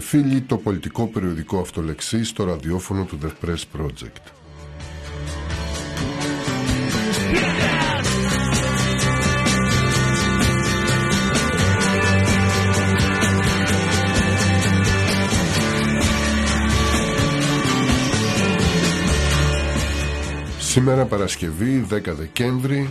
Φίλε 0.00 0.22
και 0.22 0.28
φίλοι, 0.28 0.40
το 0.40 0.56
πολιτικό 0.56 1.06
περιοδικό 1.06 1.60
αυτολεξή 1.60 2.24
στο 2.24 2.44
ραδιόφωνο 2.44 3.04
του 3.04 3.18
The 3.22 3.46
Press 3.46 3.80
Project. 3.80 4.32
Σήμερα 20.58 21.04
Παρασκευή 21.04 21.86
10 21.90 22.00
Δεκέμβρη 22.04 22.90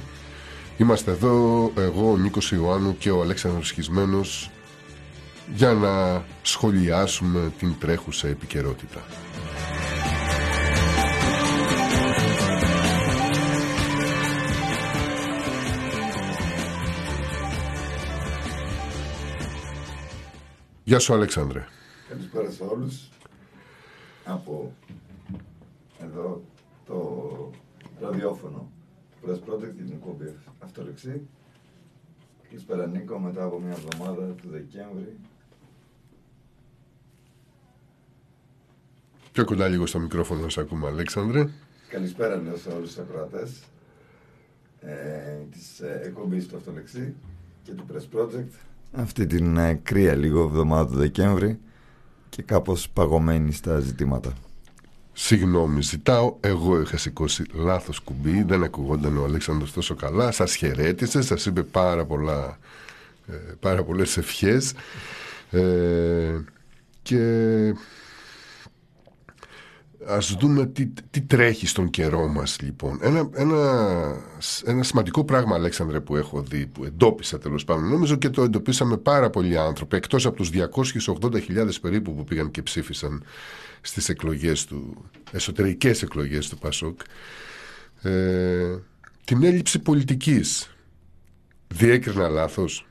Είμαστε 0.77 1.11
εδώ 1.11 1.71
εγώ 1.77 2.11
ο 2.11 2.17
Νίκος 2.17 2.51
Ιωάννου 2.51 2.97
και 2.97 3.11
ο 3.11 3.21
Αλέξανδρος 3.21 3.67
Σχισμένος 3.67 4.51
για 5.55 5.73
να 5.73 6.23
σχολιάσουμε 6.63 7.53
την 7.57 7.79
τρέχουσα 7.79 8.27
επικαιρότητα. 8.27 8.99
Γεια 20.83 20.99
σου 20.99 21.13
Αλέξανδρε. 21.13 21.65
Καλησπέρα 22.09 22.51
σε 22.51 22.63
όλους. 22.63 23.09
Από 24.25 24.73
εδώ 25.99 26.41
το 26.85 27.51
ραδιόφωνο 27.99 28.71
Press 29.25 29.35
Project 29.49 29.73
την 29.77 29.91
εκπομπή 29.93 30.35
Αυτολεξή. 30.59 31.27
Καλησπέρα 32.49 32.87
Νίκο, 32.87 33.19
μετά 33.19 33.43
από 33.43 33.59
μια 33.59 33.71
εβδομάδα 33.71 34.33
του 34.41 34.49
Δεκέμβρη. 34.49 35.17
Πιο 39.33 39.45
κοντά 39.45 39.67
λίγο 39.67 39.85
στο 39.85 39.99
μικρόφωνο 39.99 40.41
να 40.41 40.49
σε 40.49 40.59
ακούμε 40.59 40.87
Αλέξανδρε. 40.87 41.47
Καλησπέρα 41.89 42.35
λέω 42.35 42.57
σε 42.57 42.69
όλους 42.69 42.87
τους 42.87 42.97
ακροατές 42.97 43.49
ε, 44.81 44.91
της 45.51 45.79
ε, 45.79 46.01
εκπομπής 46.03 46.47
του 46.47 46.55
Αυτολεξή 46.55 47.13
και 47.63 47.71
του 47.71 47.85
Press 47.91 48.19
Project. 48.19 48.49
Αυτή 48.91 49.25
την 49.25 49.57
ε, 49.57 49.79
κρύα 49.83 50.15
λίγο 50.15 50.41
εβδομάδα 50.41 50.89
του 50.91 50.97
Δεκέμβρη 50.97 51.59
και 52.29 52.41
κάπως 52.41 52.89
παγωμένη 52.89 53.51
στα 53.51 53.79
ζητήματα. 53.79 54.33
Συγγνώμη, 55.13 55.81
ζητάω. 55.81 56.35
Εγώ 56.39 56.81
είχα 56.81 56.97
σηκώσει 56.97 57.43
λάθος 57.53 57.99
κουμπί. 57.99 58.43
Δεν 58.43 58.63
ακουγόταν 58.63 59.17
ο 59.17 59.23
Αλέξανδρος 59.23 59.73
τόσο 59.73 59.95
καλά. 59.95 60.31
Σας 60.31 60.55
χαιρέτησε, 60.55 61.21
σας 61.21 61.45
είπε 61.45 61.63
πάρα, 61.63 62.05
πολλά, 62.05 62.57
ε, 63.27 63.33
πάρα 63.59 63.83
πολλές 63.83 64.17
ευχές 64.17 64.73
ε, 65.51 66.39
και 67.01 67.19
ας 70.07 70.35
δούμε 70.39 70.65
τι, 70.65 70.89
τι 71.11 71.21
τρέχει 71.21 71.67
στον 71.67 71.89
καιρό 71.89 72.27
μας 72.27 72.57
λοιπόν 72.61 72.99
ένα, 73.01 73.29
ένα, 73.33 73.57
ένα 74.65 74.83
σημαντικό 74.83 75.23
πράγμα 75.23 75.55
Αλέξανδρε 75.55 75.99
που 75.99 76.15
έχω 76.15 76.41
δει 76.41 76.65
που 76.65 76.83
εντόπισα 76.85 77.37
τέλος 77.37 77.63
πάντων 77.63 77.89
νομίζω 77.89 78.15
και 78.15 78.29
το 78.29 78.43
εντοπίσαμε 78.43 78.97
πάρα 78.97 79.29
πολλοί 79.29 79.57
άνθρωποι 79.57 79.95
εκτός 79.95 80.25
από 80.25 80.35
τους 80.35 80.49
280.000 81.21 81.69
περίπου 81.81 82.15
που 82.15 82.23
πήγαν 82.23 82.51
και 82.51 82.61
ψήφισαν 82.61 83.23
στις 83.81 84.09
εκλογές 84.09 84.65
του, 84.65 85.05
εσωτερικές 85.31 86.01
εκλογές 86.01 86.49
του 86.49 86.57
Πασόκ, 86.57 86.99
ε, 88.01 88.77
την 89.23 89.43
έλλειψη 89.43 89.79
πολιτικής. 89.79 90.75
Διέκρινα 91.67 92.27
λάθος. 92.27 92.87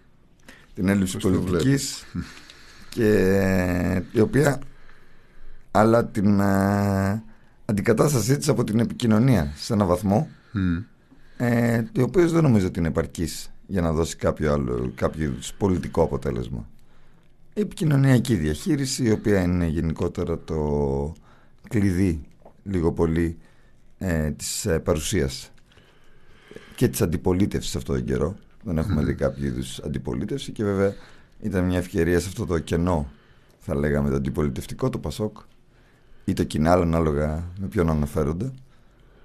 Την 0.75 0.89
έλλειψη 0.89 1.17
πολιτικής 1.17 2.05
και 2.95 4.03
η 4.13 4.21
οποία 4.21 4.61
αλλά 5.73 6.07
την 6.07 6.41
ε, 6.41 7.23
αντικατάστασή 7.65 8.37
της 8.37 8.49
από 8.49 8.65
την 8.65 8.79
επικοινωνία 8.79 9.53
σε 9.57 9.73
έναν 9.73 9.87
βαθμό 9.87 10.29
mm. 10.55 10.85
ε, 11.37 11.83
η 11.93 12.01
οποία 12.01 12.27
δεν 12.27 12.43
νομίζω 12.43 12.67
ότι 12.67 12.79
είναι 12.79 12.89
επαρκής 12.89 13.51
για 13.67 13.81
να 13.81 13.93
δώσει 13.93 14.17
κάποιο 14.17 14.53
άλλο 14.53 14.93
κάποιο 14.95 15.35
πολιτικό 15.59 16.03
αποτέλεσμα. 16.03 16.69
Επικοινωνιακή 17.55 18.35
διαχείριση 18.35 19.05
η 19.05 19.11
οποία 19.11 19.43
είναι 19.43 19.67
γενικότερα 19.67 20.39
το 20.39 21.13
κλειδί 21.69 22.21
λίγο 22.63 22.93
πολύ 22.93 23.39
ε, 23.99 24.31
της 24.31 24.67
ε, 24.67 24.79
παρουσίας 24.79 25.51
και 26.77 26.89
της 26.89 27.03
αντιπολίτευσης 27.03 27.77
αυτόν 27.77 27.97
τον 27.97 28.05
καιρό. 28.05 28.37
Δεν 28.65 28.79
έχουμε 28.79 29.05
δει 29.05 29.15
κάποιο 29.15 29.47
είδους 29.47 29.79
αντιπολίτευση 29.79 30.53
και 30.53 30.65
βέβαια 30.65 30.95
ήταν 31.41 31.65
μια 31.65 31.79
ευκαιρία 31.79 32.21
σε 32.21 32.29
αυτό 32.29 32.47
το 32.47 32.59
κενό 32.59 33.11
θα 33.59 33.75
λέγαμε 33.75 34.11
το 34.11 34.17
αντιπολιτευτικό 34.17 34.89
το 34.91 34.99
Πασόκ 34.99 35.37
ή 36.25 36.33
το 36.33 36.45
Κινάλ 36.45 36.81
ανάλογα 36.83 37.45
με 37.61 37.67
ποιον 37.67 37.91
αναφέρονται. 37.91 38.51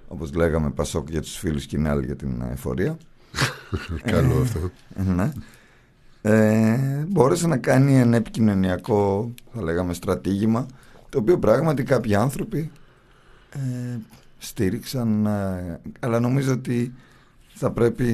Όπως 0.08 0.34
λέγαμε 0.34 0.70
Πασόκ 0.70 1.10
για 1.10 1.20
τους 1.20 1.36
φίλους 1.36 1.66
Κινάλ 1.66 2.04
για 2.04 2.16
την 2.16 2.42
εφορία. 2.52 2.96
Καλό 4.12 4.40
αυτό. 4.40 4.70
ναι. 5.14 5.32
Ε, 6.22 7.04
μπόρεσε 7.08 7.46
να 7.46 7.56
κάνει 7.56 7.98
ένα 7.98 8.16
επικοινωνιακό 8.16 9.32
θα 9.54 9.62
λέγαμε 9.62 9.94
στρατήγημα 9.94 10.66
το 11.08 11.18
οποίο 11.18 11.38
πράγματι 11.38 11.82
κάποιοι 11.82 12.14
άνθρωποι 12.14 12.70
ε, 13.50 13.98
στήριξαν 14.38 15.26
ε, 15.26 15.80
αλλά 16.00 16.20
νομίζω 16.20 16.52
ότι 16.52 16.94
θα 17.54 17.70
πρέπει 17.70 18.04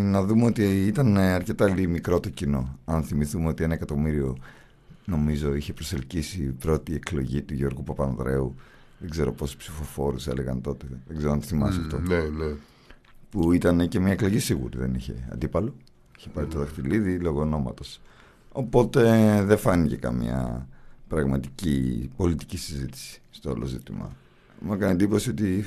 να 0.00 0.22
δούμε 0.24 0.44
ότι 0.44 0.86
ήταν 0.86 1.16
αρκετά 1.16 1.74
μικρό 1.88 2.20
το 2.20 2.28
κοινό 2.28 2.78
αν 2.84 3.02
θυμηθούμε 3.02 3.48
ότι 3.48 3.64
ένα 3.64 3.74
εκατομμύριο 3.74 4.36
νομίζω 5.04 5.54
είχε 5.54 5.72
προσελκύσει 5.72 6.42
η 6.42 6.50
πρώτη 6.50 6.94
εκλογή 6.94 7.42
του 7.42 7.54
Γιώργου 7.54 7.82
Παπανδρέου 7.82 8.54
δεν 8.98 9.10
ξέρω 9.10 9.32
πόσοι 9.32 9.56
ψηφοφόρους 9.56 10.26
έλεγαν 10.26 10.60
τότε 10.60 10.86
δεν 11.06 11.16
ξέρω 11.16 11.32
αν 11.32 11.42
θυμάσαι 11.42 11.80
αυτό 11.80 11.98
ναι, 11.98 12.18
ναι. 12.18 12.54
που 13.30 13.52
ήταν 13.52 13.88
και 13.88 14.00
μια 14.00 14.12
εκλογή 14.12 14.38
σίγουρη 14.38 14.78
δεν 14.78 14.94
είχε 14.94 15.28
αντίπαλο 15.32 15.74
Είχε 16.22 16.30
πάρει 16.30 16.46
το 16.46 16.58
δαχτυλίδι 16.58 17.18
λόγω 17.18 17.40
ονόματος. 17.40 18.00
Οπότε 18.52 19.02
δεν 19.44 19.58
φάνηκε 19.58 19.96
καμία 19.96 20.68
πραγματική 21.08 22.10
πολιτική 22.16 22.56
συζήτηση 22.56 23.20
στο 23.30 23.50
όλο 23.50 23.66
ζήτημα. 23.66 24.16
Μου 24.60 24.72
έκανε 24.72 24.92
εντύπωση 24.92 25.30
ότι 25.30 25.64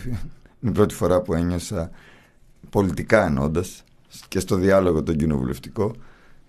είναι 0.59 0.71
η 0.71 0.71
πρώτη 0.71 0.93
φορά 0.93 1.21
που 1.21 1.33
ένιωσα 1.33 1.89
πολιτικά 2.69 3.25
ενώντας 3.25 3.83
και 4.27 4.39
στο 4.39 4.55
διάλογο 4.55 5.03
τον 5.03 5.15
κοινοβουλευτικό 5.15 5.95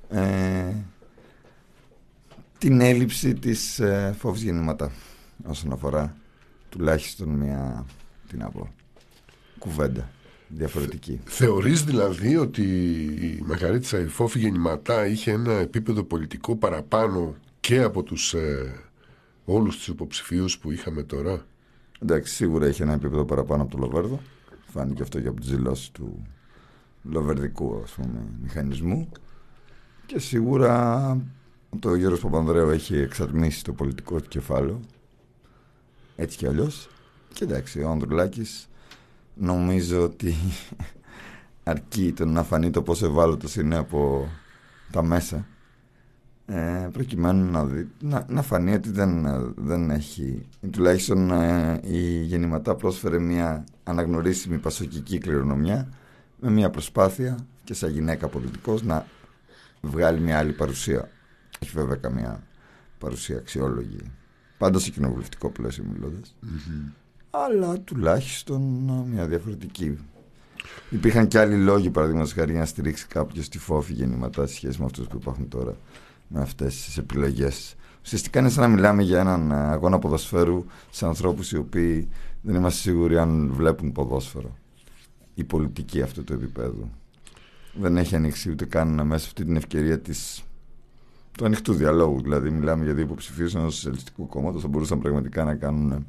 ε, 0.09 0.75
την 2.59 2.81
έλλειψη 2.81 3.35
της 3.35 3.79
ε, 3.79 4.15
φόβης 4.19 4.43
γεννηματά 4.43 4.93
όσον 5.47 5.73
αφορά 5.73 6.17
τουλάχιστον 6.69 7.29
μια 7.29 7.87
τι 8.29 8.37
να 8.37 8.51
πω, 8.51 8.75
κουβέντα 9.59 10.11
διαφορετική. 10.49 11.21
Θεωρείς 11.25 11.85
δηλαδή 11.85 12.37
ότι 12.37 12.63
η 13.21 13.43
Μαργαρίτη 13.47 13.87
Σαϊφόφη 13.87 14.39
γεννηματά 14.39 15.07
είχε 15.07 15.31
ένα 15.31 15.53
επίπεδο 15.53 16.03
πολιτικό 16.03 16.57
παραπάνω 16.57 17.35
και 17.61 17.83
από 17.83 18.03
τους 18.03 18.35
ε, 18.35 18.75
όλους 19.45 19.77
τους 19.77 19.89
υποψηφίους 19.89 20.59
που 20.59 20.73
είχαμε 20.73 21.03
τώρα; 21.03 21.47
Εντάξει, 22.03 22.35
σίγουρα 22.35 22.69
είχε 22.69 22.83
ένα 22.83 22.93
επίπεδο 22.93 23.25
παραπάνω 23.25 23.63
από 23.63 23.71
το 23.71 23.79
Λοβέρδο. 23.79 24.21
Φάνηκε 24.67 25.03
αυτό 25.03 25.21
και 25.21 25.29
από 25.29 25.41
τις 25.41 25.51
δηλώσεις 25.51 25.91
του 25.91 26.27
λοβερδικού 27.03 27.81
ας 27.85 27.91
πούμε, 27.91 28.27
μηχανισμού. 28.43 29.09
Και 30.07 30.19
σίγουρα 30.19 31.19
το 31.79 31.95
Γιώργος 31.95 32.21
Παπανδρέου 32.21 32.69
έχει 32.69 32.97
εξατμίσει 32.97 33.65
το 33.65 33.73
πολιτικό 33.73 34.21
κεφάλαιο. 34.21 34.81
Έτσι 36.17 36.37
κι 36.37 36.47
αλλιώς. 36.47 36.89
Και 37.33 37.45
εντάξει, 37.45 37.83
ο 37.83 37.91
Ανδρουλάκης 37.91 38.69
νομίζω 39.35 40.03
ότι 40.03 40.35
αρκεί 41.63 42.13
το 42.13 42.27
να 42.27 42.43
φανεί 42.43 42.71
το 42.71 42.83
πόσο 42.83 43.07
ευάλωτος 43.07 43.57
είναι 43.57 43.77
από 43.77 44.29
τα 44.91 45.03
μέσα 45.03 45.47
ε, 46.47 46.89
προκειμένου 46.93 47.51
να, 47.51 47.65
δει, 47.65 47.89
να, 48.01 48.27
να 48.29 48.43
φανεί 48.43 48.75
ότι 48.75 48.91
δεν, 48.91 49.27
δεν 49.57 49.91
έχει 49.91 50.47
τουλάχιστον 50.71 51.31
ε, 51.31 51.81
η 51.83 52.23
γεννηματά 52.23 52.75
πρόσφερε 52.75 53.19
μια 53.19 53.65
αναγνωρίσιμη 53.85 54.59
πασοκική 54.59 55.19
κληρονομιά 55.19 55.89
με 56.41 56.51
μια 56.51 56.71
προσπάθεια 56.71 57.39
και 57.65 57.75
σαν 57.75 57.91
γυναίκα 57.91 58.29
πολιτικός 58.29 58.83
να 58.83 59.07
βγάλει 59.81 60.21
μια 60.21 60.39
άλλη 60.39 60.53
παρουσία 60.53 61.11
έχει 61.59 61.71
βέβαια 61.75 61.97
καμία 61.97 62.43
παρουσία 62.99 63.37
αξιόλογη 63.37 63.99
πάντα 64.59 64.79
σε 64.79 64.91
κοινοβουλευτικό 64.91 65.51
πλαίσιο 65.51 65.85
αλλά 67.45 67.81
τουλάχιστον 67.81 68.63
μια 69.13 69.27
διαφορετική. 69.27 69.99
Υπήρχαν 70.91 71.29
και 71.29 71.39
άλλοι 71.39 71.57
λόγοι, 71.57 71.91
παραδείγματος 71.91 72.33
χάρη, 72.33 72.51
για 72.51 72.61
να 72.61 72.67
στηρίξει 72.67 73.07
κάποιος 73.07 73.49
τη 73.49 73.59
φόφη 73.59 73.93
γεννηματά 73.93 74.47
σε 74.47 74.55
σχέση 74.55 74.79
με 74.79 74.85
αυτούς 74.85 75.07
που 75.07 75.17
υπάρχουν 75.21 75.49
τώρα, 75.49 75.77
με 76.29 76.41
αυτές 76.41 76.85
τις 76.85 76.99
επιλογές. 76.99 77.75
Ουσιαστικά 78.05 78.41
είναι 78.41 78.49
σαν 78.49 78.63
να 78.63 78.69
μιλάμε 78.69 79.03
για 79.03 79.21
έναν 79.21 79.53
αγώνα 79.53 79.99
ποδοσφαίρου 79.99 80.65
σε 80.91 81.07
ανθρώπους 81.07 81.53
οι 81.53 81.57
οποίοι 81.57 82.09
δεν 82.43 82.55
είμαστε 82.55 82.81
σίγουροι 82.81 83.19
αν 83.19 83.53
βλέπουν 83.53 83.93
ποδόσφαιρο. 83.93 84.57
Η 85.35 85.45
πολιτική 85.45 86.03
αυτού 86.03 86.25
του 86.25 86.33
επίπεδου. 86.33 86.91
Δεν 87.75 87.97
έχει 87.97 88.17
ανοίξει 88.17 88.51
ούτε 88.51 88.65
καν 88.65 89.07
μέσα 89.07 89.27
αυτή 89.27 89.45
την 89.45 89.57
ευκαιρία 89.57 90.01
της 90.01 90.45
του 91.37 91.45
ανοιχτού 91.45 91.73
διαλόγου. 91.73 92.21
Δηλαδή, 92.21 92.51
μιλάμε 92.51 92.85
για 92.85 92.95
δύο 92.95 93.05
υποψηφίους 93.05 93.55
ενός 93.55 93.75
σοσιαλιστικού 93.75 94.27
κόμματος. 94.27 94.63
Θα 94.63 94.69
μπορούσαν 94.69 94.99
πραγματικά 94.99 95.45
να 95.45 95.55
κάνουν 95.55 96.07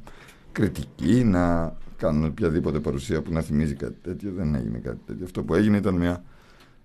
κριτική, 0.52 1.24
να 1.24 1.76
κάνουν 1.96 2.24
οποιαδήποτε 2.24 2.78
παρουσία 2.80 3.22
που 3.22 3.32
να 3.32 3.40
θυμίζει 3.40 3.74
κάτι 3.74 3.96
τέτοιο. 4.02 4.32
Δεν 4.36 4.54
έγινε 4.54 4.78
κάτι 4.78 4.98
τέτοιο. 5.06 5.24
Αυτό 5.24 5.42
που 5.42 5.54
έγινε 5.54 5.76
ήταν 5.76 5.94
μια 5.94 6.24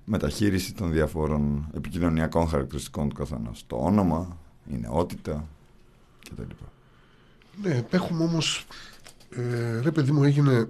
μεταχείριση 0.06 0.74
των 0.74 0.92
διαφόρων 0.92 1.70
επικοινωνιακών 1.76 2.48
χαρακτηριστικών 2.48 3.10
του 3.10 3.16
καθενός. 3.16 3.64
Το 3.68 3.76
όνομα, 3.76 4.38
η 4.68 4.78
νεότητα 4.78 5.48
κτλ. 6.30 6.42
Ναι, 7.62 7.84
έχουμε 7.90 8.24
όμως. 8.24 8.66
Ε, 9.30 9.80
ρε 9.82 9.92
παιδί 9.92 10.12
μου 10.12 10.24
έγινε 10.24 10.54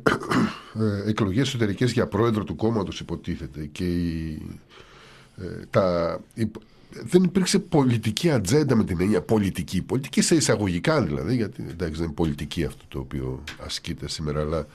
ε, 0.80 1.10
εκλογές 1.10 1.48
εσωτερικές 1.48 1.92
για 1.92 2.08
πρόεδρο 2.08 2.44
του 2.44 2.56
κόμματος 2.56 3.00
υποτίθεται 3.00 3.66
και 3.66 3.86
η, 3.86 4.42
ε, 5.38 5.66
τα, 5.70 6.20
δεν 7.04 7.24
υπήρξε 7.24 7.60
πολιτική 7.60 8.32
ατζέντα 8.32 8.76
με 8.76 8.84
την 8.84 9.02
έννοια 9.02 9.22
πολιτική. 9.22 9.82
Πολιτική 9.82 10.22
σε 10.22 10.36
εισαγωγικά 10.36 11.02
δηλαδή, 11.02 11.36
γιατί 11.36 11.66
εντάξει 11.70 11.96
δεν 11.96 12.04
είναι 12.04 12.14
πολιτική 12.14 12.64
αυτό 12.64 12.84
το 12.88 13.00
οποίο 13.00 13.44
ασκείται 13.66 14.10
σήμερα, 14.10 14.40
αλλά 14.42 14.68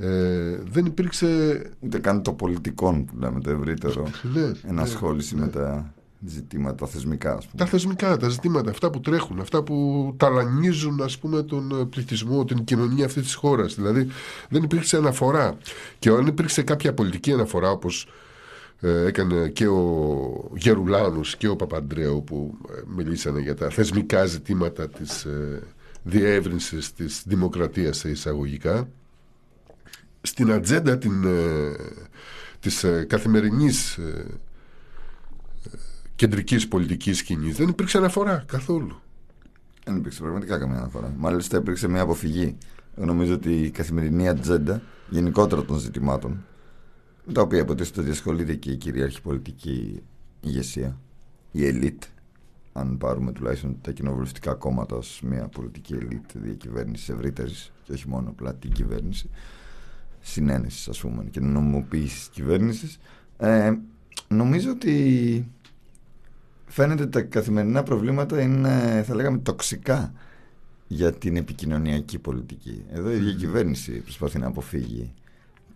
ε, 0.00 0.60
δεν 0.70 0.86
υπήρξε. 0.86 1.62
Ούτε 1.80 1.98
καν 1.98 2.22
το 2.22 2.32
πολιτικό 2.32 3.04
που 3.06 3.18
λέμε 3.18 3.40
το 3.40 3.50
ευρύτερο. 3.50 4.10
Ναι, 4.34 4.50
ενασχόληση 4.68 5.34
ναι, 5.34 5.40
με 5.40 5.48
τα 5.48 5.94
ζητήματα 6.26 6.86
θεσμικά. 6.86 7.34
Ας 7.34 7.46
πούμε. 7.46 7.64
Τα 7.64 7.66
θεσμικά, 7.66 8.16
τα 8.16 8.28
ζητήματα, 8.28 8.70
αυτά 8.70 8.90
που 8.90 9.00
τρέχουν, 9.00 9.40
αυτά 9.40 9.62
που 9.62 10.14
ταλανίζουν 10.16 11.02
ας 11.02 11.18
πούμε, 11.18 11.42
τον 11.42 11.88
πληθυσμό, 11.88 12.44
την 12.44 12.64
κοινωνία 12.64 13.04
αυτής 13.04 13.22
της 13.22 13.34
χώρας. 13.34 13.74
Δηλαδή 13.74 14.08
δεν 14.48 14.62
υπήρξε 14.62 14.96
αναφορά. 14.96 15.56
Και 15.98 16.08
αν 16.08 16.26
υπήρξε 16.26 16.62
κάποια 16.62 16.94
πολιτική 16.94 17.32
αναφορά, 17.32 17.70
όπως 17.70 18.06
ε, 18.06 18.10
έκανε 18.88 19.48
και 19.48 19.66
ο 19.66 20.50
Γερουλάνος 20.54 21.36
και 21.36 21.48
ο 21.48 21.56
Παπαντρέου 21.56 22.24
που 22.24 22.58
ε, 22.70 22.80
μιλήσανε 22.96 23.40
για 23.40 23.54
τα 23.54 23.70
θεσμικά 23.70 24.24
ζητήματα 24.24 24.88
της 24.88 25.24
ε, 25.24 25.62
διεύρυνσης 26.02 26.92
της 26.92 27.22
δημοκρατίας 27.26 27.98
σε 27.98 28.10
εισαγωγικά 28.10 28.88
στην 30.22 30.52
ατζέντα 30.52 30.98
την, 30.98 31.26
της 32.60 32.84
καθημερινής 33.06 33.98
κεντρικής 36.14 36.68
πολιτικής 36.68 37.18
σκηνής 37.18 37.56
δεν 37.56 37.68
υπήρξε 37.68 37.98
αναφορά 37.98 38.44
καθόλου. 38.46 39.00
Δεν 39.84 39.96
υπήρξε 39.96 40.20
πραγματικά 40.20 40.58
καμία 40.58 40.76
αναφορά. 40.76 41.14
Μάλιστα 41.16 41.56
υπήρξε 41.56 41.88
μια 41.88 42.00
αποφυγή. 42.00 42.56
Νομίζω 42.94 43.34
ότι 43.34 43.52
η 43.52 43.70
καθημερινή 43.70 44.28
ατζέντα 44.28 44.82
γενικότερα 45.08 45.64
των 45.64 45.78
ζητημάτων 45.78 46.30
με 46.30 46.38
τα 47.32 47.40
οποία 47.40 47.58
υποτίθεται 47.58 48.00
ότι 48.00 48.10
ασχολείται 48.10 48.54
και 48.54 48.70
η 48.70 48.76
κυρίαρχη 48.76 49.22
πολιτική 49.22 50.02
ηγεσία, 50.40 51.00
η 51.52 51.66
ελίτ, 51.66 52.02
αν 52.72 52.98
πάρουμε 52.98 53.32
τουλάχιστον 53.32 53.78
τα 53.80 53.92
κοινοβουλευτικά 53.92 54.54
κόμματα 54.54 54.96
ως 54.96 55.20
μια 55.24 55.48
πολιτική 55.48 55.94
ελίτ 55.94 56.30
διακυβέρνησης 56.34 57.08
ευρύτερης 57.08 57.72
και 57.84 57.92
όχι 57.92 58.08
μόνο 58.08 58.28
απλά 58.28 58.54
την 58.54 58.72
κυβέρνηση, 58.72 59.30
συνένεσης 60.20 60.88
ας 60.88 61.00
πούμε 61.00 61.24
και 61.24 61.40
νομιμοποίηση 61.40 62.18
της 62.18 62.28
κυβέρνησης. 62.28 62.98
Ε, 63.38 63.72
νομίζω 64.28 64.70
ότι 64.70 65.46
φαίνεται 66.66 67.06
τα 67.06 67.22
καθημερινά 67.22 67.82
προβλήματα 67.82 68.40
είναι 68.40 69.02
θα 69.06 69.14
λέγαμε 69.14 69.38
τοξικά 69.38 70.12
για 70.86 71.12
την 71.12 71.36
επικοινωνιακή 71.36 72.18
πολιτική. 72.18 72.84
Εδώ 72.90 73.12
η 73.12 73.16
διακυβέρνηση 73.16 73.92
προσπαθεί 73.92 74.38
να 74.38 74.46
αποφύγει 74.46 75.12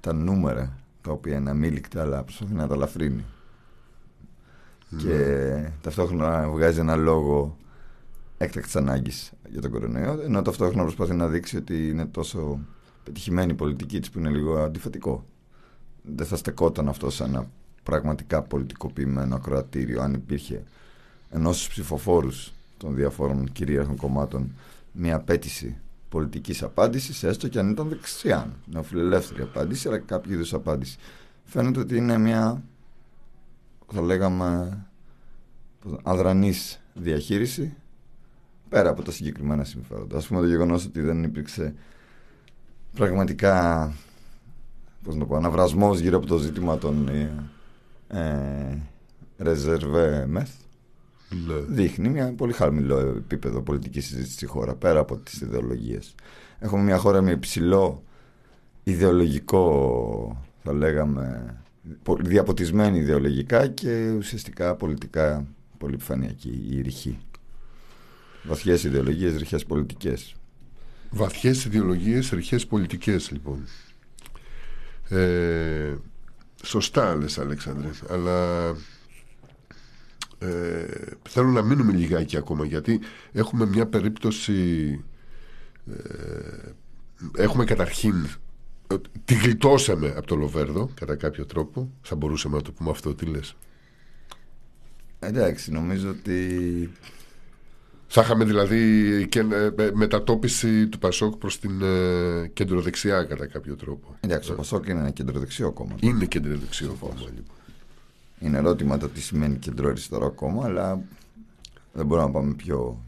τα 0.00 0.12
νούμερα 0.12 0.85
τα 1.06 1.12
οποία 1.12 1.36
είναι 1.36 1.50
αμήλικτα 1.50 2.00
αλλά 2.00 2.22
προσπαθεί 2.22 2.52
να 2.52 2.66
τα 2.66 2.76
λαφρύνει. 2.76 3.24
Ναι. 4.88 5.02
Και 5.02 5.70
ταυτόχρονα 5.82 6.48
βγάζει 6.48 6.80
ένα 6.80 6.96
λόγο 6.96 7.56
έκτακτης 8.38 8.76
ανάγκης 8.76 9.32
για 9.48 9.60
τον 9.60 9.70
κορονοϊό, 9.70 10.20
ενώ 10.24 10.42
ταυτόχρονα 10.42 10.82
προσπαθεί 10.82 11.14
να 11.14 11.28
δείξει 11.28 11.56
ότι 11.56 11.88
είναι 11.88 12.06
τόσο 12.06 12.58
πετυχημένη 13.04 13.52
η 13.52 13.54
πολιτική 13.54 14.00
της 14.00 14.10
που 14.10 14.18
είναι 14.18 14.28
λίγο 14.28 14.58
αντιφατικό. 14.58 15.24
Δεν 16.02 16.26
θα 16.26 16.36
στεκόταν 16.36 16.88
αυτό 16.88 17.10
σαν 17.10 17.28
ένα 17.28 17.50
πραγματικά 17.82 18.42
πολιτικοποιημένο 18.42 19.34
ακροατήριο 19.34 20.02
αν 20.02 20.14
υπήρχε 20.14 20.62
ενώ 21.30 21.52
στου 21.52 21.70
ψηφοφόρους 21.70 22.52
των 22.76 22.94
διαφόρων 22.94 23.52
κυρίαρχων 23.52 23.96
κομμάτων 23.96 24.52
μια 24.92 25.16
απέτηση 25.16 25.76
πολιτικής 26.08 26.62
απάντησης, 26.62 27.22
έστω 27.22 27.48
και 27.48 27.58
αν 27.58 27.70
ήταν 27.70 27.88
δεξιά. 27.88 28.50
Νεοφιλελεύθερη 28.66 29.42
απάντηση, 29.42 29.88
αλλά 29.88 29.98
κάποιο 29.98 30.32
είδους 30.32 30.54
απάντηση. 30.54 30.98
Φαίνεται 31.44 31.80
ότι 31.80 31.96
είναι 31.96 32.18
μια, 32.18 32.62
θα 33.92 34.00
λέγαμε, 34.02 34.78
αδρανής 36.02 36.80
διαχείριση 36.94 37.74
πέρα 38.68 38.90
από 38.90 39.02
τα 39.02 39.10
συγκεκριμένα 39.10 39.64
συμφέροντα. 39.64 40.18
Α 40.18 40.22
πούμε 40.28 40.40
το 40.40 40.46
γεγονός 40.46 40.84
ότι 40.84 41.00
δεν 41.00 41.22
υπήρξε 41.22 41.74
πραγματικά 42.94 43.92
πώς 45.02 45.16
να 45.16 45.26
πω, 45.26 45.36
αναβρασμός 45.36 45.98
γύρω 45.98 46.16
από 46.16 46.26
το 46.26 46.38
ζήτημα 46.38 46.78
των 46.78 47.08
ε, 48.08 48.78
ρεζερβέ 49.38 50.26
μεθ 50.26 50.50
ναι. 51.30 51.54
δείχνει 51.68 52.08
μια 52.08 52.34
πολύ 52.36 52.52
χαμηλό 52.52 52.98
επίπεδο 52.98 53.62
πολιτικής 53.62 54.04
συζήτησης 54.06 54.34
στη 54.34 54.46
χώρα 54.46 54.74
πέρα 54.74 55.00
από 55.00 55.16
τις 55.16 55.40
ιδεολογίες. 55.40 56.14
Έχουμε 56.58 56.82
μια 56.82 56.98
χώρα 56.98 57.22
με 57.22 57.30
υψηλό 57.30 58.02
ιδεολογικό 58.82 60.44
θα 60.62 60.72
λέγαμε 60.72 61.56
διαποτισμένη 62.20 62.98
ιδεολογικά 62.98 63.66
και 63.66 64.10
ουσιαστικά 64.16 64.74
πολιτικά 64.74 65.46
πολύ 65.78 65.94
επιφανειακή 65.94 66.66
η 66.70 66.80
ρηχή. 66.80 67.18
Βαθιές 68.42 68.84
ιδεολογίες, 68.84 69.36
ρηχές 69.36 69.64
πολιτικές. 69.64 70.34
Βαθιές 71.10 71.64
ιδεολογίες, 71.64 72.30
ρηχές 72.30 72.66
πολιτικές 72.66 73.30
λοιπόν. 73.30 73.66
Ε, 75.08 75.94
σωστά 76.62 77.14
λες 77.14 77.38
Αλέξανδρε, 77.38 77.90
αλλά 78.10 78.68
ε, 80.46 81.16
θέλω 81.28 81.48
να 81.48 81.62
μείνουμε 81.62 81.92
λιγάκι 81.92 82.36
ακόμα 82.36 82.64
γιατί 82.64 83.00
έχουμε 83.32 83.66
μια 83.66 83.86
περίπτωση 83.86 84.54
ε, 85.86 87.42
έχουμε 87.42 87.64
καταρχήν 87.64 88.14
τη 89.24 89.34
γλιτώσαμε 89.34 90.14
από 90.16 90.26
το 90.26 90.36
Λοβέρδο 90.36 90.90
κατά 90.94 91.16
κάποιο 91.16 91.46
τρόπο. 91.46 91.90
Θα 92.02 92.16
μπορούσαμε 92.16 92.56
να 92.56 92.62
το 92.62 92.72
πούμε 92.72 92.90
αυτό 92.90 93.14
τι 93.14 93.26
λες; 93.26 93.56
Εντάξει 95.18 95.72
νομίζω 95.72 96.08
ότι 96.08 96.90
θα 98.06 98.20
είχαμε 98.20 98.44
δηλαδή 98.44 99.26
και 99.28 99.38
ε, 99.38 99.90
μετατόπιση 99.92 100.88
του 100.88 100.98
Πασόκ 100.98 101.36
προς 101.36 101.58
την 101.58 101.82
ε, 101.82 102.50
κεντροδεξιά 102.52 103.22
κατά 103.24 103.46
κάποιο 103.46 103.76
τρόπο. 103.76 104.16
Εντάξει 104.20 104.48
το 104.48 104.54
Πασόκ 104.54 104.86
είναι 104.86 105.00
ένα 105.00 105.10
κεντροδεξιό 105.10 105.72
κόμμα. 105.72 105.94
Είναι 106.00 106.24
κεντροδεξιό 106.24 106.96
κόμμα 107.00 107.20
λοιπόν. 107.20 107.56
Είναι 108.38 108.58
ερώτημα 108.58 108.98
το 108.98 109.08
τι 109.08 109.20
σημαίνει 109.20 109.56
κεντρό 109.56 109.88
αριστερό 109.88 110.30
κόμμα, 110.30 110.64
αλλά 110.64 111.02
δεν 111.92 112.06
μπορούμε 112.06 112.26
να 112.26 112.32
πάμε 112.32 112.54
πιο 112.54 113.00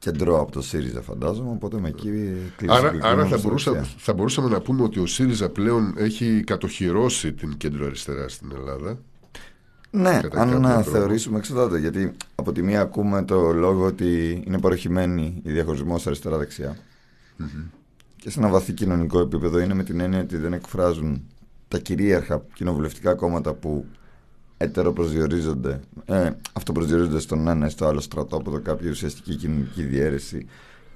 κεντρό 0.00 0.40
από 0.40 0.52
το 0.52 0.62
ΣΥΡΙΖΑ 0.62 1.00
φαντάζομαι, 1.00 1.50
οπότε 1.50 1.80
με 1.80 1.88
εκεί 1.88 2.10
Άρα, 2.66 2.94
άρα 3.00 3.26
θα, 3.26 3.38
μπορούσα, 3.38 3.86
θα 3.98 4.12
μπορούσαμε 4.12 4.48
να 4.48 4.60
πούμε 4.60 4.82
ότι 4.82 5.00
ο 5.00 5.06
ΣΥΡΙΖΑ 5.06 5.48
πλέον 5.48 5.94
έχει 5.96 6.42
κατοχυρώσει 6.46 7.32
την 7.32 7.56
κέντρο 7.56 7.86
αριστερά 7.86 8.28
στην 8.28 8.52
Ελλάδα; 8.54 8.98
Ναι, 9.90 10.20
αν 10.32 10.60
να 10.60 10.82
θεωρήσουμε 10.82 11.38
εξαρτάται, 11.38 11.78
γιατί 11.78 12.12
από 12.34 12.52
τη 12.52 12.62
μία 12.62 12.80
ακούμε 12.80 13.24
το 13.24 13.52
λόγο 13.52 13.84
ότι 13.84 14.42
είναι 14.46 14.60
παροχημένη 14.60 15.40
η 15.42 15.52
διαχωρισμός 15.52 16.06
αριστερά-δεξιά. 16.06 16.76
Mm-hmm. 17.38 17.64
Και 18.16 18.30
σε 18.30 18.38
ένα 18.38 18.48
βαθύ 18.48 18.72
κοινωνικό 18.72 19.20
επίπεδο 19.20 19.58
είναι 19.58 19.74
με 19.74 19.84
την 19.84 20.00
έννοια 20.00 20.20
ότι 20.20 20.36
δεν 20.36 20.52
εκφράζουν 20.52 21.22
τα 21.70 21.78
κυρίαρχα 21.78 22.44
κοινοβουλευτικά 22.54 23.14
κόμματα 23.14 23.54
που 23.54 23.86
ετεροπροσδιορίζονται, 24.56 25.80
ε, 26.04 26.30
αυτοπροσδιορίζονται 26.52 27.20
στον 27.20 27.48
ένα 27.48 27.66
ή 27.66 27.70
στο 27.70 27.86
άλλο 27.86 28.00
στρατόπεδο 28.00 28.60
κάποια 28.60 28.90
ουσιαστική 28.90 29.34
κοινωνική 29.34 29.82
διαίρεση 29.82 30.46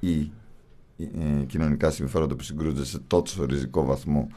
ή 0.00 0.30
ε, 0.98 1.44
κοινωνικά 1.46 1.90
συμφέροντα 1.90 2.34
που 2.34 2.42
συγκρούονται 2.42 2.84
σε 2.84 2.98
τόσο 3.06 3.44
ριζικό 3.44 3.84
βαθμό. 3.84 4.28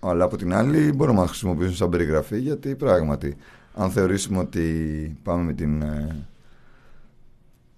Αλλά 0.00 0.24
από 0.24 0.36
την 0.36 0.54
άλλη 0.54 0.92
μπορούμε 0.92 1.20
να 1.20 1.26
χρησιμοποιήσουμε 1.26 1.76
σαν 1.76 1.88
περιγραφή 1.88 2.40
γιατί 2.40 2.74
πράγματι 2.74 3.36
αν 3.74 3.90
θεωρήσουμε 3.90 4.38
ότι 4.38 5.16
πάμε 5.22 5.42
με 5.42 5.52
την 5.52 5.82
ε, 5.82 6.26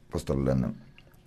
πώς 0.08 0.22
το 0.22 0.34
λένε 0.34 0.74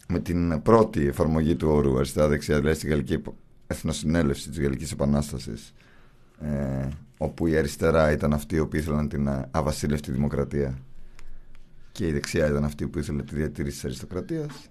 με 0.08 0.20
την 0.20 0.62
πρώτη 0.62 1.08
εφαρμογή 1.08 1.56
του 1.56 1.70
όρου 1.70 1.98
αριστερά 1.98 2.28
δεξιά 2.28 2.60
δηλαδή 2.60 2.76
στη 2.76 2.88
Γαλλική 2.88 3.22
Εθνοσυνέλευση 3.68 4.50
της 4.50 4.60
Γαλλικής 4.60 4.92
Επανάστασης 4.92 5.74
ε, 6.42 6.88
όπου 7.18 7.48
η 7.48 7.58
αριστερά 7.58 8.12
ήταν 8.12 8.34
αυτή 8.34 8.66
που 8.66 8.76
ήθελαν 8.76 9.10
την 9.10 9.30
αβασίλευτη 9.52 10.12
δημοκρατία 10.12 10.78
και 11.92 12.08
η 12.08 12.12
δεξιά 12.12 12.48
ήταν 12.48 12.64
αυτή 12.64 12.88
που 12.88 13.00
ήθελε 13.00 13.24
τη 13.24 13.36
διατήρηση 13.36 13.76
της 13.76 13.86
αριστοκρατίας 13.86 14.70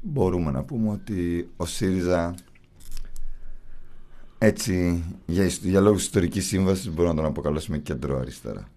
μπορούμε 0.00 0.50
να 0.50 0.64
πούμε 0.64 0.90
ότι 0.90 1.48
ο 1.56 1.66
ΣΥΡΙΖΑ 1.66 2.34
έτσι 4.38 5.04
για, 5.26 5.44
για 5.46 5.80
λόγους 5.80 6.02
ιστορικής 6.02 6.46
σύμβασης 6.46 6.88
μπορούμε 6.88 7.08
να 7.08 7.14
τον 7.14 7.24
αποκαλέσουμε 7.24 7.78
κέντρο 7.78 8.18
αριστερά 8.18 8.68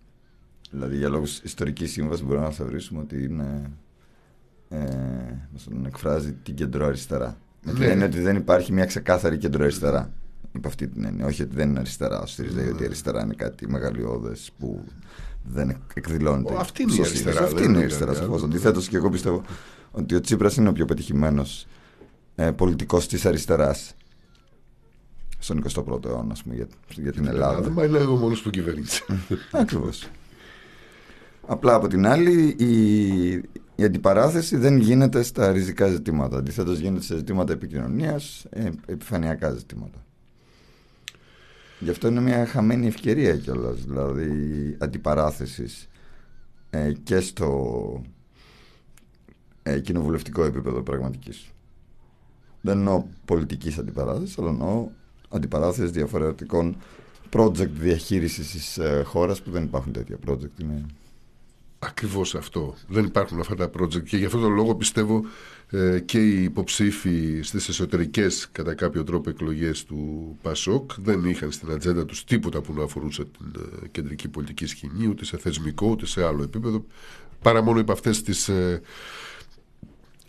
Δηλαδή 0.72 0.98
για 0.98 1.10
λόγους 1.10 1.40
ιστορικής 1.40 1.92
σύμβασης 1.92 2.26
μπορούμε 2.26 2.46
να 2.46 2.52
θεωρήσουμε 2.52 3.00
ότι 3.00 3.24
είναι 3.24 3.72
ε, 4.70 4.78
τον 5.66 5.86
εκφράζει 5.86 6.34
την 6.34 6.56
κεντροαριστερά. 6.56 7.38
Ναι. 7.64 7.86
Είναι 7.86 8.04
ότι 8.04 8.20
δεν 8.20 8.36
υπάρχει 8.36 8.74
μια 8.74 8.86
ξεκάθαρη 8.86 9.38
κεντροαριστερά. 9.38 10.12
Υπ' 10.58 10.66
αυτή 10.66 10.88
την 10.88 11.06
έννοια. 11.06 11.26
Όχι 11.26 11.42
ότι 11.42 11.56
δεν 11.56 11.70
είναι 11.70 11.80
αριστερά. 11.80 12.22
Ο 12.22 12.26
ΣΥΡΙΖΑ, 12.26 12.62
ναι. 12.62 12.70
ότι 12.70 12.84
η 12.84 12.86
αριστερά 12.86 13.24
είναι 13.24 13.34
κάτι 13.34 13.70
μεγαλειώδες 13.70 14.52
που 14.60 14.84
δεν 15.44 15.78
εκδηλώνεται. 15.94 16.54
Ο, 16.54 16.58
αυτή 16.58 16.82
είναι 16.82 16.94
η 16.94 17.02
αριστερά. 17.06 17.44
Αυτή 17.44 17.64
είναι 17.64 17.78
η 17.78 17.82
αριστερά. 17.82 18.14
Σαφώς. 18.14 18.44
Αντιθέτως, 18.44 18.88
και 18.88 18.98
εγώ 18.98 19.10
πιστεύω 19.10 19.44
ότι 19.92 20.16
ο 20.16 20.22
Τσίπρας 20.22 20.56
είναι 20.56 20.70
ο 20.70 20.74
πιο 20.74 20.86
πετυχημένος 20.86 21.68
ε, 22.36 22.52
πολιτικός 22.52 23.08
της 23.08 23.26
αριστεράς 23.26 23.96
στον 25.40 25.64
21ο 25.64 26.06
αιώνα, 26.06 26.36
πούμε, 26.44 26.56
για, 26.56 26.68
για 26.96 27.12
την 27.12 27.28
Ελλάδα. 27.28 27.70
Μα 27.70 27.84
είναι 27.84 27.98
εγώ 27.98 28.16
μόνος 28.16 28.42
που 28.42 28.50
κυβέρνησε. 28.50 29.04
Ακριβώς. 29.52 30.10
Απλά 31.48 31.74
από 31.74 31.88
την 31.88 32.08
άλλη, 32.08 32.56
η, 32.60 33.32
η 33.76 33.84
αντιπαράθεση 33.84 34.58
δεν 34.58 34.78
γίνεται 34.78 35.24
στα 35.24 35.52
ριζικά 35.52 35.88
ζητήματα. 35.88 36.38
Αντιθέτως, 36.38 36.80
γίνεται 36.80 37.04
σε 37.04 37.16
ζητήματα 37.16 37.54
επικοινωνίας, 37.54 38.46
ε, 38.50 38.70
επιφανειακά 38.86 39.52
ζητήματα. 39.52 40.06
Γι' 41.80 41.90
αυτό 41.90 42.08
είναι 42.08 42.22
μια 42.22 42.46
χαμένη 42.46 42.88
ευκαιρία 42.88 43.38
κιόλας. 43.38 43.86
Δηλαδή, 43.86 44.78
αντιπαράθεσης 44.80 45.88
ε, 46.70 46.92
και 47.04 47.20
στο 47.20 48.02
ε, 49.64 49.80
κοινοβουλευτικό 49.80 50.44
επίπεδο 50.44 50.82
πραγματικής. 50.82 51.52
Δεν 52.62 52.78
εννοώ 52.78 53.04
πολιτικής 53.26 53.78
αντιπαράθεσης, 53.78 54.38
αλλά 54.38 54.50
εννοώ 54.50 54.88
αντιπαράθεσης 55.30 55.92
διαφορετικών 55.92 56.78
project 57.32 57.70
διαχείρισης 57.70 58.52
της 58.52 58.78
ε, 58.78 59.04
χώρας 59.06 59.42
που 59.42 59.52
δεν 59.52 59.64
υπάρχουν 59.64 59.92
τέτοια 59.92 60.18
project. 60.28 60.62
Είναι 60.62 60.86
Ακριβώς 61.80 62.36
αυτό. 62.36 62.76
Δεν 62.88 63.06
υπάρχουν 63.06 63.40
αυτά 63.40 63.56
τα 63.56 63.70
project 63.80 64.04
και 64.04 64.18
γι' 64.18 64.26
αυτόν 64.26 64.42
τον 64.42 64.54
λόγο 64.54 64.76
πιστεύω 64.76 65.18
ε, 65.18 65.26
και 66.06 66.20
οι 66.20 66.44
υποψήφοι 66.44 67.40
στις 67.44 67.68
εσωτερικές 67.68 68.50
κατά 68.52 68.74
κάποιο 68.74 69.04
τρόπο 69.04 69.30
εκλογές 69.30 69.84
του 69.84 70.38
ΠΑΣΟΚ 70.42 70.92
δεν 70.98 71.26
είχαν 71.26 71.52
στην 71.52 71.72
ατζέντα 71.72 72.06
τους 72.06 72.24
τίποτα 72.24 72.62
που 72.62 72.74
να 72.74 72.84
αφορούσε 72.84 73.24
την 73.24 73.62
ε, 73.84 73.88
κεντρική 73.88 74.28
πολιτική 74.28 74.66
σκηνή 74.66 75.08
ούτε 75.08 75.26
σε 75.26 75.38
θεσμικό 75.38 75.88
ούτε 75.88 76.06
σε 76.06 76.26
άλλο 76.26 76.44
επίπεδο 76.44 76.86
παρά 77.42 77.62
μόνο 77.62 77.80
υπ' 77.80 77.92
αυτές 77.92 78.22
τις 78.22 78.48
ε, 78.48 78.82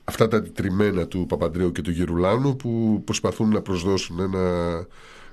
αυτά 0.04 0.28
τα 0.28 0.42
τριμμένα 0.42 1.06
του 1.06 1.26
Παπαντρέου 1.28 1.72
και 1.72 1.82
του 1.82 1.90
Γερουλάνου 1.90 2.56
που 2.56 3.02
προσπαθούν 3.04 3.48
να 3.48 3.60
προσδώσουν 3.60 4.20
ένα 4.20 4.86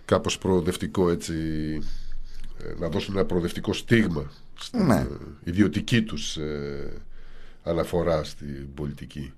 κάπως 0.06 0.38
προοδευτικό 0.38 1.10
έτσι 1.10 1.34
να 2.80 2.90
δώσουν 2.90 3.16
ένα 3.16 3.26
προοδευτικό 3.26 3.74
στίγμα 3.74 4.32
στην 4.60 4.86
ναι. 4.86 5.08
ιδιωτική 5.44 6.02
τους 6.02 6.38
ε, 6.38 7.02
αναφορά 7.64 8.24
στην 8.24 8.74
πολιτική. 8.74 9.34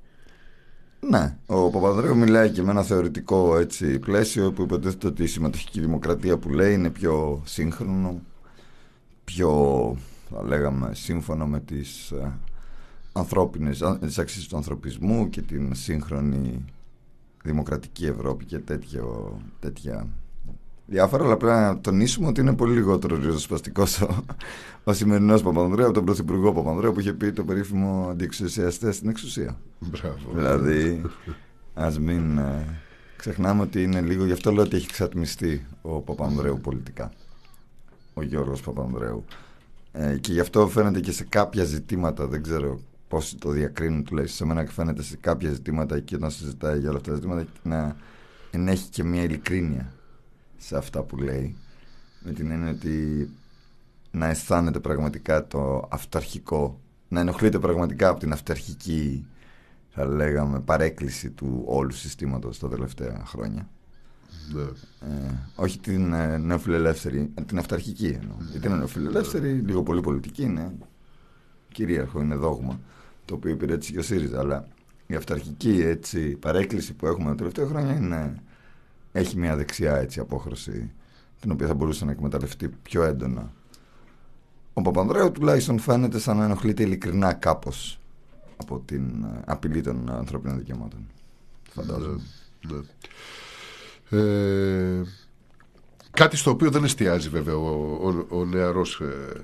Ναι, 0.99 1.37
ο 1.45 1.69
Παπαδρέου 1.69 2.17
μιλάει 2.17 2.49
και 2.49 2.63
με 2.63 2.71
ένα 2.71 2.83
θεωρητικό 2.83 3.57
έτσι, 3.57 3.99
πλαίσιο 3.99 4.51
που 4.51 4.61
υποτίθεται 4.61 5.07
ότι 5.07 5.23
η 5.23 5.27
συμμετοχική 5.27 5.79
δημοκρατία 5.79 6.37
που 6.37 6.49
λέει 6.49 6.73
είναι 6.73 6.89
πιο 6.89 7.41
σύγχρονο, 7.45 8.21
πιο 9.23 9.95
θα 10.29 10.43
λέγαμε 10.43 10.93
σύμφωνο 10.93 11.47
με 11.47 11.59
τις 11.59 12.11
ε, 12.11 12.31
ανθρώπινες, 13.13 13.83
τις 13.99 14.19
αξίες 14.19 14.47
του 14.47 14.55
ανθρωπισμού 14.55 15.29
και 15.29 15.41
την 15.41 15.75
σύγχρονη 15.75 16.65
δημοκρατική 17.43 18.05
Ευρώπη 18.05 18.45
και 18.45 18.59
τέτοιο, 18.59 19.37
τέτοια 19.59 20.07
διάφορα, 20.87 21.23
αλλά 21.23 21.37
πρέπει 21.37 21.53
να 21.55 21.79
τονίσουμε 21.79 22.27
ότι 22.27 22.41
είναι 22.41 22.55
πολύ 22.55 22.73
λιγότερο 22.73 23.15
ριζοσπαστικό 23.15 23.83
ο, 24.01 24.15
ο 24.83 24.93
σημερινός 24.93 25.41
Παπανδρέου 25.41 25.85
από 25.85 25.93
τον 25.93 26.05
Πρωθυπουργό 26.05 26.53
Παπανδρέου 26.53 26.93
που 26.93 26.99
είχε 26.99 27.13
πει 27.13 27.31
το 27.31 27.43
περίφημο 27.43 28.07
αντιεξουσιαστές 28.11 28.95
στην 28.95 29.09
εξουσία. 29.09 29.57
Μπράβο. 29.79 30.31
Δηλαδή, 30.33 31.01
ας 31.73 31.99
μην 31.99 32.37
ε, 32.37 32.65
ξεχνάμε 33.17 33.61
ότι 33.61 33.83
είναι 33.83 34.01
λίγο, 34.01 34.25
γι' 34.25 34.31
αυτό 34.31 34.51
λέω 34.51 34.63
ότι 34.63 34.75
έχει 34.75 34.85
εξατμιστεί 34.89 35.65
ο 35.81 35.99
Παπανδρέου 36.01 36.59
πολιτικά. 36.59 37.11
Ο 38.13 38.21
Γιώργος 38.23 38.61
Παπανδρέου. 38.61 39.25
Ε, 39.91 40.17
και 40.17 40.31
γι' 40.31 40.39
αυτό 40.39 40.67
φαίνεται 40.67 40.99
και 40.99 41.11
σε 41.11 41.25
κάποια 41.29 41.63
ζητήματα, 41.63 42.27
δεν 42.27 42.43
ξέρω 42.43 42.79
πώς 43.07 43.35
το 43.39 43.49
διακρίνουν 43.49 44.03
τουλάχιστον 44.03 44.47
σε 44.47 44.53
μένα, 44.53 44.69
φαίνεται 44.69 45.03
σε 45.03 45.17
κάποια 45.17 45.49
ζητήματα 45.49 45.95
εκεί 45.95 46.15
όταν 46.15 46.31
συζητάει 46.31 46.79
για 46.79 46.89
όλα 46.89 46.97
αυτά 46.97 47.09
τα 47.09 47.15
ζητήματα 47.15 47.45
να 47.63 47.95
ενέχει 48.51 48.89
και 48.89 49.03
μια 49.03 49.23
ειλικρίνεια 49.23 49.91
σε 50.57 50.77
αυτά 50.77 51.03
που 51.03 51.17
λέει 51.17 51.55
με 52.19 52.31
την 52.31 52.51
έννοια 52.51 52.71
ότι 52.71 53.29
να 54.11 54.27
αισθάνεται 54.27 54.79
πραγματικά 54.79 55.47
το 55.47 55.87
αυταρχικό 55.91 56.79
να 57.07 57.19
ενοχλείται 57.19 57.59
πραγματικά 57.59 58.09
από 58.09 58.19
την 58.19 58.31
αυταρχική 58.31 59.25
θα 59.89 60.05
λέγαμε 60.05 60.59
παρέκκληση 60.59 61.29
του 61.29 61.63
όλου 61.65 61.91
συστήματος 61.91 62.59
τα 62.59 62.69
τελευταία 62.69 63.23
χρόνια. 63.25 63.69
Ναι. 64.53 64.61
ε, 64.61 65.33
όχι 65.55 65.79
την 65.79 66.13
ε, 66.13 66.37
νεοφιλελεύθερη 66.37 67.31
την 67.45 67.57
αυταρχική 67.57 68.17
εννοώ. 68.21 68.35
Γιατί 68.51 68.67
είναι 68.67 68.75
νεοφιλελεύθερη 68.75 69.51
λίγο 69.51 69.83
πολύ 69.83 70.01
πολιτική 70.01 70.43
είναι 70.43 70.71
κυρίαρχο, 71.71 72.21
είναι 72.21 72.35
δόγμα 72.35 72.79
το 73.25 73.33
οποίο 73.35 73.51
υπηρέτησε 73.51 73.91
και 73.91 73.99
ο 73.99 74.01
ΣΥΡΙΖΑ. 74.01 74.39
Αλλά 74.39 74.67
η 75.07 75.15
αυταρχική 75.15 75.81
έτσι, 75.81 76.29
παρέκκληση 76.29 76.93
που 76.93 77.07
έχουμε 77.07 77.29
τα 77.29 77.35
τελευταία 77.35 77.65
χρόνια 77.65 77.95
είναι 77.95 78.41
έχει 79.17 79.37
μια 79.37 79.55
δεξιά 79.55 79.95
έτσι 79.95 80.19
απόχρωση 80.19 80.91
την 81.39 81.51
οποία 81.51 81.67
θα 81.67 81.73
μπορούσε 81.73 82.05
να 82.05 82.11
εκμεταλλευτεί 82.11 82.69
πιο 82.69 83.03
έντονα. 83.03 83.51
Ο 84.73 84.81
Παπανδρέου 84.81 85.31
τουλάχιστον 85.31 85.79
φαίνεται 85.79 86.19
σαν 86.19 86.37
να 86.37 86.43
ενοχλείται 86.43 86.83
ειλικρινά 86.83 87.33
κάπως 87.33 87.99
από 88.57 88.81
την 88.85 89.23
ε, 89.23 89.41
απειλή 89.45 89.81
των 89.81 90.09
ανθρωπίνων 90.09 90.57
δικαιωμάτων. 90.57 91.07
Φαντάζομαι. 91.69 92.21
Ναι, 92.67 92.77
ναι. 92.77 92.83
Ε, 94.09 95.03
κάτι 96.11 96.37
στο 96.37 96.51
οποίο 96.51 96.71
δεν 96.71 96.83
εστιάζει 96.83 97.29
βέβαια 97.29 97.55
ο, 97.55 97.69
ο, 98.07 98.37
ο 98.37 98.45
νεαρός 98.45 99.01
ε, 99.01 99.41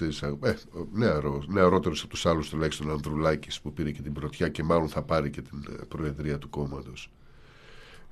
ε, 0.00 0.54
νεαρός, 0.92 1.46
νεαρότερος 1.48 2.00
από 2.00 2.10
τους 2.10 2.26
άλλους 2.26 2.48
τουλάχιστον 2.48 2.90
Ανδρουλάκης 2.90 3.60
που 3.60 3.72
πήρε 3.72 3.90
και 3.90 4.02
την 4.02 4.12
πρωτιά 4.12 4.48
και 4.48 4.62
μάλλον 4.62 4.88
θα 4.88 5.02
πάρει 5.02 5.30
και 5.30 5.42
την 5.42 5.64
ε, 5.80 5.84
προεδρία 5.88 6.38
του 6.38 6.50
κόμματος 6.50 7.10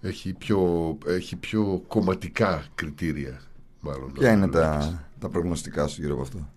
έχει 0.00 0.32
πιο, 0.32 0.98
έχει 1.06 1.36
πιο 1.36 1.82
κομματικά 1.86 2.64
κριτήρια 2.74 3.40
μάλλον. 3.80 4.12
Ποια 4.12 4.32
είναι 4.32 4.48
τα, 4.48 5.00
τα 5.18 5.28
προγνωστικά 5.28 5.86
σου 5.86 6.00
γύρω 6.00 6.12
από 6.12 6.22
αυτό; 6.22 6.48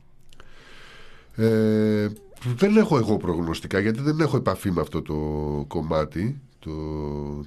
Ε, 1.36 2.08
δεν 2.56 2.78
έχω 2.78 2.98
εγώ 2.98 3.18
προγνωστικά 3.18 3.80
γιατί 3.80 4.02
δεν 4.02 4.20
έχω 4.20 4.38
επαφή 4.38 4.72
με 4.72 4.82
αυτό 4.82 5.02
το 5.02 5.16
κομμάτι 5.68 6.42
το, 6.60 6.72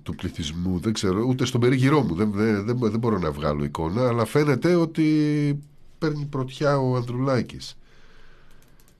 του 0.02 0.14
πληθυσμού 0.14 0.78
δεν 0.78 0.92
ξέρω 0.92 1.24
ούτε 1.28 1.44
στον 1.44 1.60
περίγυρό 1.60 2.02
μου 2.02 2.14
δεν, 2.14 2.32
δεν, 2.32 2.64
δεν, 2.64 2.78
δεν 2.78 2.98
μπορώ 2.98 3.18
να 3.18 3.30
βγάλω 3.30 3.64
εικόνα 3.64 4.08
αλλά 4.08 4.24
φαίνεται 4.24 4.74
ότι 4.74 5.58
παίρνει 5.98 6.24
πρωτιά 6.24 6.78
ο 6.78 6.96
Ανδρουλάκης 6.96 7.76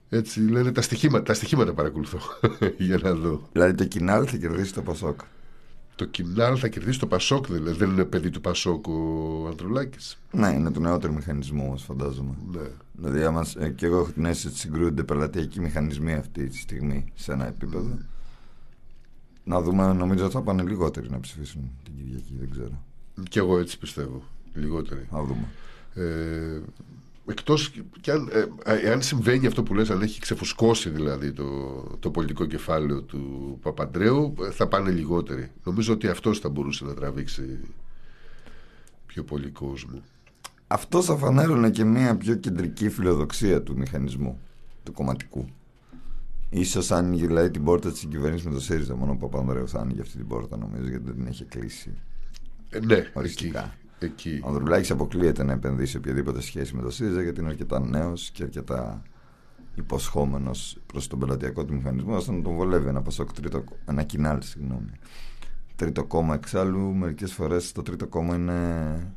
έτσι 0.09 0.39
λένε 0.39 0.71
τα 0.71 0.81
στοιχήματα, 0.81 1.23
τα 1.23 1.33
στοιχήματα 1.33 1.73
παρακολουθώ 1.73 2.19
για 2.87 2.97
να 2.97 3.13
δω 3.13 3.41
δηλαδή 3.51 3.73
το 3.73 3.85
κοινάλ 3.85 4.25
θα 4.29 4.37
κερδίσει 4.37 4.73
το 4.73 4.81
Πασόκ 4.81 5.19
το 5.97 6.05
Κινάλ 6.05 6.57
θα 6.59 6.67
κερδίσει 6.67 6.99
το 6.99 7.07
Πασόκ, 7.07 7.45
δηλαδή. 7.45 7.77
Δεν 7.77 7.89
είναι 7.89 8.05
παιδί 8.05 8.29
του 8.29 8.41
Πασόκ 8.41 8.87
ο 8.87 9.47
Ανδρουλάκης. 9.47 10.17
Ναι, 10.31 10.47
είναι 10.47 10.71
του 10.71 10.79
νεότερου 10.79 11.13
μηχανισμού 11.13 11.63
όμω, 11.65 11.77
φαντάζομαι. 11.77 12.33
Ναι. 12.51 12.67
Δηλαδή, 12.91 13.23
άμα, 13.23 13.45
ε, 13.59 13.69
και 13.69 13.85
εγώ 13.85 13.97
έχω 13.99 14.11
την 14.11 14.25
αίσθηση 14.25 14.47
ότι 14.47 14.57
συγκρούονται 14.57 15.03
πελατειακοί 15.03 15.59
μηχανισμοί 15.59 16.13
αυτή 16.13 16.47
τη 16.47 16.57
στιγμή 16.57 17.11
σε 17.15 17.31
ένα 17.31 17.47
επίπεδο. 17.47 17.97
Να 19.43 19.61
δούμε, 19.61 19.93
νομίζω 19.93 20.23
ότι 20.23 20.33
θα 20.33 20.41
πάνε 20.41 20.63
λιγότεροι 20.63 21.09
να 21.09 21.19
ψηφίσουν 21.19 21.71
την 21.83 21.93
Κυριακή, 21.95 22.35
δεν 22.39 22.49
ξέρω. 22.51 22.83
Κι 23.29 23.37
εγώ 23.37 23.59
έτσι 23.59 23.77
πιστεύω. 23.79 24.23
Λιγότεροι. 24.53 25.07
Να 25.11 25.23
δούμε. 25.23 25.47
Ε, 25.93 26.61
εκτός 27.29 27.71
και 28.01 28.11
αν, 28.11 28.29
ε, 28.63 28.91
αν 28.91 29.01
συμβαίνει 29.01 29.47
αυτό 29.47 29.63
που 29.63 29.73
λες 29.73 29.89
αν 29.89 30.01
έχει 30.01 30.19
ξεφουσκώσει 30.19 30.89
δηλαδή 30.89 31.31
το, 31.31 31.45
το 31.99 32.09
πολιτικό 32.09 32.45
κεφάλαιο 32.45 33.01
του 33.01 33.57
Παπαντρέου 33.61 34.33
θα 34.51 34.67
πάνε 34.67 34.91
λιγότεροι 34.91 35.51
νομίζω 35.63 35.93
ότι 35.93 36.07
αυτός 36.07 36.39
θα 36.39 36.49
μπορούσε 36.49 36.85
να 36.85 36.93
τραβήξει 36.93 37.59
πιο 39.05 39.23
πολύ 39.23 39.49
κόσμο 39.49 40.01
αυτό 40.67 41.01
θα 41.01 41.17
φανέρωνε 41.17 41.69
και 41.69 41.83
μια 41.83 42.15
πιο 42.15 42.35
κεντρική 42.35 42.89
φιλοδοξία 42.89 43.61
του 43.63 43.77
μηχανισμού 43.77 44.39
του 44.83 44.91
κομματικού 44.91 45.45
Ίσως 46.49 46.91
άνοιγε 46.91 47.25
δηλαδή 47.27 47.51
την 47.51 47.63
πόρτα 47.63 47.91
της 47.91 48.05
κυβέρνηση 48.09 48.47
με 48.47 48.53
το 48.53 48.61
ΣΥΡΙΖΑ 48.61 48.95
μόνο 48.95 49.11
ο 49.11 49.15
Παπανδρέου 49.15 49.67
θα 49.67 49.79
άνοιγε 49.79 50.01
αυτή 50.01 50.17
την 50.17 50.27
πόρτα 50.27 50.57
νομίζω 50.57 50.89
γιατί 50.89 51.03
δεν 51.03 51.15
την 51.15 51.27
έχει 51.27 51.43
κλείσει 51.43 51.93
ε, 52.69 52.79
ναι, 52.79 53.11
οριστικά. 53.13 53.59
Εκεί. 53.59 53.86
Ο 54.43 54.47
Ανδρουλάκης 54.47 54.91
αποκλείεται 54.91 55.43
να 55.43 55.53
επενδύσει 55.53 55.97
οποιαδήποτε 55.97 56.41
σχέση 56.41 56.75
με 56.75 56.81
το 56.81 56.89
ΣΥΡΙΖΑ 56.89 57.21
γιατί 57.21 57.39
είναι 57.39 57.49
αρκετά 57.49 57.79
νέος 57.79 58.29
και 58.29 58.43
αρκετά 58.43 59.01
υποσχόμενος 59.75 60.77
προς 60.85 61.07
τον 61.07 61.19
πελατειακό 61.19 61.65
του 61.65 61.73
μηχανισμό, 61.73 62.15
ώστε 62.15 62.31
να 62.31 62.41
τον 62.41 62.55
βολεύει 62.55 62.87
ένα 62.87 63.01
Πασόκ 63.01 63.33
τρίτο, 63.33 63.63
ένα 63.85 64.03
κοινάλ, 64.03 64.41
συγγνώμη. 64.41 64.91
Τρίτο 65.75 66.03
κόμμα 66.03 66.33
εξάλλου, 66.33 66.95
μερικές 66.95 67.33
φορές 67.33 67.71
το 67.71 67.81
τρίτο 67.81 68.07
κόμμα 68.07 68.35
είναι 68.35 69.13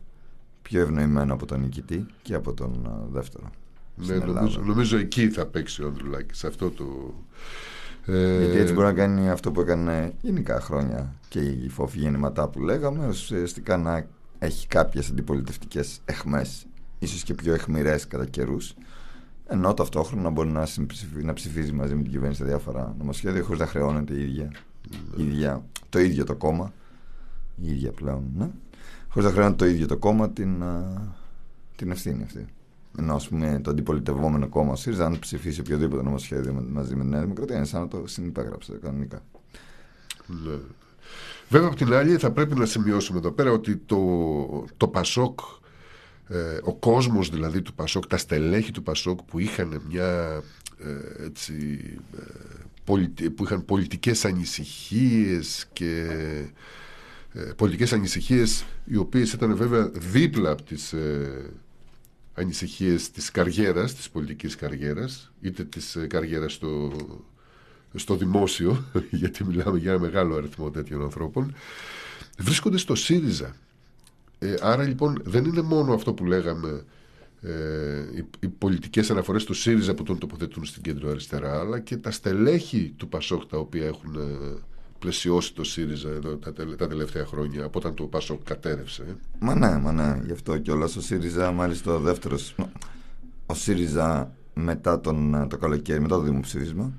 πιο 0.62 0.80
ευνοημένο 0.80 1.32
από 1.32 1.46
τον 1.46 1.60
νικητή 1.60 2.06
και 2.22 2.34
από 2.34 2.52
τον 2.52 2.90
δεύτερο. 3.12 3.50
Ναι, 3.96 4.14
νομίζω, 4.14 4.60
νομίζω, 4.60 4.96
εκεί 4.96 5.30
θα 5.30 5.46
παίξει 5.46 5.82
ο 5.82 5.86
Ανδρουλάκης. 5.86 6.38
Σε 6.38 6.46
αυτό 6.46 6.70
το. 6.70 7.14
Ε... 8.06 8.38
Γιατί 8.38 8.58
έτσι 8.58 8.72
μπορεί 8.72 8.86
να 8.86 8.92
κάνει 8.92 9.30
αυτό 9.30 9.52
που 9.52 9.60
έκανε 9.60 10.12
γενικά 10.20 10.60
χρόνια 10.60 11.14
και 11.28 11.40
η 11.40 11.68
φόφη 11.68 11.98
γεννηματά 11.98 12.48
που 12.48 12.60
λέγαμε, 12.60 13.08
ουσιαστικά 13.08 13.76
να 13.76 14.06
έχει 14.40 14.66
κάποιες 14.66 15.08
αντιπολιτευτικές 15.10 16.00
εχμέ, 16.04 16.46
ίσως 16.98 17.22
και 17.22 17.34
πιο 17.34 17.54
εχμηρέ 17.54 17.96
κατά 18.08 18.26
καιρούς, 18.26 18.74
ενώ 19.46 19.74
ταυτόχρονα 19.74 20.30
μπορεί 20.30 20.48
να, 20.48 20.66
να 21.22 21.32
ψηφίζει 21.32 21.72
μαζί 21.72 21.94
με 21.94 22.02
την 22.02 22.10
κυβέρνηση 22.10 22.44
διάφορα 22.44 22.94
νομοσχέδια 22.98 23.42
χωρίς 23.42 23.60
να 23.60 23.66
χρεώνεται 23.66 24.14
η 24.14 24.22
ίδια, 24.22 24.50
η 25.16 25.22
ίδια, 25.22 25.64
το 25.88 25.98
ίδιο 25.98 26.24
το 26.24 26.34
κόμμα. 26.34 26.72
Η 27.56 27.70
ίδια 27.70 27.92
πλέον, 27.92 28.24
ναι. 28.36 28.50
Χωρίς 29.08 29.28
να 29.28 29.34
χρεώνεται 29.34 29.56
το 29.56 29.70
ίδιο 29.70 29.86
το 29.86 29.96
κόμμα 29.96 30.30
την, 30.30 30.62
την 31.76 31.90
ευθύνη 31.90 32.22
αυτή. 32.22 32.46
Ενώ 32.98 33.14
ας 33.14 33.28
πούμε 33.28 33.60
το 33.62 33.70
αντιπολιτευόμενο 33.70 34.48
κόμμα 34.48 34.76
ΣΥΡΙΖΑ, 34.76 35.06
αν 35.06 35.18
ψηφίσει 35.18 35.60
οποιοδήποτε 35.60 36.02
νομοσχέδιο 36.02 36.64
μαζί 36.68 36.96
με 36.96 37.02
τη 37.02 37.08
Νέα 37.08 37.20
Δημοκρατία, 37.20 37.56
είναι 37.56 37.64
σαν 37.64 37.80
να 37.80 37.88
το 37.88 38.06
συνυπέγραψε 38.06 38.78
κανονικά. 38.82 39.22
Ναι. 40.26 40.58
Βέβαια, 41.50 41.68
από 41.68 41.76
την 41.76 41.92
άλλη, 41.92 42.16
θα 42.16 42.30
πρέπει 42.30 42.54
να 42.54 42.66
σημειώσουμε 42.66 43.18
εδώ 43.18 43.30
πέρα 43.30 43.50
ότι 43.50 43.76
το, 43.76 43.98
το 44.76 44.88
Πασόκ, 44.88 45.40
ε, 46.28 46.58
ο 46.62 46.74
κόσμος 46.74 47.28
δηλαδή 47.30 47.62
του 47.62 47.74
Πασόκ, 47.74 48.06
τα 48.06 48.16
στελέχη 48.16 48.70
του 48.70 48.82
Πασόκ 48.82 49.22
που 49.22 49.38
είχαν 49.38 49.82
μια 49.88 50.42
ε, 50.78 51.24
έτσι, 51.24 51.80
ε, 52.18 53.28
που 53.28 53.44
είχαν 53.44 53.64
πολιτικές 53.64 54.24
ανησυχίες 54.24 55.66
και 55.72 56.06
ε, 57.32 57.40
πολιτικές 57.40 57.92
ανησυχίες 57.92 58.64
οι 58.84 58.96
οποίες 58.96 59.32
ήταν 59.32 59.56
βέβαια 59.56 59.88
δίπλα 59.88 60.50
από 60.50 60.62
τις 60.62 60.92
ε, 60.92 61.50
ανησυχίες 62.34 63.10
της 63.10 63.30
καριέρας, 63.30 63.94
της 63.94 64.10
πολιτικής 64.10 64.56
καριέρας 64.56 65.32
είτε 65.40 65.64
της 65.64 65.96
ε, 65.96 66.06
καριέρας 66.06 66.52
στο, 66.52 66.92
στο 67.94 68.16
δημόσιο 68.16 68.84
γιατί 69.10 69.44
μιλάμε 69.44 69.78
για 69.78 69.90
ένα 69.90 70.00
μεγάλο 70.00 70.36
αριθμό 70.36 70.70
τέτοιων 70.70 71.02
ανθρώπων 71.02 71.54
βρίσκονται 72.38 72.78
στο 72.78 72.94
ΣΥΡΙΖΑ 72.94 73.56
ε, 74.38 74.54
άρα 74.60 74.82
λοιπόν 74.82 75.20
δεν 75.24 75.44
είναι 75.44 75.62
μόνο 75.62 75.94
αυτό 75.94 76.12
που 76.12 76.24
λέγαμε 76.24 76.84
ε, 77.42 78.00
οι, 78.14 78.24
οι 78.40 78.48
πολιτικές 78.48 79.10
αναφορές 79.10 79.44
του 79.44 79.54
ΣΥΡΙΖΑ 79.54 79.94
που 79.94 80.02
τον 80.02 80.18
τοποθετούν 80.18 80.64
στην 80.64 80.82
κέντρο 80.82 81.10
αριστερά 81.10 81.58
αλλά 81.58 81.80
και 81.80 81.96
τα 81.96 82.10
στελέχη 82.10 82.94
του 82.96 83.08
ΠΑΣΟΚ 83.08 83.44
τα 83.46 83.58
οποία 83.58 83.86
έχουν 83.86 84.14
ε, 84.14 84.58
πλαισιώσει 84.98 85.54
το 85.54 85.64
ΣΥΡΙΖΑ 85.64 86.08
εδώ, 86.08 86.36
τα, 86.36 86.52
τα 86.52 86.88
τελευταία 86.88 87.26
χρόνια 87.26 87.64
από 87.64 87.78
όταν 87.78 87.94
το 87.94 88.04
ΠΑΣΟΚ 88.04 88.42
κατέρευσε. 88.42 89.16
Μα 89.38 89.54
ναι, 89.54 89.78
μα 89.78 89.92
ναι, 89.92 90.20
γι' 90.24 90.32
αυτό 90.32 90.58
και 90.58 90.70
όλα 90.70 90.84
ο 90.84 91.00
ΣΥΡΙΖΑ 91.00 91.52
μάλιστα 91.52 91.94
ο 91.94 91.98
δεύτερος 91.98 92.54
ο 93.46 93.54
ΣΥΡΙΖΑ 93.54 94.34
μετά 94.54 95.00
τον, 95.00 95.46
το 95.48 95.56
καλοκαίρι, 95.56 96.00
μετά 96.00 96.16
το 96.16 96.22
δημοψήφισμα 96.22 96.92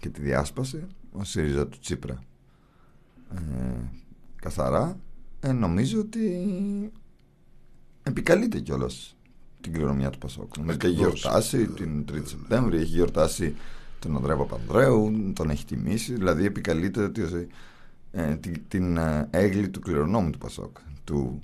και 0.00 0.08
τη 0.08 0.20
διάσπαση 0.20 0.86
ο 1.12 1.24
ΣΥΡΙΖΑ 1.24 1.66
του 1.66 1.78
Τσίπρα 1.78 2.22
ε, 3.34 3.38
καθαρά 4.36 4.98
ε, 5.40 5.52
νομίζω 5.52 6.00
ότι 6.00 6.92
επικαλείται 8.02 8.60
κιόλας 8.60 9.16
την 9.60 9.72
κληρονομιά 9.72 10.10
του 10.10 10.18
Πασόκ. 10.18 10.56
Νομίζω 10.56 10.76
ότι 10.76 10.86
έχει 10.86 10.96
γιορτάσει 10.96 11.66
την 11.66 12.04
3η 12.12 12.22
Σεπτέμβρη, 12.24 12.76
έχει 12.76 12.84
γιορτάσει 12.84 13.54
τον 13.98 14.16
Ανδρέα 14.16 14.36
Παπανδρέου, 14.36 15.32
τον 15.34 15.50
έχει 15.50 15.64
τιμήσει, 15.64 16.14
δηλαδή 16.14 16.44
επικαλείται 16.44 17.02
ότι, 17.02 17.22
ε, 18.10 18.36
την, 18.36 18.62
την 18.68 18.96
ε, 18.96 19.28
έγκλη 19.30 19.68
του 19.68 19.80
κληρονόμου 19.80 20.30
του 20.30 20.38
Πασόκ, 20.38 20.76
του 21.04 21.42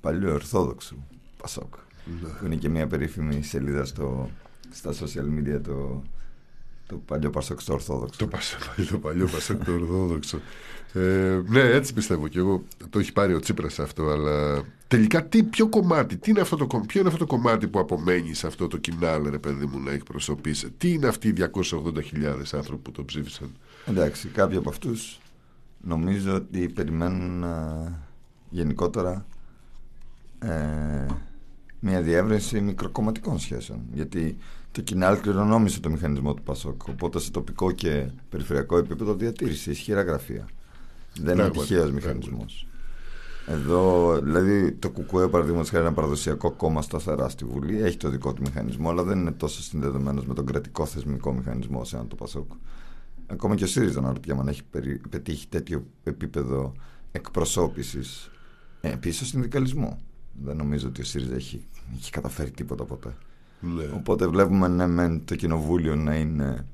παλιού 0.00 0.30
Ορθόδοξου 0.32 0.96
Πασόκ. 1.36 1.74
Ναι. 2.22 2.28
Που 2.28 2.46
είναι 2.46 2.56
και 2.56 2.68
μια 2.68 2.86
περίφημη 2.86 3.42
σελίδα 3.42 3.84
στο, 3.84 4.30
στα 4.70 4.92
social 4.92 5.38
media 5.38 5.60
το, 5.62 6.02
το 6.86 6.96
παλιό 6.96 7.30
Πασόκ 7.30 7.60
στο 7.60 7.72
Ορθόδοξο. 7.72 8.26
Το, 8.26 8.28
το 8.90 8.98
παλιό 8.98 9.26
Πασόκ 9.26 9.62
στο 9.62 9.72
Ορθόδοξο. 9.72 10.40
Ε, 10.92 11.42
ναι, 11.46 11.60
έτσι 11.60 11.92
πιστεύω 11.92 12.28
και 12.28 12.38
εγώ. 12.38 12.64
Το 12.90 12.98
έχει 12.98 13.12
πάρει 13.12 13.34
ο 13.34 13.40
Τσίπρας 13.40 13.78
αυτό, 13.78 14.08
αλλά 14.08 14.64
τελικά 14.88 15.24
τι, 15.26 15.42
ποιο 15.42 15.68
κομμάτι, 15.68 16.16
τι 16.16 16.30
είναι 16.30 16.40
αυτό 16.40 16.56
το, 16.56 16.66
ποιο 16.86 17.00
είναι 17.00 17.08
αυτό 17.08 17.26
το 17.26 17.26
κομμάτι 17.26 17.66
που 17.66 17.78
απομένει 17.78 18.34
σε 18.34 18.46
αυτό 18.46 18.68
το 18.68 18.76
κοινάλ, 18.76 19.30
ρε 19.30 19.38
παιδί 19.38 19.66
μου, 19.66 19.78
να 19.78 19.90
εκπροσωπήσει; 19.90 20.70
Τι 20.70 20.92
είναι 20.92 21.06
αυτοί 21.06 21.28
οι 21.28 21.34
280.000 21.38 21.52
άνθρωποι 22.52 22.82
που 22.82 22.90
το 22.90 23.04
ψήφισαν; 23.04 23.50
Εντάξει, 23.86 24.28
κάποιοι 24.28 24.56
από 24.56 24.68
αυτούς 24.68 25.20
νομίζω 25.80 26.34
ότι 26.34 26.68
περιμένουν 26.68 27.44
γενικότερα 28.50 29.26
ε, 30.38 31.06
μια 31.80 32.02
διεύρυνση 32.02 32.60
μικροκομματικών 32.60 33.38
σχέσεων. 33.38 33.80
Γιατί 33.92 34.36
το 34.74 34.80
κοινάλ 34.80 35.20
κληρονόμησε 35.20 35.80
το 35.80 35.90
μηχανισμό 35.90 36.34
του 36.34 36.42
Πασόκ. 36.42 36.88
Οπότε 36.88 37.18
σε 37.20 37.30
τοπικό 37.30 37.70
και 37.70 38.10
περιφερειακό 38.28 38.76
επίπεδο 38.76 39.14
διατήρησε 39.14 39.70
ισχυρά 39.70 40.02
γραφεία. 40.02 40.48
Δεν 41.20 41.38
είναι 41.38 41.50
τυχαίος 41.50 41.90
μηχανισμός. 41.90 42.66
Εδώ, 43.46 44.14
δηλαδή, 44.22 44.72
το 44.72 44.90
ΚΚΕ, 44.90 45.28
παραδείγματος 45.28 45.70
χάρη, 45.70 45.84
ένα 45.84 45.92
παραδοσιακό 45.92 46.50
κόμμα 46.50 46.82
σταθερά 46.82 47.28
στη 47.28 47.44
Βουλή, 47.44 47.82
έχει 47.82 47.96
το 47.96 48.08
δικό 48.08 48.32
του 48.32 48.42
μηχανισμό, 48.42 48.90
αλλά 48.90 49.02
δεν 49.02 49.18
είναι 49.18 49.32
τόσο 49.32 49.62
συνδεδεμένος 49.62 50.26
με 50.26 50.34
τον 50.34 50.46
κρατικό 50.46 50.86
θεσμικό 50.86 51.32
μηχανισμό, 51.32 51.84
σαν 51.84 52.08
το 52.08 52.16
Πασόκ. 52.16 52.50
Ακόμα 53.26 53.54
και 53.54 53.64
ο 53.64 53.66
ΣΥΡΙΖΑ, 53.66 54.00
να 54.00 54.08
ρωτιέμαι 54.08 54.40
αν 54.40 54.48
έχει 54.48 54.62
πετύχει 55.10 55.46
τέτοιο 55.48 55.86
επίπεδο 56.04 56.72
εκπροσώπησης 57.12 58.30
ε, 58.80 58.88
πίσω 58.88 59.16
στον 59.16 59.26
συνδικαλισμό. 59.26 59.98
Δεν 60.42 60.56
νομίζω 60.56 60.88
ότι 60.88 61.00
ο 61.00 61.04
ΣΥΡΙΖΑ 61.04 61.34
έχει, 61.34 61.64
έχει 61.96 62.10
καταφέρει 62.10 62.50
τίποτα 62.50 62.84
ποτέ. 62.84 63.14
Ναι. 63.64 63.90
Οπότε 63.94 64.26
βλέπουμε 64.26 64.68
ναι, 64.68 64.86
με 64.86 65.20
το 65.24 65.36
κοινοβούλιο 65.36 65.96
να 65.96 66.14
είναι 66.14 66.66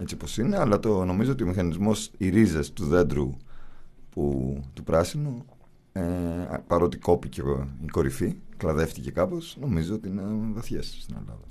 έτσι 0.00 0.14
όπως 0.14 0.38
είναι, 0.38 0.58
αλλά 0.58 0.78
το 0.78 1.04
νομίζω 1.04 1.32
ότι 1.32 1.42
ο 1.42 1.46
μηχανισμός, 1.46 2.10
οι 2.16 2.28
ρίζες 2.28 2.72
του 2.72 2.84
δέντρου 2.84 3.36
που, 4.10 4.56
του 4.74 4.82
πράσινου, 4.82 5.44
ε, 5.92 6.02
παρότι 6.66 6.96
κόπηκε 6.96 7.42
η 7.84 7.88
κορυφή, 7.90 8.36
κλαδεύτηκε 8.56 9.10
κάπως, 9.10 9.56
νομίζω 9.60 9.94
ότι 9.94 10.08
είναι 10.08 10.22
βαθιές 10.52 10.96
στην 11.00 11.16
Ελλάδα. 11.18 11.44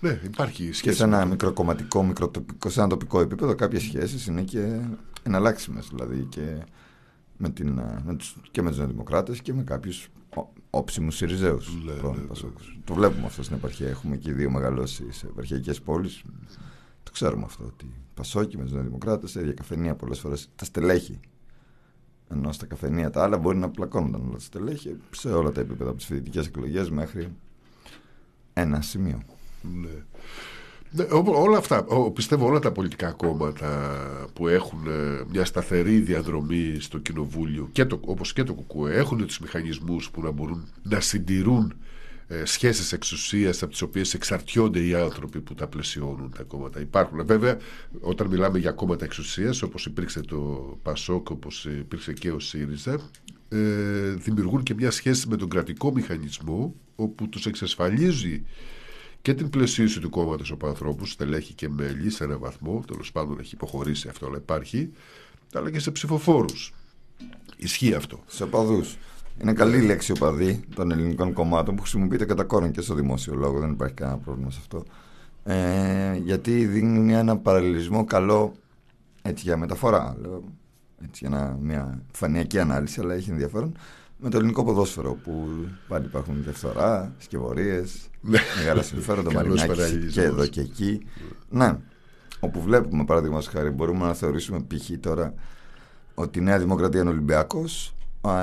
Ναι, 0.00 0.20
υπάρχει 0.24 0.62
σχέση. 0.62 0.82
Και 0.82 0.92
σε 0.92 1.04
ένα 1.04 1.24
μικροκομματικό, 1.24 2.02
μικροτοπικό, 2.02 2.68
σε 2.68 2.80
ένα 2.80 2.88
τοπικό 2.88 3.20
επίπεδο, 3.20 3.54
κάποιες 3.54 3.82
σχέσεις 3.82 4.26
είναι 4.26 4.42
και 4.42 4.80
εναλλάξιμες, 5.22 5.88
δηλαδή 5.88 6.26
και 6.28 6.58
με, 7.36 7.50
την, 7.50 7.80
με 8.04 8.14
τους, 8.16 8.36
και 8.50 8.62
με 8.62 8.70
τους 8.70 8.86
Δημοκράτες 8.86 9.40
και 9.40 9.52
με 9.52 9.62
κάποιους 9.62 10.08
όψιμους 10.70 11.16
Σιριζέους. 11.16 11.74
Ναι, 11.84 11.92
ναι, 11.92 12.08
ναι, 12.08 12.50
το 12.84 12.94
βλέπουμε 12.94 13.26
αυτό 13.26 13.42
στην 13.42 13.56
επαρχία. 13.56 13.88
Έχουμε 13.88 14.16
και 14.16 14.32
δύο 14.32 14.50
μεγαλώσει 14.50 15.12
σε 15.12 15.26
επαρχιακές 15.26 15.80
πόλεις 15.80 16.24
το 17.08 17.14
ξέρουμε 17.14 17.44
αυτό 17.44 17.64
ότι 17.64 17.86
Πασόκι 18.14 18.56
με 18.56 18.64
τους 18.64 18.82
Δημοκράτε, 18.82 19.40
ίδια 19.40 19.52
καφενεία 19.52 19.94
πολλές 19.94 20.18
φορές 20.18 20.50
τα 20.56 20.64
στελέχη. 20.64 21.20
Ενώ 22.30 22.52
στα 22.52 22.66
καφενεία 22.66 23.10
τα 23.10 23.22
άλλα 23.22 23.38
μπορεί 23.38 23.58
να 23.58 23.70
πλακώνονταν 23.70 24.20
όλα 24.20 24.32
τα 24.32 24.38
στελέχη 24.38 24.96
σε 25.10 25.28
όλα 25.28 25.52
τα 25.52 25.60
επίπεδα 25.60 25.88
από 25.88 25.98
τις 25.98 26.06
φοιτητικές 26.06 26.46
εκλογές 26.46 26.90
μέχρι 26.90 27.36
ένα 28.52 28.80
σημείο. 28.80 29.22
Ναι. 29.62 30.04
Ναι, 30.90 31.04
όλα 31.10 31.58
αυτά, 31.58 31.86
πιστεύω 32.14 32.46
όλα 32.46 32.58
τα 32.58 32.72
πολιτικά 32.72 33.10
κόμματα 33.10 33.92
που 34.32 34.48
έχουν 34.48 34.86
ε, 34.86 35.24
μια 35.30 35.44
σταθερή 35.44 35.98
διαδρομή 35.98 36.76
στο 36.80 36.98
κοινοβούλιο 36.98 37.68
και 37.72 37.84
το, 37.84 38.00
όπως 38.04 38.32
και 38.32 38.42
το 38.42 38.54
ΚΚΕ 38.54 38.98
έχουν 38.98 39.26
τους 39.26 39.40
μηχανισμούς 39.40 40.10
που 40.10 40.22
να 40.22 40.30
μπορούν 40.30 40.68
να 40.82 41.00
συντηρούν 41.00 41.74
ε, 42.28 42.44
σχέσεις 42.44 42.92
εξουσίας 42.92 43.62
από 43.62 43.72
τις 43.72 43.82
οποίες 43.82 44.14
εξαρτιόνται 44.14 44.80
οι 44.80 44.94
άνθρωποι 44.94 45.40
που 45.40 45.54
τα 45.54 45.66
πλαισιώνουν 45.66 46.32
τα 46.36 46.42
κόμματα. 46.42 46.80
Υπάρχουν 46.80 47.26
βέβαια 47.26 47.56
όταν 48.00 48.26
μιλάμε 48.26 48.58
για 48.58 48.70
κόμματα 48.72 49.04
εξουσίας 49.04 49.62
όπως 49.62 49.86
υπήρξε 49.86 50.20
το 50.20 50.36
ΠΑΣΟΚ, 50.82 51.30
όπως 51.30 51.64
υπήρξε 51.64 52.12
και 52.12 52.30
ο 52.30 52.38
ΣΥΡΙΖΑ 52.38 53.00
ε, 53.48 53.58
δημιουργούν 54.10 54.62
και 54.62 54.74
μια 54.74 54.90
σχέση 54.90 55.28
με 55.28 55.36
τον 55.36 55.48
κρατικό 55.48 55.92
μηχανισμό 55.92 56.74
όπου 56.96 57.28
τους 57.28 57.46
εξασφαλίζει 57.46 58.42
και 59.28 59.34
την 59.34 59.50
πλαισίωση 59.50 60.00
του 60.00 60.10
κόμματος 60.10 60.50
από 60.50 60.66
ανθρώπους, 60.66 61.10
στελέχη 61.10 61.54
και 61.54 61.68
μέλη 61.68 62.10
σε 62.10 62.24
έναν 62.24 62.38
βαθμό, 62.38 62.82
τέλος 62.86 63.12
πάντων 63.12 63.38
έχει 63.40 63.54
υποχωρήσει 63.54 64.08
αυτό, 64.08 64.26
αλλά 64.26 64.36
υπάρχει, 64.36 64.92
αλλά 65.54 65.70
και 65.70 65.78
σε 65.78 65.90
ψηφοφόρους. 65.90 66.74
Ισχύει 67.56 67.94
αυτό. 67.94 68.20
Σε 68.26 68.42
οπαδούς. 68.42 68.96
Είναι 69.42 69.52
καλή 69.52 69.82
λέξη 69.82 70.12
οπαδή 70.12 70.60
των 70.74 70.90
ελληνικών 70.90 71.32
κομμάτων 71.32 71.74
που 71.74 71.80
χρησιμοποιείται 71.80 72.24
κατά 72.24 72.44
κόρον 72.44 72.70
και 72.70 72.80
στο 72.80 72.94
δημόσιο 72.94 73.34
λόγο. 73.34 73.58
Δεν 73.58 73.70
υπάρχει 73.70 73.94
κανένα 73.94 74.18
πρόβλημα 74.18 74.50
σε 74.50 74.58
αυτό. 74.60 74.84
Ε, 75.44 76.16
γιατί 76.16 76.64
δίνει 76.64 77.14
ένα 77.14 77.36
παραλληλισμό 77.36 78.04
καλό 78.04 78.52
έτσι 79.22 79.44
για 79.44 79.56
μεταφορά. 79.56 80.16
Λέω, 80.20 80.44
έτσι 81.04 81.26
για 81.28 81.58
μια 81.60 82.02
φανειακή 82.12 82.58
ανάλυση, 82.58 83.00
αλλά 83.00 83.14
έχει 83.14 83.30
ενδιαφέρον 83.30 83.76
με 84.18 84.30
το 84.30 84.36
ελληνικό 84.36 84.64
ποδόσφαιρο 84.64 85.12
που 85.14 85.48
πάλι 85.88 86.04
υπάρχουν 86.04 86.42
διαφθορά, 86.42 87.14
σκευωρίες, 87.18 88.08
ναι. 88.20 88.38
μεγάλα 88.58 88.82
συμφέροντα, 88.82 89.32
μαρινάκι 89.32 90.06
και 90.12 90.22
εδώ 90.22 90.46
και 90.46 90.60
εκεί. 90.60 91.06
Ναι, 91.48 91.78
όπου 92.40 92.60
βλέπουμε 92.60 93.04
παραδείγματο 93.04 93.50
χάρη, 93.50 93.70
μπορούμε 93.70 94.06
να 94.06 94.14
θεωρήσουμε 94.14 94.60
π.χ. 94.60 94.90
τώρα 95.00 95.34
ότι 96.14 96.38
η 96.38 96.42
Νέα 96.42 96.58
Δημοκρατία 96.58 97.00
είναι 97.00 97.10
Ολυμπιακός, 97.10 97.94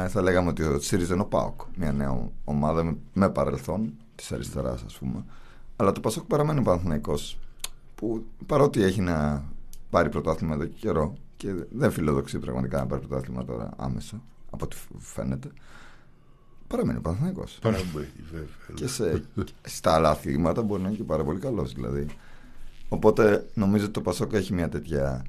θα 0.08 0.22
λέγαμε 0.22 0.50
ότι 0.50 0.64
ο 0.64 0.80
ΣΥΡΙΖΑ 0.80 1.14
είναι 1.14 1.24
ο 1.24 1.26
ΠΑΟΚ. 1.26 1.62
Μια 1.76 1.92
νέα 1.92 2.30
ομάδα 2.44 2.84
με, 2.84 2.98
με 3.14 3.30
παρελθόν 3.30 3.94
της 4.16 4.32
αριστεράς, 4.32 4.84
ας 4.84 4.98
πούμε. 4.98 5.26
Αλλά 5.76 5.92
το 5.92 6.00
Πασόκ 6.00 6.24
παραμένει 6.26 6.62
Παναθυναϊκό. 6.62 7.14
Που 7.96 8.26
παρότι 8.46 8.84
έχει 8.84 9.02
να 9.02 9.44
πάρει 9.90 10.10
πρωτάθλημα 10.10 10.54
εδώ 10.54 10.66
και 10.66 10.76
καιρό 10.80 11.14
και 11.38 11.54
δεν 11.72 11.92
φιλοδοξεί 11.92 12.40
πραγματικά 12.40 12.78
να 12.78 12.86
πάρει 12.86 13.08
πρωτάθλημα 13.08 13.46
τώρα 13.46 13.70
άμεσα, 13.78 14.22
από 14.56 14.66
ό,τι 14.66 14.76
φαίνεται. 15.00 15.50
Παραμένει 16.68 17.00
Παναθυναϊκό. 17.00 17.44
Παραμένει, 17.62 18.08
βέβαια. 18.32 18.48
Και 18.74 18.88
σε, 18.88 19.24
στα 19.62 19.94
άλλα 19.94 20.10
αθλήματα 20.10 20.62
μπορεί 20.62 20.82
να 20.82 20.88
είναι 20.88 20.98
και 20.98 21.04
πάρα 21.04 21.24
πολύ 21.24 21.40
καλός. 21.40 21.74
Δηλαδή. 21.74 22.06
Οπότε 22.90 23.50
νομίζω 23.54 23.84
ότι 23.84 23.94
το 23.94 24.02
Πασόκ 24.02 24.34
έχει 24.34 24.54
μια 24.54 24.70
τέτοια 24.70 25.26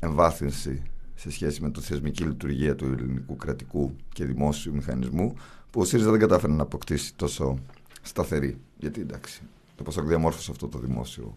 εμβάθυνση 0.00 0.82
σε 1.14 1.30
σχέση 1.30 1.62
με 1.62 1.70
τη 1.70 1.80
θεσμική 1.80 2.24
λειτουργία 2.24 2.74
του 2.74 2.84
ελληνικού 2.84 3.36
κρατικού 3.36 3.96
και 4.12 4.24
δημόσιου 4.24 4.74
μηχανισμού 4.74 5.34
που 5.70 5.80
ο 5.80 5.84
ΣΥΡΙΖΑ 5.84 6.10
δεν 6.10 6.20
κατάφερε 6.20 6.52
να 6.52 6.62
αποκτήσει 6.62 7.14
τόσο 7.14 7.58
σταθερή. 8.02 8.58
Γιατί 8.78 9.00
εντάξει, 9.00 9.42
το 9.76 9.82
Πασόκ 9.82 10.06
διαμόρφωσε 10.06 10.50
αυτό 10.50 10.68
το 10.68 10.78
δημόσιο 10.78 11.34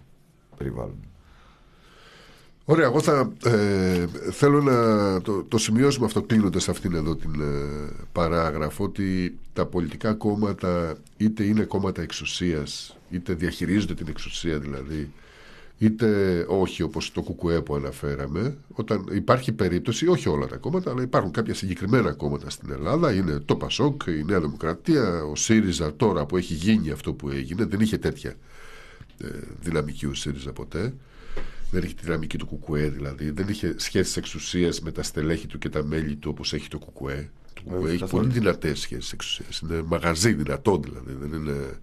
περιβάλλον. 0.58 1.00
Ωραία, 2.68 2.86
εγώ 2.86 3.02
θα 3.02 3.32
ε, 3.44 4.08
θέλω 4.32 4.62
να 4.62 5.22
το, 5.22 5.44
το 5.44 5.58
σημειώσουμε 5.58 6.06
αυτό 6.06 6.22
κλείνοντας 6.22 6.70
αυτήν 6.70 6.94
εδώ 6.94 7.16
την 7.16 7.42
ε, 7.42 7.90
παράγραφο 8.12 8.84
ότι 8.84 9.38
τα 9.54 9.66
πολιτικά 9.66 10.14
κόμματα 10.14 10.98
είτε 11.18 11.44
είναι 11.44 11.64
κόμματα 11.64 12.02
εξουσίας 12.02 12.98
είτε 13.10 13.34
διαχειρίζονται 13.34 13.94
την 13.94 14.08
εξουσία 14.10 14.60
δηλαδή 14.60 15.12
είτε 15.78 16.46
όχι 16.50 16.82
όπως 16.82 17.12
το 17.12 17.22
ΚΚΕ 17.22 17.62
που 17.62 17.76
αναφέραμε 17.76 18.58
όταν 18.74 19.06
υπάρχει 19.12 19.52
περίπτωση, 19.52 20.08
όχι 20.08 20.30
όλα 20.30 20.48
τα 20.48 20.56
κόμματα 20.58 20.92
αλλά 20.92 21.02
υπάρχουν 21.02 21.32
κάποια 21.32 21.54
συγκεκριμένα 21.54 22.12
κόμματα 22.12 22.50
στην 22.50 22.72
Ελλάδα 22.72 23.14
είναι 23.14 23.40
το 23.40 23.56
ΠΑΣΟΚ, 23.56 24.02
η 24.08 24.24
Νέα 24.24 24.40
Δημοκρατία 24.40 25.24
ο 25.24 25.36
ΣΥΡΙΖΑ 25.36 25.96
τώρα 25.96 26.26
που 26.26 26.38
έχει 26.38 26.54
γίνει 26.54 26.92
αυτό 26.92 27.14
που 27.14 27.30
έγινε 27.30 27.66
δεν 27.66 27.80
είχε 27.80 27.98
τέτοια 27.98 28.36
ε, 29.18 29.28
δυναμική 29.62 30.06
ο 30.06 30.14
ΣΥΡΙΖΑ 30.14 30.52
ποτέ 30.52 30.94
δεν 31.72 31.84
είχε 31.84 31.94
τη 31.94 32.04
δυναμική 32.04 32.38
του 32.38 32.60
ΚΚΕ 32.60 32.90
δηλαδή 32.90 33.30
δεν 33.30 33.48
είχε 33.48 33.76
σχέσεις 33.78 34.18
εξουσίας 34.18 34.82
με 34.82 34.92
τα 34.92 35.04
στελέχη 35.04 35.48
του 35.48 35.58
και 35.58 35.70
τα 35.70 35.84
μέλη 35.84 36.16
του 36.16 36.30
όπως 36.34 36.54
έχει 36.54 36.68
το 36.68 36.80
ΚΚΕ 36.80 37.30
το 37.54 37.62
ΚΚΕ 37.62 37.92
έχει 37.92 38.06
πολύ 38.06 38.30
δυνατές 38.32 38.80
σχέσεις 38.80 39.12
εξουσίας 39.12 39.60
είναι 39.60 39.82
μαγαζί 39.82 40.34
δυνατό 40.34 40.80
δηλαδή 40.80 41.14
δεν 41.14 41.34
είναι 41.34 41.80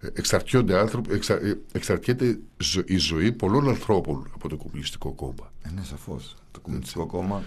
εξαρτιόνται 0.00 0.78
άνθρωποι, 0.78 1.14
εξα, 1.14 1.34
ε, 1.34 1.58
εξαρτιέται 1.72 2.38
η 2.84 2.96
ζωή 2.96 3.32
πολλών 3.32 3.68
ανθρώπων 3.68 4.30
από 4.34 4.48
το 4.48 4.56
Κομμουνιστικό 4.56 5.12
Κόμμα. 5.12 5.52
Ε, 5.62 5.70
ναι, 5.74 5.84
σαφώς. 5.84 6.36
Το 6.50 6.60
Κομμουνιστικό 6.60 7.02
Έτσι. 7.02 7.16
Κόμμα 7.16 7.42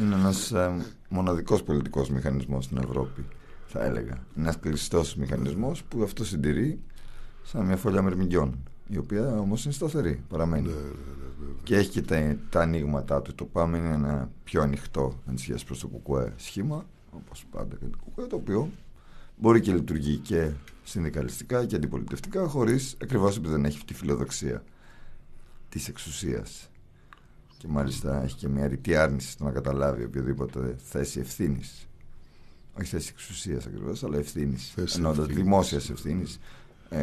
είναι 0.00 0.14
ένας 0.14 0.52
ε, 0.52 0.86
μοναδικός 1.08 1.62
πολιτικός 1.62 2.10
μηχανισμός 2.10 2.64
στην 2.64 2.76
Ευρώπη, 2.76 3.24
θα 3.66 3.84
έλεγα. 3.84 4.26
Ένας 4.36 4.58
κλειστός 4.58 5.14
μηχανισμός 5.14 5.82
που 5.84 6.02
αυτό 6.02 6.24
συντηρεί 6.24 6.80
σαν 7.42 7.66
μια 7.66 7.76
φωλιά 7.76 8.02
μερμηγκιών, 8.02 8.58
η 8.90 8.98
οποία 8.98 9.38
όμως 9.38 9.64
είναι 9.64 9.72
σταθερή, 9.72 10.22
παραμένει. 10.28 10.66
Ναι, 10.66 10.72
ναι, 10.72 10.80
ναι, 10.80 10.84
ναι, 10.84 11.52
και 11.62 11.76
έχει 11.76 11.90
και 11.90 12.02
τα, 12.02 12.36
τα 12.48 12.60
ανοίγματά 12.60 13.22
του. 13.22 13.34
Το 13.34 13.44
πάμε 13.44 13.78
είναι 13.78 13.94
ένα 13.94 14.30
πιο 14.44 14.62
ανοιχτό 14.62 15.20
εν 15.28 15.38
σχέση 15.38 15.64
προς 15.66 15.78
το 15.78 15.88
κουκουέ 15.88 16.32
σχήμα, 16.36 16.86
όπως 17.10 17.44
πάντα 17.50 17.76
και 17.76 17.86
το 17.86 17.98
κουκουέ, 18.04 18.26
το 18.26 18.36
οποίο 18.36 18.70
μπορεί 19.36 19.60
και 19.60 19.72
λειτουργεί 19.72 20.16
και 20.16 20.50
συνδικαλιστικά 20.84 21.64
και 21.64 21.76
αντιπολιτευτικά, 21.76 22.46
χωρίς 22.46 22.96
ακριβώς 23.02 23.36
επειδή 23.36 23.52
δεν 23.52 23.64
έχει 23.64 23.84
τη 23.84 23.94
φιλοδοξία 23.94 24.64
της 25.68 25.88
εξουσίας. 25.88 26.70
Και 27.58 27.68
μάλιστα 27.68 28.22
έχει 28.22 28.36
και 28.36 28.48
μια 28.48 28.66
ρητή 28.66 28.96
άρνηση 28.96 29.30
στο 29.30 29.44
να 29.44 29.50
καταλάβει 29.50 30.04
οποιοδήποτε 30.04 30.76
θέση 30.78 31.20
ευθύνης. 31.20 31.88
Όχι 32.78 32.88
θέση 32.88 33.10
εξουσίας 33.12 33.66
ακριβώς, 33.66 34.04
αλλά 34.04 34.18
ευθύνης. 34.18 34.74
Εννοώντα 34.94 35.24
δημόσιας 35.24 35.90
ευθύνης 35.90 36.34
ε, 36.34 36.38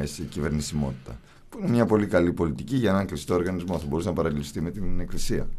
σε 0.03 0.23
κυβερνησιμότητα. 0.23 1.19
Που 1.49 1.59
είναι 1.59 1.69
μια 1.69 1.85
πολύ 1.85 2.07
καλή 2.07 2.33
πολιτική 2.33 2.75
για 2.75 2.89
έναν 2.89 3.05
κλειστό 3.05 3.33
οργανισμό. 3.33 3.79
Θα 3.79 3.85
μπορούσε 3.85 4.07
να 4.07 4.13
παραλληλιστεί 4.13 4.61
με 4.61 4.71
την 4.71 4.99
Εκκλησία 4.99 5.49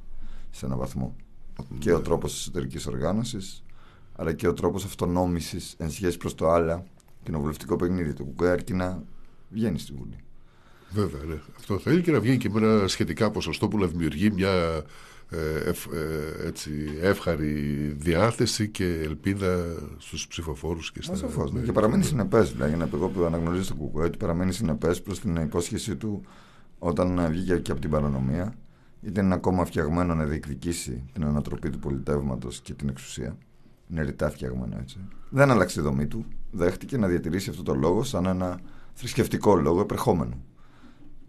σε 0.51 0.67
έναν 0.67 0.79
βαθμό. 0.79 1.17
Και 1.79 1.93
ο 1.93 2.01
τρόπος 2.01 2.35
εσωτερικής 2.35 2.87
οργάνωσης, 2.87 3.65
αλλά 4.17 4.33
και 4.33 4.49
ο 4.49 4.53
τρόπος 4.53 4.85
αυτονόμησης 4.85 5.75
εν 5.79 5.91
σχέση 5.91 6.17
προς 6.17 6.35
το 6.35 6.51
άλλα 6.51 6.85
κοινοβουλευτικό 7.23 7.77
παιχνίδι 7.77 8.13
του 8.13 8.25
Κουκουέ 8.25 8.51
αρκεί 8.51 8.73
να 8.73 9.03
βγαίνει 9.51 9.79
στη 9.79 9.93
Βουλή. 9.93 10.17
Βέβαια, 10.91 11.23
ναι. 11.25 11.41
Αυτό 11.57 11.79
θέλει 11.79 12.03
και 12.03 12.11
να 12.11 12.21
βγει 12.21 12.37
και 12.37 12.51
με 12.51 12.67
ένα 12.67 12.89
σχετικά 12.89 13.31
ποσοστό 13.31 13.69
που 13.69 13.79
να 13.79 13.87
δημιουργεί 13.87 14.31
μια 14.31 14.83
ε, 15.31 15.69
ε, 15.69 16.47
έτσι, 16.47 16.71
εύχαρη 17.01 17.53
διάθεση 17.99 18.69
και 18.69 18.85
ελπίδα 18.85 19.65
στους 19.99 20.27
ψηφοφόρους 20.27 20.93
και 20.93 21.03
στα... 21.03 21.17
Σαφώς, 21.17 21.53
ναι. 21.53 21.61
Και 21.61 21.73
παραμένει 21.73 22.05
συνεπές, 22.05 22.53
δηλαδή, 22.53 22.77
να 22.77 22.89
εγώ 22.95 23.09
που 23.09 23.25
αναγνωρίζεις 23.25 23.67
το 23.67 23.75
Κουκουέ, 23.75 24.05
ότι 24.05 24.17
παραμένει 24.17 24.53
συνεπές 24.53 25.03
προς 25.03 25.21
την 25.21 25.37
υπόσχεσή 25.37 25.97
του 25.97 26.23
όταν 26.79 27.27
βγήκε 27.31 27.57
και 27.57 27.71
από 27.71 27.81
την 27.81 27.91
παρανομία, 27.91 28.55
ήταν 29.01 29.25
ένα 29.25 29.37
κόμμα 29.37 29.65
φτιαγμένο 29.65 30.15
να 30.15 30.25
διεκδικήσει 30.25 31.05
την 31.13 31.25
ανατροπή 31.25 31.71
του 31.71 31.79
πολιτεύματος 31.79 32.61
και 32.61 32.75
την 32.75 32.89
εξουσία. 32.89 33.37
Είναι 33.91 34.03
ρητά 34.03 34.31
φτιαγμένο 34.31 34.77
έτσι. 34.81 34.99
Δεν 35.29 35.51
άλλαξε 35.51 35.81
η 35.81 35.83
δομή 35.83 36.07
του 36.07 36.25
δέχτηκε 36.51 36.99
να 36.99 37.09
διατηρήσει 37.09 37.51
αυτό 37.51 37.63
το 37.63 37.75
λόγο 37.75 38.03
σαν 38.03 38.27
ένα 38.27 38.61
θρησκευτικό 38.93 39.57
λόγο 39.57 39.81
επερχόμενο. 39.81 40.43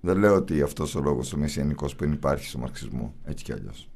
Δεν 0.02 0.18
λέω 0.18 0.36
ότι 0.36 0.62
αυτός 0.62 0.96
ο 0.96 1.02
λόγος 1.02 1.34
ο 1.34 1.38
μεσιανικό 1.38 1.86
που 1.86 1.96
δεν 1.98 2.12
υπάρχει 2.12 2.48
στο 2.48 2.58
μαρξισμό, 2.58 3.14
έτσι 3.24 3.44
κι 3.44 3.52
αλλιώς. 3.52 3.90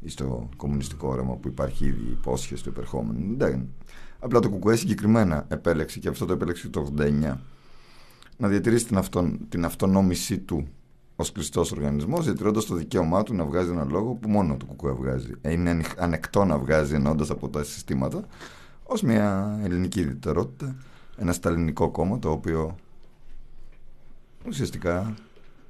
Ή 0.00 0.08
στο 0.08 0.48
κομμουνιστικό 0.56 1.08
όραμα 1.08 1.36
που 1.36 1.48
υπάρχει 1.48 1.84
ήδη 1.84 2.00
η 2.00 2.10
υπόσχεση 2.10 2.62
του 2.62 2.68
επερχόμενου. 2.68 3.36
Δεν. 3.36 3.68
Απλά 4.18 4.40
το 4.40 4.50
Κουκουέ 4.50 4.76
συγκεκριμένα 4.76 5.44
επέλεξε 5.48 5.98
και 5.98 6.08
αυτό 6.08 6.24
το 6.24 6.32
επέλεξε 6.32 6.68
το 6.68 6.92
89 6.98 7.36
να 8.36 8.48
διατηρήσει 8.48 8.86
την, 8.86 8.96
αυτο, 8.96 9.30
την 9.48 9.64
αυτονόμησή 9.64 10.38
του 10.38 10.68
ως 11.16 11.32
κλειστός 11.32 11.72
οργανισμός, 11.72 12.24
διατηρώντας 12.24 12.64
το 12.64 12.74
δικαίωμά 12.74 13.22
του 13.22 13.34
να 13.34 13.44
βγάζει 13.44 13.70
ένα 13.70 13.84
λόγο 13.84 14.12
που 14.14 14.28
μόνο 14.28 14.56
το 14.56 14.64
Κουκουέ 14.66 14.92
βγάζει. 14.92 15.32
Ε, 15.40 15.52
είναι 15.52 15.80
ανεκτό 15.96 16.44
να 16.44 16.58
βγάζει 16.58 16.94
εννοώντα 16.94 17.26
από 17.30 17.48
τα 17.48 17.64
συστήματα 17.64 18.24
ως 18.82 19.02
μια 19.02 19.58
ελληνική 19.62 20.00
ιδιαιτερότητα, 20.00 20.76
ένα 21.16 21.32
σταλινικό 21.32 21.90
κόμμα 21.90 22.18
το 22.18 22.30
οποίο 22.30 22.76
ουσιαστικά 24.46 25.14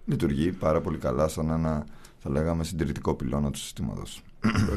λειτουργεί 0.08 0.52
πάρα 0.52 0.80
πολύ 0.80 0.98
καλά 0.98 1.28
σαν 1.28 1.50
ένα 1.50 1.86
θα 2.18 2.30
λέγαμε 2.30 2.64
συντηρητικό 2.64 3.14
πυλώνα 3.14 3.50
του 3.50 3.58
συστήματος. 3.58 4.22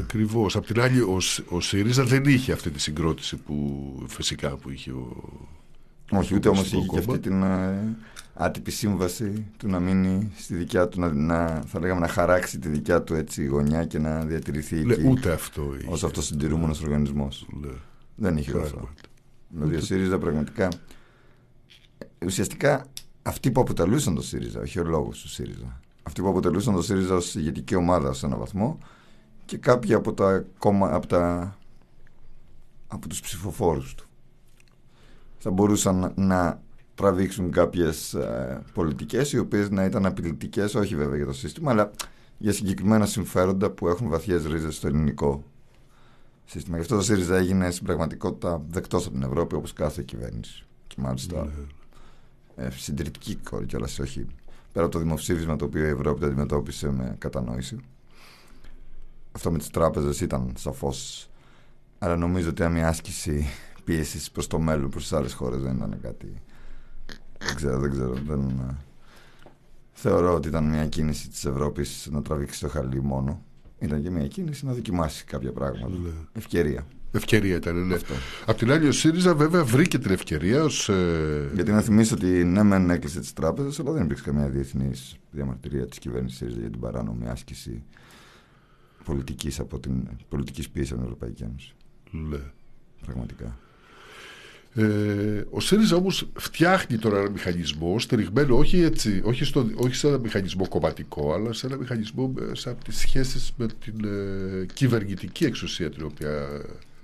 Ακριβώς. 0.01 0.55
Απ' 0.55 0.65
την 0.65 0.81
άλλη, 0.81 0.99
ο, 0.99 1.17
ο 1.49 1.59
ΣΥΡΙΖΑ 1.59 2.03
δεν 2.03 2.25
είχε 2.25 2.51
αυτή 2.51 2.69
τη 2.69 2.79
συγκρότηση 2.79 3.35
που 3.35 4.05
φυσικά 4.07 4.55
που 4.55 4.69
είχε 4.69 4.91
ο. 4.91 5.23
Όχι, 6.11 6.35
ούτε 6.35 6.49
όμως 6.49 6.71
είχε 6.71 6.85
και 6.87 6.97
αυτή 6.97 7.19
την 7.19 7.43
ε, 7.43 7.97
άτυπη 8.33 8.71
σύμβαση 8.71 9.45
του 9.57 9.67
να 9.67 9.79
μείνει 9.79 10.31
στη 10.37 10.55
δικιά 10.55 10.87
του, 10.87 10.99
να, 10.99 11.13
να, 11.13 11.61
θα 11.67 11.79
λέγαμε, 11.79 11.99
να 11.99 12.07
χαράξει 12.07 12.59
τη 12.59 12.69
δικιά 12.69 13.01
του 13.01 13.13
έτσι 13.13 13.45
γωνιά 13.45 13.85
και 13.85 13.99
να 13.99 14.25
διατηρηθεί 14.25 14.83
Λε, 14.83 14.93
εκεί. 14.93 15.07
Ούτε 15.07 15.31
αυτό. 15.31 15.61
Ω 15.89 15.93
αυτοσυντηρούμενος 15.93 16.81
οργανισμός. 16.81 17.47
Δεν 18.15 18.37
είχε 18.37 18.57
αυτό. 18.57 18.89
Δηλαδή 19.49 19.75
ο 19.75 19.81
ΣΥΡΙΖΑ 19.81 20.17
πραγματικά. 20.17 20.67
Ουσιαστικά 22.25 22.85
αυτοί 23.21 23.51
που 23.51 23.61
αποτελούσαν 23.61 24.15
το 24.15 24.21
ΣΥΡΙΖΑ, 24.21 24.59
όχι 24.59 24.79
ο 24.79 24.83
λόγος 24.83 25.21
του 25.21 25.29
ΣΥΡΙΖΑ. 25.29 25.79
Αυτοί 26.03 26.21
που 26.21 26.27
αποτελούσαν 26.27 26.73
το 26.73 26.81
ΣΥΡΙΖΑ 26.81 27.15
ως 27.15 27.35
ηγετική 27.35 27.75
ομάδα 27.75 28.13
σε 28.13 28.25
έναν 28.25 28.39
βαθμό 28.39 28.77
και 29.45 29.57
κάποιοι 29.57 29.93
από, 29.93 30.13
τα, 30.13 30.45
από, 30.81 31.07
τα, 31.07 31.55
από 32.87 33.07
τους 33.07 33.19
ψηφοφόρους 33.19 33.95
του. 33.95 34.05
Θα 35.37 35.51
μπορούσαν 35.51 36.13
να 36.15 36.61
τραβήξουν 36.95 37.51
κάποιες 37.51 38.13
ε, 38.13 38.61
πολιτικές 38.73 39.33
οι 39.33 39.37
οποίες 39.37 39.69
να 39.69 39.83
ήταν 39.85 40.05
απειλητικές, 40.05 40.75
όχι 40.75 40.95
βέβαια 40.95 41.15
για 41.15 41.25
το 41.25 41.33
σύστημα, 41.33 41.71
αλλά 41.71 41.91
για 42.37 42.53
συγκεκριμένα 42.53 43.05
συμφέροντα 43.05 43.69
που 43.69 43.87
έχουν 43.87 44.09
βαθιές 44.09 44.45
ρίζες 44.45 44.75
στο 44.75 44.87
ελληνικό 44.87 45.43
σύστημα. 46.45 46.75
Γι' 46.75 46.81
αυτό 46.81 46.95
το 46.95 47.01
ΣΥΡΙΖΑ 47.01 47.35
έγινε 47.35 47.71
στην 47.71 47.85
πραγματικότητα 47.85 48.61
δεκτός 48.69 49.05
από 49.05 49.13
την 49.13 49.23
Ευρώπη 49.23 49.55
όπως 49.55 49.73
κάθε 49.73 50.01
κυβέρνηση. 50.01 50.65
Και 50.87 50.95
μάλιστα 50.97 51.43
ναι. 51.43 51.51
Ε, 52.55 52.69
συντηρητική 52.69 53.39
κιόλας, 53.67 53.99
όχι 53.99 54.25
πέρα 54.73 54.85
από 54.85 54.93
το 54.93 54.99
δημοψήφισμα 54.99 55.55
το 55.55 55.65
οποίο 55.65 55.85
η 55.85 55.89
Ευρώπη 55.89 56.19
το 56.19 56.25
αντιμετώπισε 56.25 56.91
με 56.91 57.15
κατανόηση. 57.17 57.77
Αυτό 59.31 59.51
με 59.51 59.57
τις 59.57 59.69
τράπεζες 59.69 60.21
ήταν 60.21 60.53
σαφώς. 60.57 61.29
Αλλά 61.99 62.15
νομίζω 62.15 62.49
ότι 62.49 62.67
μια 62.67 62.87
άσκηση 62.87 63.47
πίεσης 63.83 64.31
προς 64.31 64.47
το 64.47 64.59
μέλλον, 64.59 64.89
προς 64.89 65.03
τις 65.03 65.13
άλλες 65.13 65.33
χώρες 65.33 65.61
δεν 65.61 65.75
ήταν 65.75 65.99
κάτι. 66.01 66.33
Δεν 67.37 67.55
ξέρω, 67.55 67.79
δεν 67.79 67.91
ξέρω. 67.91 68.13
Δεν... 68.13 68.49
Ε, 68.49 68.75
θεωρώ 69.91 70.33
ότι 70.33 70.47
ήταν 70.47 70.69
μια 70.69 70.87
κίνηση 70.87 71.29
της 71.29 71.45
Ευρώπης 71.45 72.07
να 72.11 72.21
τραβήξει 72.21 72.59
το 72.59 72.69
χαλί 72.69 73.01
μόνο 73.01 73.41
ήταν 73.81 74.01
και 74.01 74.09
μια 74.09 74.27
κίνηση 74.27 74.65
να 74.65 74.73
δοκιμάσει 74.73 75.23
κάποια 75.23 75.51
πράγματα. 75.51 75.89
Ναι. 75.89 76.09
Ευκαιρία. 76.33 76.85
Ευκαιρία 77.11 77.55
ήταν, 77.55 77.87
ναι. 77.87 77.95
Αυτό. 77.95 78.13
Απ' 78.45 78.57
την 78.57 78.71
άλλη, 78.71 78.87
ο 78.87 78.91
ΣΥΡΙΖΑ 78.91 79.35
βέβαια 79.35 79.63
βρήκε 79.63 79.99
την 79.99 80.11
ευκαιρία 80.11 80.63
ως, 80.63 80.89
ε... 80.89 81.49
Γιατί 81.53 81.71
να 81.71 81.81
θυμίσω 81.81 82.15
ότι 82.15 82.27
ναι, 82.27 82.63
μεν 82.63 82.89
έκλεισε 82.89 83.19
τις 83.19 83.33
τράπεζες, 83.33 83.79
αλλά 83.79 83.91
δεν 83.91 84.03
υπήρξε 84.03 84.23
καμία 84.23 84.49
διεθνής 84.49 85.15
διαμαρτυρία 85.31 85.85
της 85.85 85.99
κυβέρνησης 85.99 86.37
ΣΥΡΙΖΑ 86.37 86.59
για 86.59 86.69
την 86.69 86.79
παράνομη 86.79 87.27
άσκηση 87.27 87.83
πολιτικής 89.03 89.59
από 89.59 89.79
την 89.79 90.07
πολιτικής 90.29 90.69
πίεσης 90.69 90.91
από 90.91 91.01
την 91.01 91.09
Ευρωπαϊκή 91.11 91.43
Ένωση. 91.43 91.73
Ναι. 92.11 92.39
Πραγματικά. 93.05 93.57
Ε, 94.73 95.45
ο 95.49 95.59
ΣΥΡΙΖΑ 95.59 95.95
όμως 95.95 96.29
φτιάχνει 96.33 96.97
τώρα 96.97 97.19
ένα 97.19 97.29
μηχανισμό 97.29 97.99
στηριγμένο 97.99 98.57
όχι, 98.57 98.81
έτσι, 98.81 99.21
όχι, 99.23 99.43
στο, 99.43 99.69
όχι 99.75 99.95
σε 99.95 100.07
ένα 100.07 100.17
μηχανισμό 100.17 100.67
κομματικό 100.67 101.33
αλλά 101.33 101.53
σε 101.53 101.65
ένα 101.65 101.77
μηχανισμό 101.77 102.33
σε 102.51 102.69
από 102.69 102.83
τις 102.83 102.97
σχέσεις 102.97 103.51
με 103.57 103.65
την 103.67 104.05
ε, 104.05 104.65
κυβερνητική 104.73 105.45
εξουσία 105.45 105.89
την 105.89 106.03
οποία 106.05 106.47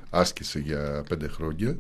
άσκησε 0.09 0.59
για 0.59 1.03
πέντε 1.09 1.27
χρόνια. 1.27 1.77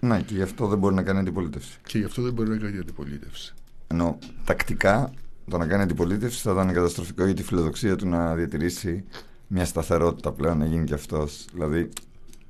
Ναι, 0.00 0.22
και 0.22 0.34
γι' 0.34 0.42
αυτό 0.42 0.66
δεν 0.66 0.78
μπορεί 0.78 0.94
να 0.94 1.02
κάνει 1.02 1.18
αντιπολίτευση. 1.18 1.78
Και 1.86 1.98
γι' 1.98 2.04
αυτό 2.04 2.22
δεν 2.22 2.32
μπορεί 2.32 2.48
να 2.48 2.56
κάνει 2.56 2.78
αντιπολίτευση. 2.78 3.54
Ενώ 3.86 4.18
τακτικά 4.44 5.12
το 5.50 5.58
να 5.58 5.66
κάνει 5.66 5.82
αντιπολίτευση 5.82 6.40
θα 6.40 6.52
ήταν 6.52 6.72
καταστροφικό 6.72 7.24
για 7.24 7.34
τη 7.34 7.42
φιλοδοξία 7.42 7.96
του 7.96 8.08
να 8.08 8.34
διατηρήσει 8.34 9.04
μια 9.46 9.64
σταθερότητα 9.64 10.32
πλέον, 10.32 10.58
να 10.58 10.66
γίνει 10.66 10.84
και 10.84 10.94
αυτός. 10.94 11.44
Δηλαδή, 11.52 11.88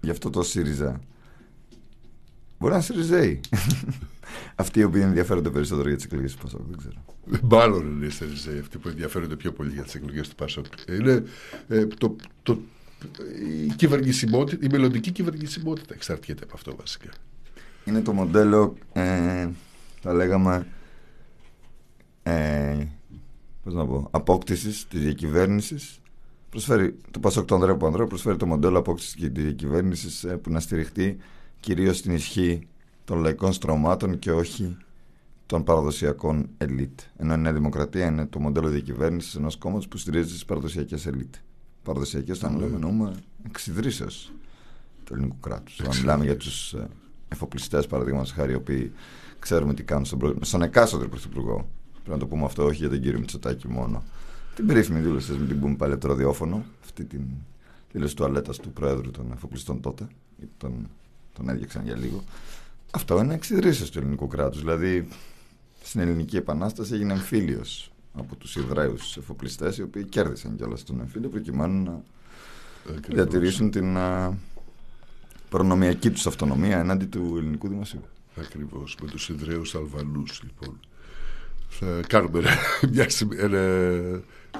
γι' 0.01 0.11
αυτό 0.11 0.31
το 0.31 0.43
ΣΥΡΙΖΑ. 0.43 1.01
Μπορεί 2.59 2.73
να 2.73 2.79
είναι 2.79 2.85
ΣΥΡΙΖΑΙ. 2.85 3.41
αυτοί 4.55 4.81
οι 4.81 4.83
οποίοι 4.83 5.03
ενδιαφέρονται 5.05 5.51
περισσότερο 5.51 5.89
για 5.89 5.97
τις 5.97 6.05
εκλογές 6.05 6.35
του 6.35 6.43
Πασόκ, 6.43 6.61
δεν 6.69 6.79
ξέρω. 6.79 7.05
Μάλλον 7.43 7.87
είναι 7.87 8.09
ΣΥΡΙΖΑΙ 8.09 8.59
αυτοί 8.59 8.79
που 8.79 8.89
ενδιαφέρονται 8.89 9.37
πιο 9.37 9.53
πολύ 9.53 9.73
για 9.73 9.83
τις 9.83 9.95
εκλογές 9.95 10.29
του 10.29 10.35
Πασόκ. 10.35 10.67
Είναι 10.89 11.25
ε, 11.69 11.87
το, 11.87 12.17
το, 12.43 12.59
η 13.67 13.73
κυβερνησιμότητα, 13.77 14.67
η 14.67 14.69
μελλοντική 14.71 15.11
κυβερνησιμότητα 15.11 15.95
εξαρτιέται 15.95 16.45
από 16.45 16.53
αυτό 16.55 16.77
βασικά. 16.77 17.09
Είναι 17.85 18.01
το 18.01 18.13
μοντέλο, 18.13 18.75
ε, 18.93 19.49
θα 20.01 20.13
λέγαμε, 20.13 20.67
ε, 22.23 22.87
πώς 23.65 23.75
να 23.75 23.87
πω, 23.87 24.09
απόκτησης 24.11 24.87
της 24.89 25.01
διακυβέρνησης 25.01 26.01
προσφέρει 26.51 26.97
το 27.11 27.21
Πασόκ 27.21 27.45
του 27.47 27.55
Ανδρέα 27.55 27.73
Παπανδρέου 27.73 28.07
προσφέρει 28.07 28.37
το 28.37 28.47
μοντέλο 28.47 28.79
απόκτησης 28.79 29.15
της 29.15 29.31
διακυβέρνησης 29.45 30.25
ε, 30.25 30.37
που 30.37 30.51
να 30.51 30.61
στηριχτεί 30.61 31.17
κυρίως 31.61 31.97
στην 31.97 32.13
ισχύ 32.15 32.67
των 33.05 33.19
λαϊκών 33.19 33.53
στρωμάτων 33.53 34.19
και 34.19 34.33
όχι 34.33 34.77
των 35.47 35.65
παραδοσιακών 35.65 36.49
ελίτ. 36.59 37.01
Ενώ 37.17 37.35
η 37.35 37.39
Νέα 37.39 37.53
Δημοκρατία 37.53 38.07
είναι 38.07 38.27
το 38.27 38.41
μοντέλο 38.41 38.69
διακυβέρνησης 38.69 39.35
ενός 39.35 39.57
κόμματος 39.57 39.89
που 39.89 39.97
στηρίζει 39.97 40.33
τις 40.33 40.45
παραδοσιακές 40.45 41.07
ελίτ. 41.07 41.35
Παραδοσιακές, 41.83 42.39
όταν 42.39 42.59
λέμε, 42.59 42.75
εννοούμε 42.75 43.13
εξιδρύσεως 43.47 44.33
του 45.05 45.15
ελληνικού 45.15 45.39
κράτους. 45.41 45.81
Αν 45.81 45.97
μιλάμε 45.97 46.25
για 46.25 46.37
τους 46.37 46.73
ε, 46.73 46.89
εφοπλιστές, 47.29 47.87
παραδείγματος 47.87 48.33
χάρη, 48.33 48.53
οι 48.53 48.55
οποίοι 48.55 48.93
ξέρουμε 49.39 49.75
τι 49.75 49.83
κάνουν 49.83 50.05
στον, 50.05 50.39
στον 50.41 50.63
εκάστοτε 50.63 51.07
πρωθυπουργό. 51.07 51.69
Πρέπει 51.93 52.11
να 52.11 52.19
το 52.19 52.27
πούμε 52.27 52.45
αυτό, 52.45 52.65
όχι 52.65 52.77
για 52.77 52.89
τον 52.89 53.01
κύριο 53.01 53.19
Μητσοτάκη 53.19 53.69
μόνο. 53.69 54.03
Την 54.55 54.67
περίφημη 54.67 55.01
δήλωση 55.01 55.33
με 55.33 55.47
την 55.47 55.61
πούμε 55.61 55.75
πάλι 55.77 55.99
το 55.99 56.09
ραδιόφωνο, 56.09 56.65
αυτή 56.83 57.05
την 57.05 57.21
δήλωση 57.93 58.17
τουαλέτα 58.17 58.53
του 58.53 58.73
Πρόεδρου 58.73 59.11
των 59.11 59.33
εφοπλιστών 59.33 59.81
τότε. 59.81 60.07
Τον, 60.59 60.89
τον 61.33 61.49
έδιωξαν 61.49 61.85
για 61.85 61.97
λίγο. 61.97 62.25
Αυτό 62.91 63.19
είναι 63.19 63.35
εξιδρύσει 63.35 63.93
του 63.93 63.99
ελληνικού 63.99 64.27
κράτους. 64.27 64.61
Δηλαδή, 64.61 65.09
στην 65.83 66.01
Ελληνική 66.01 66.37
Επανάσταση 66.37 66.95
έγινε 66.95 67.13
εμφύλιος 67.13 67.92
από 68.13 68.37
τους 68.37 68.57
Ιδραίου 68.57 68.97
εφοπλιστές, 69.19 69.79
οι 69.79 69.83
οποίοι 69.83 70.05
κέρδισαν 70.05 70.57
κιόλας 70.57 70.85
τον 70.85 71.01
εμφύλιο 71.01 71.29
προκειμένου 71.29 71.83
να 71.83 72.03
διατηρήσουν 73.09 73.71
την 73.71 73.97
προνομιακή 75.49 76.11
τους 76.11 76.27
αυτονομία 76.27 76.79
εναντί 76.79 77.05
του 77.05 77.35
ελληνικού 77.39 77.69
δημοσίου. 77.69 78.05
Ακριβώς. 78.37 78.97
Με 79.03 79.09
τους 79.09 79.29
Ιδραίους 79.29 79.75
Αλβανούς, 79.75 80.43
λοιπόν. 80.43 80.81
Θα 81.69 82.01
κάνουμε 82.07 82.41
μια, 82.93 83.07
ένα, 83.37 83.61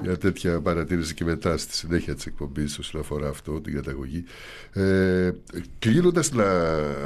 μια 0.01 0.17
τέτοια 0.17 0.61
παρατήρηση 0.61 1.13
και 1.13 1.23
μετά 1.23 1.57
στη 1.57 1.75
συνέχεια 1.75 2.15
της 2.15 2.25
εκπομπής 2.25 2.79
όσον 2.79 3.01
αφορά 3.01 3.27
αυτό, 3.29 3.61
την 3.61 3.73
καταγωγή. 3.73 4.23
Ε, 4.71 5.31
Κλείνοντας 5.79 6.31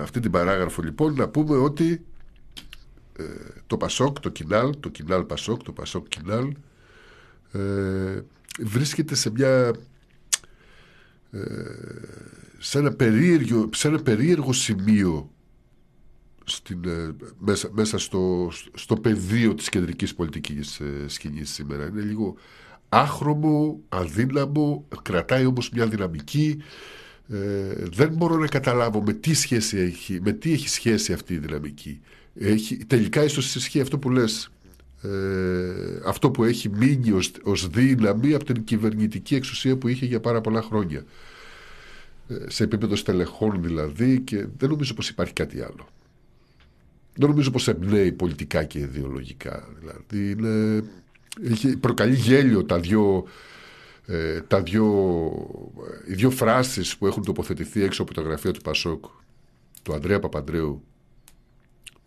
αυτή 0.02 0.20
την 0.20 0.32
παράγραφο, 0.32 0.82
λοιπόν, 0.82 1.14
να 1.14 1.28
πούμε 1.28 1.58
ότι 1.58 2.06
ε, 3.18 3.24
το 3.68 3.78
Πασόκ, 3.78 4.20
το 4.20 4.30
Κινάλ, 4.30 4.74
το 4.80 4.90
Κινάλ 4.90 5.24
Πασόκ, 5.24 5.64
το 5.64 5.72
Πασόκ 5.72 6.08
Κινάλ, 6.08 6.54
ε, 7.52 8.22
βρίσκεται 8.60 9.16
σε 9.16 9.32
μια 9.32 9.74
ε, 11.32 11.40
σε 12.58 12.78
ένα 12.78 12.92
περίεργο, 12.92 13.70
σε 13.74 13.88
ένα 13.88 14.00
περίεργο 14.00 14.54
σημείο 14.54 15.32
στην, 16.44 16.86
ε, 16.86 17.16
μέσα, 17.40 17.70
μέσα 17.72 17.98
στο, 17.98 18.52
στο 18.74 18.96
πεδίο 18.96 19.54
της 19.54 19.70
κεντρικής 19.70 20.16
πολιτικής 20.16 20.80
ε, 20.80 21.08
σκηνής 21.08 21.54
σήμερα. 21.54 21.88
Είναι 21.88 22.02
λίγο 22.02 22.36
άχρωμο, 22.90 23.80
αδύναμο, 23.90 24.86
κρατάει 25.02 25.46
όμως 25.46 25.70
μια 25.70 25.88
δυναμική. 25.88 26.62
Ε, 27.30 27.74
δεν 27.92 28.14
μπορώ 28.14 28.38
να 28.38 28.48
καταλάβω 28.48 29.02
με 29.02 29.14
τι, 29.14 29.34
σχέση 29.34 29.78
έχει, 29.78 30.20
με 30.22 30.32
τι 30.32 30.54
έχει 30.54 30.70
σχέση 30.70 31.14
αυτή 31.14 31.34
η 31.34 31.38
δυναμική. 31.38 32.02
Έχει, 32.40 32.78
τελικά 32.78 33.24
ίσως 33.24 33.56
ισχύει 33.56 33.80
αυτό 33.80 33.98
που 33.98 34.10
λες 34.10 34.52
ε, 35.02 35.10
αυτό 36.06 36.32
που 36.32 36.44
έχει 36.44 36.70
μείνει 36.70 37.12
ως, 37.12 37.32
ως 37.44 37.68
δύναμη 37.68 38.34
από 38.34 38.44
την 38.44 38.64
κυβερνητική 38.64 39.36
εξουσία 39.36 39.78
που 39.78 39.88
είχε 39.88 40.06
για 40.06 40.20
πάρα 40.20 40.42
πολλά 40.42 40.62
χρόνια 40.62 41.04
σε 42.48 42.64
επίπεδο 42.64 42.96
στελεχών 42.96 43.62
δηλαδή 43.62 44.22
και 44.22 44.48
δεν 44.58 44.70
νομίζω 44.70 44.94
πως 44.94 45.10
υπάρχει 45.10 45.34
κάτι 45.34 45.62
άλλο. 45.62 45.88
Δεν 47.16 47.30
νομίζω 47.30 47.52
πως 47.52 47.68
εμπνέει 47.68 48.12
πολιτικά 48.12 48.64
και 48.64 48.80
ιδεολογικά. 48.80 49.68
Δηλαδή 49.80 50.32
είναι, 50.32 50.84
έχει, 51.44 51.78
προκαλεί 51.78 52.16
γέλιο 52.16 52.64
τα 52.64 52.80
δυο, 52.80 53.26
ε, 54.06 54.42
τα 54.42 54.62
δυο, 54.62 54.86
οι 56.08 56.14
δύο 56.14 56.30
φράσεις 56.30 56.98
που 56.98 57.08
έχουν 57.08 57.24
τοποθετηθεί 57.24 57.84
έξω 57.84 58.02
από 58.02 58.14
τα 58.14 58.22
γραφεία 58.22 58.52
του 58.52 58.62
Πασόκ 58.62 59.06
του 59.84 59.94
Ανδρέα 59.94 60.20
Παπαντρέου 60.20 60.84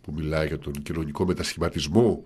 που 0.01 0.13
μιλάει 0.15 0.47
για 0.47 0.59
τον 0.59 0.73
κοινωνικό 0.73 1.25
μετασχηματισμό. 1.25 2.23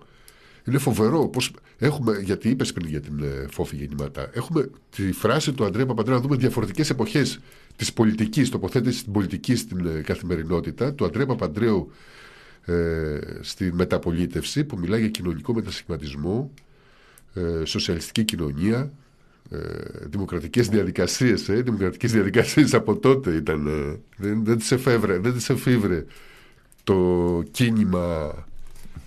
Είναι 0.64 0.78
φοβερό 0.78 1.28
πώς 1.28 1.52
έχουμε, 1.78 2.20
γιατί 2.24 2.48
είπες 2.48 2.72
πριν 2.72 2.88
για 2.88 3.00
την 3.00 3.22
ε, 3.22 3.46
φόφη 3.50 3.76
γεννηματά, 3.76 4.30
έχουμε 4.32 4.70
τη 4.90 5.12
φράση 5.12 5.52
του 5.52 5.64
Αντρέα 5.64 5.86
Παπαντρέα 5.86 6.16
να 6.16 6.22
δούμε 6.22 6.36
διαφορετικές 6.36 6.90
εποχές 6.90 7.40
της 7.76 7.92
πολιτικής, 7.92 8.50
τοποθέτηση 8.50 8.98
στην 8.98 9.12
πολιτική 9.12 9.56
στην 9.56 9.86
ε, 9.86 10.00
καθημερινότητα, 10.00 10.94
του 10.94 11.04
Αντρέα 11.04 11.26
Παπαντρέου 11.26 11.90
ε, 12.64 13.18
στη 13.40 13.72
μεταπολίτευση, 13.72 14.64
που 14.64 14.78
μιλάει 14.78 15.00
για 15.00 15.08
κοινωνικό 15.08 15.54
μετασχηματισμό, 15.54 16.50
ε, 17.34 17.64
σοσιαλιστική 17.64 18.24
κοινωνία, 18.24 18.92
ε, 19.50 19.58
δημοκρατικές 20.06 20.68
διαδικασίες 20.68 21.48
ε, 21.48 21.62
δημοκρατικές 21.62 22.12
διαδικασίες 22.12 22.74
από 22.74 22.96
τότε 22.96 23.30
ήταν 23.30 23.66
ε, 23.66 24.00
δεν, 24.16 24.44
δεν 24.44 24.58
τις 24.58 24.72
εφεύρε 24.72 25.18
δεν 25.18 25.32
τις 25.32 25.48
εφήβρε 25.48 26.04
το 26.86 27.42
κίνημα 27.50 28.34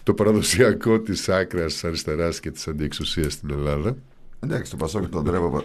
το 0.03 0.13
παραδοσιακό 0.13 0.99
της 0.99 1.29
άκρας 1.29 1.83
αριστεράς 1.83 2.39
και 2.39 2.51
της 2.51 2.67
αντιεξουσίας 2.67 3.33
στην 3.33 3.49
Ελλάδα. 3.49 3.97
Εντάξει, 4.39 4.71
το 4.71 4.77
Πασόκ, 4.77 5.07
το, 5.07 5.23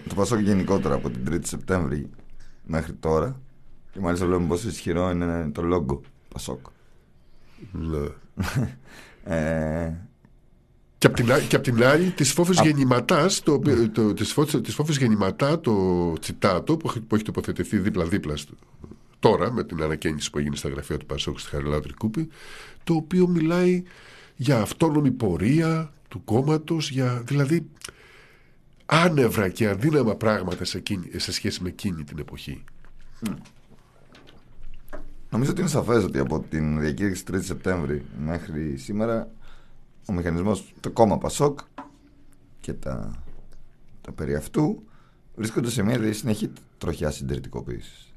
το 0.09 0.15
Πασόκ 0.15 0.41
γενικότερα 0.41 0.95
από 0.95 1.11
την 1.11 1.21
3η 1.31 1.39
Σεπτέμβρη 1.43 2.11
μέχρι 2.67 2.93
τώρα. 2.93 3.41
Και 3.93 4.01
μάλιστα 4.01 4.27
βλέπουμε 4.27 4.49
πόσο 4.49 4.69
ισχυρό 4.69 5.11
είναι 5.11 5.51
το 5.53 5.63
λόγο 5.63 6.01
Πασόκ. 6.33 6.67
Ναι. 7.73 8.07
ε... 9.37 9.93
Και 10.99 11.07
απ' 11.07 11.15
την, 11.15 11.27
και 11.49 11.57
απ 11.57 11.63
την 11.63 11.85
άλλη, 11.85 12.11
της 12.11 12.33
φόφη 12.33 12.53
γεννηματάς, 12.63 13.41
το, 13.41 13.61
το, 13.93 14.15
της 14.61 14.75
φόφης 14.75 14.97
γεννηματά, 14.97 15.61
το 15.61 16.13
τσιτάτο 16.21 16.77
που, 16.77 16.93
που 17.07 17.15
έχει 17.15 17.25
τοποθετηθεί 17.25 17.79
δίπλα-δίπλα 17.79 18.35
τώρα 19.25 19.53
με 19.53 19.65
την 19.65 19.83
ανακαίνιση 19.83 20.31
που 20.31 20.39
έγινε 20.39 20.57
στα 20.57 20.69
γραφεία 20.69 20.97
του 20.97 21.07
Πασόκ 21.07 21.39
στη 21.39 21.49
Χαριλάου 21.49 21.81
Τρικούπη, 21.81 22.29
το 22.85 22.95
οποίο 22.95 23.29
μιλάει 23.29 23.83
για 24.37 24.61
αυτόνομη 24.61 25.11
πορεία 25.11 25.93
του 26.09 26.25
κόμματος, 26.25 26.91
για 26.91 27.23
δηλαδή 27.27 27.67
άνευρα 28.87 29.49
και 29.49 29.69
αδύναμα 29.69 30.15
πράγματα 30.15 30.65
σε, 30.65 30.83
σε 31.17 31.33
σχέση 31.33 31.63
με 31.63 31.69
εκείνη 31.69 32.05
την 32.05 32.19
εποχή. 32.19 32.65
Νομίζω 35.31 35.51
ότι 35.51 35.61
είναι 35.61 35.71
σαφές 35.71 36.05
ότι 36.05 36.19
από 36.19 36.41
την 36.41 36.81
διακήρυξη 36.81 37.25
3 37.31 37.39
Σεπτέμβρη 37.41 38.05
μέχρι 38.25 38.77
σήμερα 38.77 39.29
ο 40.07 40.13
μηχανισμός, 40.13 40.75
το 40.81 40.91
κόμμα 40.91 41.19
Πασόκ 41.19 41.59
και 42.61 42.73
τα, 42.73 43.23
τα 44.01 44.13
περί 44.13 44.35
αυτού 44.35 44.83
βρίσκονται 45.37 45.71
σε 45.71 45.83
μια 45.83 46.13
συνεχή 46.13 46.51
τροχιά 46.79 47.11
συντηρητικοποίησης. 47.11 48.14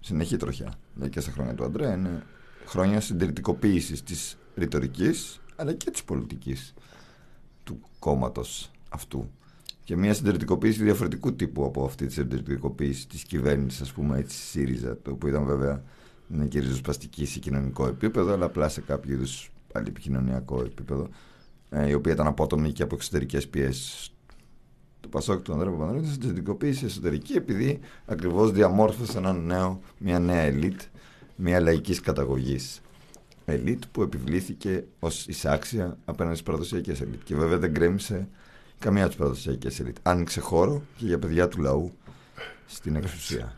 Συνεχή 0.00 0.36
τροχιά. 0.36 0.72
Δηλαδή 0.94 1.10
και 1.10 1.20
στα 1.20 1.30
χρόνια 1.30 1.54
του 1.54 1.64
Αντρέα 1.64 1.94
είναι 1.94 2.22
χρόνια 2.66 3.00
συντηρητικοποίησης 3.00 4.02
της 4.02 4.38
ρητορικής 4.54 5.40
αλλά 5.56 5.72
και 5.72 5.90
της 5.90 6.04
πολιτικής 6.04 6.74
του 7.64 7.80
κόμματος 7.98 8.70
αυτού. 8.88 9.30
Και 9.84 9.96
μια 9.96 10.14
συντηρητικοποίηση 10.14 10.82
διαφορετικού 10.82 11.34
τύπου 11.34 11.64
από 11.64 11.84
αυτή 11.84 12.06
τη 12.06 12.12
συντηρητικοποίηση 12.12 13.08
της 13.08 13.22
κυβέρνησης, 13.22 13.80
ας 13.80 13.92
πούμε, 13.92 14.18
έτσι, 14.18 14.36
ΣΥΡΙΖΑ, 14.36 14.98
το 15.02 15.10
οποίο 15.10 15.28
ήταν 15.28 15.44
βέβαια 15.44 15.82
είναι 16.32 16.46
και 16.46 16.60
ριζοσπαστική 16.60 17.26
σε 17.26 17.38
κοινωνικό 17.38 17.86
επίπεδο, 17.86 18.32
αλλά 18.32 18.44
απλά 18.44 18.68
σε 18.68 18.80
κάποιο 18.80 19.12
είδους 19.12 19.50
πάλι 19.72 19.88
επικοινωνιακό 19.88 20.60
επίπεδο, 20.60 21.08
ε, 21.70 21.88
η 21.88 21.92
οποία 21.92 22.12
ήταν 22.12 22.26
απότομη 22.26 22.72
και 22.72 22.82
από 22.82 22.94
εξωτερικές 22.94 23.48
πιέσεις. 23.48 24.12
Το 25.00 25.08
Πασόκ 25.08 25.42
του 25.42 25.52
Ανδρέα 25.52 25.70
Παπανδρέου 25.70 25.98
ήταν 25.98 26.12
συντηρητικοποίησης 26.12 26.82
εσωτερική, 26.82 27.32
επειδή 27.32 27.80
ακριβώς 28.06 28.52
διαμόρφωσε 28.52 29.18
ένα 29.18 29.32
νέο, 29.32 29.80
μια 29.98 30.18
νέα 30.18 30.40
ελίτ 30.40 30.80
μια 31.40 31.60
λαϊκής 31.60 32.00
καταγωγής. 32.00 32.80
Ελίτ 33.44 33.82
που 33.92 34.02
επιβλήθηκε 34.02 34.84
ως 34.98 35.26
εισάξια 35.26 35.96
απέναντι 36.04 36.34
στις 36.34 36.46
παραδοσιακές 36.46 37.00
ελίτ. 37.00 37.22
Και 37.24 37.34
βέβαια 37.34 37.58
δεν 37.58 37.70
γκρέμισε 37.70 38.28
καμία 38.78 39.00
από 39.00 39.08
τις 39.08 39.18
παραδοσιακές 39.18 39.80
ελίτ. 39.80 39.96
Άνοιξε 40.02 40.40
χώρο 40.40 40.82
και 40.96 41.06
για 41.06 41.18
παιδιά 41.18 41.48
του 41.48 41.60
λαού 41.60 41.92
στην 42.66 42.96
εξουσία. 42.96 43.56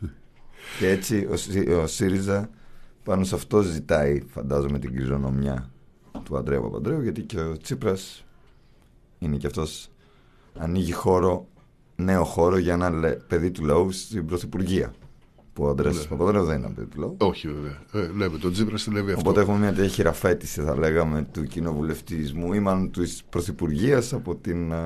Και 0.78 0.88
έτσι 0.88 1.28
ο, 1.30 1.34
ο 1.82 1.86
ΣΥΡΙΖΑ 1.86 2.50
πάνω 3.04 3.24
σε 3.24 3.34
αυτό 3.34 3.62
ζητάει 3.62 4.20
φαντάζομαι 4.26 4.78
την 4.78 4.94
κληρονομιά 4.94 5.70
του 6.24 6.36
Αντρέα 6.36 6.60
Παπαντρέου 6.60 7.00
γιατί 7.02 7.22
και 7.22 7.40
ο 7.40 7.56
Τσίπρας 7.56 8.24
είναι 9.18 9.36
και 9.36 9.46
αυτός 9.46 9.90
ανοίγει 10.58 10.92
χώρο 10.92 11.46
νέο 11.96 12.24
χώρο 12.24 12.58
για 12.58 12.72
ένα 12.74 13.16
παιδί 13.26 13.50
του 13.50 13.64
λαού 13.64 13.90
στην 13.92 14.26
Πρωθυπουργία 14.26 14.94
που 15.52 15.64
ο 15.64 15.68
Αντρέας 15.68 15.96
ναι. 15.96 16.04
Παπαδρέου 16.04 16.44
δεν 16.44 16.58
είναι 16.58 16.72
παιδί 16.74 16.86
του 16.86 17.00
λαού. 17.00 17.16
Όχι, 17.20 17.48
βέβαια. 17.48 17.82
Ε, 17.92 18.10
ναι, 18.12 18.28
με 18.28 18.38
τον 18.38 18.52
Τζίπρα 18.52 18.76
συνέβη 18.76 19.12
αυτό. 19.12 19.20
Οπότε 19.20 19.40
έχουμε 19.40 19.58
μια 19.58 19.72
τέτοια 19.72 19.88
χειραφέτηση, 19.88 20.62
θα 20.62 20.78
λέγαμε, 20.78 21.26
του 21.32 21.44
κοινοβουλευτισμού 21.44 22.52
ή 22.52 22.60
μάλλον 22.60 22.90
της 22.90 23.22
πρωθυπουργίας 23.28 24.12
από 24.12 24.34
την. 24.36 24.72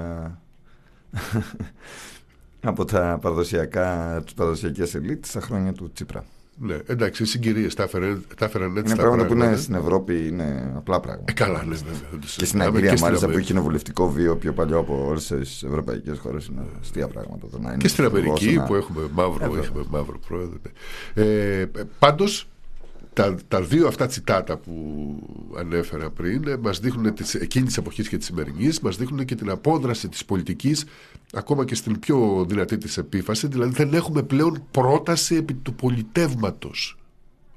από 2.60 2.84
τα 2.84 3.18
παραδοσιακά, 3.20 4.20
τις 4.24 4.34
παραδοσιακές 4.34 4.94
ελίτ 4.94 5.24
στα 5.24 5.40
χρόνια 5.40 5.72
του 5.72 5.92
Τσίπρα. 5.92 6.24
Ναι, 6.58 6.76
εντάξει, 6.86 7.22
οι 7.22 7.26
συγκυρίες 7.26 7.74
τα, 7.74 7.82
έφεραν 8.40 8.76
έτσι. 8.76 8.92
Είναι 8.92 9.02
πράγματα 9.02 9.26
που 9.26 9.32
είναι 9.32 9.56
στην 9.56 9.74
Ευρώπη 9.74 10.26
είναι 10.26 10.72
απλά 10.76 11.00
πράγματα. 11.00 11.32
Ε, 11.32 11.34
καλά, 11.34 11.64
ναι, 11.64 11.74
βέβαια. 11.74 12.20
Και 12.36 12.44
στην 12.44 12.62
Αγγλία, 12.62 12.94
μάλιστα, 13.00 13.26
που 13.26 13.32
έχει 13.32 13.46
κοινοβουλευτικό 13.46 14.10
βίο 14.10 14.36
πιο 14.36 14.52
παλιό 14.52 14.78
από 14.78 15.06
όλες 15.08 15.26
τις 15.26 15.62
ευρωπαϊκές 15.62 16.18
χώρες, 16.18 16.46
είναι 16.46 16.62
αστεία 16.80 17.08
πράγματα. 17.08 17.46
Το 17.50 17.58
να 17.58 17.76
και 17.76 17.88
στην 17.88 18.04
Αμερική, 18.04 18.62
που 18.66 18.74
έχουμε 18.74 19.08
μαύρο, 19.12 19.54
ε, 19.54 19.58
έχουμε 19.58 19.84
μαύρο 19.88 20.18
πρόεδρο. 20.28 20.58
Ναι. 21.14 21.24
Ε, 21.24 21.70
Πάντως, 21.98 22.48
τα, 23.16 23.36
τα 23.48 23.62
δύο 23.62 23.86
αυτά 23.86 24.06
τσιτάτα 24.06 24.56
που 24.56 24.72
ανέφερα 25.58 26.10
πριν 26.10 26.48
ε, 26.48 26.56
μας 26.56 26.78
δείχνουν 26.78 27.14
τις, 27.14 27.34
εκείνης 27.34 27.68
της 27.68 27.76
εποχής 27.76 28.08
και 28.08 28.16
της 28.16 28.26
σημερινής 28.26 28.80
μας 28.80 28.96
δείχνουν 28.96 29.24
και 29.24 29.34
την 29.34 29.50
απόδραση 29.50 30.08
της 30.08 30.24
πολιτικής 30.24 30.84
ακόμα 31.32 31.64
και 31.64 31.74
στην 31.74 31.98
πιο 31.98 32.44
δυνατή 32.48 32.78
της 32.78 32.96
επίφαση 32.96 33.46
δηλαδή 33.46 33.72
δεν 33.72 33.94
έχουμε 33.94 34.22
πλέον 34.22 34.62
πρόταση 34.70 35.34
επί 35.34 35.54
του 35.54 35.74
πολιτεύματος. 35.74 36.98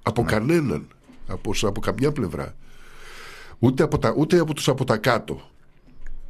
Από 0.03 0.21
ναι. 0.21 0.31
κανέναν. 0.31 0.87
Από, 1.27 1.51
από 1.61 1.79
καμιά 1.81 2.11
πλευρά. 2.11 2.55
Ούτε 3.59 3.83
από, 3.83 3.99
τα, 3.99 4.13
ούτε 4.17 4.39
από 4.39 4.53
τους 4.53 4.67
από 4.67 4.83
τα 4.83 4.97
κάτω. 4.97 5.41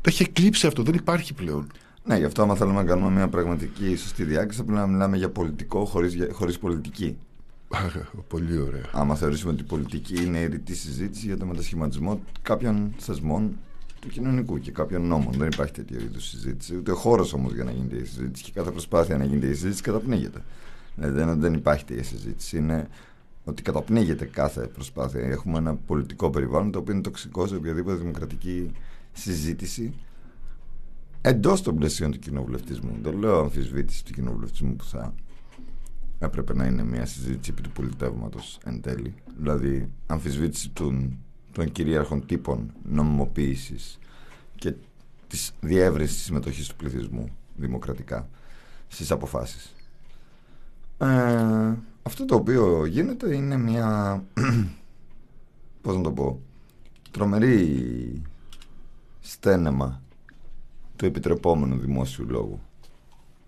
Τα 0.01 0.09
έχει 0.09 0.23
εκλείψει 0.23 0.67
αυτό, 0.67 0.83
δεν 0.83 0.93
υπάρχει 0.93 1.33
πλέον. 1.33 1.71
Ναι, 2.03 2.17
γι' 2.17 2.25
αυτό 2.25 2.41
άμα 2.41 2.55
θέλουμε 2.55 2.81
να 2.81 2.87
κάνουμε 2.87 3.09
μια 3.09 3.27
πραγματική 3.27 3.95
σωστή 3.95 4.23
διάκριση 4.23 4.63
πρέπει 4.63 4.79
να 4.79 4.87
μιλάμε 4.87 5.17
για 5.17 5.29
πολιτικό 5.29 5.85
χωρίς, 5.85 6.17
χωρίς 6.31 6.59
πολιτική 6.59 7.17
Πολύ 8.27 8.57
ωραία. 8.57 8.85
Άμα 8.91 9.15
θεωρήσουμε 9.15 9.51
ότι 9.51 9.61
η 9.61 9.65
πολιτική 9.65 10.23
είναι 10.23 10.37
η 10.37 10.47
ρητή 10.47 10.75
συζήτηση 10.75 11.25
για 11.25 11.37
το 11.37 11.45
μετασχηματισμό 11.45 12.21
κάποιων 12.41 12.93
θεσμών 12.97 13.57
του 13.99 14.07
κοινωνικού 14.07 14.59
και 14.59 14.71
κάποιων 14.71 15.07
νόμων. 15.07 15.33
Δεν 15.33 15.47
υπάρχει 15.47 15.73
τέτοιο 15.73 15.99
είδους 15.99 16.27
συζήτηση. 16.27 16.75
Ούτε 16.75 16.91
χώρος 16.91 17.33
όμως 17.33 17.53
για 17.53 17.63
να 17.63 17.71
γίνεται 17.71 17.95
η 17.95 18.05
συζήτηση 18.05 18.43
και 18.43 18.51
κάθε 18.53 18.71
προσπάθεια 18.71 19.17
να 19.17 19.23
γίνεται 19.23 19.47
η 19.47 19.53
συζήτηση 19.53 19.81
καταπνίγεται. 19.81 20.43
Δηλαδή 20.95 21.39
δεν 21.39 21.53
υπάρχει 21.53 21.85
τέτοια 21.85 22.03
συζήτηση. 22.03 22.57
Είναι 22.57 22.87
ότι 23.43 23.61
καταπνίγεται 23.61 24.25
κάθε 24.25 24.67
προσπάθεια. 24.67 25.21
Έχουμε 25.21 25.57
ένα 25.57 25.75
πολιτικό 25.75 26.29
περιβάλλον 26.29 26.71
το 26.71 26.79
οποίο 26.79 26.93
είναι 26.93 27.03
τοξικό 27.03 27.47
σε 27.47 27.55
οποιαδήποτε 27.55 27.95
δημοκρατική 27.95 28.71
συζήτηση 29.13 29.93
εντός 31.21 31.61
των 31.61 31.75
πλαισίων 31.75 32.11
του 32.11 32.19
κοινοβουλευτισμού. 32.19 32.97
Δεν 33.01 33.17
λέω 33.17 33.39
αμφισβήτηση 33.39 34.05
του 34.05 34.13
κοινοβουλευτισμού 34.13 34.75
που 34.75 34.83
θα 34.83 35.13
έπρεπε 36.19 36.53
να 36.53 36.65
είναι 36.65 36.83
μια 36.83 37.05
συζήτηση 37.05 37.51
επί 37.51 37.61
του 37.61 37.71
πολιτεύματος 37.71 38.59
εν 38.63 38.81
τέλει. 38.81 39.13
Δηλαδή, 39.37 39.89
αμφισβήτηση 40.07 40.69
των, 40.69 41.17
των 41.51 41.71
κυρίαρχων 41.71 42.25
τύπων 42.25 42.73
νομιμοποίησης 42.83 43.99
και 44.55 44.73
της 45.27 45.51
διεύρυνσης 45.61 46.15
της 46.15 46.25
συμμετοχής 46.25 46.67
του 46.67 46.75
πληθυσμού 46.75 47.29
δημοκρατικά 47.55 48.29
στις 48.87 49.11
αποφάσεις. 49.11 49.73
Ε, 50.97 51.73
αυτό 52.03 52.25
το 52.25 52.35
οποίο 52.35 52.85
γίνεται 52.85 53.35
είναι 53.35 53.57
μια 53.57 54.23
πώς 55.81 55.95
να 55.95 56.01
το 56.01 56.11
πω 56.11 56.41
τρομερή 57.11 58.21
στένεμα 59.19 60.01
του 60.95 61.05
επιτρεπόμενου 61.05 61.77
δημόσιου 61.77 62.25
λόγου. 62.29 62.59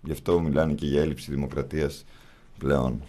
Γι' 0.04 0.12
αυτό 0.12 0.42
μιλάνε 0.42 0.74
και 0.74 0.86
για 0.86 1.02
έλλειψη 1.02 1.32
δημοκρατίας 1.32 2.06
πλέον 2.62 3.02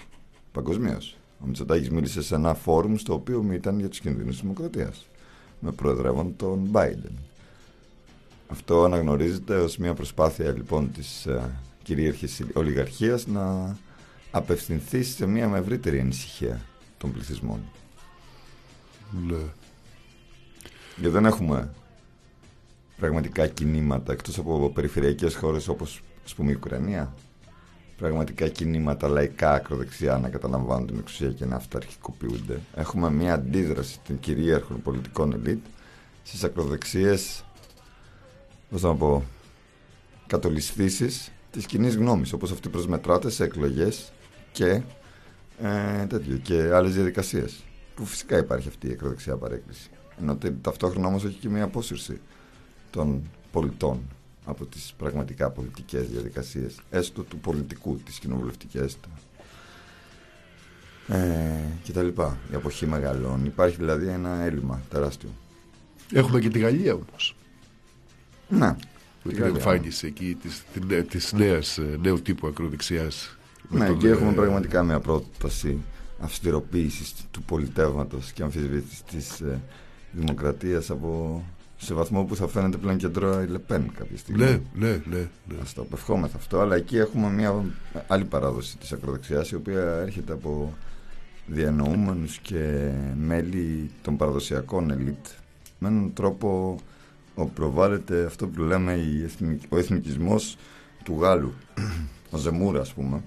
παγκοσμίως. 0.53 1.16
Ο 1.42 1.46
Μητσοτάκης 1.46 1.90
μίλησε 1.90 2.22
σε 2.22 2.34
ένα 2.34 2.55
φόρουμ 2.55 2.96
στο 2.96 3.14
οποίο 3.14 3.46
ήταν 3.53 3.78
για 3.78 3.88
τους 3.88 4.00
κινδύνους 4.00 4.30
της 4.30 4.40
δημοκρατίας. 4.40 5.07
Με 5.61 5.72
προεδρεύον 5.72 6.36
τον 6.36 6.68
Biden. 6.72 7.12
Αυτό 8.48 8.84
αναγνωρίζεται 8.84 9.57
ως 9.57 9.76
μια 9.76 9.94
προσπάθεια 9.94 10.53
λοιπόν 10.53 10.92
της 10.92 11.26
uh, 11.28 11.40
κυρίαρχης 11.82 12.42
ολιγαρχίας 12.55 13.26
να 13.26 13.76
απευθυνθεί 14.30 15.03
σε 15.03 15.26
μια 15.26 15.48
με 15.48 15.59
ευρύτερη 15.59 16.00
ανησυχία 16.00 16.61
των 16.98 17.12
πληθυσμών. 17.12 17.61
Ναι. 19.26 19.36
Γιατί 20.96 21.12
δεν 21.12 21.24
έχουμε 21.24 21.70
πραγματικά 22.96 23.46
κινήματα 23.46 24.12
εκτός 24.12 24.38
από 24.38 24.70
περιφερειακές 24.70 25.34
χώρες 25.34 25.68
όπως 25.68 26.03
ας 26.24 26.34
πούμε 26.34 26.50
η 26.50 26.55
Ουκρανία 26.55 27.14
πραγματικά 28.03 28.48
κινήματα 28.48 29.09
λαϊκά 29.09 29.53
ακροδεξιά 29.53 30.18
να 30.18 30.28
καταλαμβάνουν 30.28 30.86
την 30.86 30.98
εξουσία 30.98 31.28
και 31.32 31.44
να 31.44 31.57
αυταρχικοποιούνται. 31.57 32.61
Έχουμε 32.74 33.11
μια 33.11 33.34
αντίδραση 33.34 33.98
των 34.07 34.20
κυρίαρχων 34.20 34.82
πολιτικών 34.82 35.32
ελίτ 35.32 35.64
στις 36.22 36.44
ακροδεξίες, 36.44 37.44
πώς 38.70 38.82
να 38.82 38.94
πω, 38.94 39.24
κατολισθήσεις 40.26 41.32
της 41.50 41.66
κοινή 41.66 41.88
γνώμης, 41.88 42.32
όπως 42.32 42.50
αυτή 42.50 42.68
προσμετράται 42.68 43.30
σε 43.30 43.44
εκλογές 43.44 44.12
και, 44.53 44.82
ε, 45.62 46.07
τέτοιο, 46.07 46.36
και 46.36 46.74
άλλες 46.74 46.94
διαδικασίες. 46.94 47.64
Που 47.94 48.05
φυσικά 48.05 48.38
υπάρχει 48.38 48.68
αυτή 48.68 48.88
η 48.88 48.92
ακροδεξιά 48.92 49.36
παρέκκληση. 49.36 49.90
Ενώ 50.20 50.38
ταυτόχρονα 50.61 51.07
όμως 51.07 51.24
έχει 51.24 51.38
και 51.38 51.48
μια 51.48 51.64
απόσυρση 51.64 52.20
των 52.90 53.22
πολιτών 53.53 54.00
από 54.45 54.64
τις 54.64 54.95
πραγματικά 54.97 55.51
πολιτικές 55.51 56.09
διαδικασίες 56.09 56.80
έστω 56.90 57.22
του 57.22 57.38
πολιτικού, 57.38 57.97
τις 57.97 58.18
κοινοβουλευτικές 58.18 58.97
ε, 61.09 61.18
και 61.82 61.93
τα 61.93 62.03
λοιπά. 62.03 62.38
Η 62.53 62.55
αποχή 62.55 62.86
μεγαλών 62.86 63.45
υπάρχει 63.45 63.76
δηλαδή 63.76 64.07
ένα 64.07 64.40
έλλειμμα 64.40 64.80
τεράστιο. 64.90 65.30
Έχουμε 66.12 66.40
και 66.40 66.49
τη 66.49 66.59
Γαλλία 66.59 66.95
όμως. 66.95 67.36
Ναι 68.49 68.76
με 69.22 69.32
την 69.32 69.43
εμφάνιση 69.43 70.07
εκεί 70.07 70.36
της, 70.43 70.64
της 71.09 71.32
νέας, 71.32 71.78
ε, 71.78 71.99
νέου 72.03 72.22
τύπου 72.22 72.47
ακροδεξιάς 72.47 73.36
ναι 73.68 73.93
και 73.93 74.09
έχουμε 74.09 74.30
ε, 74.30 74.34
πραγματικά 74.34 74.82
μια 74.82 75.01
πρόταση 75.01 75.78
αυστηροποίησης 76.20 77.14
του 77.30 77.43
πολιτεύματος 77.43 78.32
και 78.32 78.43
αμφισβήτησης 78.43 79.03
της 79.03 79.40
ε, 79.40 79.61
δημοκρατίας 80.12 80.90
από 80.90 81.43
σε 81.84 81.94
βαθμό 81.94 82.24
που 82.24 82.36
θα 82.36 82.48
φαίνεται 82.48 82.76
πλέον 82.76 82.96
κεντρό 82.96 83.42
η 83.42 83.46
Λεπέν 83.46 83.90
κάποια 83.98 84.16
στιγμή. 84.16 84.44
Ναι, 84.44 84.60
ναι, 84.74 84.90
ναι. 84.90 85.28
ναι. 85.44 85.54
Α 85.54 85.64
το 85.74 85.82
απευχόμεθα 85.82 86.36
αυτό. 86.36 86.60
Αλλά 86.60 86.74
εκεί 86.76 86.96
έχουμε 86.96 87.28
μια 87.30 87.64
άλλη 88.06 88.24
παράδοση 88.24 88.76
της 88.76 88.92
ακροδεξιάς 88.92 89.50
η 89.50 89.54
οποία 89.54 89.80
έρχεται 89.80 90.32
από 90.32 90.74
διανοούμενους 91.46 92.38
και 92.38 92.90
μέλη 93.16 93.90
των 94.02 94.16
παραδοσιακών 94.16 94.90
ελίτ 94.90 95.26
με 95.78 95.88
έναν 95.88 96.12
τρόπο 96.14 96.76
όπου 97.34 97.52
προβάλλεται 97.52 98.24
αυτό 98.24 98.46
που 98.46 98.62
λέμε 98.62 98.98
ο 99.68 99.78
εθνικισμός 99.78 100.56
του 101.04 101.16
Γάλλου 101.20 101.52
ο 102.30 102.36
Ζεμούρα 102.36 102.80
ας 102.80 102.92
πούμε 102.92 103.22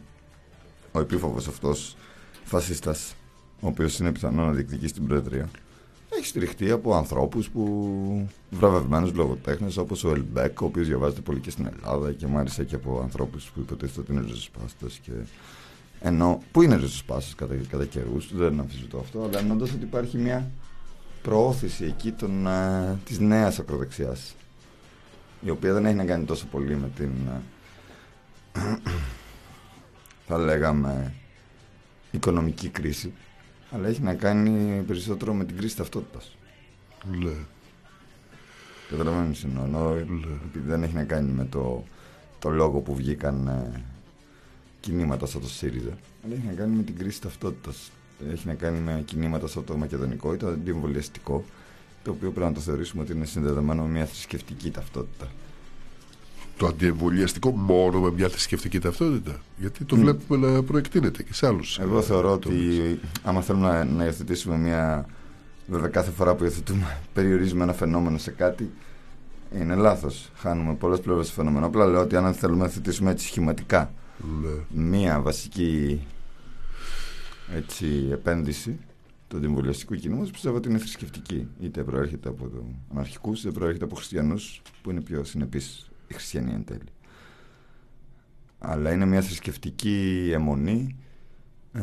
ο 0.91 0.99
επίφοβος 0.99 1.47
αυτός 1.47 1.95
φασίστας 2.43 3.15
ο 3.61 3.67
οποίος 3.67 3.99
είναι 3.99 4.11
πιθανό 4.11 4.45
να 4.45 4.51
διεκδικήσει 4.51 4.93
την 4.93 5.07
Προεδρία 5.07 5.49
έχει 6.17 6.25
στηριχτεί 6.25 6.71
από 6.71 6.95
ανθρώπους 6.95 7.49
που. 7.49 8.29
βραβευμένους 8.49 9.13
λογοτέχνες 9.13 9.77
όπως 9.77 10.03
ο 10.03 10.09
Ελμπέκ, 10.09 10.61
ο 10.61 10.65
οποίος 10.65 10.87
διαβάζεται 10.87 11.21
πολύ 11.21 11.39
και 11.39 11.49
στην 11.49 11.67
Ελλάδα 11.75 12.11
και 12.11 12.27
μάλιστα 12.27 12.63
και 12.63 12.75
από 12.75 12.99
ανθρώπους 13.01 13.45
που 13.45 13.59
υποτίθεται 13.59 13.99
ότι 13.99 14.11
είναι 14.11 14.21
ριζοσπάστες. 14.21 14.99
Και... 15.03 15.11
Ενώ, 15.99 16.41
που 16.51 16.61
είναι 16.61 16.75
ριζοσπάστες 16.75 17.35
κατά, 17.35 17.55
κατά 17.69 17.85
καιρούς, 17.85 18.35
δεν 18.35 18.59
αμφισβητώ 18.59 18.97
αυτό, 18.97 19.23
αλλά 19.23 19.39
εννοώντας 19.39 19.71
ότι 19.71 19.83
υπάρχει 19.83 20.17
μια 20.17 20.51
προώθηση 21.21 21.85
εκεί 21.85 22.11
των, 22.11 22.45
uh, 22.47 22.95
της 23.05 23.19
νέας 23.19 23.59
ακροδεξιάς 23.59 24.35
η 25.41 25.49
οποία 25.49 25.73
δεν 25.73 25.85
έχει 25.85 25.95
να 25.95 26.05
κάνει 26.05 26.25
τόσο 26.25 26.45
πολύ 26.45 26.75
με 26.75 26.89
την 26.95 27.11
uh, 28.55 28.77
θα 30.27 30.37
λέγαμε 30.37 31.13
οικονομική 32.11 32.69
κρίση 32.69 33.13
αλλά 33.71 33.87
έχει 33.87 34.01
να 34.01 34.13
κάνει 34.13 34.83
περισσότερο 34.87 35.33
με 35.33 35.45
την 35.45 35.57
κρίση 35.57 35.75
ταυτότητας. 35.75 36.37
Ναι. 37.19 37.33
Καταλαβαίνω 38.89 39.35
εννοώ. 39.43 39.93
Ναι. 39.93 40.01
Επειδή 40.45 40.67
δεν 40.67 40.83
έχει 40.83 40.93
να 40.93 41.03
κάνει 41.03 41.31
με 41.31 41.45
το, 41.45 41.83
το 42.39 42.49
λόγο 42.49 42.79
που 42.79 42.95
βγήκαν 42.95 43.47
ε, 43.47 43.83
κινήματα 44.79 45.25
σαν 45.25 45.41
το 45.41 45.47
ΣΥΡΙΖΑ. 45.47 45.97
Αλλά 46.25 46.33
έχει 46.33 46.45
να 46.45 46.53
κάνει 46.53 46.75
με 46.75 46.83
την 46.83 46.97
κρίση 46.97 47.21
ταυτότητας 47.21 47.91
έχει 48.31 48.47
να 48.47 48.53
κάνει 48.53 48.79
με 48.79 49.03
κινήματα 49.05 49.47
στο 49.47 49.61
το 49.61 49.77
μακεδονικό 49.77 50.33
ή 50.33 50.37
το 50.37 50.47
αντιεμβολιαστικό, 50.47 51.43
το 52.03 52.11
οποίο 52.11 52.31
πρέπει 52.31 52.47
να 52.47 52.53
το 52.53 52.59
θεωρήσουμε 52.59 53.01
ότι 53.01 53.11
είναι 53.11 53.25
συνδεδεμένο 53.25 53.83
με 53.83 53.89
μια 53.89 54.05
θρησκευτική 54.05 54.71
ταυτότητα. 54.71 55.31
Το 56.57 56.67
αντιεμβολιαστικό 56.67 57.51
μόνο 57.51 57.99
με 57.99 58.11
μια 58.11 58.29
θρησκευτική 58.29 58.79
ταυτότητα. 58.79 59.41
Γιατί 59.57 59.83
το 59.83 59.95
βλέπουμε 59.95 60.51
να 60.51 60.63
προεκτείνεται 60.63 61.23
και 61.23 61.33
σε 61.33 61.47
άλλους. 61.47 61.79
Εγώ 61.79 62.01
θεωρώ 62.01 62.31
ότι 62.31 62.53
άμα 63.23 63.41
θέλουμε 63.41 63.67
να, 63.67 63.83
να 63.83 64.03
υιοθετήσουμε 64.03 64.57
μια. 64.57 65.05
Βέβαια, 65.67 65.87
κάθε 65.87 66.11
φορά 66.11 66.35
που 66.35 66.43
υιοθετούμε, 66.43 66.97
περιορίζουμε 67.13 67.63
ένα 67.63 67.73
φαινόμενο 67.73 68.17
σε 68.17 68.31
κάτι, 68.31 68.71
είναι 69.59 69.75
λάθος. 69.75 70.29
Χάνουμε 70.35 70.73
πολλές 70.73 70.99
πλευρές 70.99 71.27
του 71.27 71.33
φαινόμενου. 71.33 71.65
Απλά 71.65 71.85
λέω 71.85 72.01
ότι 72.01 72.15
αν 72.15 72.33
θέλουμε 72.33 72.63
να 72.63 72.69
θετήσουμε 72.69 73.11
έτσι 73.11 73.25
σχηματικά 73.27 73.91
Ναι. 74.41 74.81
μία 74.81 75.21
βασική 75.21 76.01
έτσι, 77.55 78.07
επένδυση 78.11 78.79
του 79.27 79.37
αντιεμβολιαστικού 79.37 79.95
κινήματος 79.95 80.31
πιστεύω 80.31 80.55
ότι 80.55 80.69
είναι 80.69 80.77
θρησκευτική. 80.77 81.47
Είτε 81.59 81.83
προέρχεται 81.83 82.29
από 82.29 82.47
το 82.47 82.63
αναρχικούς, 82.91 83.41
είτε 83.41 83.51
προέρχεται 83.51 83.85
από 83.85 83.95
χριστιανούς, 83.95 84.61
που 84.81 84.91
είναι 84.91 85.01
πιο 85.01 85.23
συνεπείς 85.23 85.89
οι 86.07 86.13
χριστιανοί 86.13 86.53
εν 86.53 86.65
τέλει. 86.65 86.79
Αλλά 88.59 88.91
είναι 88.91 89.05
μια 89.05 89.21
θρησκευτική 89.21 90.29
αιμονή 90.33 90.95
ε, 91.73 91.81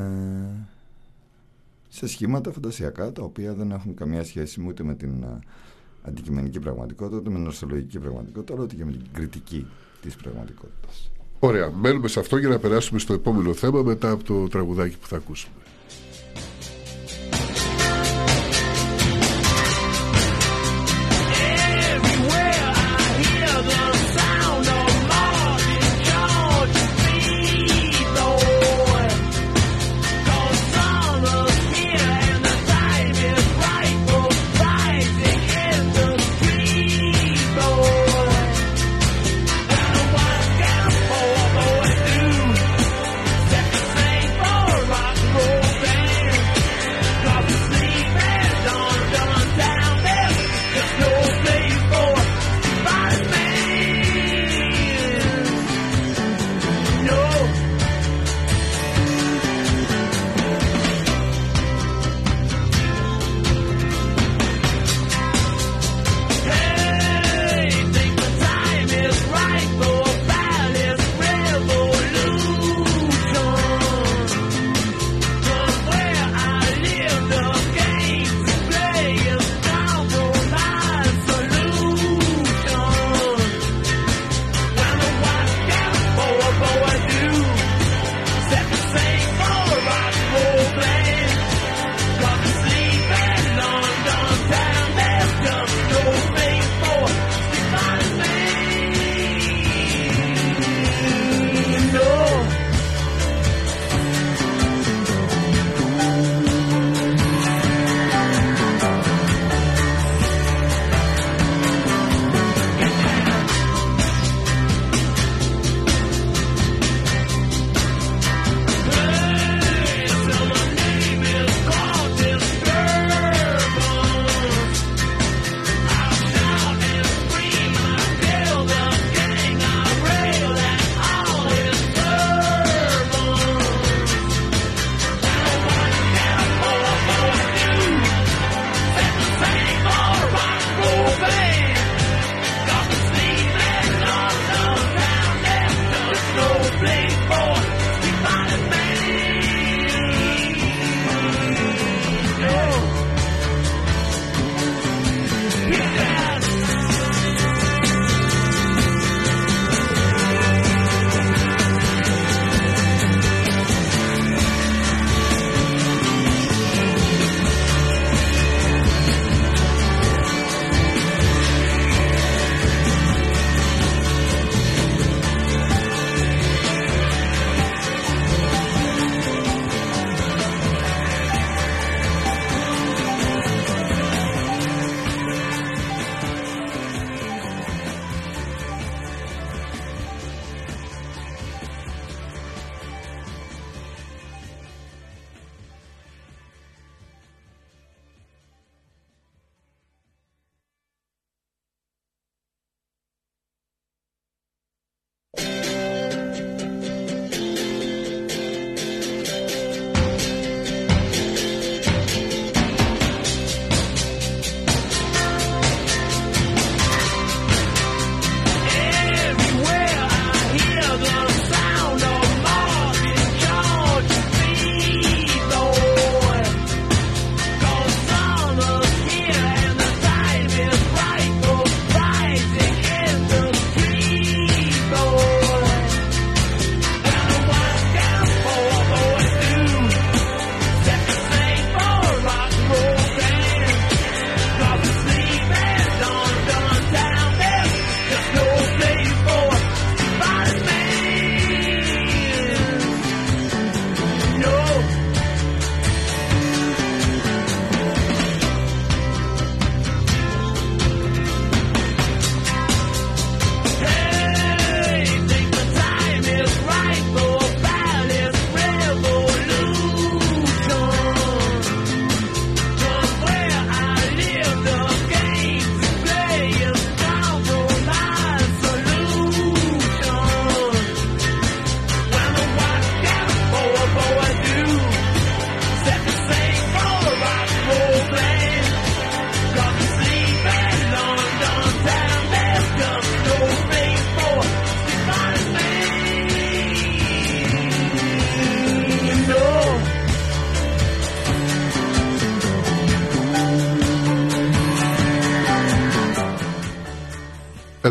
σε 1.89 2.07
σχήματα 2.07 2.53
φαντασιακά 2.53 3.13
τα 3.13 3.23
οποία 3.23 3.55
δεν 3.55 3.71
έχουν 3.71 3.95
καμία 3.95 4.25
σχέση 4.25 4.65
ούτε 4.67 4.83
με 4.83 4.95
την 4.95 5.23
ε, 5.23 5.39
αντικειμενική 6.03 6.61
πραγματικότητα, 6.61 7.17
ούτε 7.17 7.31
με 7.31 7.37
την 7.37 7.47
ορθολογική 7.47 7.99
πραγματικότητα, 7.99 8.55
αλλά 8.55 8.63
ούτε 8.63 8.75
και 8.75 8.85
με 8.85 8.91
την 8.91 9.07
κριτική 9.13 9.67
της 10.01 10.17
πραγματικότητας. 10.17 11.11
Ωραία. 11.39 11.71
Μένουμε 11.71 12.09
σε 12.09 12.21
αυτό 12.21 12.37
για 12.37 12.49
να 12.49 12.59
περάσουμε 12.59 12.99
στο 12.99 13.13
επόμενο 13.13 13.55
θέμα 13.55 13.83
μετά 13.83 14.11
από 14.11 14.25
το 14.25 14.49
τραγουδάκι 14.49 14.99
που 14.99 15.07
θα 15.07 15.17
ακούσουμε. 15.17 15.55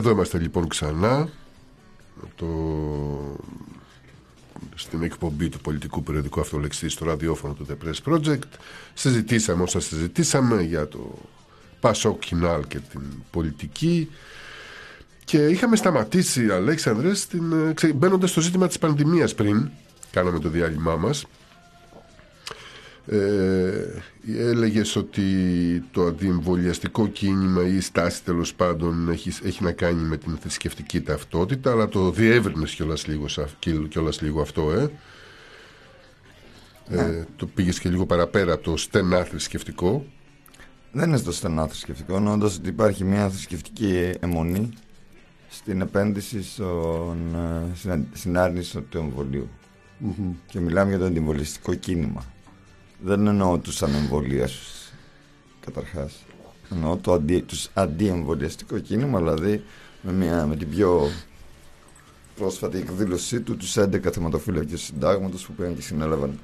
Εδώ 0.01 0.09
είμαστε 0.09 0.37
λοιπόν 0.37 0.67
ξανά 0.67 1.29
το... 2.35 2.47
στην 4.75 5.03
εκπομπή 5.03 5.49
του 5.49 5.59
πολιτικού 5.59 6.03
περιοδικού 6.03 6.39
αυτολεξή 6.39 6.89
στο 6.89 7.05
ραδιόφωνο 7.05 7.53
του 7.53 7.65
The 7.69 7.85
Press 7.85 8.13
Project. 8.13 8.49
Συζητήσαμε 8.93 9.63
όσα 9.63 9.79
συζητήσαμε 9.79 10.61
για 10.61 10.87
το 10.87 11.17
Πασό 11.79 12.17
Κινάλ 12.17 12.67
και 12.67 12.79
την 12.79 13.01
πολιτική 13.31 14.09
και 15.25 15.37
είχαμε 15.37 15.75
σταματήσει, 15.75 16.51
Αλέξανδρε, 16.51 17.13
στην... 17.13 17.67
ε, 17.69 17.73
ξε- 17.73 17.93
μπαίνοντας 17.93 18.29
στο 18.29 18.41
ζήτημα 18.41 18.67
της 18.67 18.79
πανδημίας 18.79 19.35
πριν, 19.35 19.69
κάναμε 20.11 20.39
το 20.39 20.49
διάλειμμά 20.49 20.95
μας. 20.95 21.25
Ε, 23.07 24.01
έλεγες 24.37 24.95
ότι 24.95 25.23
το 25.91 26.05
αντιεμβολιαστικό 26.05 27.07
κίνημα 27.07 27.67
ή 27.67 27.75
η 27.75 27.79
στάση 27.81 28.23
τέλος 28.23 28.53
πάντων 28.53 29.09
έχεις, 29.09 29.39
έχει 29.43 29.63
να 29.63 29.71
κάνει 29.71 30.01
με 30.01 30.17
την 30.17 30.37
θρησκευτική 30.37 31.01
ταυτότητα 31.01 31.71
αλλά 31.71 31.87
το 31.87 32.11
διεύρυνες 32.11 32.73
κιόλας 32.75 33.07
λίγο, 33.07 33.27
σα- 33.27 33.43
κι- 33.43 33.87
κιόλας 33.87 34.21
λίγο 34.21 34.41
αυτό 34.41 34.71
ε. 34.71 34.89
Ε, 36.89 37.25
το 37.35 37.45
πήγες 37.45 37.79
και 37.79 37.89
λίγο 37.89 38.05
παραπέρα 38.05 38.53
από 38.53 38.63
το 38.63 38.77
στενά 38.77 39.23
θρησκευτικό 39.23 40.05
Δεν 40.91 41.07
είναι 41.07 41.17
στο 41.17 41.31
στενά 41.31 41.67
θρησκευτικό, 41.67 42.17
είναι 42.17 42.29
όντως 42.31 42.57
ότι 42.57 42.69
υπάρχει 42.69 43.03
μια 43.03 43.29
θρησκευτική 43.29 44.11
αιμονή 44.19 44.69
στην 45.49 45.81
επένδυση 45.81 46.43
στον, 46.43 47.35
ε, 47.35 47.75
στην, 47.75 47.91
αν- 47.91 48.07
στην 48.13 48.37
άρνηση 48.37 48.81
του 48.81 48.97
εμβολίου. 48.97 49.49
Και 50.47 50.59
μιλάμε 50.59 50.89
για 50.89 50.99
το 50.99 51.05
αντιεμβολιαστικό 51.05 51.73
κίνημα. 51.73 52.25
Δεν 53.03 53.27
εννοώ 53.27 53.57
τους 53.57 53.83
ανεμβολίασους, 53.83 54.91
καταρχάς. 55.59 56.25
Εννοώ 56.71 56.97
το 56.97 57.13
αντι, 57.13 57.41
τους 57.41 57.69
αντιεμβολιαστικό 57.73 58.79
κίνημα, 58.79 59.19
δηλαδή 59.19 59.63
με, 60.01 60.11
μια, 60.11 60.45
με 60.45 60.55
την 60.55 60.69
πιο 60.69 61.09
πρόσφατη 62.35 62.77
εκδήλωσή 62.77 63.41
του, 63.41 63.57
τους 63.57 63.77
11 63.77 64.11
θεματοφύλακες 64.11 64.71
του 64.71 64.85
συντάγματος 64.85 65.45
που 65.45 65.53
πήγαν 65.53 65.75
και 65.75 65.81
συνέλαβαν 65.81 66.39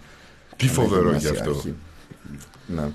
Τι 0.55 0.67
φοβερό 0.67 1.11
Μέση 1.11 1.27
γι' 1.27 1.37
αυτό 1.37 1.49
αρχή. 1.49 1.75
Ναι. 2.67 2.91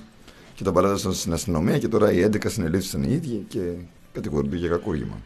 Και 0.55 0.65
τον 0.65 0.73
παράδοσαν 0.73 1.13
στην 1.13 1.33
αστυνομία 1.33 1.79
και 1.79 1.89
τώρα 1.89 2.13
οι 2.13 2.25
11 2.25 2.37
συνελήφθησαν 2.47 3.03
οι 3.03 3.13
ίδιοι 3.13 3.45
και 3.49 3.73
κατηγορούνται 4.13 4.57
για 4.57 4.69
κακούργημα. 4.69 5.21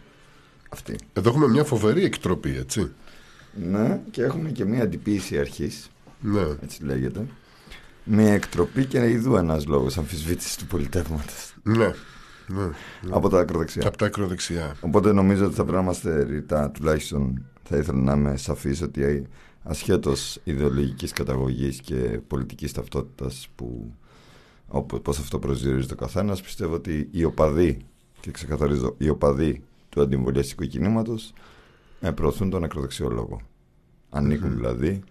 Αυτή. 0.69 0.99
Εδώ 1.13 1.29
έχουμε 1.29 1.49
μια 1.49 1.65
φοβερή 1.65 2.05
εκτροπή 2.05 2.57
έτσι 2.57 2.93
Ναι, 3.55 4.01
και 4.11 4.23
έχουμε 4.23 4.51
και 4.51 4.65
μια 4.65 4.83
αντιποίηση 4.83 5.39
αρχής, 5.39 5.91
Ναι 6.21 6.47
έτσι 6.63 6.85
λέγεται. 6.85 7.27
Μια 8.09 8.33
εκτροπή 8.33 8.85
και 8.85 9.11
ειδού 9.11 9.37
ένας 9.37 9.67
λόγος 9.67 9.99
αμφισβήτησης 9.99 10.57
του 10.57 10.67
πολιτεύματο. 10.67 11.33
Ναι, 11.63 11.93
ναι. 12.47 12.71
Από 13.11 13.29
τα 13.29 13.41
ακροδεξιά. 13.41 13.87
Από 13.87 13.97
τα 13.97 14.07
ακροδεξιά. 14.07 14.77
Οπότε 14.81 15.13
νομίζω 15.13 15.45
ότι 15.45 15.55
θα 15.55 15.63
πρέπει 15.63 15.77
να 15.77 15.83
είμαστε 15.83 16.23
ρητά, 16.23 16.71
τουλάχιστον 16.71 17.45
θα 17.63 17.77
ήθελα 17.77 17.99
να 17.99 18.13
είμαι 18.13 18.37
σαφής 18.37 18.83
ότι 18.83 19.27
ασχέτως 19.63 20.41
ιδεολογικής 20.45 21.13
καταγωγής 21.13 21.81
και 21.81 22.21
πολιτικής 22.27 22.73
ταυτότητας 22.73 23.49
που 23.55 23.95
όπως 24.69 25.01
πώς 25.01 25.19
αυτό 25.19 25.39
προσδιορίζει 25.39 25.87
το 25.87 25.95
καθένας 25.95 26.41
πιστεύω 26.41 26.75
ότι 26.75 27.09
οι 27.11 27.25
οπαδοί 27.25 27.79
και 28.21 28.31
ξεκαθαρίζω 28.31 28.95
οι 28.99 29.09
οπαδοί 29.09 29.63
του 29.89 30.01
αντιεμβολιαστικού 30.01 30.65
κινήματος 30.65 31.33
ε, 32.01 32.11
προωθούν 32.11 32.51
τον 32.51 32.65
ακροδεξιό 32.65 33.09
λόγο. 33.11 33.41
Ανήκουν 34.11 34.55
δηλαδή 34.55 35.03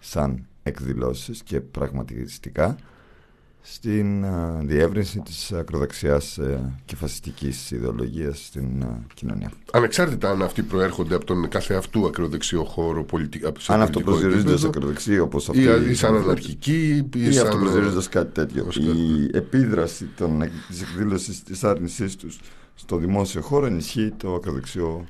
σαν 0.00 0.46
εκδηλώσεις 0.64 1.42
και 1.42 1.60
πραγματιστικά 1.60 2.76
στην 3.66 4.24
α, 4.24 4.60
διεύρυνση 4.62 5.20
της 5.20 5.52
ακροδεξιάς 5.52 6.38
ε, 6.38 6.72
και 6.84 6.96
φασιστικής 6.96 7.70
ιδεολογίας 7.70 8.44
στην 8.46 8.82
α, 8.82 8.98
κοινωνία. 9.14 9.52
Ανεξάρτητα 9.72 10.30
αν 10.30 10.42
αυτοί 10.42 10.62
προέρχονται 10.62 11.14
από 11.14 11.24
τον 11.24 11.48
κάθε 11.48 11.74
αυτού 11.74 12.06
ακροδεξιό 12.06 12.64
χώρο 12.64 13.04
πολιτι... 13.04 13.46
από- 13.46 13.60
σε 13.60 13.72
Αν 13.72 13.80
αυτό 13.80 13.92
πολιτικό 13.92 14.10
προσδιορίζεται 14.10 14.52
ως 14.52 14.64
επίπεδο, 14.64 14.78
ακροδεξί 14.78 15.18
όπως 15.18 15.46
ή, 15.52 15.68
αυτή 15.68 15.90
ή 15.90 15.94
σαν 15.94 16.16
αναρχική 16.16 17.08
ή, 17.14 17.20
ή 17.20 17.32
σαν... 17.32 17.46
αυτό 17.46 17.58
προσδιορίζεται 17.58 17.98
ως 17.98 18.08
κάτι 18.08 18.32
τέτοιο. 18.32 18.64
ως 18.68 18.76
Η 18.76 19.30
επίδραση 19.32 20.08
των, 20.16 20.42
της 20.68 20.82
εκδήλωσης 20.82 21.42
της 21.42 21.64
άρνησής 21.64 22.16
τους 22.16 22.40
στο 22.74 22.96
δημόσιο 22.96 23.40
χώρο 23.40 23.66
ενισχύει 23.66 24.12
το 24.16 24.34
ακροδεξιό 24.34 25.04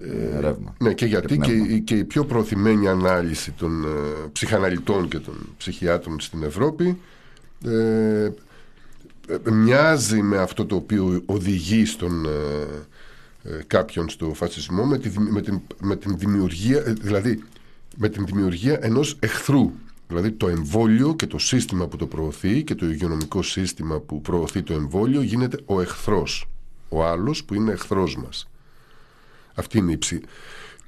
ε, 0.00 0.40
ρεύμα. 0.40 0.74
Ναι, 0.78 0.94
και 0.94 1.06
γιατί 1.06 1.38
και, 1.38 1.52
πνεύμα. 1.52 1.66
η- 1.74 1.80
και 1.80 1.94
η 1.96 2.04
πιο 2.04 2.24
προωθημένη 2.24 2.88
ανάλυση 2.88 3.50
των 3.52 3.84
ε, 3.84 3.88
ψυχαναλυτών 4.32 5.08
και 5.08 5.18
των 5.18 5.34
ψυχιάτρων 5.56 6.20
στην 6.20 6.42
Ευρώπη 6.42 6.98
ε, 7.64 8.24
ε, 9.28 9.50
μοιάζει 9.50 10.22
με 10.22 10.36
αυτό 10.38 10.66
το 10.66 10.76
οποίο 10.76 11.22
οδηγεί 11.26 11.84
στον 11.84 12.24
ε, 12.24 12.30
ε, 13.50 13.62
κάποιον 13.66 14.08
στο 14.08 14.34
φασισμό 14.34 14.84
με, 14.84 14.98
τη, 14.98 15.08
δημι- 15.08 15.30
με, 15.32 15.40
την, 15.42 15.60
με 15.82 15.96
την 15.96 16.18
δημιουργία 16.18 16.78
ε, 16.86 16.92
δηλαδή 16.92 17.42
με 17.96 18.08
την 18.08 18.24
δημιουργία 18.26 18.78
ενός 18.82 19.16
εχθρού 19.20 19.72
δηλαδή 20.08 20.30
το 20.30 20.48
εμβόλιο 20.48 21.14
και 21.14 21.26
το 21.26 21.38
σύστημα 21.38 21.86
που 21.86 21.96
το 21.96 22.06
προωθεί 22.06 22.62
και 22.62 22.74
το 22.74 22.86
υγειονομικό 22.90 23.42
σύστημα 23.42 23.98
που 23.98 24.20
προωθεί 24.20 24.62
το 24.62 24.72
εμβόλιο 24.72 25.22
γίνεται 25.22 25.58
ο 25.66 25.80
εχθρός 25.80 26.48
ο 26.88 27.04
άλλος 27.04 27.44
που 27.44 27.54
είναι 27.54 27.72
εχθρός 27.72 28.16
μας 28.16 28.48
αυτή 29.56 29.78
είναι 29.78 29.92
η, 29.92 29.98
ψη... 29.98 30.20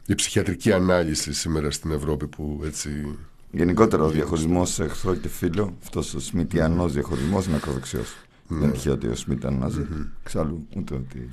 η 0.07 0.15
ψυχιατρική 0.15 0.73
ανάλυση 0.73 1.33
σήμερα 1.33 1.71
στην 1.71 1.91
Ευρώπη 1.91 2.27
που 2.27 2.61
έτσι... 2.65 3.19
Γενικότερα 3.51 4.03
ο 4.03 4.11
διαχωρισμός 4.11 4.71
σε 4.71 4.85
εχθρό 4.85 5.15
και 5.15 5.29
φίλο, 5.29 5.77
αυτός 5.83 6.15
ο 6.15 6.21
σμιτιανός 6.21 6.93
διαχωρισμός 6.93 7.47
είναι 7.47 7.57
ακροδεξιός. 7.57 8.17
Ναι. 8.49 8.59
Δεν 8.59 8.65
είναι 8.65 8.73
τυχαίο 8.73 8.93
ότι 8.93 9.07
ο 9.07 9.15
Σμιτ 9.15 9.39
ήταν 9.39 9.59
ναζί. 9.59 9.87
Εξάλλου, 10.23 10.67
ούτε 10.77 10.95
ότι 10.95 11.31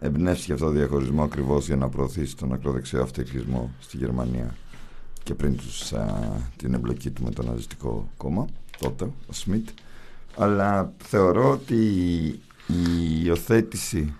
εμπνεύστηκε 0.00 0.52
αυτό 0.52 0.64
το 0.64 0.70
διαχωρισμό 0.72 1.22
ακριβώς 1.22 1.66
για 1.66 1.76
να 1.76 1.88
προωθήσει 1.88 2.36
τον 2.36 2.52
ακροδεξιό 2.52 3.02
αυταρχισμό 3.02 3.74
στη 3.80 3.96
Γερμανία 3.96 4.54
και 5.22 5.34
πριν 5.34 5.56
τους, 5.56 5.92
α, 5.92 6.22
την 6.56 6.74
εμπλοκή 6.74 7.10
του 7.10 7.22
με 7.22 7.30
το 7.30 7.42
ναζιστικό 7.42 8.10
κόμμα, 8.16 8.46
τότε, 8.78 9.04
ο 9.04 9.32
Σμιτ. 9.32 9.68
Αλλά 10.36 10.92
θεωρώ 10.98 11.50
ότι 11.50 11.74
η 12.66 13.22
υιοθέτηση 13.24 14.14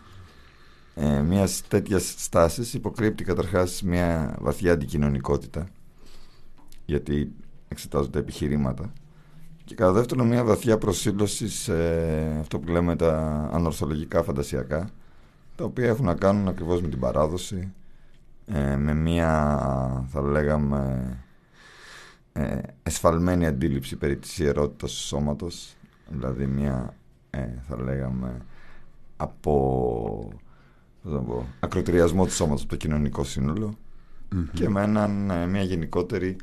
ε, 0.95 1.21
μιας 1.21 1.63
τέτοιας 1.69 2.15
στάσης 2.19 2.75
υποκρύπτει 2.75 3.25
καταρχάς 3.25 3.83
μια 3.83 4.37
βαθιά 4.41 4.73
αντικοινωνικότητα 4.73 5.69
γιατί 6.85 7.33
εξετάζονται 7.69 8.19
επιχειρήματα. 8.19 8.93
Και 9.65 9.75
κατά 9.75 9.93
δεύτερον 9.93 10.27
μια 10.27 10.45
βαθιά 10.45 10.79
προσήλωση 10.79 11.49
σε 11.49 11.75
αυτό 12.41 12.59
που 12.59 12.71
λέμε 12.71 12.97
τα 12.97 13.19
ανορθολογικά 13.53 14.23
φαντασιακά 14.23 14.91
τα 15.55 15.65
οποία 15.65 15.87
έχουν 15.87 16.05
να 16.05 16.15
κάνουν 16.15 16.49
ακριβώς 16.49 16.83
με 16.83 16.89
την 16.89 16.99
παράδοση 16.99 17.73
ε, 18.47 18.77
με 18.77 18.95
μια 18.95 20.07
θα 20.09 20.23
λέγαμε 20.23 21.13
ε, 22.33 22.59
εσφαλμένη 22.83 23.47
αντίληψη 23.47 23.97
περί 23.97 24.17
της 24.17 24.39
ιερότητας 24.39 24.91
του 24.91 24.99
σώματος 24.99 25.77
δηλαδή 26.09 26.47
μια 26.47 26.95
ε, 27.31 27.49
θα 27.69 27.83
λέγαμε 27.83 28.37
από 29.17 30.33
πώς 31.03 31.13
να 31.13 31.19
πω, 31.19 31.47
ακροτηριασμό 31.61 32.25
του 32.25 32.33
σώματος 32.33 32.61
από 32.61 32.71
το 32.71 32.77
κοινωνικό 32.77 33.25
σύνολο 33.25 33.77
και 34.53 34.69
με 34.69 34.83
έναν, 34.83 35.31
ε, 35.31 35.47
μια 35.47 35.63
γενικότερη 35.63 36.37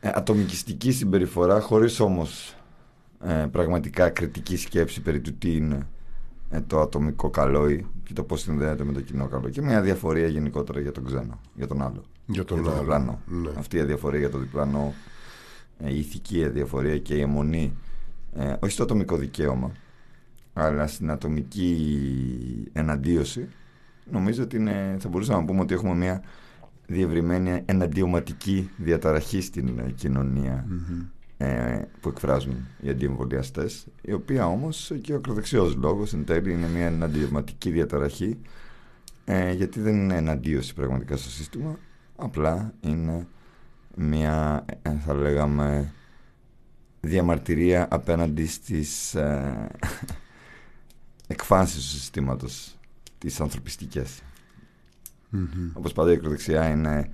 ε, 0.00 0.10
ατομικιστική 0.14 0.92
συμπεριφορά 0.92 1.60
χωρίς 1.60 2.00
όμως 2.00 2.56
ε, 3.20 3.46
πραγματικά 3.50 4.10
κριτική 4.10 4.56
σκέψη 4.56 5.00
περί 5.00 5.20
του 5.20 5.34
τι 5.34 5.56
είναι 5.56 5.86
ε, 6.50 6.60
το 6.60 6.80
ατομικό 6.80 7.30
καλόι 7.30 7.86
και 8.04 8.12
το 8.12 8.22
πώς 8.22 8.40
συνδέεται 8.40 8.84
με 8.84 8.92
το 8.92 9.00
κοινό 9.00 9.26
καλό 9.26 9.48
και 9.48 9.62
μια 9.62 9.80
διαφορία 9.80 10.26
γενικότερα 10.26 10.80
για 10.80 10.92
τον 10.92 11.04
ξένο, 11.04 11.40
για 11.54 11.66
τον 11.66 11.82
άλλο 11.82 12.02
Για 12.26 12.44
τον 12.44 12.56
για 12.56 12.66
το 12.66 12.72
άλλο. 12.72 12.80
διπλανό. 12.80 13.20
Ναι. 13.26 13.50
Αυτή 13.58 13.76
η 13.76 13.80
αδιαφορία 13.80 14.18
για 14.18 14.30
το 14.30 14.38
διπλανό, 14.38 14.94
ε, 15.78 15.92
η 15.92 15.98
ηθική 15.98 16.44
αδιαφορία 16.44 16.98
και 16.98 17.14
η 17.14 17.20
αιμονή, 17.20 17.72
ε, 18.34 18.54
όχι 18.60 18.72
στο 18.72 18.82
ατομικό 18.82 19.16
δικαίωμα, 19.16 19.70
αλλά 20.64 20.86
στην 20.86 21.10
ατομική 21.10 21.76
εναντίωση, 22.72 23.48
νομίζω 24.10 24.42
ότι 24.42 24.56
είναι, 24.56 24.96
θα 24.98 25.08
μπορούσαμε 25.08 25.40
να 25.40 25.44
πούμε 25.44 25.60
ότι 25.60 25.74
έχουμε 25.74 25.94
μια 25.94 26.22
διευρυμένη 26.86 27.62
εναντιωματική 27.64 28.70
διαταραχή 28.76 29.40
στην 29.40 29.78
ε, 29.78 29.90
κοινωνία 29.90 30.66
ε, 31.36 31.82
που 32.00 32.08
εκφράζουν 32.08 32.66
οι 32.80 32.88
αντιεμβολιαστές, 32.88 33.86
η 34.02 34.12
οποία 34.12 34.46
όμως 34.46 34.92
και 35.02 35.12
ο 35.12 35.16
ακροδεξιός 35.16 35.74
λόγος 35.74 36.12
εν 36.12 36.24
τέλει 36.24 36.52
είναι 36.52 36.68
μια 36.68 36.86
εναντιωματική 36.86 37.70
διαταραχή 37.70 38.38
ε, 39.24 39.52
γιατί 39.52 39.80
δεν 39.80 39.94
είναι 39.94 40.16
εναντίωση 40.16 40.74
πραγματικά 40.74 41.16
στο 41.16 41.30
σύστημα, 41.30 41.78
απλά 42.16 42.74
είναι 42.80 43.26
μια, 43.96 44.64
ε, 44.82 44.90
θα 45.06 45.14
λέγαμε, 45.14 45.92
διαμαρτυρία 47.00 47.88
απέναντι 47.90 48.46
στις 48.46 49.14
ε, 49.14 49.68
εκφάνσεις 51.30 51.76
του 51.76 51.90
συστήματος, 51.96 52.76
τις 53.18 53.40
ανθρωπιστικές. 53.40 54.22
Όπως 55.72 55.92
πάντα 55.92 56.10
η 56.10 56.14
ακροδεξιά 56.14 56.68
είναι 56.68 57.10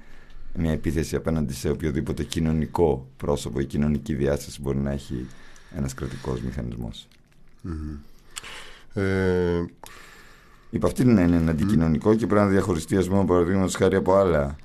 μια 0.54 0.72
επίθεση 0.72 1.16
απέναντι 1.16 1.52
σε 1.52 1.70
οποιοδήποτε 1.70 2.24
κοινωνικό 2.24 3.08
πρόσωπο 3.16 3.60
ή 3.60 3.64
κοινωνική 3.64 4.14
διάσταση 4.14 4.60
μπορεί 4.60 4.78
να 4.78 4.90
έχει 4.90 5.26
ένας 5.76 5.94
κρατικός 5.94 6.40
μηχανισμός. 6.40 7.08
Ε, 8.94 9.64
Υπ' 10.70 10.84
αυτή 10.84 11.02
την 11.02 11.18
έννοια 11.18 11.38
είναι 11.38 11.50
αντικοινωνικό 11.50 12.14
και 12.14 12.26
πρέπει 12.26 12.44
να 12.44 12.50
διαχωριστεί, 12.50 12.96
ας 12.96 13.08
πούμε, 13.08 13.24
παραδείγματος 13.24 13.74
χάρη 13.74 13.96
από 13.96 14.14
άλλα. 14.14 14.56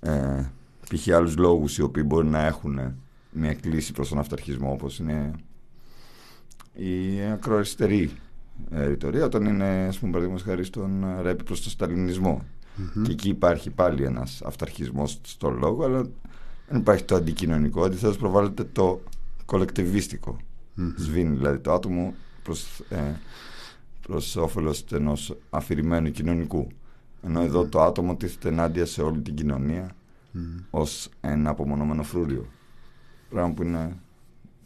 Ε, 0.00 0.50
π.χ. 0.94 1.08
άλλους 1.08 1.36
λόγους 1.36 1.78
οι 1.78 1.82
οποίοι 1.82 2.02
μπορεί 2.06 2.26
να 2.26 2.46
έχουν 2.46 2.94
μια 3.30 3.54
κλίση 3.54 3.92
προς 3.92 4.08
τον 4.08 4.18
αυταρχισμό, 4.18 4.72
όπως 4.72 4.98
είναι 4.98 5.32
η 6.74 7.20
ακροαριστερή 7.32 8.02
ε, 8.02 8.29
ρητορία, 8.70 9.24
όταν 9.24 9.44
είναι, 9.44 9.86
ας 9.88 9.98
πούμε, 9.98 10.10
παραδείγματος 10.10 10.46
χάρη 10.46 10.64
στον 10.64 11.04
ε, 11.04 11.20
ρέπι 11.22 11.44
προς 11.44 11.62
τον 11.62 11.70
σταλινισμο 11.70 12.44
Και 13.02 13.12
εκεί 13.12 13.28
υπάρχει 13.28 13.70
πάλι 13.70 14.04
ένας 14.04 14.42
αυταρχισμός 14.44 15.20
στον 15.22 15.58
λόγο, 15.58 15.84
αλλά 15.84 16.02
δεν 16.68 16.80
υπάρχει 16.80 17.04
το 17.04 17.14
αντικοινωνικό. 17.14 17.84
Αντιθέτως, 17.84 18.16
προβάλλεται 18.16 18.64
το 18.64 19.00
κολεκτιβιστικο 19.44 20.36
Σβήνει 20.96 21.36
δηλαδή 21.36 21.58
το 21.58 21.72
άτομο 21.72 22.14
προς, 22.42 22.80
ε, 22.88 23.14
προς 24.06 24.36
όφελος 24.36 24.84
ενός 24.90 25.36
αφηρημένου 25.50 26.10
κοινωνικού. 26.10 26.66
Ενώ 27.22 27.40
εδώ 27.40 27.66
το 27.66 27.80
άτομο 27.80 28.16
τίθεται 28.16 28.48
ενάντια 28.48 28.86
σε 28.86 29.02
όλη 29.02 29.20
την 29.20 29.34
κοινωνία 29.34 29.94
ως 30.70 31.08
ένα 31.20 31.50
απομονωμένο 31.50 32.02
φρούριο. 32.02 32.46
Πράγμα 33.28 33.54
που 33.54 33.62
είναι 33.62 33.96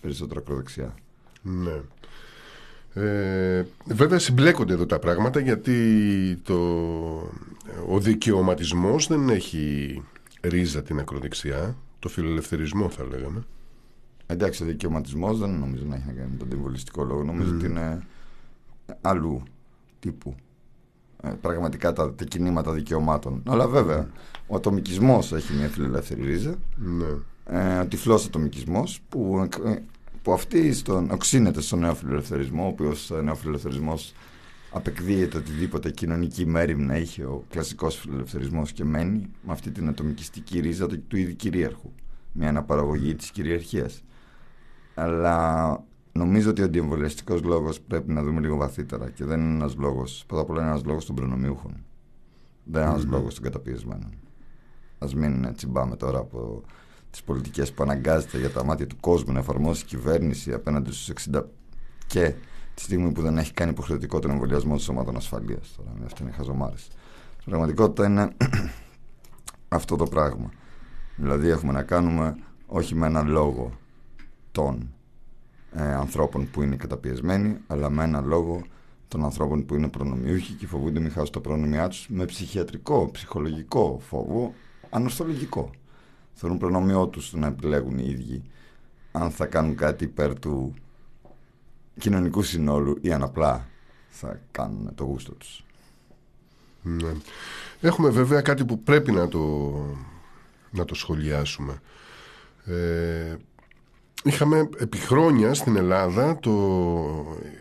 περισσότερο 0.01 0.41
ακροδεξιά. 0.41 0.95
Ναι. 1.43 1.81
Ε, 2.95 3.65
βέβαια 3.85 4.19
συμπλέκονται 4.19 4.73
εδώ 4.73 4.87
τα 4.87 4.99
πράγματα 4.99 5.41
γιατί 5.41 6.41
το, 6.43 6.55
ο 7.89 8.01
δικαιωματισμός 8.01 9.07
δεν 9.07 9.29
έχει 9.29 10.03
ρίζα 10.41 10.83
την 10.83 10.99
ακροδεξιά 10.99 11.77
το 11.99 12.09
φιλελευθερισμό 12.09 12.89
θα 12.89 13.05
λέγαμε 13.05 13.45
Εντάξει, 14.27 14.63
ο 14.63 14.67
δικαιωματισμός 14.67 15.39
δεν 15.39 15.51
νομίζω 15.51 15.85
να 15.85 15.95
έχει 15.95 16.07
να 16.07 16.13
κάνει 16.13 16.31
με 16.31 16.37
τον 16.37 16.49
συμβολιστικό 16.51 17.05
λόγο. 17.05 17.23
Νομίζω 17.23 17.55
ότι 17.55 17.67
είναι 17.67 18.07
άλλου 19.01 19.43
τύπου. 20.01 20.35
Ε, 21.23 21.29
πραγματικά 21.41 21.93
τα, 21.93 22.15
τα 22.15 22.25
κινήματα 22.25 22.73
δικαιωμάτων. 22.73 23.43
Αλλά 23.47 23.69
βέβαια, 23.69 24.09
ο 24.47 24.57
ατομικισμός 24.57 25.33
έχει 25.33 25.53
μια 25.53 25.69
φιλελεύθερη 25.69 26.25
ρίζα. 26.25 26.55
ναι. 26.77 27.07
Ε, 27.47 27.79
ο 27.79 27.87
τυφλός 27.87 28.27
ατομικισμός 28.27 29.01
που, 29.09 29.49
ε, 29.65 29.77
που 30.25 30.33
αυτή 30.33 30.73
στον, 30.73 31.11
οξύνεται 31.11 31.61
στον 31.61 31.79
νέο 31.79 31.95
φιλελευθερισμό, 31.95 32.65
ο 32.65 32.67
οποίος 32.67 33.13
νέο 33.23 33.35
φιλελευθερισμό 33.35 33.95
απεκδίεται 34.71 35.37
οτιδήποτε 35.37 35.91
κοινωνική 35.91 36.47
μέρημνα 36.47 36.97
είχε 36.99 37.25
ο 37.25 37.45
κλασικός 37.51 37.97
φιλελευθερισμός 37.97 38.73
και 38.73 38.85
μένει 38.85 39.31
με 39.43 39.53
αυτή 39.53 39.71
την 39.71 39.89
ατομικιστική 39.89 40.61
ρίζα 40.61 40.87
του, 40.87 41.03
του 41.09 41.17
ήδη 41.17 41.35
κυρίαρχου. 41.35 41.93
Μια 42.33 42.49
αναπαραγωγή 42.49 43.15
της 43.15 43.31
κυριαρχίας. 43.31 44.03
Αλλά 44.95 45.85
νομίζω 46.13 46.51
ότι 46.51 46.63
ο 46.63 46.65
αντιεμβολιαστικός 46.65 47.43
λόγος 47.43 47.81
πρέπει 47.81 48.13
να 48.13 48.23
δούμε 48.23 48.41
λίγο 48.41 48.57
βαθύτερα 48.57 49.11
και 49.11 49.25
δεν 49.25 49.41
είναι 49.41 49.55
ένας 49.55 49.77
λόγος. 49.77 50.25
Πρώτα 50.27 50.43
απ' 50.43 50.51
όλα 50.51 50.61
είναι 50.61 50.71
ένας 50.71 50.85
λόγος 50.85 51.07
των 51.07 51.15
προνομιούχων. 51.15 51.85
Δεν 52.65 52.83
είναι 52.83 52.91
ένας 52.91 53.05
λόγος 53.05 53.35
των 53.35 53.45
καταπιεσμένων. 53.45 54.13
Α 54.99 55.07
μην 55.17 55.55
τσιμπάμε 55.55 55.97
τώρα 55.97 56.19
από 56.19 56.63
τις 57.15 57.23
πολιτικές 57.23 57.73
που 57.73 57.83
αναγκάζεται 57.83 58.39
για 58.39 58.51
τα 58.51 58.65
μάτια 58.65 58.87
του 58.87 58.97
κόσμου 59.01 59.33
να 59.33 59.39
εφαρμόσει 59.39 59.83
η 59.83 59.87
κυβέρνηση 59.87 60.53
απέναντι 60.53 60.93
στους 60.93 61.29
60 61.33 61.43
και 62.07 62.35
τη 62.75 62.83
στιγμή 62.83 63.13
που 63.13 63.23
δεν 63.23 63.39
έχει 63.39 63.53
κάνει 63.53 63.71
υποχρεωτικό 63.71 64.19
τον 64.19 64.31
εμβολιασμό 64.31 64.71
των 64.71 64.81
σωμάτων 64.81 65.17
ασφαλείας. 65.17 65.75
Τώρα, 65.77 65.91
αυτά 66.05 66.23
είναι 66.23 66.33
χαζομάρες. 66.33 66.81
Στην 67.31 67.45
πραγματικότητα 67.45 68.07
είναι 68.07 68.29
αυτό 69.79 69.97
το 69.97 70.05
πράγμα. 70.05 70.51
Δηλαδή 71.17 71.49
έχουμε 71.49 71.73
να 71.73 71.83
κάνουμε 71.83 72.37
όχι 72.67 72.95
με 72.95 73.07
έναν 73.07 73.29
λόγο 73.29 73.79
των 74.53 74.93
ε, 75.73 75.83
ανθρώπων 75.83 76.51
που 76.51 76.63
είναι 76.63 76.77
καταπιεσμένοι, 76.77 77.57
αλλά 77.67 77.91
με 77.91 78.05
ένα 78.05 78.21
λόγο 78.21 78.63
των 79.09 79.25
ανθρώπων 79.25 79.67
που 79.67 79.75
είναι 79.75 79.89
προνομιούχοι 79.89 80.53
και 80.53 80.67
φοβούνται 80.67 81.01
μη 81.01 81.09
χάσουν 81.09 81.33
τα 81.33 81.41
προνομιά 81.41 81.89
τους 81.89 82.07
με 82.09 82.25
ψυχιατρικό, 82.25 83.11
ψυχολογικό 83.13 84.01
φόβο, 84.09 84.55
ανοστολογικό. 84.91 85.71
Θέλουν 86.35 86.59
προνομιό 86.59 87.07
τους 87.07 87.33
να 87.33 87.47
επιλέγουν 87.47 87.99
οι 87.99 88.07
ίδιοι 88.09 88.43
αν 89.13 89.31
θα 89.31 89.47
κάνουν 89.47 89.77
κάτι 89.77 90.05
υπέρ 90.05 90.39
του 90.39 90.75
κοινωνικού 91.99 92.43
συνόλου 92.43 92.99
ή 93.01 93.13
αν 93.13 93.23
απλά 93.23 93.69
θα 94.09 94.41
κάνουν 94.51 94.95
το 94.95 95.05
γούστο 95.05 95.33
τους. 95.33 95.65
Ναι. 96.83 97.13
Έχουμε 97.81 98.09
βέβαια 98.11 98.41
κάτι 98.41 98.65
που 98.65 98.83
πρέπει 98.83 99.13
να 99.13 99.29
το, 99.29 99.73
να 100.71 100.85
το 100.85 100.95
σχολιάσουμε. 100.95 101.81
Ε, 102.65 103.37
είχαμε 104.25 104.69
επί 104.79 104.97
χρόνια 104.97 105.55
στην 105.55 105.77
Ελλάδα 105.77 106.39
το, 106.39 106.51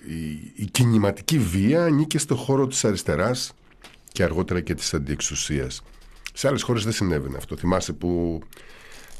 η, 0.07 0.51
η 0.55 0.65
κινηματική 0.65 1.39
βία 1.39 1.83
ανήκε 1.83 2.17
στο 2.17 2.35
χώρο 2.35 2.67
της 2.67 2.85
αριστεράς 2.85 3.53
και 4.11 4.23
αργότερα 4.23 4.61
και 4.61 4.73
της 4.73 4.93
αντιεξουσίας. 4.93 5.83
Σε 6.33 6.47
άλλες 6.47 6.61
χώρες 6.61 6.83
δεν 6.83 6.93
συνέβαινε 6.93 7.37
αυτό. 7.37 7.55
Θυμάσαι 7.55 7.93
που 7.93 8.41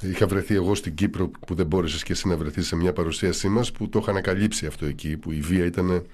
είχα 0.01 0.28
βρεθεί 0.28 0.55
εγώ 0.55 0.76
στην 0.76 0.95
Κύπρο 0.95 1.32
που 1.47 1.55
δεν 1.55 1.66
μπόρεσες 1.66 2.03
και 2.03 2.11
εσύ 2.11 2.28
να 2.28 2.38
βρεθείς 2.38 2.68
σε 2.68 2.76
μια 2.76 2.93
παρουσίασή 2.93 3.47
μας 3.47 3.72
που 3.72 3.89
το 3.89 3.99
είχα 3.99 4.11
ανακαλύψει 4.11 4.66
αυτό 4.66 4.86
εκεί 4.86 5.18
που 5.18 5.32
η 5.32 5.39
βία 5.39 5.66
ήταν 5.66 6.05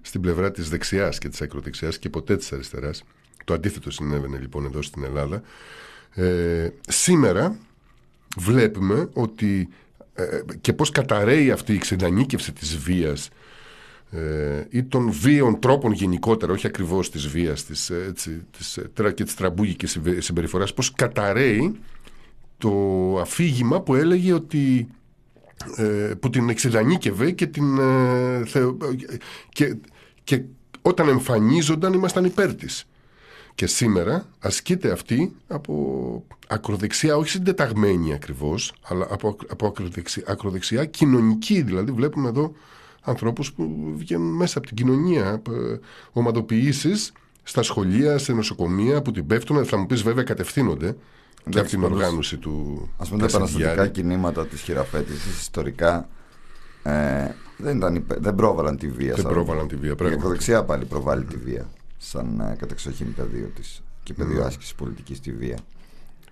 στην 0.00 0.20
πλευρά 0.20 0.50
της 0.50 0.68
δεξιάς 0.68 1.18
και 1.18 1.28
της 1.28 1.40
ακροδεξιάς 1.40 1.98
και 1.98 2.08
ποτέ 2.08 2.36
της 2.36 2.52
αριστεράς. 2.52 3.04
Το 3.44 3.54
αντίθετο 3.54 3.90
συνέβαινε 3.90 4.38
λοιπόν 4.38 4.64
εδώ 4.64 4.82
στην 4.82 5.04
Ελλάδα. 5.04 5.42
Ε, 6.14 6.68
σήμερα 6.88 7.58
βλέπουμε 8.36 9.08
ότι 9.12 9.68
ε, 10.14 10.40
και 10.60 10.72
πώς 10.72 10.90
καταραίει 10.90 11.50
αυτή 11.50 11.74
η 11.74 11.78
ξεντανίκευση 11.78 12.52
της 12.52 12.76
βίας 12.76 13.28
ε, 14.10 14.64
ή 14.70 14.82
των 14.84 15.10
βίων 15.12 15.60
τρόπων 15.60 15.92
γενικότερα, 15.92 16.52
όχι 16.52 16.66
ακριβώς 16.66 17.10
της 17.10 17.26
βίας 17.28 17.64
της, 17.64 17.90
ε, 17.90 18.04
έτσι, 18.08 18.42
της, 18.56 18.76
ε, 18.76 18.90
τρα- 18.94 19.12
και 19.12 19.24
της 19.24 19.34
τραμπούγικης 19.34 19.90
συμπε- 19.90 20.22
συμπεριφοράς, 20.22 20.74
πώς 20.74 20.92
καταραίει 20.92 21.78
το 22.58 22.70
αφήγημα 23.20 23.80
που 23.80 23.94
έλεγε 23.94 24.32
ότι 24.32 24.88
ε, 25.76 26.12
που 26.20 26.30
την 26.30 26.48
εξεντανίκευε 26.48 27.30
και 27.30 27.46
την 27.46 27.78
ε, 27.78 28.42
θεω- 28.46 28.76
και, 29.48 29.76
και 30.24 30.42
όταν 30.82 31.08
εμφανίζονταν 31.08 31.92
ήμασταν 31.92 32.24
υπέρ 32.24 32.54
της. 32.54 32.84
Και 33.54 33.66
σήμερα 33.66 34.26
ασκείται 34.38 34.90
αυτή 34.90 35.36
από 35.46 36.24
ακροδεξιά, 36.48 37.16
όχι 37.16 37.30
συντεταγμένη 37.30 38.12
ακριβώς, 38.14 38.72
αλλά 38.82 39.06
από, 39.10 39.36
από 39.48 39.66
ακροδεξιά, 39.66 40.22
ακροδεξιά 40.26 40.84
κοινωνική. 40.84 41.62
Δηλαδή 41.62 41.92
βλέπουμε 41.92 42.28
εδώ 42.28 42.52
ανθρώπους 43.00 43.52
που 43.52 43.92
βγαίνουν 43.96 44.36
μέσα 44.36 44.58
από 44.58 44.66
την 44.66 44.76
κοινωνία, 44.76 45.42
ε, 45.50 45.78
ομαδοποιήσεις 46.12 47.12
στα 47.42 47.62
σχολεία, 47.62 48.18
σε 48.18 48.32
νοσοκομεία 48.32 49.02
που 49.02 49.10
την 49.10 49.26
πέφτουν, 49.26 49.64
θα 49.64 49.76
μου 49.76 49.86
πεις 49.86 50.02
βέβαια 50.02 50.22
κατευθύνονται 50.24 50.86
και 50.86 50.96
από 51.40 51.50
Εντάξει, 51.50 51.70
την 51.74 51.80
πάντως, 51.80 51.96
οργάνωση 51.98 52.36
του 52.36 52.88
Α 52.96 53.04
πούμε 53.04 53.18
τα 53.28 53.38
Κασιδιάρη. 53.38 53.72
επαναστατικά 53.72 53.86
κινήματα 53.88 54.46
της 54.46 54.60
χειραφέτησης 54.60 55.40
ιστορικά 55.40 56.08
ε, 56.82 57.28
δεν, 57.56 57.76
ήταν 57.76 57.94
υπε- 57.94 58.18
δεν 58.20 58.34
πρόβαλαν 58.34 58.76
τη 58.76 58.88
βία. 58.88 59.14
Δεν 59.14 59.22
σαν- 59.24 59.32
πρόβαλαν 59.32 59.68
τη 59.68 59.76
βία, 59.76 59.90
Η 59.90 59.94
πράγματι. 59.94 60.20
ακροδεξιά 60.20 60.64
πάλι 60.64 60.84
προβάλλει 60.84 61.24
τη 61.24 61.36
βία 61.36 61.68
σαν 61.98 62.40
ε, 62.40 62.56
κατεξοχήν 62.58 63.14
πεδίο 63.14 63.50
της 63.54 63.82
και 64.02 64.14
πεδίο 64.14 64.38
Ναι. 64.38 64.44
άσκησης 64.44 64.74
πολιτικής 64.74 65.16
στη 65.16 65.32
βία. 65.32 65.56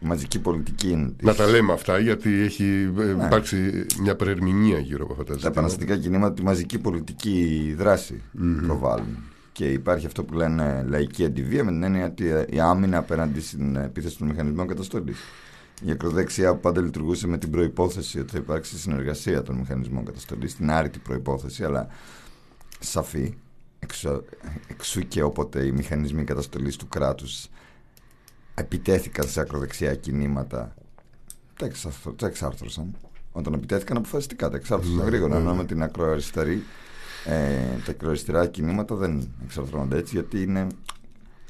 Η 0.01 0.07
μαζική 0.07 0.39
πολιτική 0.39 0.91
είναι 0.91 1.09
της- 1.17 1.27
Να 1.27 1.35
τα 1.35 1.47
λέμε 1.47 1.73
αυτά 1.73 1.99
γιατί 1.99 2.31
έχει 2.41 2.65
ε, 2.99 3.03
Ναι. 3.03 3.25
υπάρξει 3.25 3.87
μια 4.01 4.17
προερμηνία 4.17 4.79
γύρω 4.79 5.05
από 5.05 5.13
αυτά 5.13 5.25
τα 5.25 5.31
τα 5.31 5.35
ζητήματα. 5.35 5.49
επαναστατικά 5.61 5.97
κινήματα 5.97 6.35
τη 6.35 6.43
μαζική 6.43 6.79
πολιτική 6.79 7.75
δράση 7.79 8.23
προβάλλουν. 8.67 9.17
Και 9.53 9.73
υπάρχει 9.73 10.07
αυτό 10.07 10.25
που 10.25 10.35
λένε 10.35 10.85
λαϊκή 10.89 11.25
αντιβία 11.25 11.65
με 11.65 11.71
την 11.71 11.83
έννοια 11.83 12.07
ότι 12.07 12.29
ε, 12.29 12.45
η 12.51 12.61
άμυνα 12.61 12.99
απέναντι 12.99 13.41
στην 13.41 13.77
επίθεση 13.77 14.19
των 14.19 14.27
μηχανισμών 14.29 14.67
καταστολής. 14.67 15.19
Η 15.85 15.91
ακροδεξιά 15.91 16.55
που 16.55 16.61
πάντα 16.61 16.81
λειτουργούσε 16.81 17.27
με 17.27 17.39
την 17.39 17.51
προπόθεση 17.51 18.19
ότι 18.19 18.31
θα 18.33 18.39
υπάρξει 18.39 18.79
συνεργασία 18.79 19.43
των 19.43 19.57
μηχανισμών 19.57 20.05
καταστολής, 20.05 20.55
την 20.57 20.71
άρρητη 20.71 20.99
προπόθεση, 20.99 21.65
αλλά 21.65 21.89
σαφή. 22.81 23.35
Εξω, 23.79 24.25
εξού 24.69 25.01
και 25.09 25.23
όποτε 25.23 25.65
οι 25.67 25.73
μηχανισμοί 25.73 26.25
καταστολής 26.25 26.77
του 26.77 26.89
κράτους 26.89 27.47
επιτέθηκαν 28.59 29.29
σε 29.29 29.41
ακροδεξιά 29.41 29.95
κινήματα 29.95 30.75
τα, 31.57 31.67
εξάρθρω, 31.67 32.13
τα 32.13 32.27
εξάρθρωσαν 32.27 32.95
όταν 33.33 33.53
επιτέθηκαν 33.53 33.97
αποφασιστικά 33.97 34.51
τα 34.51 34.57
εξάρθρωσαν 34.57 34.97
Ναι, 34.97 35.05
γρήγορα 35.05 35.35
ναι, 35.35 35.41
ενώ 35.41 35.51
ναι. 35.51 35.57
με 35.57 35.65
την 35.65 35.83
ακροαριστερή 35.83 36.63
ε, 37.25 37.57
τα 37.85 37.91
ακροαριστερά 37.91 38.47
κινήματα 38.47 38.95
δεν 38.95 39.29
εξαρθρώνονται 39.45 39.97
έτσι 39.97 40.15
γιατί 40.15 40.43
είναι 40.43 40.67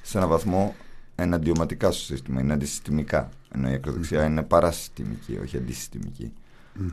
σε 0.02 0.18
ένα 0.18 0.26
βαθμό 0.26 0.74
εναντιωματικά 1.14 1.90
στο 1.90 2.04
σύστημα 2.04 2.40
είναι 2.40 2.52
αντισυστημικά 2.52 3.28
ενώ 3.54 3.70
η 3.70 3.74
ακροδεξιά 3.74 4.24
είναι 4.24 4.42
παρασυστημική 4.42 5.38
όχι 5.42 5.56
αντισυστημική 5.56 6.32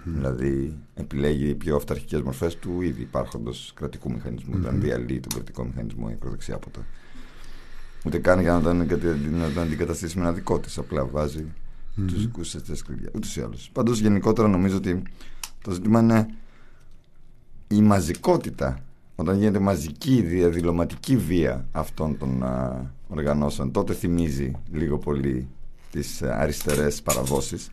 Δηλαδή 0.04 0.78
επιλέγει 0.96 1.50
οι 1.50 1.56
πιο 1.56 1.76
αυταρχικές 1.76 2.22
μορφές 2.22 2.56
του 2.56 2.82
ήδη 2.82 3.02
υπάρχοντος 3.02 3.72
κρατικού 3.76 4.12
μηχανισμού. 4.12 4.58
Δεν 4.58 4.82
διαλύει 4.82 5.20
τον 5.20 5.32
κρατικό 5.34 5.64
μηχανισμό 5.64 6.08
η 6.10 6.14
ακροδεξιά 6.14 6.58
ποτέ. 6.58 6.80
Ούτε 8.06 8.18
καν 8.18 8.40
για 8.42 8.52
να 8.54 8.62
τον, 8.62 8.82
εγκατη- 8.82 9.32
να 9.32 9.50
τον 9.52 9.64
αντικαταστήσει 9.64 10.18
με 10.18 10.24
ένα 10.24 10.34
δικό 10.34 10.60
της. 10.60 10.78
Απλά 10.78 11.06
βάζει 11.06 11.46
τους 12.08 12.20
δικούς 12.22 12.52
της 12.52 12.62
τις 12.62 12.82
κλειδιά. 12.84 13.10
Ούτως 13.16 13.36
ή 13.38 13.42
άλλως. 13.42 13.70
Πάντως 13.74 14.00
γενικότερα 14.00 14.48
νομίζω 14.48 14.78
ότι 14.78 15.02
το 15.64 15.72
ζήτημα 15.72 16.00
είναι 16.00 16.28
η 17.68 17.82
μαζικότητα 17.82 18.80
όταν 19.16 19.38
γίνεται 19.38 19.60
μαζική 19.60 20.22
διαδηλωματική 20.22 21.18
βία 21.18 21.66
αυτών 21.72 22.18
των 22.18 22.44
α, 22.44 22.82
οργανώσεων 23.08 23.72
τότε 23.72 23.94
θυμίζει 23.94 24.52
λίγο 24.72 24.98
πολύ 24.98 25.48
τις 25.92 26.22
α, 26.22 26.38
αριστερές 26.40 27.02
παραδόσεις 27.02 27.70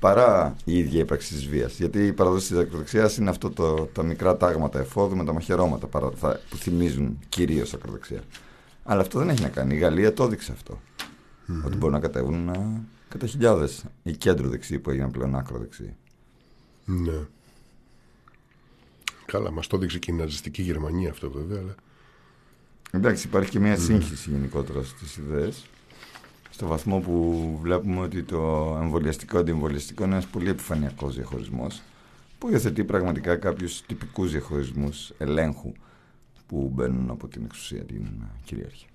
παρά 0.00 0.56
η 0.64 0.78
ίδια 0.78 1.00
ύπαρξη 1.00 1.34
της 1.34 1.46
βίας 1.48 1.78
γιατί 1.78 2.06
η 2.06 2.12
παραδόση 2.12 2.48
της 2.48 2.58
ακροδεξιάς 2.58 3.16
είναι 3.16 3.30
αυτό 3.30 3.50
το, 3.50 3.88
τα 3.92 4.02
μικρά 4.02 4.36
τάγματα 4.36 4.78
εφόδου 4.78 5.16
με 5.16 5.24
τα 5.24 5.32
μαχαιρώματα 5.32 5.86
παρα, 5.86 6.10
θα- 6.16 6.40
που 6.50 6.56
θυμίζουν 6.56 7.18
κυρίως 7.28 7.74
ακροδεξιά 7.74 8.20
αλλά 8.84 9.00
αυτό 9.00 9.18
δεν 9.18 9.28
έχει 9.28 9.42
να 9.42 9.48
κάνει. 9.48 9.74
Η 9.74 9.78
Γαλλία 9.78 10.12
το 10.12 10.24
έδειξε 10.24 10.52
αυτό. 10.52 10.80
Ότι 11.64 11.76
μπορούν 11.76 11.94
να 11.94 12.00
κατέβουν 12.00 12.48
α, 12.48 12.80
κατά 13.08 13.26
χιλιάδες. 13.26 13.84
Οι 14.02 14.12
κέντρο 14.12 14.48
δεξιοί 14.48 14.78
που 14.78 14.90
έγιναν 14.90 15.10
πλέον 15.10 15.34
άκρο 15.34 15.58
δεξιοί 15.58 15.96
Ναι. 16.84 17.26
Καλά, 19.26 19.50
μας 19.50 19.66
το 19.66 19.76
έδειξε 19.76 19.98
και 19.98 20.10
η 20.10 20.14
ναζιστική 20.14 20.62
Γερμανία 20.62 21.10
αυτό 21.10 21.30
βέβαια, 21.30 21.58
αλλά... 21.60 21.74
Εντάξει, 22.90 23.26
υπάρχει 23.26 23.50
και 23.50 23.60
μια 23.60 23.76
σύγχυση 23.76 24.30
γενικότερα 24.30 24.82
στις 24.82 25.16
ιδέες. 25.16 25.64
Στο 26.50 26.66
βαθμό 26.66 27.00
που 27.00 27.58
βλέπουμε 27.62 28.00
ότι 28.00 28.22
το 28.22 28.38
εμβολιαστικό 28.82 29.38
αντιεμβολιαστικό 29.38 30.04
είναι 30.04 30.12
ένας 30.12 30.26
πολύ 30.26 30.48
επιφανειακός 30.48 31.14
διαχωρισμός 31.14 31.82
που 32.38 32.50
υιοθετεί 32.50 32.84
πραγματικά 32.84 33.36
κάποιους 33.36 33.82
τυπικούς 33.82 34.30
διαχωρισμούς 34.30 35.12
ελέγχου 35.18 35.72
που 36.46 36.70
μπαίνουν 36.74 37.10
από 37.10 37.28
την 37.28 37.42
εξουσία 37.44 37.84
την 37.84 38.06
κυρίαρχη. 38.44 38.86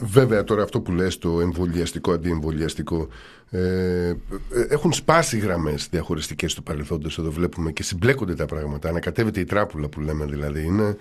Βέβαια 0.00 0.44
τώρα 0.44 0.62
αυτό 0.62 0.80
που 0.80 0.92
λες 0.92 1.18
το 1.18 1.40
εμβολιαστικό, 1.40 2.12
αντιεμβολιαστικό 2.12 3.08
ε, 3.50 4.08
ε, 4.08 4.16
έχουν 4.68 4.92
σπάσει 4.92 5.38
γραμμές 5.38 5.88
διαχωριστικές 5.90 6.54
του 6.54 6.62
παρελθόντος. 6.62 7.18
Εδώ 7.18 7.30
βλέπουμε 7.30 7.72
και 7.72 7.82
συμπλέκονται 7.82 8.34
τα 8.34 8.46
πράγματα. 8.46 8.88
Ανακατεύεται 8.88 9.40
η 9.40 9.44
τράπουλα 9.44 9.88
που 9.88 10.00
λέμε 10.00 10.24
δηλαδή 10.24 10.64
είναι, 10.64 10.96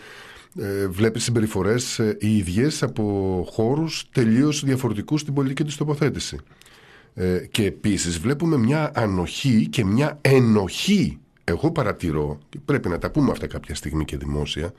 ε, 0.59 0.88
βλέπεις 0.88 1.24
συμπεριφορές 1.24 1.99
ε, 1.99 2.18
οι 2.20 2.38
ίδιες 2.38 2.84
από 2.84 3.47
χώρους 3.51 4.09
τελείως 4.11 4.63
διαφορετικούς 4.63 5.22
στην 5.22 5.34
πολιτική 5.34 5.63
της 5.63 5.76
τοποθέτηση. 5.76 6.38
Ε, 7.13 7.45
και 7.51 7.66
επίσης 7.66 8.20
βλέπουμε 8.20 8.57
μια 8.57 8.91
ανοχή 8.95 9.68
και 9.70 9.86
μια 9.86 10.18
ενοχή 10.22 11.20
εγώ 11.46 11.72
παρατηρώ 11.72 12.39
και 12.50 12.60
πρέπει 12.66 12.89
να 12.89 12.98
τα 12.98 13.12
πούμε 13.12 13.32
αυτά 13.32 13.48
κάποια 13.48 13.76
στιγμή 13.76 14.06
και 14.06 14.18
δημόσια 14.18 14.74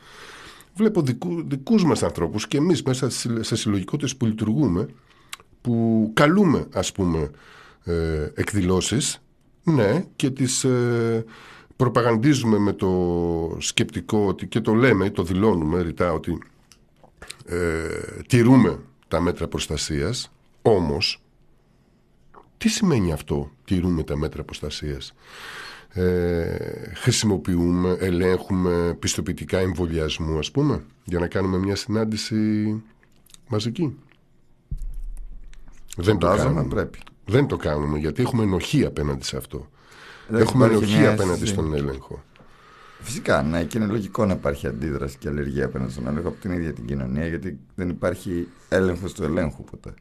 βλέπω 0.75 1.03
δικού, 1.03 1.43
δικούς 1.49 1.85
μας 1.85 2.03
ανθρώπους 2.03 2.49
και 2.49 2.57
εμείς 2.57 2.83
μέσα 2.83 3.11
σε 3.11 3.43
σε 3.43 3.57
συλλογικότητες 3.57 4.17
που 4.17 4.27
λειτουργούμε 4.27 4.89
που 5.61 6.11
καλούμε 6.14 6.67
ας 6.73 6.93
πούμε 6.93 7.31
ε, 7.85 8.31
εκδηλώσεις 8.35 9.21
ναι 9.62 10.05
και 10.17 10.31
τις 10.31 10.64
ε, 10.64 11.25
προπαγανδίζουμε 11.77 12.59
με 12.59 12.73
το 12.73 13.57
σκεπτικό 13.61 14.27
ότι 14.27 14.47
και 14.47 14.61
το 14.61 14.75
λέμε, 14.75 15.11
το 15.11 15.23
δηλώνουμε 15.23 15.83
ρητά 15.83 16.12
ότι 16.12 16.39
ε, 17.47 17.89
τηρούμε 18.27 18.79
τα 19.09 19.21
μέτρα 19.21 19.49
προστασίας. 19.49 20.33
Όμως 20.62 21.23
τι 22.57 22.69
σημαίνει 22.69 23.12
αυτό 23.12 23.51
τηρούμε 23.64 24.03
τα 24.03 24.17
μέτρα 24.17 24.45
προστασίας; 24.45 25.14
Ε, 25.93 26.93
χρησιμοποιούμε, 26.95 27.97
ελέγχουμε 28.01 28.97
πιστοποιητικά 28.99 29.59
εμβολιασμού 29.59 30.39
ας 30.39 30.51
πούμε 30.51 30.84
για 31.05 31.18
να 31.18 31.26
κάνουμε 31.26 31.59
μια 31.59 31.76
συνάντηση 31.76 32.37
μαζική. 33.49 33.97
Δεν 35.97 36.18
το 36.18 36.26
Φαντάζομαι 36.26 36.55
κάνουμε. 36.55 36.74
πρέπει. 36.74 36.99
Δεν 37.26 37.47
το 37.47 37.57
κάνουμε 37.57 37.99
γιατί 37.99 38.22
έχουμε 38.22 38.43
ενοχή 38.43 38.84
απέναντι 38.84 39.24
σε 39.24 39.37
αυτό. 39.37 39.68
Εντάξει, 40.30 40.47
έχουμε 40.49 40.64
υπάρχει 40.66 40.82
ενοχή 40.84 40.99
μια 41.01 41.11
απέναντι 41.12 41.32
αίσθηση- 41.32 41.53
στον 41.53 41.74
έλεγχο. 41.74 42.22
Φυσικά, 43.01 43.43
ναι, 43.43 43.64
και 43.64 43.78
είναι 43.78 43.87
λογικό 43.87 44.24
να 44.26 44.32
υπάρχει 44.32 44.66
αντίδραση 44.66 45.16
και 45.18 45.28
αλλεργία 45.28 45.64
απέναντι 45.64 45.93
στον 45.93 46.07
έλεγχο 46.07 46.28
από 46.28 46.41
την 46.41 46.51
ίδια 46.51 46.72
την 46.72 46.87
κοινωνία, 46.87 47.26
γιατί 47.26 47.59
δεν 47.74 47.89
υπάρχει 47.89 48.49
έλεγχος 48.68 49.12
του 49.12 49.22
ελέγχου 49.24 49.64
ποτέ. 49.64 49.95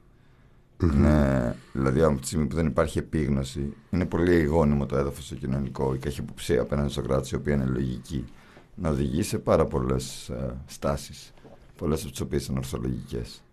Είναι, 0.84 1.56
δηλαδή, 1.74 2.02
από 2.02 2.20
τη 2.20 2.28
στιγμή 2.28 2.46
που 2.46 2.56
δεν 2.56 2.66
υπάρχει 2.66 2.98
επίγνωση, 2.98 3.74
είναι 3.90 4.06
πολύ 4.06 4.44
γόνιμο 4.44 4.86
το 4.86 4.98
έδαφος 4.98 5.26
στο 5.26 5.36
κοινωνικό, 5.36 5.94
η 5.94 5.98
καχυποψία 5.98 6.62
απέναντι 6.62 6.92
στο 6.92 7.02
κράτος, 7.02 7.32
η 7.32 7.36
οποία 7.36 7.54
είναι 7.54 7.66
λογική, 7.66 8.26
να 8.76 8.90
οδηγεί 8.90 9.24
σε 9.24 9.38
πάρα 9.38 9.66
πολλές 9.66 10.32
στάσεις. 10.66 11.34
Πολλές 11.78 12.02
από 12.02 12.12
τις 12.12 12.22
οποίες 12.22 12.46
είναι 12.46 12.58
ορθολογικές. 12.58 13.44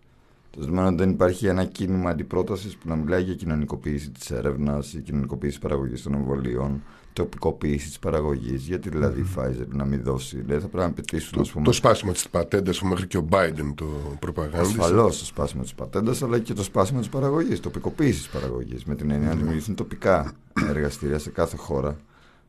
Το 0.51 0.61
ζητούμενο 0.61 0.87
είναι 0.87 0.95
ότι 0.95 1.05
δεν 1.05 1.13
υπάρχει 1.13 1.47
ένα 1.47 1.65
κίνημα 1.65 2.11
αντιπρότασης 2.11 2.77
που 2.77 2.89
να 2.89 2.97
μιλάει 2.97 3.23
για 3.23 3.35
κοινωνικοποίηση 3.35 4.11
της 4.11 4.31
έρευνας, 4.31 4.95
η 4.95 5.01
κοινωνικοποίηση 5.01 5.59
παραγωγής 5.59 6.03
των 6.03 6.15
εμβολίων, 6.15 6.83
τοπικοποίηση 7.13 7.87
της 7.87 7.99
παραγωγής. 7.99 8.67
Γιατί 8.67 8.89
δηλαδή 8.89 9.21
η 9.21 9.27
Pfizer 9.37 9.67
να 9.69 9.85
μην 9.85 10.03
δώσει. 10.03 10.37
Δηλαδή 10.37 10.61
θα 10.61 10.69
πρέπει 10.69 10.87
να 10.87 10.93
πετύσουν, 10.93 11.41
ας 11.41 11.51
πούμε, 11.51 11.65
Το 11.65 11.73
σπάσιμο 11.73 12.13
της 12.13 12.29
πατέντας 12.29 12.79
που 12.79 12.87
μέχρι 12.87 13.07
και 13.07 13.17
ο 13.17 13.27
Biden 13.31 13.73
το 13.75 13.87
προπαγάνδισε. 14.19 14.81
Ασφαλώς 14.81 15.19
το 15.19 15.25
σπάσιμο 15.25 15.63
της 15.63 15.75
πατέντας, 15.75 16.23
αλλά 16.23 16.39
και 16.39 16.53
το 16.53 16.63
σπάσιμο 16.63 16.99
της 16.99 17.09
παραγωγής, 17.09 17.61
τοπικοποίησης 17.61 18.23
της 18.23 18.29
παραγωγής. 18.29 18.85
Με 18.85 18.95
την 18.95 19.11
έννοια 19.11 19.29
να 19.29 19.35
δημιουργηθούν 19.35 19.75
τοπικά 19.75 20.33
εργαστήρια 20.69 21.19
σε 21.19 21.31
κάθε 21.31 21.57
χώρα 21.57 21.97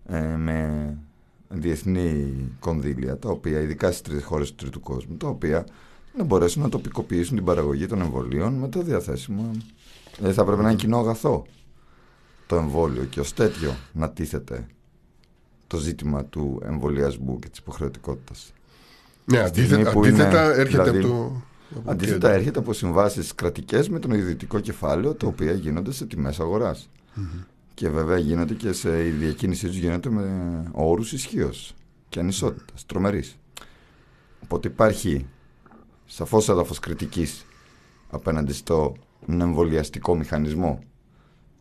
ε, 0.06 0.36
με 0.36 0.98
διεθνή 1.50 2.34
κονδύλια, 2.60 3.18
τα 3.18 3.30
οποία, 3.30 3.60
ειδικά 3.60 3.92
στις 3.92 4.24
χώρες 4.24 4.50
του 4.50 4.56
τρίτου 4.56 4.80
κόσμου, 4.80 5.16
τα 5.18 5.28
οποία 5.28 5.66
να 6.18 6.24
μπορέσουν 6.24 6.62
να 6.62 6.70
τοπικοποιήσουν 6.70 7.36
την 7.36 7.46
παραγωγή 7.46 7.86
των 7.86 8.02
εμβολίων 8.02 8.54
με 8.54 8.68
το 8.68 8.82
διαθέσιμο. 8.82 9.52
Δηλαδή 10.18 10.36
θα 10.36 10.46
πρέπει 10.46 10.62
να 10.62 10.70
είναι 10.70 10.80
κοινό 10.80 10.98
αγαθό 10.98 11.46
το 12.54 12.60
εμβόλιο 12.60 13.04
και 13.04 13.20
ως 13.20 13.34
τέτοιο 13.34 13.76
να 13.94 14.10
τίθεται 14.10 14.68
το 15.68 15.78
ζήτημα 15.78 16.26
του 16.26 16.62
εμβολιασμού 16.66 17.40
και 17.40 17.50
της 17.50 17.60
υποχρεωτικότητας. 17.60 18.54
Ναι, 19.26 19.38
Στη 19.38 19.46
αντίθετα, 19.46 19.66
στιγμή 19.76 19.92
που 19.92 20.00
αντίθετα 20.00 20.44
είναι, 20.44 20.62
έρχεται 20.62 20.84
δηλαδή, 20.84 21.00
από 21.00 21.08
το... 21.08 21.42
από 21.80 21.92
Αντίθετα, 21.92 22.18
κέντρο. 22.18 22.38
έρχεται 22.38 22.60
από 22.60 22.74
συμβάσεις 22.74 23.36
κρατικές 23.36 23.90
με 23.90 24.00
τον 24.00 24.12
ιδιωτικό 24.12 24.60
κεφάλαιο, 24.60 25.14
τα 25.14 25.28
οποία 25.28 25.52
γίνονται 25.52 25.92
σε 25.92 26.06
τιμές 26.06 26.40
αγοράς. 26.40 26.90
Και 27.74 27.90
βέβαια 27.90 28.18
γίνονται 28.18 28.54
και 28.54 28.72
σε 28.72 29.06
η 29.06 29.10
διακίνησή 29.10 29.68
τους 29.68 29.78
γίνεται 29.78 30.10
με 30.10 30.64
όρους 30.72 31.14
ισχύως 31.14 31.74
και 32.10 32.20
ανισότητας, 32.20 32.86
τρομερής. 32.86 33.38
Οπότε 34.44 34.68
υπάρχει 34.68 35.26
σαφώς 36.06 36.50
έδαφος 36.50 36.80
κριτικής 36.80 37.46
απέναντι 38.10 38.54
στο 38.54 38.96
εμβολιαστικό 39.28 40.16
μηχανισμό. 40.16 40.80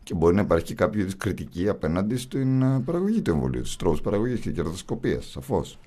Και 0.02 0.14
μπορεί 0.14 0.34
να 0.34 0.40
υπάρχει 0.40 0.64
και 0.64 0.74
κάποια 0.74 1.00
είδους 1.00 1.16
κριτική 1.16 1.68
απέναντι 1.68 2.16
στην 2.16 2.62
ε, 2.62 2.80
παραγωγή 2.80 3.22
του 3.22 3.30
εμβολίου, 3.30 3.64
στους 3.64 3.76
τρόπους 3.76 4.00
παραγωγής 4.00 4.40
και 4.40 4.50
κερδοσκοπίας, 4.50 5.30
σαφώς. 5.30 5.78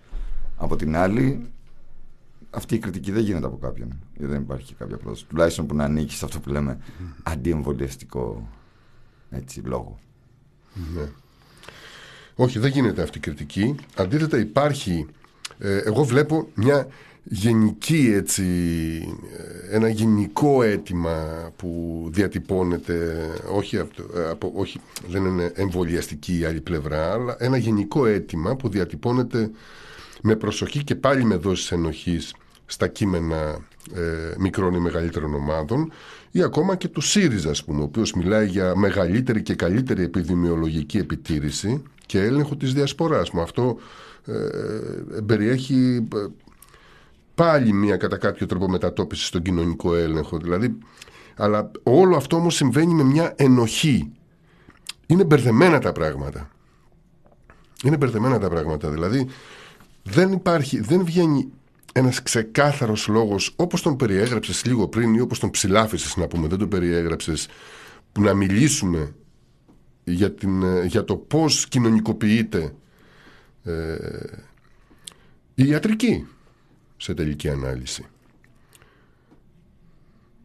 Από 0.58 0.76
την 0.76 0.96
άλλη, 0.96 1.50
αυτή 2.50 2.76
η 2.76 2.80
κριτική 2.80 3.12
δεν 3.12 3.24
γίνεται 3.24 3.46
από 3.46 3.58
κάποιον. 3.58 4.00
Γιατί 4.16 4.32
δεν 4.32 4.42
υπάρχει 4.42 4.74
κάποια 4.74 4.98
πρόταση. 4.98 5.26
Τουλάχιστον 5.26 5.66
που 5.66 5.76
να 5.76 5.84
ανήκεις 5.84 6.18
σε 6.18 6.26
αυτό 6.26 6.40
που 6.40 6.50
λέμε 6.50 6.78
αντιεμβολιαστικό 7.24 8.50
έτσι, 9.30 9.60
λόγο. 9.60 10.00
Ναι. 10.96 11.10
Όχι, 12.36 12.60
δεν 12.60 12.72
γίνεται 12.72 13.02
αυτή 13.02 13.18
η 13.18 13.22
κριτική. 13.22 13.76
Αντίθετα 13.96 14.38
υπάρχει, 14.38 15.08
ε, 15.58 15.78
εγώ 15.78 16.04
βλέπω 16.04 16.48
μια 16.56 16.88
γενική 17.28 18.12
έτσι, 18.16 18.44
ε, 19.70 19.76
ένα 19.76 19.90
γενικό 19.90 20.64
αίτημα 20.64 21.50
που 21.56 22.02
διατυπώνεται, 22.14 23.28
όχι, 23.56 23.78
από, 23.78 23.94
το- 23.96 24.20
ε, 24.20 24.30
από, 24.30 24.52
όχι 24.56 24.80
δεν 25.10 25.26
είναι 25.26 25.52
εμβολιαστική 25.56 26.38
η 26.40 26.46
άλλη 26.46 26.62
πλευρά, 26.62 27.12
αλλά 27.14 27.36
ένα 27.40 27.58
γενικό 27.58 28.06
αίτημα 28.06 28.56
που 28.56 28.70
διατυπώνεται 28.70 29.52
με 30.22 30.36
προσοχή 30.36 30.84
και 30.84 30.96
πάλι 30.96 31.24
με 31.24 31.36
δόσεις 31.36 31.72
ενοχής 31.72 32.36
στα 32.66 32.88
κείμενα 32.88 33.58
ε, 33.96 34.34
μικρών 34.38 34.74
ή 34.74 34.80
μεγαλύτερων 34.80 35.34
ομάδων 35.34 35.92
ή 36.32 36.42
ακόμα 36.44 36.76
και 36.76 36.88
του 36.88 37.02
ΣΥΡΙΖΑ, 37.02 37.50
ας 37.50 37.64
πούμε, 37.64 37.82
ο 37.82 37.84
οποίος 37.84 38.14
μιλάει 38.14 38.48
για 38.48 38.76
μεγαλύτερη 38.78 39.42
και 39.42 39.56
καλύτερη 39.56 40.04
επιδημιολογική 40.04 40.98
επιτήρηση 40.98 41.82
και 42.06 42.20
έλεγχο 42.20 42.56
της 42.56 42.74
διασποράς. 42.74 43.32
Με 43.32 43.42
αυτό 43.42 43.78
ε, 44.26 44.34
περιέχει 45.26 46.08
ε, 46.16 46.18
πάλι 47.36 47.74
μια 47.74 47.98
κατά 47.98 48.18
κάποιο 48.18 48.46
τρόπο 48.46 48.70
μετατόπιση 48.70 49.26
στον 49.26 49.42
κοινωνικό 49.42 49.96
έλεγχο. 49.96 50.38
Δηλαδή, 50.38 50.78
αλλά 51.36 51.72
όλο 51.84 52.16
αυτό 52.16 52.36
όμως 52.36 52.56
συμβαίνει 52.56 52.94
με 52.94 53.04
μια 53.04 53.34
ενοχή. 53.36 54.12
Είναι 55.08 55.24
μπερδεμένα 55.24 55.80
τα 55.80 55.92
πράγματα. 55.92 56.50
Είναι 57.84 57.98
μπερδεμένα 57.98 58.40
τα 58.40 58.50
πράγματα. 58.50 58.90
Δηλαδή, 58.90 59.28
δεν 60.04 60.32
υπάρχει, 60.32 60.80
δεν 60.80 61.06
βγαίνει 61.06 61.50
ένας 61.94 62.24
ξεκάθαρος 62.24 63.08
λόγος 63.08 63.54
όπως 63.56 63.82
τον 63.82 63.96
περιέγραψες 63.96 64.66
λίγο 64.66 64.88
πριν 64.88 65.14
ή 65.14 65.20
όπως 65.20 65.40
τον 65.40 65.50
ψηλάφισες 65.50 66.16
να 66.16 66.28
πούμε, 66.28 66.48
δεν 66.48 66.58
τον 66.58 66.70
περιέγραψες 66.70 67.48
που 68.12 68.22
να 68.22 68.34
μιλήσουμε 68.34 69.16
για, 70.04 70.32
την, 70.32 70.64
ε, 70.64 70.86
για 70.86 71.04
το 71.04 71.16
πώς 71.16 71.68
κοινωνικοποιείται 71.68 72.74
ε, 73.64 73.96
η 75.56 75.68
ιατρική 75.68 76.28
σε 77.06 77.14
τελική 77.14 77.50
ανάλυση. 77.50 78.06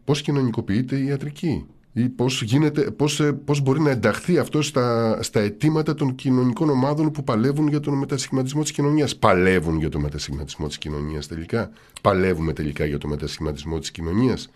Πώς 0.05 0.23
κοινωνικοποιείται 0.23 0.97
η 0.97 1.07
ιατρική; 1.07 1.67
ή 1.93 2.09
πώς, 2.09 2.43
γίνεται, 2.43 2.91
πώς, 2.91 3.21
ε, 3.21 3.33
πώς 3.33 3.61
μπορεί 3.61 3.81
να 3.81 3.91
ενταχθεί 3.91 4.39
αυτό 4.39 4.63
στα, 4.63 5.19
στα 5.23 5.41
αιτήματα 5.41 5.95
των 5.95 6.15
κοινωνικών 6.15 6.71
ομάδων 6.71 7.11
που 7.11 7.25
παλεύουν 7.25 7.69
για 7.69 7.81
τον 7.81 7.99
μετασχηματισμό 7.99 8.63
της 8.63 8.71
κοινωνίας; 8.73 9.17
Παλεύουν 9.17 9.79
για 9.79 9.89
τον 9.89 10.01
μετασχηματισμό 10.01 10.67
της 10.67 10.79
κοινωνίας 10.79 11.27
τελικά; 11.27 11.71
Παλεύουμε 12.01 12.53
τελικά 12.53 12.85
για 12.85 12.99
τον 12.99 13.11
μετασχηματισμό 13.11 13.79
της 13.79 13.91
κοινωνίας; 13.91 14.51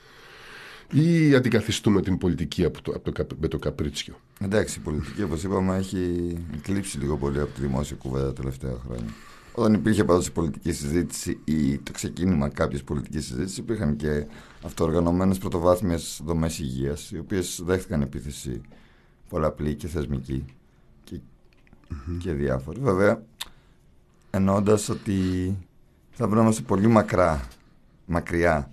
Ή 0.90 1.34
αντικαθιστούμε 1.34 2.02
την 2.02 2.18
πολιτική 2.18 2.64
από 2.64 2.82
το, 2.82 2.92
από 2.94 3.04
το, 3.04 3.12
καπ- 3.12 3.40
με 3.40 3.48
το 3.48 3.58
καπρίτσιο; 3.58 4.14
Εντάξει, 4.40 4.78
η 4.78 4.82
πολιτική 4.82 5.22
όπως 5.22 5.42
είπαμε 5.42 5.76
έχει 5.76 6.36
εκλείψει 6.54 6.98
λίγο 6.98 7.16
πολύ 7.16 7.40
από 7.40 7.54
τη 7.54 7.60
δημόσια 7.60 7.96
κουβέντα 7.96 8.26
τα 8.26 8.32
τελευταία 8.32 8.76
χρόνια. 8.86 9.10
Όταν 9.56 9.74
υπήρχε 9.74 10.04
πάντως 10.04 10.26
η 10.26 10.32
πολιτική 10.32 10.72
συζήτηση 10.72 11.40
ή 11.44 11.78
το 11.78 11.92
ξεκίνημα 11.92 12.48
κάποιας 12.48 12.82
πολιτικής 12.82 13.26
συζήτησης, 13.26 13.58
υπήρχαν 13.58 13.96
και 13.96 14.26
αυτοοργανωμένες 14.62 15.38
πρωτοβάθμιες 15.38 16.20
δομές 16.24 16.58
υγείας, 16.58 17.10
οι 17.10 17.18
οποίες 17.18 17.60
δέχτηκαν 17.64 18.02
επίθεση 18.02 18.60
πολλαπλή 19.28 19.74
και 19.74 19.88
θεσμική 19.88 20.44
και, 21.04 21.20
και 22.18 22.32
διάφορη. 22.32 22.80
Βέβαια, 22.80 23.22
εννοώντας 24.30 24.88
ότι 24.88 25.12
θα 26.10 26.16
πρέπει 26.24 26.34
να 26.34 26.42
είμαστε 26.42 26.62
πολύ 26.62 26.86
μακρά, 26.86 27.48
μακριά 28.06 28.70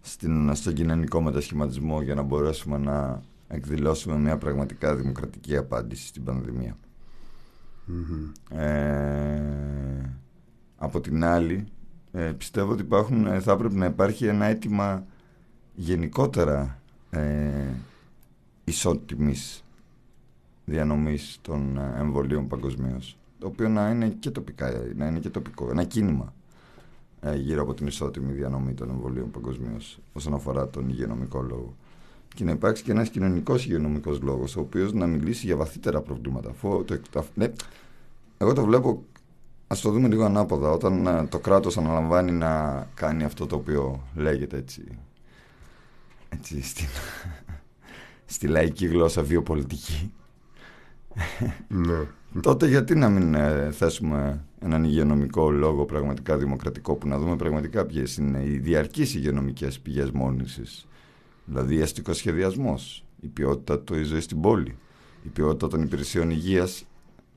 στην, 0.00 0.54
στον 0.54 0.74
κοινωνικό 0.74 1.22
μετασχηματισμό 1.22 2.02
για 2.02 2.14
να 2.14 2.22
μπορέσουμε 2.22 2.78
να 2.78 3.22
εκδηλώσουμε 3.48 4.18
μια 4.18 4.38
πραγματικά 4.38 4.96
δημοκρατική 4.96 5.56
απάντηση 5.56 6.06
στην 6.06 6.24
πανδημία. 6.24 6.76
Ε, 8.50 10.10
από 10.76 11.00
την 11.00 11.24
άλλη, 11.24 11.66
ε, 12.12 12.32
πιστεύω 12.38 12.72
ότι 12.72 12.82
υπάρχουν, 12.82 13.26
ε, 13.26 13.40
θα 13.40 13.52
έπρεπε 13.52 13.74
να 13.74 13.86
υπάρχει 13.86 14.26
ένα 14.26 14.44
αίτημα 14.44 15.04
γενικότερα 15.74 16.78
ε, 17.10 17.70
ισότιμης 18.64 19.64
διανομής 20.64 21.38
των 21.42 21.76
ε, 21.78 21.94
εμβολίων 21.98 22.46
παγκοσμίως. 22.48 23.18
Το 23.38 23.46
οποίο 23.46 23.68
να 23.68 23.90
είναι 23.90 24.08
και 24.08 24.30
τοπικά, 24.30 24.72
να 24.96 25.06
είναι 25.06 25.18
και 25.18 25.30
τοπικό, 25.30 25.70
ένα 25.70 25.84
κίνημα 25.84 26.34
ε, 27.20 27.36
γύρω 27.36 27.62
από 27.62 27.74
την 27.74 27.86
ισότιμη 27.86 28.32
διανομή 28.32 28.74
των 28.74 28.90
εμβολίων 28.90 29.30
παγκοσμίως 29.30 29.98
όσον 30.12 30.34
αφορά 30.34 30.68
τον 30.68 30.88
υγειονομικό 30.88 31.42
λόγο. 31.42 31.76
Και 32.34 32.44
να 32.44 32.50
υπάρξει 32.50 32.82
και 32.82 32.90
ένας 32.90 33.08
κοινωνικός 33.08 33.64
υγειονομικός 33.64 34.20
λόγος, 34.20 34.56
ο 34.56 34.60
οποίος 34.60 34.92
να 34.92 35.06
μιλήσει 35.06 35.46
για 35.46 35.56
βαθύτερα 35.56 36.00
προβλήματα. 36.00 36.50
Αφού 36.50 36.84
το, 36.84 37.00
το- 37.10 37.24
ναι, 37.34 37.52
εγώ 38.38 38.52
το 38.52 38.64
βλέπω, 38.64 39.02
ας 39.66 39.80
το 39.80 39.90
δούμε 39.90 40.08
λίγο 40.08 40.24
ανάποδα. 40.24 40.70
Όταν 40.70 41.06
ε, 41.06 41.26
το 41.26 41.38
κράτος 41.38 41.76
αναλαμβάνει 41.78 42.32
να 42.32 42.84
κάνει 42.94 43.24
αυτό 43.24 43.46
το 43.46 43.56
οποίο 43.56 44.02
λέγεται 44.14 44.56
έτσι. 44.56 44.84
έτσι 46.28 46.62
στην, 46.62 46.86
στη 48.34 48.46
λαϊκή 48.46 48.86
γλώσσα 48.86 49.22
βιοπολιτική. 49.22 50.12
Ναι. 51.68 52.06
Τότε 52.40 52.66
γιατί 52.68 52.94
να 52.94 53.08
μην 53.08 53.34
ε, 53.34 53.70
θέσουμε 53.72 54.44
έναν 54.60 54.84
υγειονομικό 54.84 55.50
λόγο 55.50 55.84
πραγματικά 55.84 56.36
δημοκρατικό 56.36 56.94
που 56.94 57.08
να 57.08 57.18
δούμε 57.18 57.36
πραγματικά 57.36 57.84
ποιες 57.86 58.16
είναι 58.16 58.44
οι 58.44 58.58
διαρκείς 58.58 59.14
υγειονομικές 59.14 59.80
πηγές 59.80 60.10
μόνησης; 60.10 60.86
Δηλαδή 61.44 61.82
αστικός 61.82 62.16
σχεδιασμός, 62.16 63.04
η 63.20 63.26
ποιότητα 63.26 63.80
του 63.80 64.04
ζωή 64.04 64.20
στην 64.20 64.40
πόλη, 64.40 64.76
η 65.24 65.28
ποιότητα 65.28 65.68
των 65.68 65.82
υπηρεσιών 65.82 66.30
υγείας 66.30 66.84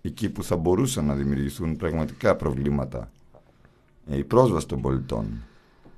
εκεί 0.02 0.30
που 0.30 0.44
θα 0.44 0.56
μπορούσαν 0.56 1.06
να 1.06 1.16
δημιουργηθούν 1.16 1.76
πραγματικά 1.76 2.36
προβλήματα. 2.36 3.12
Ε, 4.08 4.18
η 4.18 4.24
πρόσβαση 4.24 4.68
των 4.68 4.82
πολιτών, 4.82 5.44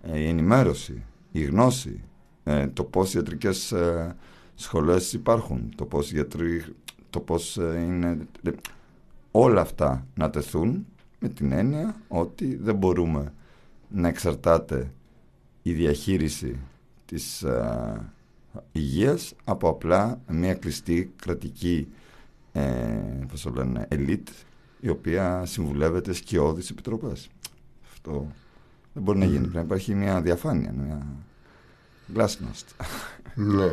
ε, 0.02 0.20
η 0.20 0.28
ενημέρωση, 0.28 1.04
η 1.32 1.44
γνώση, 1.44 2.04
ε, 2.44 2.68
το 2.68 2.84
πώς 2.84 3.14
ιατρικές 3.14 3.72
ε, 3.72 4.16
σχολές 4.56 5.14
υπάρχουν, 5.14 5.74
το 5.76 5.86
πώς, 5.86 6.12
γιατροί, 6.12 6.64
το 7.10 7.20
πώς 7.20 7.58
ε, 7.58 7.84
είναι... 7.86 8.28
ε, 8.44 8.52
όλα 9.32 9.62
αυτά 9.62 10.08
να 10.16 10.30
τεθούν 10.30 10.86
με 11.20 11.30
την 11.30 11.52
έννοια 11.52 12.02
ότι 12.08 12.56
δεν 12.56 12.76
μπορούμε 12.76 13.34
να 13.90 14.08
εξαρτάται 14.08 14.92
η 15.62 15.74
διαχείριση 15.74 16.60
της 17.10 17.44
ε, 17.44 18.12
υγείας 18.72 19.34
από 19.44 19.70
απλά 19.70 20.22
μια 20.28 20.54
κλειστή 20.54 21.14
κρατική 21.22 21.88
ε, 22.52 22.62
πώς 23.32 23.42
το 23.42 23.50
λένε, 23.50 23.86
ελίτ 23.90 24.28
η 24.80 24.90
οποία 24.90 25.46
συμβουλεύεται 25.46 26.14
σκιώδεις 26.14 26.70
επιτροπές. 26.70 27.30
Αυτό 27.92 28.28
δεν 28.94 29.04
μπορεί 29.04 29.18
να 29.18 29.26
γίνει. 29.26 29.40
Πρέπει 29.40 29.56
να 29.56 29.62
υπάρχει 29.62 29.96
μια 29.96 30.22
διαφάνεια, 30.22 30.72
μια 30.72 31.06
glasnost. 32.16 32.86
ναι. 33.36 33.72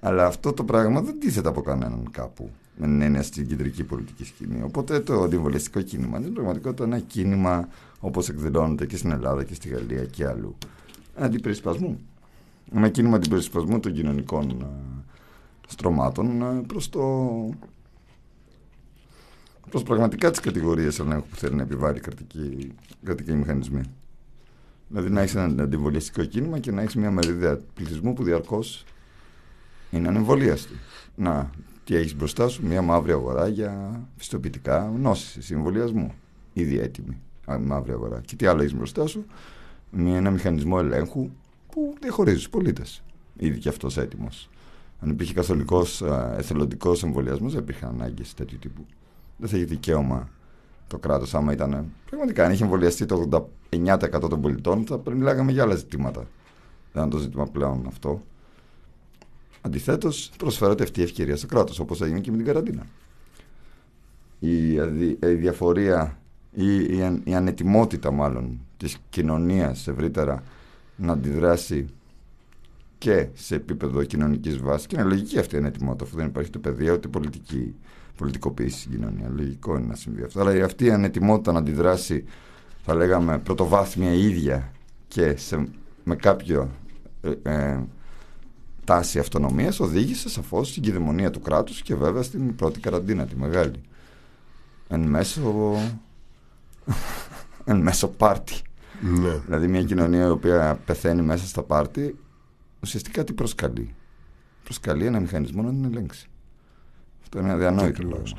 Αλλά 0.00 0.26
αυτό 0.26 0.52
το 0.52 0.64
πράγμα 0.64 1.00
δεν 1.00 1.20
τίθεται 1.20 1.48
από 1.48 1.60
κανέναν 1.62 2.08
κάπου 2.10 2.50
με 2.76 2.86
την 2.86 3.00
έννοια 3.00 3.22
στην 3.22 3.48
κεντρική 3.48 3.84
πολιτική 3.84 4.24
σκηνή. 4.24 4.62
Οπότε 4.62 5.00
το 5.00 5.22
αντιβολιστικό 5.22 5.80
κίνημα 5.80 6.08
είναι 6.08 6.22
στην 6.22 6.34
πραγματικότητα 6.34 6.84
ένα 6.84 6.98
κίνημα 6.98 7.68
όπως 8.00 8.28
εκδηλώνεται 8.28 8.86
και 8.86 8.96
στην 8.96 9.10
Ελλάδα 9.10 9.44
και 9.44 9.54
στη 9.54 9.68
Γαλλία 9.68 10.04
και 10.04 10.26
αλλού. 10.26 10.56
Αντιπερισπασμού. 11.16 12.00
Ένα 12.74 12.88
κίνημα 12.88 13.16
αντιπερισπασμού 13.16 13.80
των 13.80 13.92
κοινωνικών 13.92 14.50
ε, 14.50 14.66
στρωμάτων 15.68 16.42
ε, 16.42 16.62
προς 16.66 16.88
το 16.88 17.00
προς 19.70 19.82
πραγματικά 19.82 20.30
τις 20.30 20.40
κατηγορίες 20.40 20.98
ελέγχου 20.98 21.26
που 21.30 21.36
θέλει 21.36 21.54
να 21.54 21.62
επιβάλλει 21.62 22.00
κρατική, 22.00 22.74
κρατικοί 23.04 23.32
μηχανισμοί. 23.32 23.80
Δηλαδή 24.88 25.10
να 25.10 25.20
έχεις 25.20 25.34
ένα 25.34 25.62
αντιβολιστικό 25.62 26.24
κίνημα 26.24 26.58
και 26.58 26.70
να 26.70 26.82
έχεις 26.82 26.94
μια 26.94 27.10
μερίδα 27.10 27.60
πληθυσμού 27.74 28.12
που 28.12 28.22
διαρκώς 28.22 28.84
είναι 29.90 30.08
ανεμβολίαστη. 30.08 30.74
Να, 31.14 31.50
τι 31.84 31.94
έχεις 31.94 32.16
μπροστά 32.16 32.48
σου, 32.48 32.66
μια 32.66 32.82
μαύρη 32.82 33.12
αγορά 33.12 33.48
για 33.48 34.00
πιστοποιητικά 34.16 34.92
γνώσης 34.96 35.50
εμβολιασμού. 35.50 36.12
Ήδη 36.52 36.78
έτοιμη 36.78 37.20
α, 37.50 37.58
μαύρη 37.58 37.92
αγορά. 37.92 38.20
Και 38.24 38.36
τι 38.36 38.46
άλλο 38.46 38.60
έχεις 38.60 38.74
μπροστά 38.74 39.06
σου, 39.06 39.26
μια, 39.90 40.16
ένα 40.16 40.30
μηχανισμό 40.30 40.76
ελέγχου 40.80 41.30
που 41.70 41.94
διαχωρίζει 42.00 42.44
του 42.44 42.50
πολίτες. 42.50 43.02
Ήδη 43.36 43.58
και 43.58 43.68
αυτός 43.68 43.96
έτοιμος. 43.98 44.48
Αν 45.00 45.10
υπήρχε 45.10 45.32
καθολικός 45.34 46.02
εθελοντικός 46.36 47.02
εμβολιασμός, 47.02 47.52
δεν 47.52 47.62
υπήρχαν 47.62 47.88
ανάγκες 47.90 48.34
τέτοιου 48.34 48.58
τύπου. 48.58 48.86
Δεν 49.36 49.48
θα 49.48 49.56
έχει 49.56 49.64
δικαίωμα 49.64 50.28
το 50.86 50.98
κράτος, 50.98 51.34
άμα 51.34 51.52
ήταν. 51.52 51.86
Πραγματικά, 52.06 52.44
αν 52.44 52.52
είχε 52.52 52.62
εμβολιαστεί 52.64 53.06
το 53.06 53.28
89% 53.70 54.28
των 54.28 54.40
πολιτών, 54.40 54.84
θα 54.86 55.00
μιλάγαμε 55.14 55.52
για 55.52 55.62
άλλα 55.62 55.74
ζητήματα. 55.74 56.26
Δεν 56.92 57.02
είναι 57.02 57.12
το 57.12 57.18
ζήτημα 57.18 57.46
πλέον 57.46 57.84
αυτό. 57.86 58.22
Αντιθέτως, 59.60 60.30
προσφέρεται 60.38 60.82
αυτή 60.82 61.00
η 61.00 61.02
ευκαιρία 61.02 61.36
στο 61.36 61.46
κράτος, 61.46 61.78
όπως 61.78 62.00
έγινε 62.00 62.20
και 62.20 62.30
με 62.30 62.36
την 62.36 62.46
καραντίνα. 62.46 62.86
Η, 64.38 64.78
αδι- 64.80 65.24
η 65.24 65.34
διαφορία 65.34 66.18
ή 66.52 66.96
η, 66.96 67.02
αν- 67.02 67.20
η 67.24 67.34
ανετοιμότητα 67.34 68.10
μάλλον 68.10 68.60
της 68.76 68.96
κοινωνίας 69.10 69.88
ευρύτερα 69.88 70.42
να 71.00 71.12
αντιδράσει 71.12 71.86
και 72.98 73.28
σε 73.34 73.54
επίπεδο 73.54 74.04
κοινωνικής 74.04 74.58
βάσης 74.58 74.86
και 74.86 74.96
είναι 74.98 75.08
λογική 75.08 75.38
αυτή 75.38 75.54
η 75.54 75.58
ανετοιμότητα 75.58 76.04
αφού 76.04 76.16
δεν 76.16 76.26
υπάρχει 76.26 76.50
το 76.50 76.58
πεδίο 76.58 76.94
ούτε 76.94 77.08
πολιτική 77.08 77.74
πολιτικοποίηση 78.16 78.78
στην 78.78 78.90
κοινωνία. 78.90 79.28
Λογικό 79.36 79.76
είναι 79.76 79.86
να 79.86 79.94
συμβεί 79.94 80.22
αυτό. 80.22 80.40
Αλλά 80.40 80.56
η 80.56 80.60
αυτή 80.60 80.84
η 80.84 80.90
ανετοιμότητα 80.90 81.52
να 81.52 81.58
αντιδράσει 81.58 82.24
θα 82.84 82.94
λέγαμε 82.94 83.38
πρωτοβάθμια 83.38 84.12
η 84.12 84.22
ίδια 84.22 84.72
και 85.08 85.36
σε, 85.36 85.68
με 86.04 86.16
κάποιο 86.16 86.70
ε, 87.22 87.32
ε, 87.42 87.80
τάση 88.84 89.18
αυτονομίας 89.18 89.80
οδήγησε 89.80 90.28
σαφώς 90.28 90.68
στην 90.68 90.82
κυδαιμονία 90.82 91.30
του 91.30 91.40
κράτους 91.40 91.82
και 91.82 91.94
βέβαια 91.94 92.22
στην 92.22 92.54
πρώτη 92.56 92.80
καραντίνα, 92.80 93.26
τη 93.26 93.36
μεγάλη. 93.36 93.80
Εν 94.88 95.00
μέσω, 95.00 95.76
εν 97.64 97.76
μέσω 97.80 98.08
πάρτι. 98.08 98.54
Ναι. 99.00 99.40
Δηλαδή 99.46 99.68
μια 99.68 99.82
κοινωνία 99.82 100.26
η 100.26 100.30
οποία 100.30 100.80
πεθαίνει 100.86 101.22
μέσα 101.22 101.46
στα 101.46 101.62
πάρτι 101.62 102.16
ουσιαστικά 102.80 103.24
τι 103.24 103.32
προσκαλεί; 103.32 103.94
Προσκαλεί 104.64 105.06
ένα 105.06 105.20
μηχανισμό 105.20 105.62
να 105.62 105.70
την 105.70 105.84
ελέγξει. 105.84 106.26
Αυτό 107.22 107.38
είναι 107.38 107.52
αδιανόητο. 107.52 107.88
Ακριβώς. 107.88 108.36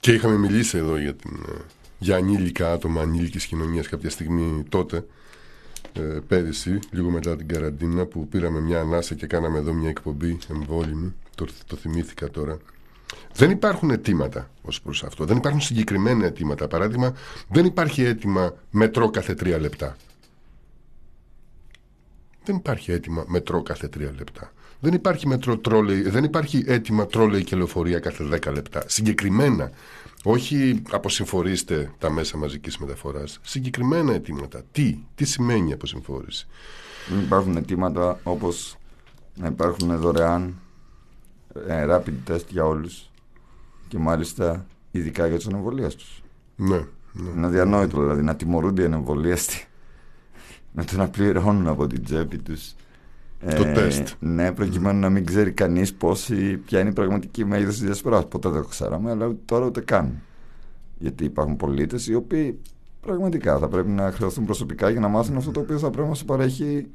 Και 0.00 0.12
είχαμε 0.12 0.36
μιλήσει 0.36 0.78
εδώ 0.78 0.98
για, 0.98 1.14
την, 1.14 1.30
ε, 1.48 1.60
για 1.98 2.16
ανήλικα 2.16 2.72
άτομα, 2.72 3.00
ανήλικης 3.00 3.46
κοινωνίας 3.46 3.88
κάποια 3.88 4.10
στιγμή 4.10 4.62
τότε, 4.68 5.06
ε, 5.92 6.00
πέρυσι, 6.00 6.78
λίγο 6.90 7.10
μετά 7.10 7.36
την 7.36 7.48
καραντίνα, 7.48 8.04
που 8.04 8.28
πήραμε 8.28 8.60
μια 8.60 8.80
ανάσα 8.80 9.14
και 9.14 9.26
κάναμε 9.26 9.58
εδώ 9.58 9.72
μια 9.72 9.88
εκπομπή 9.88 10.38
εμβόλυμη. 10.50 11.14
Το, 11.34 11.46
το 11.66 11.76
θυμήθηκα 11.76 12.30
τώρα. 12.30 12.58
Δεν 13.34 13.50
υπάρχουν 13.50 13.90
αιτήματα 13.90 14.50
ως 14.62 14.80
προς 14.80 15.04
αυτό. 15.04 15.24
Δεν 15.24 15.36
υπάρχουν 15.36 15.60
συγκεκριμένα 15.60 16.26
αιτήματα. 16.26 16.68
Παράδειγμα, 16.68 17.12
δεν 17.48 17.64
υπάρχει 17.64 18.02
αίτημα 18.04 18.54
μετρό 18.70 19.10
κάθε 19.10 19.34
τρία 19.34 19.58
λεπτά. 19.58 19.96
Δεν 22.44 22.56
υπάρχει 22.56 22.92
αίτημα 22.92 23.24
μετρό 23.26 23.62
κάθε 23.62 23.88
τρία 23.88 24.12
λεπτά. 24.18 24.52
Δεν 24.80 24.94
υπάρχει, 24.94 25.26
μετρό, 25.26 25.58
τρόλεϊ, 25.58 26.02
δεν 26.02 26.24
υπάρχει 26.24 26.64
αίτημα 26.66 27.06
τρόλεϊ 27.06 27.44
και 27.44 27.56
λεωφορεία 27.56 27.98
κάθε 27.98 28.24
δέκα 28.24 28.50
λεπτά. 28.50 28.82
Συγκεκριμένα. 28.86 29.70
Όχι 30.24 30.82
αποσυμφορήστε 30.90 31.92
τα 31.98 32.10
μέσα 32.10 32.36
μαζικής 32.36 32.78
μεταφοράς. 32.78 33.38
Συγκεκριμένα 33.42 34.12
αιτήματα. 34.12 34.62
Τι, 34.72 34.98
τι 35.14 35.24
σημαίνει 35.24 35.72
αποσυμφόρηση; 35.72 36.46
Δεν 37.08 37.18
υπάρχουν 37.18 37.56
αιτήματα 37.56 38.20
όπως 38.22 38.76
να 39.34 39.46
υπάρχουν 39.46 39.98
δωρεάν 39.98 40.42
ε, 40.42 40.52
rapid 41.68 42.30
test 42.32 42.46
για 42.48 42.64
όλους 42.64 43.10
και 43.88 43.98
μάλιστα 43.98 44.66
ειδικά 44.90 45.26
για 45.26 45.36
τους 45.36 45.46
ανεμβολίαστους. 45.46 46.22
Ναι, 46.56 46.76
ναι. 47.12 47.30
Είναι 47.36 47.46
αδιανόητο 47.46 48.00
δηλαδή 48.00 48.22
να 48.22 48.36
τιμωρούνται 48.36 48.82
οι 48.82 48.84
ανεμβολίαστοι 48.84 49.66
με 50.72 50.84
το 50.84 50.96
να 50.96 51.08
πληρώνουν 51.08 51.66
από 51.66 51.86
την 51.86 52.04
τσέπη 52.04 52.38
τους 52.38 52.74
Το 53.56 53.62
τεστ. 53.74 54.08
Ναι, 54.20 54.52
προκειμένου 54.52 55.00
να 55.00 55.10
μην 55.10 55.26
ξέρει 55.26 55.52
κανείς 55.52 55.94
πώς, 55.94 56.28
η- 56.28 56.56
ποια 56.56 56.80
είναι 56.80 56.88
η 56.88 56.92
πραγματική 56.92 57.44
μέγεθος 57.44 57.74
της 57.74 57.82
διασποράς. 57.84 58.26
Ποτέ 58.26 58.48
δεν 58.48 58.62
το 58.62 58.68
ξέραμε, 58.68 59.10
αλλά 59.10 59.26
ούτε 59.26 59.38
τώρα 59.44 59.66
ούτε 59.66 59.80
καν. 59.80 60.20
Γιατί 60.98 61.24
υπάρχουν 61.24 61.56
πολίτες 61.56 62.06
οι 62.06 62.14
οποίοι 62.14 62.58
πραγματικά 63.00 63.58
θα 63.58 63.68
πρέπει 63.68 63.88
να 63.88 64.10
χρεωθούν 64.12 64.44
προσωπικά 64.44 64.90
για 64.90 65.00
να 65.00 65.08
μάθουν 65.08 65.36
αυτό 65.36 65.50
το 65.50 65.60
οποίο 65.60 65.78
θα 65.78 65.86
πρέπει 65.86 66.02
να 66.02 66.08
μας 66.08 66.24
παρέχει 66.24 66.86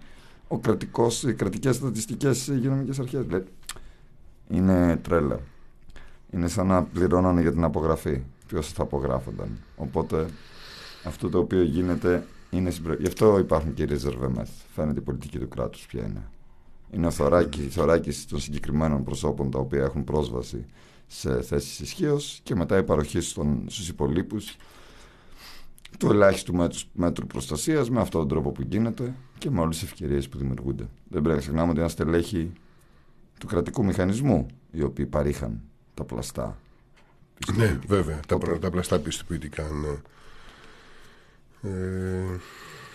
ο 0.48 0.58
κρατικός, 0.60 1.24
οι 1.24 1.34
κρατικές 1.34 1.76
στατιστικές 1.76 2.48
υγειονομικές 2.48 3.00
αρχές. 3.00 3.26
Δηλαδή, 3.26 3.44
είναι 4.52 4.98
τρέλα. 4.98 5.40
Είναι 6.32 6.48
σαν 6.48 6.68
να 6.68 6.84
πληρώνανε 6.84 7.42
για 7.42 7.52
την 7.52 7.64
απογραφή. 7.64 8.22
Ποιος 8.48 8.72
θα 8.72 8.84
απογράφονταν. 8.84 9.50
Οπότε 9.76 10.26
αυτό 11.04 11.30
το 11.30 11.38
οποίο 11.38 11.62
γίνεται 11.62 12.26
είναι 12.50 12.70
συμπρο... 12.70 12.94
Γι' 12.94 13.08
αυτό 13.08 13.38
υπάρχουν 13.40 13.74
και 13.74 13.84
οι 13.84 13.88
reserve 13.90 14.44
Φαίνεται 14.76 15.00
η 15.00 15.04
πολιτική 15.04 15.40
του 15.40 15.48
κράτους 15.48 15.86
ποια 15.86 16.06
είναι. 16.06 16.24
Είναι 16.92 17.08
ο 17.08 17.12
θωράκι, 17.12 17.62
η 17.64 17.68
θωράκιση 17.68 18.28
των 18.28 18.40
συγκεκριμένων 18.40 19.04
προσώπων 19.04 19.52
τα 19.52 19.60
οποία 19.60 19.84
έχουν 19.84 20.04
πρόσβαση 20.04 20.66
σε 21.08 21.42
θέσεις 21.42 21.80
ισχύως 21.80 22.40
και 22.44 22.56
μετά 22.56 22.78
η 22.78 22.84
παροχή 22.84 23.20
στον, 23.22 23.66
στους 23.68 23.90
υπολείπους 23.90 24.56
του 26.00 26.10
ελάχιστου 26.10 26.56
μέτρου, 26.56 26.80
μέτρου 26.94 27.28
προστασίας 27.28 27.90
με 27.90 28.02
αυτόν 28.02 28.20
τον 28.20 28.30
τρόπο 28.30 28.52
που 28.52 28.62
γίνεται 28.62 29.16
και 29.38 29.50
με 29.50 29.60
όλες 29.60 29.80
τις 29.80 29.90
ευκαιρίες 29.90 30.30
που 30.30 30.38
δημιουργούνται. 30.38 30.84
Δεν 30.84 31.22
πρέπει 31.22 31.36
να 31.36 31.38
ξεχνάμε 31.38 31.70
ότι 31.70 31.80
ένα 31.80 31.90
στελέχη 31.90 32.52
του 33.42 33.48
κρατικού 33.48 33.86
μηχανισμού 33.86 34.46
οι 34.72 34.82
οποίοι 34.84 35.06
παρήχαν 35.06 35.62
τα 35.94 36.04
πλαστά. 36.04 36.58
Ναι, 37.56 37.80
βέβαια. 37.88 38.20
Τα, 38.28 38.38
πρα- 38.38 38.60
τα 38.60 38.70
πλαστά 38.70 39.00
πιστοποιητικά, 39.00 39.64
ναι. 39.70 39.98
Ε, 41.72 42.40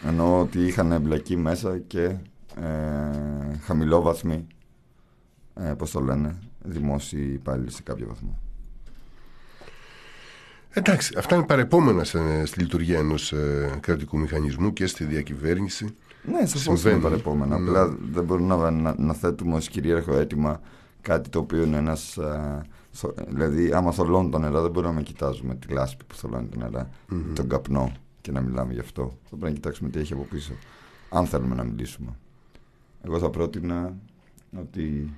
Εννοώ 0.06 0.40
ότι 0.40 0.66
είχαν 0.66 0.92
εμπλακεί 0.92 1.36
μέσα 1.36 1.78
και 1.78 2.02
ε, 2.02 3.58
χαμηλόβαθμοι, 3.64 4.46
ε, 5.54 5.72
πώς 5.78 5.90
το 5.90 6.00
λένε, 6.00 6.36
δημόσιοι 6.62 7.30
υπάλληλοι 7.32 7.70
σε 7.70 7.82
κάποιο 7.82 8.06
βαθμό. 8.06 8.38
εντάξει, 10.70 11.14
αυτά 11.18 11.34
είναι 11.36 11.44
παρεπόμενα 11.46 12.04
σε- 12.04 12.44
στη 12.46 12.60
λειτουργία 12.60 12.98
ενός 12.98 13.32
ε, 13.32 13.78
κρατικού 13.80 14.18
μηχανισμού 14.18 14.72
και 14.72 14.86
στη 14.86 15.04
διακυβέρνηση. 15.04 15.94
Ναι, 16.26 16.46
σαφώς 16.46 16.66
είναι 16.66 16.76
Συμβαίνει. 16.76 17.02
παρεπόμενα. 17.02 17.58
Ναι. 17.58 17.68
Απλά 17.68 17.96
δεν 18.12 18.24
μπορούμε 18.24 18.56
να, 18.56 18.70
να, 18.70 18.94
να 18.98 19.12
θέτουμε 19.12 19.54
ως 19.54 19.68
κυρίαρχο 19.68 20.16
αίτημα 20.16 20.60
κάτι 21.00 21.28
το 21.28 21.38
οποίο 21.38 21.62
είναι 21.62 21.76
ένας. 21.76 22.18
Δηλαδή, 23.28 23.72
άμα 23.72 23.90
θολώνουν 23.92 24.30
τα 24.30 24.38
νερά, 24.38 24.62
δεν 24.62 24.70
μπορούμε 24.70 24.94
να 24.94 25.02
κοιτάζουμε 25.02 25.54
τη 25.54 25.72
λάσπη 25.72 26.04
που 26.04 26.14
θολώνει 26.14 26.48
τα 26.48 26.56
νερα 26.56 26.90
τον 27.34 27.48
καπνό 27.48 27.92
και 28.20 28.32
να 28.32 28.40
μιλάμε 28.40 28.72
γι' 28.72 28.80
αυτό. 28.80 29.02
Θα 29.22 29.28
πρέπει 29.28 29.44
να 29.44 29.50
κοιτάξουμε 29.50 29.88
τι 29.90 29.98
έχει 29.98 30.12
από 30.12 30.22
πίσω. 30.22 30.52
Αν 31.10 31.26
θέλουμε 31.26 31.54
να 31.54 31.64
μιλήσουμε. 31.64 32.16
Εγώ 33.02 33.18
θα 33.18 33.30
πρότεινα 33.30 33.96
ότι 34.60 35.14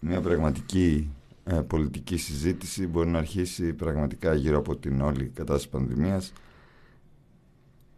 μια 0.00 0.20
πραγματική 0.20 1.10
ε, 1.44 1.54
πολιτική 1.54 2.16
συζήτηση 2.16 2.86
μπορεί 2.86 3.08
να 3.08 3.18
αρχίσει 3.18 3.72
πραγματικά 3.72 4.34
γύρω 4.34 4.58
από 4.58 4.76
την 4.76 5.00
όλη 5.00 5.24
κατάσταση 5.34 5.68
πανδημίας 5.68 6.32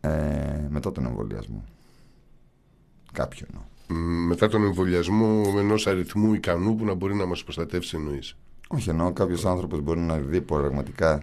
ε, 0.05 0.67
μετά 0.71 0.93
τον 0.93 1.07
εμβολιασμό. 1.07 1.65
Κάποιον. 3.13 3.49
εννοώ. 3.53 3.67
Μ, 4.03 4.27
Μετά 4.27 4.49
τον 4.49 4.65
εμβολιασμό 4.65 5.55
ενός 5.59 5.87
αριθμού 5.87 6.35
ικανού 6.35 6.77
που 6.77 6.85
να 6.85 6.95
μπορεί 6.95 7.15
να 7.15 7.27
μας 7.27 7.45
προστατεύσει 7.45 7.97
εννοείς. 7.97 8.37
Όχι 8.69 8.91
εννοώ 8.91 9.13
κάποιος 9.13 9.45
άνθρωπος 9.45 9.81
μπορεί 9.81 10.01
να 10.01 10.19
δει 10.19 10.41
πραγματικά 10.41 11.23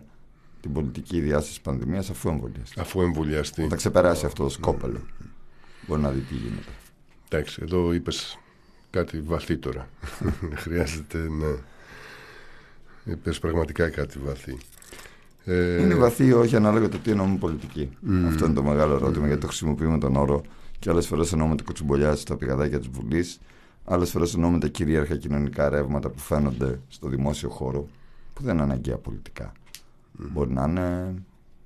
την 0.61 0.73
πολιτική 0.73 1.19
διάσταση 1.19 1.49
της 1.49 1.61
πανδημίας 1.61 2.09
αφού 2.09 2.29
εμβολιαστεί. 2.29 2.79
Αφού 2.79 3.01
εμβολιαστεί. 3.01 3.63
Όταν 3.63 3.77
ξεπεράσει 3.77 4.25
αυτό 4.25 4.43
το 4.43 4.49
σκόπελο, 4.49 5.01
μπορεί 5.87 6.01
να 6.01 6.09
δει 6.09 6.19
τι 6.19 6.33
γίνεται. 6.33 6.71
Εντάξει, 7.29 7.59
εδώ 7.63 7.93
είπες 7.93 8.39
κάτι 8.89 9.21
βαθύ 9.21 9.57
τώρα. 9.57 9.89
Χρειάζεται 10.63 11.17
να... 11.29 11.57
Είπες 13.03 13.39
πραγματικά 13.39 13.89
κάτι 13.89 14.19
βαθύ. 14.19 14.57
Ε, 15.45 15.81
Είναι 15.81 15.95
βαθύ 15.95 16.25
ή 16.25 16.31
όχι 16.31 16.55
ανάλογα 16.55 16.89
το 16.89 16.97
τι 16.97 17.11
εννοούμε 17.11 17.37
πολιτική. 17.37 17.89
Αυτό 18.27 18.45
είναι 18.45 18.53
το 18.53 18.63
μεγάλο 18.63 18.93
ερώτημα 18.93 19.25
γιατί 19.25 19.41
το 19.41 19.47
χρησιμοποιούμε 19.47 19.97
τον 19.97 20.15
όρο 20.15 20.41
και 20.79 20.89
άλλες 20.89 21.07
φορές 21.07 21.31
εννοούμε 21.33 21.55
τα 21.55 21.63
κουτσουμπολιά 21.63 22.15
στα 22.15 22.35
πηγαδάκια 22.35 22.79
της 22.79 22.87
Βουλής, 22.87 23.39
άλλες 23.85 24.09
φορές 24.09 24.33
εννοούμε 24.33 24.59
τα 24.59 24.67
κυρίαρχα 24.67 25.15
κοινωνικά 25.17 25.69
ρεύματα 25.69 26.09
που 26.09 26.19
φαίνονται 26.19 26.79
στο 26.87 27.07
δημόσιο 27.07 27.49
χώρο, 27.49 27.87
που 28.33 28.43
δεν 28.43 28.53
είναι 28.53 28.63
αναγκαία 28.63 28.97
πολιτικά. 28.97 29.51
Μπορεί 30.11 30.51
να 30.51 30.63
είναι 30.67 31.13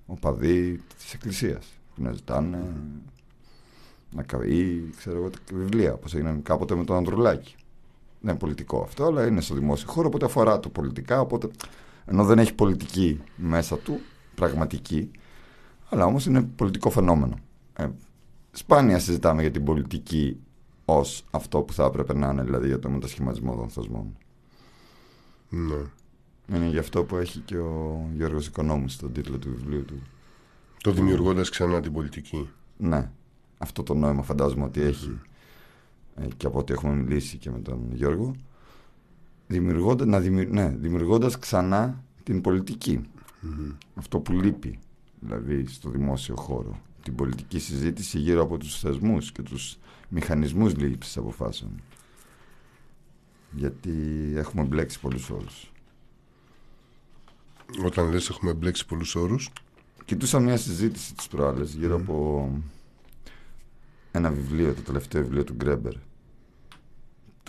οπαδοί 0.05 0.81
της 0.97 1.13
Εκκλησίας 1.13 1.65
που 1.95 2.01
να 2.03 2.11
ζητάνε 2.11 2.57
να 4.11 4.23
κα- 4.23 4.45
ή 4.45 4.89
ξέρω 4.97 5.17
εγώ, 5.17 5.29
τα 5.29 5.37
βιβλία, 5.53 5.93
όπως 5.93 6.13
έγιναν 6.13 6.41
κάποτε 6.41 6.75
με 6.75 6.83
τον 6.83 6.95
Ανδρουλάκη. 6.95 7.55
Δεν 8.21 8.29
είναι 8.29 8.39
πολιτικό 8.39 8.81
αυτό, 8.81 9.05
αλλά 9.05 9.27
είναι 9.27 9.41
στο 9.41 9.53
δημόσιο 9.55 9.87
χώρο, 9.91 10.07
οπότε 10.07 10.25
αφορά 10.25 10.59
το 10.59 10.69
πολιτικά. 10.69 11.19
Οπότε, 11.19 11.47
ενώ 12.05 12.25
δεν 12.25 12.39
έχει 12.39 12.53
πολιτική 12.53 13.21
μέσα 13.35 13.77
του, 13.77 13.99
πραγματική, 14.35 15.11
αλλά 15.89 16.05
όμως 16.05 16.25
είναι 16.25 16.41
πολιτικό 16.41 16.89
φαινόμενο. 16.89 17.35
Ε, 17.73 17.87
σπάνια 18.51 18.99
συζητάμε 18.99 19.41
για 19.41 19.51
την 19.51 19.63
πολιτική 19.63 20.37
ως 20.85 21.23
αυτό 21.31 21.61
που 21.61 21.73
θα 21.73 21.85
έπρεπε 21.85 22.13
να 22.13 22.29
είναι, 22.29 22.43
δηλαδή 22.43 22.67
για 22.67 22.79
το 22.79 22.89
μετασχηματισμό 22.89 23.55
των 23.55 23.69
θεσμών. 23.69 24.17
ναι. 25.49 25.81
Είναι 26.53 26.67
γι' 26.67 26.77
αυτό 26.77 27.03
που 27.03 27.15
έχει 27.15 27.39
και 27.39 27.57
ο 27.57 28.07
Γιώργος 28.15 28.47
Οικονόμου 28.47 28.89
στον 28.89 29.13
τίτλο 29.13 29.37
του 29.37 29.49
βιβλίου 29.49 29.85
του. 29.85 30.01
Το 30.83 30.91
δημιουργώντας 30.91 31.49
ξανά 31.49 31.81
την 31.81 31.93
πολιτική. 31.93 32.49
Ναι, 32.77 33.09
αυτό 33.57 33.83
το 33.83 33.93
νόημα 33.93 34.21
φαντάζομαι 34.23 34.63
ότι 34.63 34.81
έχει 34.81 35.19
ε, 36.15 36.27
και 36.37 36.47
από 36.47 36.59
ό,τι 36.59 36.73
έχουμε 36.73 36.93
μιλήσει 36.93 37.37
και 37.37 37.49
με 37.51 37.59
τον 37.59 37.79
Γιώργο. 37.93 38.35
Δημιουργώντα, 39.47 40.05
να 40.05 40.19
δημιου, 40.19 40.47
ναι, 40.49 40.69
δημιουργώντας 40.69 41.39
ξανά 41.39 42.03
την 42.23 42.41
πολιτική. 42.41 43.01
Αυτό 43.95 44.19
που 44.19 44.31
λείπει, 44.31 44.79
δηλαδή 45.19 45.65
στο 45.67 45.89
δημόσιο 45.89 46.35
χώρο. 46.35 46.79
Την 47.03 47.15
πολιτική 47.15 47.59
συζήτηση 47.59 48.19
γύρω 48.19 48.41
από 48.41 48.57
τους 48.57 48.79
θεσμούς 48.79 49.31
και 49.31 49.41
τους 49.41 49.77
μηχανισμούς 50.09 50.75
λήψης 50.75 51.17
αποφάσεων. 51.17 51.71
Γιατί 53.51 53.91
έχουμε 54.35 54.63
μπλέξει 54.63 54.99
πολλούς 54.99 55.29
όρους. 55.29 55.71
Όταν 57.85 58.11
λες 58.11 58.29
έχουμε 58.29 58.53
μπλέξει 58.53 58.85
πολλούς 58.85 59.15
όρους. 59.15 59.49
Κοιτούσα 60.05 60.39
μια 60.39 60.57
συζήτηση 60.57 61.13
τις 61.13 61.27
προάλλες 61.27 61.73
γύρω 61.73 61.95
από 61.95 62.49
ένα 64.11 64.31
βιβλίο, 64.31 64.73
το 64.73 64.81
τελευταίο 64.81 65.21
βιβλίο 65.21 65.43
του 65.43 65.53
Γκρέμπερ, 65.53 65.93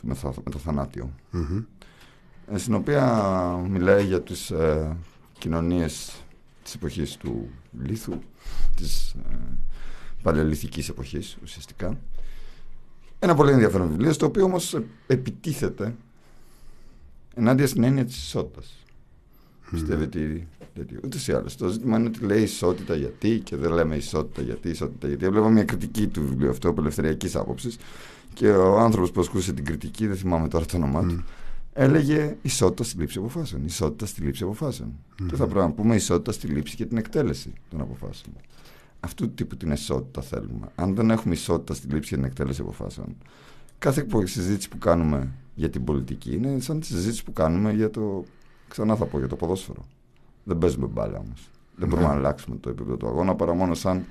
το 0.01 0.03
μεθα, 0.03 0.28
με 0.44 0.51
το 0.51 0.59
θανάτιο, 0.59 1.11
Μμμ. 1.30 1.62
ε, 2.53 2.59
στην 2.59 2.74
οποία 2.74 3.05
μιλάει 3.68 4.05
για 4.05 4.22
τις 4.22 4.51
ε, 4.51 4.97
κοινωνίες 5.38 6.22
της 6.62 6.74
εποχής 6.74 7.16
του 7.16 7.49
λίθου, 7.82 8.18
της 8.76 9.11
ε, 9.12 9.36
παλαιολιθικής 10.22 10.88
εποχής 10.88 11.36
ουσιαστικά. 11.42 11.99
Ένα 13.18 13.34
πολύ 13.34 13.53
ενδιαφέρον 13.53 13.88
βιβλίο, 13.88 14.12
στο 14.12 14.26
οποίο 14.26 14.44
όμως 14.44 14.74
ε, 14.74 14.84
επιτίθεται 15.07 15.94
ενάντια 17.34 17.66
στην 17.66 17.82
έννοια 17.84 18.05
της 18.05 18.16
ισότητας. 18.16 18.76
Πιστεύει 19.70 20.03
ότι. 20.03 20.49
τέτοιο. 20.74 21.01
Ούτε 21.05 21.18
ή 21.26 21.32
άλλως. 21.32 21.57
Το 21.57 21.68
ζήτημα 21.68 21.99
είναι 21.99 22.09
ότι 22.09 22.24
λέει 22.24 22.42
ισότητα 22.42 22.94
γιατί 22.94 23.40
και 23.44 23.57
δεν 23.57 23.72
λέμε 23.72 23.97
ισότητα 23.97 24.42
γιατί, 24.42 24.68
ισότητα 24.68 25.09
γιατί. 25.09 25.24
Έβλεπα 25.24 25.49
μια 25.49 25.64
κριτική 25.64 26.07
του 26.07 26.20
βιβλίου 26.26 26.51
αυτού 26.51 26.68
από 26.68 26.80
ελευθεριακή 26.80 27.30
άποψης 27.36 27.76
και 28.37 28.49
ο 28.49 28.78
άνθρωπος 28.78 29.11
που 29.11 29.20
ασκούσε 29.20 29.53
την 29.53 29.64
κριτική, 29.64 30.07
δεν 30.07 30.16
θυμάμαι 30.16 30.49
τώρα 30.49 30.64
το 30.64 30.76
όνομά 30.76 31.07
του, 31.07 31.24
έλεγε 31.72 32.37
ισότητα 32.43 32.84
στη 32.84 32.99
λήψη 32.99 33.18
αποφάσεων. 33.18 33.64
Ισότητα 33.64 34.07
στη 34.07 34.20
λήψη 34.20 34.43
αποφάσεων. 34.43 34.93
Και 35.28 35.37
θα 35.37 35.47
πρέπει 35.47 35.66
να 35.66 35.70
πούμε 35.70 35.95
ισότητα 35.95 36.32
στη 36.32 36.47
λήψη 36.47 36.76
και 36.76 36.87
την 36.87 36.97
εκτέλεση 36.97 37.53
των 37.70 37.80
αποφάσεων. 37.80 38.34
Αυτού 39.01 39.24
του 39.26 39.34
τύπου 39.34 39.57
την 39.57 39.70
ισότητα 39.70 40.20
θέλουμε. 40.20 40.68
Αν 40.74 40.95
δεν 40.95 41.11
έχουμε 41.11 41.34
ισότητα 41.34 41.74
στη 41.74 41.87
λήψη 41.87 42.09
και 42.09 42.14
την 42.14 42.24
εκτέλεση 42.24 42.61
αποφάσεων, 42.61 43.16
κάθε 43.78 44.07
συζήτηση 44.24 44.68
που 44.68 44.78
κάνουμε 44.78 45.28
για 45.55 45.70
την 45.70 45.84
πολιτική 45.84 46.34
είναι 46.34 46.61
σαν 46.61 46.80
τη 46.80 46.87
συζήτηση 46.87 47.24
που 47.24 47.32
κάνουμε 47.32 47.72
για 47.72 47.91
το. 47.91 48.24
Ξανά 48.68 48.97
θα 48.97 49.05
πω 49.05 49.18
για 49.18 49.28
το 49.28 49.37
ποδόσφαιρο. 49.37 49.87
Δεν 50.45 50.59
παίζουμε 50.59 50.87
μπάλα 50.87 51.18
όμως. 51.18 51.51
Δεν 51.76 51.89
μπορούμε 51.89 52.09
να 52.09 52.14
αλλάξουμε 52.14 52.57
το 52.57 52.68
επίπεδο 52.68 52.97
του 52.97 53.07
αγώνα 53.07 53.34
παρά 53.34 53.55
μόνο 53.55 53.74
σαν 53.74 54.05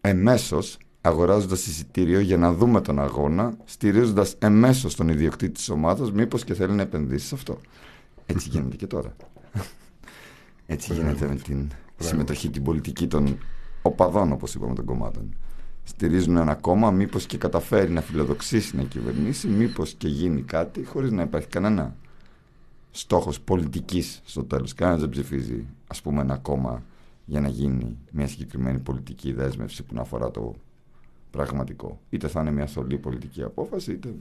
εμέσως 0.00 0.78
αγοράζοντας 1.08 1.66
εισιτήριο 1.66 2.20
για 2.20 2.36
να 2.36 2.52
δούμε 2.52 2.80
τον 2.80 3.00
αγώνα, 3.00 3.56
στηρίζοντας 3.64 4.34
εμέσως 4.38 4.94
τον 4.94 5.08
ιδιοκτήτη 5.08 5.52
της 5.52 5.68
ομάδας, 5.68 6.12
μήπως 6.12 6.44
και 6.44 6.54
θέλει 6.54 6.72
να 6.72 6.82
επενδύσει 6.82 7.26
σε 7.26 7.34
αυτό. 7.34 7.58
Έτσι 8.26 8.48
γίνεται 8.52 8.76
και 8.76 8.86
τώρα. 8.86 9.16
Έτσι 10.66 10.92
γίνεται 10.92 11.26
με 11.26 11.34
την 11.34 11.70
συμμετοχή, 11.98 12.50
την 12.50 12.62
πολιτική 12.62 13.06
των 13.06 13.38
οπαδών, 13.82 14.32
όπως 14.32 14.54
είπαμε, 14.54 14.74
των 14.74 14.84
κομμάτων 14.84 15.34
στηρίζουν 15.88 16.36
ένα 16.36 16.54
κόμμα, 16.54 16.90
μήπως 16.90 17.26
και 17.26 17.38
καταφέρει 17.38 17.90
να 17.90 18.00
φιλοδοξήσει 18.00 18.76
να 18.76 18.82
κυβερνήσει, 18.82 19.48
μήπως 19.48 19.94
και 19.94 20.08
γίνει 20.08 20.42
κάτι 20.42 20.84
χωρίς 20.84 21.10
να 21.10 21.22
υπάρχει 21.22 21.48
κανένα 21.48 21.96
στόχος 22.90 23.40
πολιτικής 23.40 24.20
στο 24.24 24.44
τέλος. 24.44 24.74
Κανένας 24.74 25.00
δεν 25.00 25.08
ψηφίζει 25.08 25.66
ας 25.86 26.02
πούμε 26.02 26.20
ένα 26.20 26.36
κόμμα 26.36 26.82
για 27.24 27.40
να 27.40 27.48
γίνει 27.48 27.96
μια 28.10 28.26
συγκεκριμένη 28.26 28.78
πολιτική 28.78 29.32
δέσμευση 29.32 29.82
που 29.82 29.94
να 29.94 30.00
αφορά 30.00 30.30
το 30.30 30.54
πραγματικό. 31.30 32.00
Είτε 32.10 32.28
θα 32.28 32.40
είναι 32.40 32.50
μια 32.50 32.66
θολή 32.66 32.98
πολιτική 32.98 33.42
απόφαση, 33.42 33.92
είτε 33.92 34.14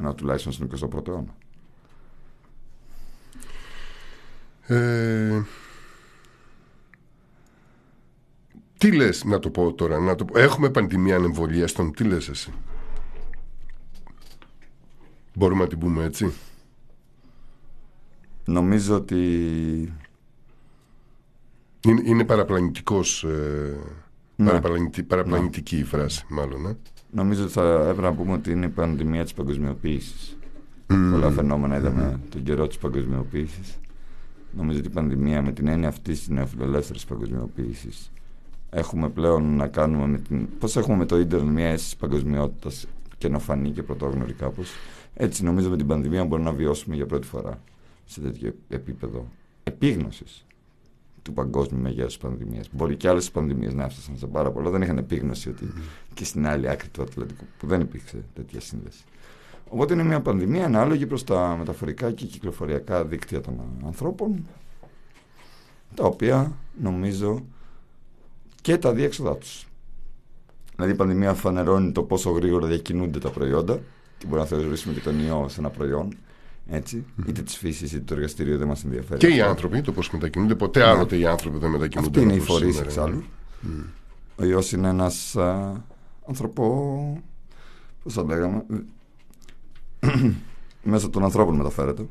ένα 0.00 0.14
τουλάχιστον 0.14 0.52
στον 0.52 0.70
21ο 0.90 1.08
αιώνα. 1.08 1.34
Ε, 4.66 5.42
τι 8.78 8.92
λες 8.92 9.24
να 9.24 9.38
το 9.38 9.50
πω 9.50 9.72
τώρα, 9.72 9.98
να 9.98 10.14
το 10.14 10.24
πω. 10.24 10.38
Έχουμε 10.38 10.70
πανδημία 10.70 11.16
ανεμβολίας 11.16 11.70
στον, 11.70 11.92
τι 11.92 12.04
λες 12.04 12.28
εσύ. 12.28 12.52
Μπορούμε 15.34 15.62
να 15.62 15.68
την 15.68 15.78
πούμε 15.78 16.04
έτσι. 16.04 16.32
Νομίζω 18.44 18.94
ότι 18.94 19.16
Είναι, 21.86 22.02
είναι 22.04 22.24
παραπλανητικός, 22.24 23.24
ε, 23.24 23.78
Ναι. 24.36 24.46
παραπλανητη- 24.50 25.02
παραπλανητική 25.02 25.76
η 25.78 25.84
φράση 25.84 26.24
μάλλον. 26.28 26.66
Ε. 26.66 26.76
Νομίζω 27.10 27.42
ότι 27.42 27.52
θα 27.52 27.80
έπρεπε 27.80 28.00
να 28.00 28.14
πούμε 28.14 28.32
ότι 28.32 28.50
είναι 28.50 28.66
η 28.66 28.68
πανδημία 28.68 29.22
της 29.22 29.34
παγκοσμιοποίησης. 29.34 30.36
Πολλά 30.86 31.30
φαινόμενα 31.30 31.76
είδαμε 31.76 32.20
τον 32.30 32.42
καιρό 32.42 32.66
της 32.66 32.78
παγκοσμιοποίησης. 32.78 33.78
Νομίζω 34.56 34.78
ότι 34.78 34.88
η 34.88 34.90
πανδημία 34.90 35.42
με 35.42 35.52
την 35.52 35.66
έννοια 35.66 35.88
αυτής 35.88 36.18
της 36.18 36.28
νεοφιλελεύθερης 36.28 37.04
παγκοσμιοποίησης 37.04 38.10
έχουμε 38.70 39.08
πλέον 39.08 39.56
να 39.56 39.66
κάνουμε 39.66 40.06
με 40.06 40.18
την. 40.18 40.48
Πώς 40.58 40.76
έχουμε 40.76 40.96
με 40.96 41.06
το 41.06 41.18
ίντερνετ 41.18 41.52
μια 41.54 41.68
αίσθηση 41.68 41.96
παγκοσμιότητας 41.96 42.86
καινοφανή 43.18 43.70
και 43.70 43.82
πρωτόγνωρη 43.82 44.32
κάπως. 44.32 44.70
Έτσι 45.14 45.44
νομίζω 45.44 45.70
με 45.70 45.76
την 45.76 45.86
πανδημία 45.86 46.24
μπορούμε 46.24 46.50
να 46.50 46.56
βιώσουμε 46.56 46.94
για 46.94 47.06
πρώτη 47.06 47.26
φορά 47.26 47.60
σε 48.04 48.20
τέτοιο 48.20 48.54
επίπεδο 48.68 49.28
επίγνωσης 49.62 50.46
του 51.26 51.32
παγκόσμιου 51.32 51.80
μεγέθους 51.80 52.16
πανδημίας. 52.16 52.68
Μπορεί 52.72 52.96
και 52.96 53.08
άλλες 53.08 53.30
πανδημίες 53.30 53.74
να 53.74 53.84
έφτασαν 53.84 54.16
σε 54.16 54.26
πάρα 54.26 54.50
πολλά. 54.50 54.70
Δεν 54.70 54.82
είχαν 54.82 54.98
επίγνωση 54.98 55.48
ότι 55.48 55.72
και 56.14 56.24
στην 56.24 56.46
άλλη 56.46 56.68
άκρη 56.68 56.88
του 56.88 57.02
Ατλαντικού 57.02 57.44
που 57.58 57.66
δεν 57.66 57.80
υπήρξε 57.80 58.24
τέτοια 58.34 58.60
σύνδεση. 58.60 59.04
Οπότε 59.68 59.94
είναι 59.94 60.02
μια 60.02 60.20
πανδημία 60.20 60.64
ανάλογη 60.64 61.06
προς 61.06 61.24
τα 61.24 61.56
μεταφορικά 61.58 62.12
και 62.12 62.26
κυκλοφοριακά 62.26 63.04
δίκτυα 63.04 63.40
των 63.40 63.60
ανθρώπων 63.86 64.46
τα 65.94 66.04
οποία 66.04 66.52
νομίζω 66.80 67.44
και 68.62 68.76
τα 68.78 68.92
διέξοδά 68.92 69.36
τους. 69.36 69.66
Δηλαδή 70.74 70.92
η 70.92 70.96
πανδημία 70.96 71.34
φανερώνει 71.34 71.92
το 71.92 72.02
πόσο 72.02 72.30
γρήγορα 72.30 72.66
διακινούνται 72.66 73.18
τα 73.18 73.30
προϊόντα 73.30 73.80
και 74.18 74.26
μπορούμε 74.26 74.40
να 74.40 74.56
θεωρήσουμε 74.56 74.94
και 74.94 75.00
τον 75.00 75.20
ιό 75.26 75.48
σε 75.48 75.60
ένα 75.60 75.70
προϊόν 75.70 76.16
έτσι, 76.68 77.04
είτε 77.26 77.42
της 77.42 77.56
φύσης 77.56 77.92
είτε 77.92 78.02
το 78.04 78.14
εργαστήριο 78.14 78.58
δεν 78.58 78.68
μας 78.68 78.84
ενδιαφέρει. 78.84 79.18
Και 79.20 79.26
οι 79.26 79.32
αυτό. 79.32 79.50
άνθρωποι, 79.50 79.80
το 79.80 79.92
πώς 79.92 80.10
μετακινούνται. 80.10 80.54
Ποτέ 80.54 80.82
άλλοτε 80.82 81.16
οι 81.16 81.26
άνθρωποι 81.26 81.58
δεν 81.58 81.70
μετακινούνται. 81.70 82.08
Αυτή 82.18 82.20
είναι 82.20 82.32
η 82.32 82.40
όπως 82.40 82.48
φορή 82.48 82.70
σήμερα. 82.72 82.88
εξάλλου. 82.88 83.24
Ο 84.36 84.44
ιός 84.44 84.72
είναι 84.72 84.88
ένας 84.88 85.36
α, 85.36 85.72
ανθρωπό... 86.28 87.22
Πώς 88.02 88.12
θα 88.12 88.24
λέγαμε... 88.24 88.64
μέσα 90.82 91.10
των 91.10 91.24
ανθρώπων 91.24 91.56
μεταφέρεται. 91.56 92.06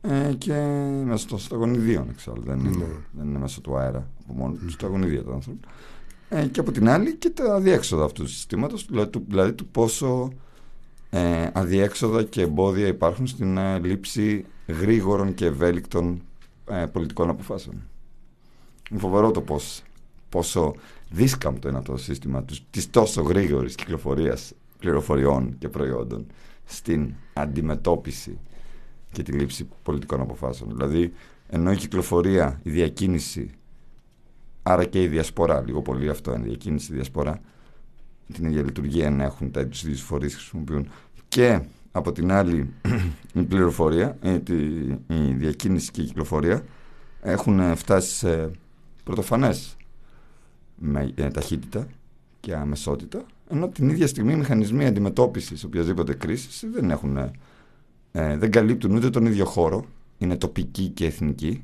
Ε, 0.00 0.32
και 0.38 0.52
μέσα 1.04 1.26
των 1.26 1.38
σταγονιδίων 1.38 2.06
εξάλλου. 2.10 2.42
Δεν 2.44 2.58
είναι, 2.58 2.68
Ναι. 2.76 2.84
δεν 3.12 3.26
είναι 3.28 3.38
μέσα 3.38 3.60
του 3.60 3.76
αέρα 3.76 4.10
από 4.24 4.32
μόνο 4.32 4.54
του. 4.54 4.70
Σταγονιδία 4.70 5.22
των 5.24 5.34
ανθρώπων. 5.34 5.70
Ε, 6.28 6.46
και 6.46 6.60
από 6.60 6.72
την 6.72 6.88
άλλη 6.88 7.14
και 7.16 7.30
τα 7.30 7.54
αδιέξοδα 7.54 8.04
αυτού 8.04 8.22
του 8.22 8.28
συστήματος, 8.28 8.86
δηλαδή 8.86 9.10
του, 9.10 9.24
δηλαδή 9.28 9.52
του 9.52 9.66
πόσο 9.66 10.32
ε, 11.10 11.48
αδιέξοδα 11.52 12.22
και 12.22 12.42
εμπόδια 12.42 12.86
υπάρχουν 12.86 13.26
στην 13.26 13.56
ε, 13.56 13.78
λήψη 13.78 14.44
γρήγορων 14.66 15.34
και 15.34 15.46
ευέλικτων 15.46 16.22
ε, 16.70 16.84
πολιτικών 16.92 17.28
αποφάσεων. 17.28 17.82
Είναι 18.90 19.00
φοβερό 19.00 19.30
το 19.30 19.40
πώς, 19.40 19.82
πόσο 20.28 20.74
δίσκαμπτο 21.10 21.68
είναι 21.68 21.78
αυτό 21.78 21.92
το 21.92 21.98
σύστημα 21.98 22.42
τους, 22.42 22.62
της 22.70 22.90
τόσο 22.90 23.22
γρήγορης 23.22 23.74
κυκλοφορίας 23.74 24.52
πληροφοριών 24.78 25.58
και 25.58 25.68
προϊόντων 25.68 26.26
στην 26.64 27.14
αντιμετώπιση 27.32 28.38
και 29.12 29.22
τη 29.22 29.32
λήψη 29.32 29.68
πολιτικών 29.82 30.20
αποφάσεων. 30.20 30.70
Δηλαδή, 30.70 31.12
ενώ 31.48 31.72
η 31.72 31.76
κυκλοφορία, 31.76 32.60
η 32.62 32.70
διακίνηση, 32.70 33.50
άρα 34.62 34.84
και 34.84 35.02
η 35.02 35.08
διασπορά, 35.08 35.62
λίγο 35.66 35.82
πολύ 35.82 36.08
αυτό 36.08 36.32
είναι, 36.32 36.44
η 36.44 36.48
διακίνηση, 36.48 36.92
η 36.92 36.94
διασπορά, 36.94 37.40
την 38.32 38.44
ίδια 38.44 38.62
λειτουργία 38.62 39.10
να 39.10 39.24
έχουν 39.24 39.50
τα 39.50 39.66
τους 39.66 39.82
ίδιους 39.82 40.00
φορείς 40.00 40.34
χρησιμοποιούν. 40.34 40.88
Και 41.28 41.60
από 41.92 42.12
την 42.12 42.32
άλλη 42.32 42.70
η 43.32 43.42
πληροφορία, 43.42 44.16
ε, 44.20 44.38
τη, 44.38 44.54
η 45.06 45.32
διακίνηση 45.36 45.90
και 45.90 46.00
η 46.02 46.04
κυκλοφορία 46.04 46.64
έχουν 47.20 47.60
ε, 47.60 47.74
φτάσει 47.74 48.14
σε 48.14 48.50
πρωτοφανές 49.04 49.76
με 50.76 51.12
ε, 51.14 51.28
ταχύτητα 51.28 51.86
και 52.40 52.54
αμεσότητα 52.54 53.26
ενώ 53.48 53.68
την 53.68 53.88
ίδια 53.88 54.06
στιγμή 54.06 54.32
οι 54.32 54.36
μηχανισμοί 54.36 54.86
αντιμετώπισης 54.86 55.64
οποιασδήποτε 55.64 56.14
κρίσης 56.14 56.64
δεν 56.72 56.90
έχουν 56.90 57.16
ε, 57.16 57.30
ε, 58.12 58.36
δεν 58.36 58.50
καλύπτουν 58.50 58.94
ούτε 58.96 59.10
τον 59.10 59.26
ίδιο 59.26 59.44
χώρο 59.44 59.84
είναι 60.18 60.36
τοπικοί 60.36 60.88
και 60.88 61.06
εθνικοί 61.06 61.62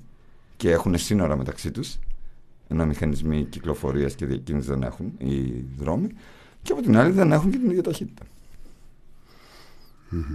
και 0.56 0.70
έχουν 0.70 0.98
σύνορα 0.98 1.36
μεταξύ 1.36 1.70
τους 1.70 1.98
ενώ 2.68 2.82
οι 2.82 2.86
μηχανισμοί 2.86 3.44
κυκλοφορίας 3.44 4.14
και 4.14 4.26
διακίνησης 4.26 4.68
δεν 4.68 4.82
έχουν 4.82 5.12
οι 5.18 5.64
δρόμοι 5.76 6.08
και 6.62 6.72
από 6.72 6.82
την 6.82 6.96
άλλη 6.96 7.12
δεν 7.12 7.32
έχουν 7.32 7.50
και 7.50 7.56
την 7.58 7.70
ίδια 7.70 7.82
ταχύτητα. 7.82 8.22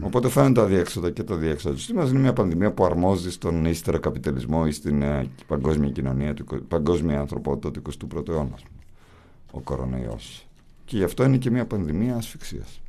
Οπότε 0.02 0.30
φαίνονται 0.30 0.60
τα 0.62 0.66
διέξοδα 0.68 1.12
και 1.12 1.24
τα 1.24 1.36
διέξοδα 1.36 1.74
του 1.74 1.80
συστήματο. 1.80 2.10
Είναι 2.10 2.20
μια 2.20 2.34
πανδημία 2.34 2.72
που 2.72 2.86
αρμόζει 2.86 3.32
στον 3.32 3.66
ύστερο 3.66 4.00
καπιταλισμό 4.00 4.64
ή 4.68 4.72
στην 4.72 5.02
ε, 5.02 5.30
παγκόσμια 5.48 5.90
κοινωνία, 5.90 6.34
του, 6.34 6.42
εικο- 6.44 6.64
παγκόσμια 6.68 7.20
ανθρωπότητα 7.20 7.72
του 7.72 7.82
21ου 8.16 8.28
αιώνας. 8.30 8.64
Ο 9.52 9.60
κορονοϊός. 9.60 10.48
Και 10.86 10.98
γι' 10.98 11.04
αυτό 11.04 11.24
είναι 11.24 11.38
και 11.38 11.52
μια 11.52 11.66
πανδημία 11.66 12.16
ασφυξίας. 12.16 12.82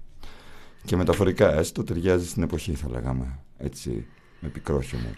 Και 0.85 0.97
μεταφορικά 0.97 1.53
έστω 1.55 1.85
ταιριάζει 1.85 2.29
στην 2.29 2.43
εποχή, 2.43 2.75
θα 2.75 2.91
λέγαμε. 2.91 3.39
Έτσι, 3.59 4.07
με 4.41 4.49
πικρό 4.49 4.81
χιούμορ. 4.81 5.15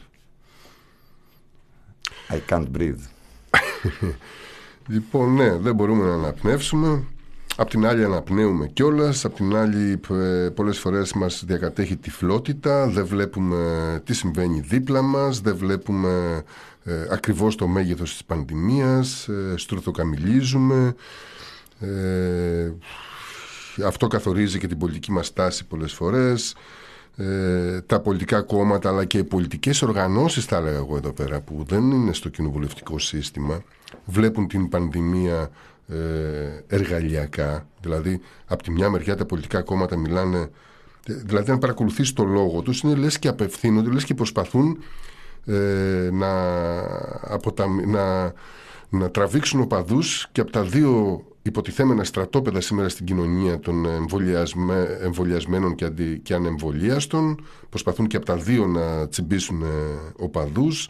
I 2.28 2.50
can't 2.52 2.66
breathe. 2.76 3.00
Λοιπόν, 4.86 5.34
ναι, 5.34 5.56
δεν 5.56 5.74
μπορούμε 5.74 6.04
να 6.04 6.14
αναπνεύσουμε. 6.14 7.04
Απ' 7.56 7.70
την 7.70 7.86
άλλη 7.86 8.04
αναπνέουμε 8.04 8.66
κιόλας. 8.66 9.24
Απ' 9.24 9.34
την 9.34 9.56
άλλη, 9.56 10.00
ε, 10.10 10.48
πολλές 10.54 10.78
φορές 10.78 11.12
μας 11.12 11.44
διακατέχει 11.46 11.96
τυφλότητα. 11.96 12.86
Δεν 12.86 13.06
βλέπουμε 13.06 14.00
τι 14.04 14.14
συμβαίνει 14.14 14.60
δίπλα 14.60 15.02
μας. 15.02 15.40
Δεν 15.40 15.56
βλέπουμε 15.56 16.42
ε, 16.84 17.06
ακριβώς 17.10 17.56
το 17.56 17.66
μέγεθος 17.66 18.10
της 18.10 18.24
πανδημίας. 18.24 19.28
Ε, 19.28 19.54
στρουθοκαμιλίζουμε. 19.56 20.94
Ε, 21.80 22.72
αυτό 23.86 24.06
καθορίζει 24.06 24.58
και 24.58 24.66
την 24.66 24.78
πολιτική 24.78 25.12
μας 25.12 25.32
τάση 25.32 25.66
πολλές 25.66 25.92
φορές. 25.92 26.54
Ε, 27.20 27.80
τα 27.80 28.00
πολιτικά 28.00 28.42
κόμματα 28.42 28.88
αλλά 28.88 29.04
και 29.04 29.18
οι 29.18 29.24
πολιτικές 29.24 29.82
οργανώσεις 29.82 30.44
θα 30.44 30.56
έλεγα 30.56 30.76
εγώ 30.76 30.96
εδώ 30.96 31.12
πέρα 31.12 31.40
που 31.40 31.64
δεν 31.68 31.90
είναι 31.90 32.12
στο 32.12 32.28
κοινοβουλευτικό 32.28 32.98
σύστημα 32.98 33.62
βλέπουν 34.04 34.48
την 34.48 34.68
πανδημία 34.68 35.50
ε, 35.88 35.96
εργαλειακά. 36.66 37.66
Δηλαδή 37.80 38.20
από 38.46 38.62
τη 38.62 38.70
μια 38.70 38.90
μεριά 38.90 39.16
τα 39.16 39.24
πολιτικά 39.24 39.62
κόμματα 39.62 39.96
μιλάνε 39.96 40.50
ε, 41.06 41.12
δηλαδή 41.12 41.50
αν 41.50 41.58
παρακολουθείς 41.58 42.12
το 42.12 42.24
λόγο 42.24 42.62
τους 42.62 42.80
είναι 42.80 42.94
λες 42.94 43.18
και 43.18 43.28
απευθύνονται 43.28 43.90
λες 43.90 44.04
και 44.04 44.14
προσπαθούν 44.14 44.78
ε, 45.46 46.08
να, 46.12 46.32
αποτα... 47.20 47.66
να, 47.86 48.32
να 48.88 49.10
τραβήξουν 49.10 49.60
οπαδούς 49.60 50.28
και 50.32 50.40
από 50.40 50.50
τα 50.50 50.62
δύο 50.62 51.24
υποτιθέμενα 51.42 52.04
στρατόπεδα 52.04 52.60
σήμερα 52.60 52.88
στην 52.88 53.06
κοινωνία 53.06 53.58
των 53.58 53.84
εμβολιασμέ... 53.84 54.98
εμβολιασμένων 55.02 55.74
και, 55.74 55.84
αντι... 55.84 56.18
και 56.18 56.34
ανεμβολίαστων. 56.34 57.44
Προσπαθούν 57.68 58.06
και 58.06 58.16
από 58.16 58.26
τα 58.26 58.36
δύο 58.36 58.66
να 58.66 59.08
τσιμπήσουν 59.08 59.62
ε, 59.62 59.66
οπαδούς. 60.16 60.88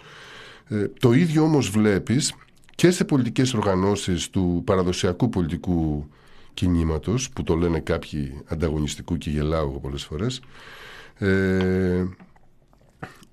Ε, 0.68 0.88
το 1.00 1.12
ίδιο 1.12 1.42
όμως 1.42 1.70
βλέπεις 1.70 2.34
και 2.74 2.90
σε 2.90 3.04
πολιτικές 3.04 3.54
οργανώσεις 3.54 4.30
του 4.30 4.62
παραδοσιακού 4.64 5.28
πολιτικού 5.28 6.08
κινήματος 6.54 7.30
που 7.30 7.42
το 7.42 7.54
λένε 7.54 7.80
κάποιοι 7.80 8.42
ανταγωνιστικού 8.46 9.18
και 9.18 9.30
γελάω 9.30 9.68
εγώ 9.68 9.78
πολλές 9.78 10.04
φορές 10.04 10.40
ε, 11.18 12.04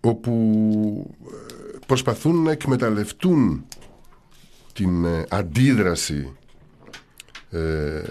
όπου 0.01 1.15
ε, 1.25 1.77
προσπαθούν 1.85 2.43
να 2.43 2.51
εκμεταλλευτούν 2.51 3.65
την 4.73 5.05
ε, 5.05 5.25
αντίδραση 5.29 6.35
ε, 7.49 8.01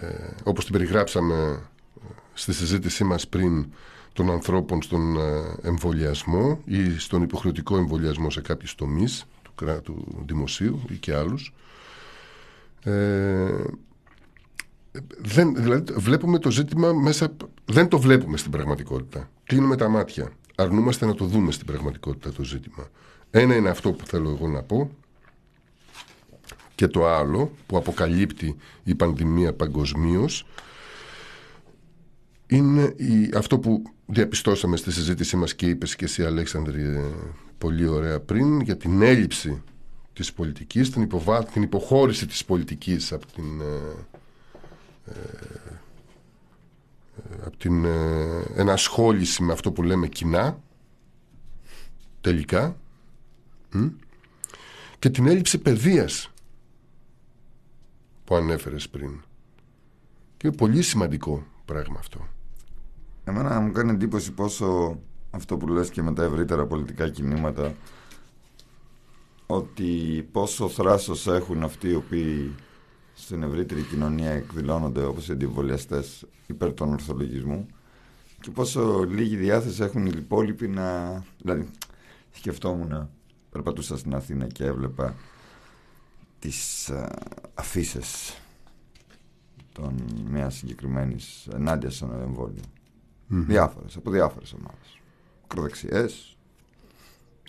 όπως 0.42 0.64
την 0.64 0.72
περιγράψαμε 0.72 1.62
στη 2.32 2.52
συζήτησή 2.52 3.04
μας 3.04 3.28
πριν 3.28 3.66
των 4.12 4.30
ανθρώπων 4.30 4.82
στον 4.82 5.16
ε, 5.16 5.68
εμβολιασμό 5.68 6.60
ή 6.64 6.98
στον 6.98 7.22
υποχρεωτικό 7.22 7.76
εμβολιασμό 7.76 8.30
σε 8.30 8.40
κάποιους 8.40 8.74
τομείς 8.74 9.26
του, 9.42 9.52
κράτου, 9.54 9.92
του 9.94 10.24
δημοσίου 10.26 10.80
ή 10.88 10.94
και 10.94 11.14
άλλους 11.14 11.52
ε, 12.82 13.64
δεν, 15.18 15.54
δηλαδή 15.54 15.92
βλέπουμε 15.92 16.38
το 16.38 16.50
ζήτημα 16.50 16.92
μέσα. 16.92 17.36
Δεν 17.64 17.88
το 17.88 17.98
βλέπουμε 17.98 18.36
στην 18.36 18.50
πραγματικότητα. 18.50 19.30
Κλείνουμε 19.44 19.76
τα 19.76 19.88
μάτια. 19.88 20.32
Αρνούμαστε 20.54 21.06
να 21.06 21.14
το 21.14 21.24
δούμε 21.24 21.52
στην 21.52 21.66
πραγματικότητα 21.66 22.32
το 22.32 22.42
ζήτημα. 22.42 22.88
Ένα 23.30 23.54
είναι 23.54 23.68
αυτό 23.68 23.92
που 23.92 24.06
θέλω 24.06 24.30
εγώ 24.30 24.48
να 24.48 24.62
πω. 24.62 24.90
Και 26.76 26.86
το 26.86 27.06
άλλο 27.06 27.50
που 27.66 27.76
αποκαλύπτει 27.76 28.56
η 28.84 28.94
πανδημία 28.94 29.52
παγκοσμίως 29.54 30.46
είναι 32.46 32.94
η, 32.96 33.30
αυτό 33.34 33.58
που 33.58 33.82
διαπιστώσαμε 34.06 34.76
στη 34.76 34.92
συζήτησή 34.92 35.36
μας 35.36 35.54
και 35.54 35.66
είπες 35.66 35.96
και 35.96 36.04
εσύ 36.04 36.24
Αλέξανδρη 36.24 36.82
ε, 36.82 37.00
πολύ 37.58 37.86
ωραία 37.86 38.20
πριν 38.20 38.60
για 38.60 38.76
την 38.76 39.02
έλλειψη 39.02 39.62
της 40.12 40.32
πολιτικής, 40.32 40.90
την, 40.90 41.02
υποβά, 41.02 41.44
την 41.44 41.62
υποχώρηση 41.62 42.26
της 42.26 42.44
πολιτικής 42.44 43.12
από 43.12 43.26
την, 43.26 43.60
ε, 43.60 44.06
ε, 45.10 45.14
από 47.44 47.56
την 47.56 47.84
ε, 47.84 48.42
ενασχόληση 48.56 49.42
με 49.42 49.52
αυτό 49.52 49.72
που 49.72 49.82
λέμε 49.82 50.06
κοινά 50.06 50.60
τελικά 52.20 52.76
μ, 53.70 53.86
και 54.98 55.10
την 55.10 55.26
έλλειψη 55.26 55.58
παιδείας 55.58 56.30
που 58.26 58.34
ανέφερες 58.34 58.88
πριν. 58.88 59.20
Και 60.36 60.46
είναι 60.46 60.56
πολύ 60.56 60.82
σημαντικό 60.82 61.46
πράγμα 61.64 61.98
αυτό. 61.98 62.26
Εμένα 63.24 63.60
μου 63.60 63.72
κάνει 63.72 63.90
εντύπωση 63.90 64.32
πόσο 64.32 64.98
αυτό 65.30 65.56
που 65.56 65.68
λες 65.68 65.90
και 65.90 66.02
με 66.02 66.12
τα 66.12 66.24
ευρύτερα 66.24 66.66
πολιτικά 66.66 67.08
κινήματα 67.08 67.74
ότι 69.46 70.28
πόσο 70.32 70.68
θράσος 70.68 71.26
έχουν 71.26 71.62
αυτοί 71.62 71.88
οι 71.88 71.94
οποίοι 71.94 72.54
στην 73.14 73.42
ευρύτερη 73.42 73.82
κοινωνία 73.82 74.30
εκδηλώνονται 74.30 75.04
όπως 75.04 75.28
οι 75.28 75.32
αντιβολιαστές 75.32 76.26
υπέρ 76.46 76.74
των 76.74 76.92
ορθολογισμού 76.92 77.66
και 78.40 78.50
πόσο 78.50 79.04
λίγη 79.08 79.36
διάθεση 79.36 79.82
έχουν 79.82 80.06
οι 80.06 80.12
υπόλοιποι 80.16 80.68
να... 80.68 81.22
Δηλαδή, 81.42 81.68
σκεφτόμουν 82.32 82.88
να 82.88 83.10
περπατούσα 83.50 83.96
στην 83.96 84.14
Αθήνα 84.14 84.46
και 84.46 84.64
έβλεπα 84.64 85.14
τις 86.46 86.90
αφήσει 87.54 88.00
των 89.72 89.94
μια 90.30 90.50
συγκεκριμένης 90.50 91.48
ενάντια 91.54 91.90
στον 91.90 92.20
εμβόλιο. 92.22 92.62
Διάφορες, 93.26 93.96
από 93.96 94.10
διάφορες 94.10 94.52
ομάδες. 94.52 95.00
Ακροδεξιές, 95.44 96.36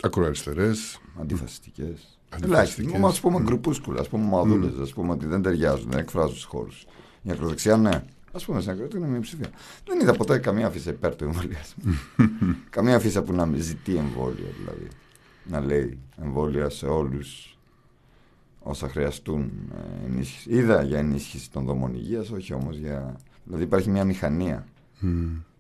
Ακροαριστερές, 0.02 1.00
αντιφασιστικές. 1.20 2.20
Αντιφασιστικές. 2.30 2.42
Ελάχιστοι. 2.42 3.00
Μα 3.00 3.08
ας 3.08 3.20
πούμε 3.20 3.42
γκρουπούσκουλα, 3.42 4.00
ας 4.00 4.10
πούμε 4.10 4.24
ομαδούλε, 4.24 4.82
ας 4.82 4.94
πούμε 4.94 5.12
ότι 5.12 5.26
δεν 5.26 5.42
ταιριάζουν, 5.42 5.90
δεν 5.90 6.00
εκφράζουν 6.00 6.32
στους 6.32 6.44
χώρους. 6.44 6.86
Η 7.22 7.32
ακροδεξιά, 7.32 7.78
ναι. 7.78 8.04
Α 8.32 8.40
πούμε 8.46 8.60
στην 8.60 8.72
ακροδεξιά 8.72 9.00
είναι 9.00 9.08
μειοψηφία. 9.08 9.50
Δεν 9.86 10.00
είδα 10.00 10.14
ποτέ 10.14 10.38
καμία 10.38 10.68
αφήσα 10.68 10.90
υπέρ 10.90 11.16
του 11.16 11.24
εμβολιασμού. 11.24 11.84
καμία 12.70 12.96
αφήσα 12.96 13.24
που 13.24 13.34
να 13.34 13.50
ζητεί 13.58 13.96
εμβόλιο, 13.96 14.48
δηλαδή. 14.60 14.88
Να 15.44 15.60
λέει 15.60 16.00
εμβόλια 16.22 16.70
σε 16.70 16.86
όλους 16.86 17.57
όσα 18.68 18.90
χρειαστούν 18.90 19.52
ε, 19.74 20.06
ενίσχυση. 20.06 20.50
Είδα 20.50 20.84
για 20.84 20.98
ενίσχυση 20.98 21.52
των 21.52 21.66
δομών 21.66 21.94
υγείας, 21.94 22.32
όχι 22.32 22.54
όμως 22.54 22.78
για. 22.78 23.20
Δηλαδή 23.44 23.64
υπάρχει 23.64 23.90
μια 23.90 24.04
μηχανία 24.04 24.68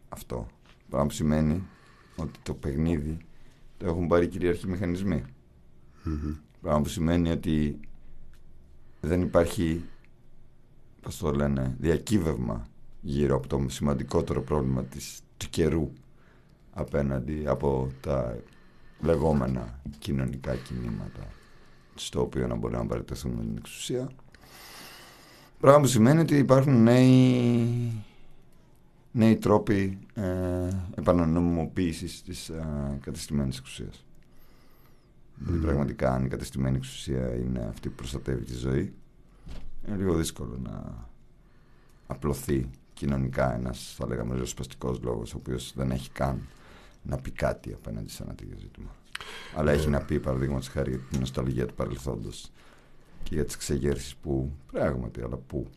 αυτό. 0.09 0.47
Πράγμα 0.89 1.07
που 1.07 1.13
σημαίνει 1.13 1.63
ότι 2.15 2.39
το 2.43 2.53
παιχνίδι 2.53 3.17
το 3.77 3.85
έχουν 3.85 4.07
πάρει 4.07 4.27
κυριαρχοί 4.27 4.67
μηχανισμοί. 4.67 5.23
Πράγμα 6.61 6.81
που 6.81 6.88
σημαίνει 6.88 7.31
ότι 7.31 7.79
δεν 9.01 9.21
υπάρχει, 9.21 9.84
πώς 11.01 11.17
το 11.17 11.31
λένε, 11.31 11.75
διακύβευμα 11.79 12.67
γύρω 13.01 13.35
από 13.35 13.47
το 13.47 13.65
σημαντικότερο 13.67 14.41
πρόβλημα 14.41 14.84
της, 14.84 15.19
του 15.38 15.47
καιρού 15.49 15.91
απέναντι 16.73 17.43
από 17.47 17.91
τα 18.01 18.38
λεγόμενα 19.01 19.79
κοινωνικά 19.99 20.55
κινήματα 20.55 21.27
στο 22.02 22.22
οποίο 22.22 22.48
να 22.48 22.56
μπορεί 22.56 22.74
να 22.74 22.86
παραιτηθούν 22.86 23.32
με 23.32 23.41
την 23.44 23.57
εξουσία. 23.57 24.10
Πράγμα 25.60 25.82
που 25.82 25.88
σημαίνει 25.88 26.19
ότι 26.19 26.38
υπάρχουν 26.38 26.84
νέοι, 26.84 28.03
νέοι 29.11 29.36
τρόποι 29.36 29.98
ε, 30.14 30.69
επανανομιμοποίησης 30.95 32.22
της 32.24 32.49
ε, 32.49 32.98
κατεστημένης 33.02 33.57
εξουσίας. 33.57 34.06
Δηλαδή 35.36 35.61
πραγματικά 35.65 36.14
αν 36.14 36.26
η 36.26 36.28
κατεστημένη 36.28 36.78
εξουσία 36.78 37.36
είναι 37.36 37.60
αυτή 37.69 37.90
που 37.90 37.95
προστατεύει 37.95 38.44
τη 38.44 38.53
ζωή 38.53 38.94
είναι 39.88 39.98
λίγο 39.98 40.15
δύσκολο 40.15 40.57
να 40.64 41.06
απλωθεί 42.07 42.69
κοινωνικά 42.94 43.53
ένας 43.53 43.94
θα 43.98 44.07
λέγαμε 44.07 44.34
ριζοσπαστικός 44.34 45.02
λόγος 45.02 45.34
ο 45.34 45.38
οποίος 45.38 45.74
δεν 45.76 45.91
έχει 45.91 46.10
καν 46.11 46.41
να 47.03 47.18
πει 47.18 47.32
κάτι 47.32 47.74
απέναντι 47.74 48.10
σε 48.10 48.24
ένα 48.24 48.36
τέτοιο 48.36 48.57
ζήτημα. 48.57 48.95
Αλλά 49.56 49.72
έχει 49.72 49.89
να 49.89 49.99
πει 50.02 50.19
παραδείγματος 50.19 50.68
χάρη 50.68 50.89
για 50.89 50.99
την 51.10 51.19
νοσταλγία 51.19 51.65
του 51.65 51.73
παρελθόντος 51.73 52.52
και 53.23 53.35
για 53.35 53.45
τις 53.45 53.53
εξεγέρσεις 53.56 54.15
που 54.15 54.52
πράγματι 54.72 55.22
αλλά 55.22 55.38
που 55.38 55.68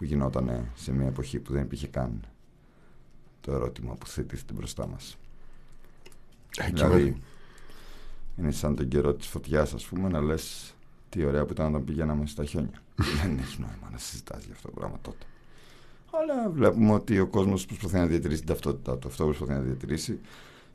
που 0.00 0.04
γινόταν 0.06 0.70
σε 0.74 0.92
μια 0.92 1.06
εποχή 1.06 1.38
που 1.38 1.52
δεν 1.52 1.62
υπήρχε 1.62 1.86
καν 1.86 2.20
το 3.40 3.52
ερώτημα 3.52 3.94
που 3.94 4.06
θέτει 4.06 4.38
μπροστά 4.54 4.86
μας. 4.86 5.16
Ε, 6.56 6.64
και 6.66 6.72
Δηλαδή, 6.72 7.04
με- 7.04 7.16
είναι 8.38 8.50
σαν 8.50 8.76
τον 8.76 8.88
καιρό 8.88 9.14
της 9.14 9.26
φωτιάς, 9.26 9.74
ας 9.74 9.84
πούμε, 9.84 10.08
να 10.08 10.20
λες 10.20 10.74
τι 11.08 11.24
ωραία 11.24 11.44
που 11.44 11.52
ήταν 11.52 11.66
όταν 11.66 11.84
πηγαίναμε 11.84 12.26
στα 12.26 12.44
χιόνια. 12.44 12.82
Δεν 13.22 13.38
έχει 13.38 13.60
νόημα 13.60 13.88
να 13.92 13.98
συζητάς 13.98 14.44
για 14.44 14.54
αυτό 14.54 14.68
το 14.68 14.74
πράγμα 14.74 14.98
τότε. 15.02 15.24
Αλλά 16.10 16.50
βλέπουμε 16.50 16.92
ότι 16.92 17.20
ο 17.20 17.26
κόσμος 17.26 17.66
προσπαθεί 17.66 17.94
να 17.96 18.06
διατηρήσει 18.06 18.38
την 18.40 18.48
ταυτότητά 18.48 18.98
του. 18.98 19.08
Αυτό 19.08 19.24
προσπαθεί 19.24 19.52
να 19.52 19.60
διατηρήσει. 19.60 20.18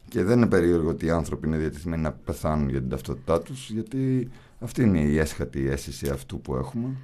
Και 0.07 0.23
δεν 0.23 0.37
είναι 0.37 0.47
περίεργο 0.47 0.89
ότι 0.89 1.05
οι 1.05 1.09
άνθρωποι 1.09 1.47
είναι 1.47 1.57
διατεθειμένοι 1.57 2.01
να 2.01 2.11
πεθάνουν 2.11 2.69
για 2.69 2.79
την 2.79 2.89
ταυτότητά 2.89 3.41
τους, 3.41 3.69
γιατί 3.69 4.29
αυτή 4.59 4.81
είναι 4.81 4.99
η 4.99 5.17
έσχατη 5.17 5.67
αίσθηση 5.67 6.09
αυτού 6.09 6.41
που 6.41 6.55
έχουμε. 6.55 6.95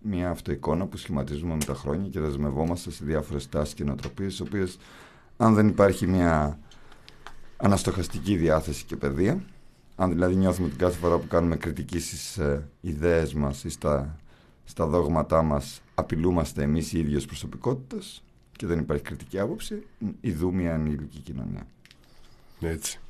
Μια 0.00 0.30
αυτοεικόνα 0.30 0.86
που 0.86 0.96
σχηματίζουμε 0.96 1.54
με 1.54 1.64
τα 1.64 1.74
χρόνια 1.74 2.08
και 2.08 2.20
δεσμευόμαστε 2.20 2.90
σε 2.90 3.04
διάφορες 3.04 3.48
τάσεις 3.48 3.74
και 3.74 3.84
νοοτροπίε, 3.84 4.26
τι 4.26 4.42
οποίες, 4.42 4.78
αν 5.36 5.54
δεν 5.54 5.68
υπάρχει 5.68 6.06
μια 6.06 6.58
αναστοχαστική 7.56 8.36
διάθεση 8.36 8.84
και 8.84 8.96
παιδεία, 8.96 9.42
αν 9.96 10.10
δηλαδή 10.10 10.34
νιώθουμε 10.34 10.66
ότι 10.66 10.76
κάθε 10.76 10.98
φορά 10.98 11.18
που 11.18 11.26
κάνουμε 11.26 11.56
κριτική 11.56 11.98
στις 11.98 12.38
ε, 12.38 12.68
ιδέες 12.80 13.34
μας 13.34 13.64
ή 13.64 13.68
στα, 13.68 14.16
στα 14.64 14.86
δόγματά 14.86 15.42
μας 15.42 15.80
απειλούμαστε 15.94 16.62
εμείς 16.62 16.92
οι 16.92 16.98
ίδιοι 16.98 17.16
ως 17.16 17.26
προσωπικότητες 17.26 18.22
και 18.56 18.66
δεν 18.66 18.78
υπάρχει 18.78 19.02
κριτική 19.02 19.38
άποψη, 19.38 19.82
ιδού 20.20 20.54
μια 20.54 20.74
ανήλικη 20.74 21.18
κοινωνία. 21.18 21.66
Έτσι. 22.62 23.00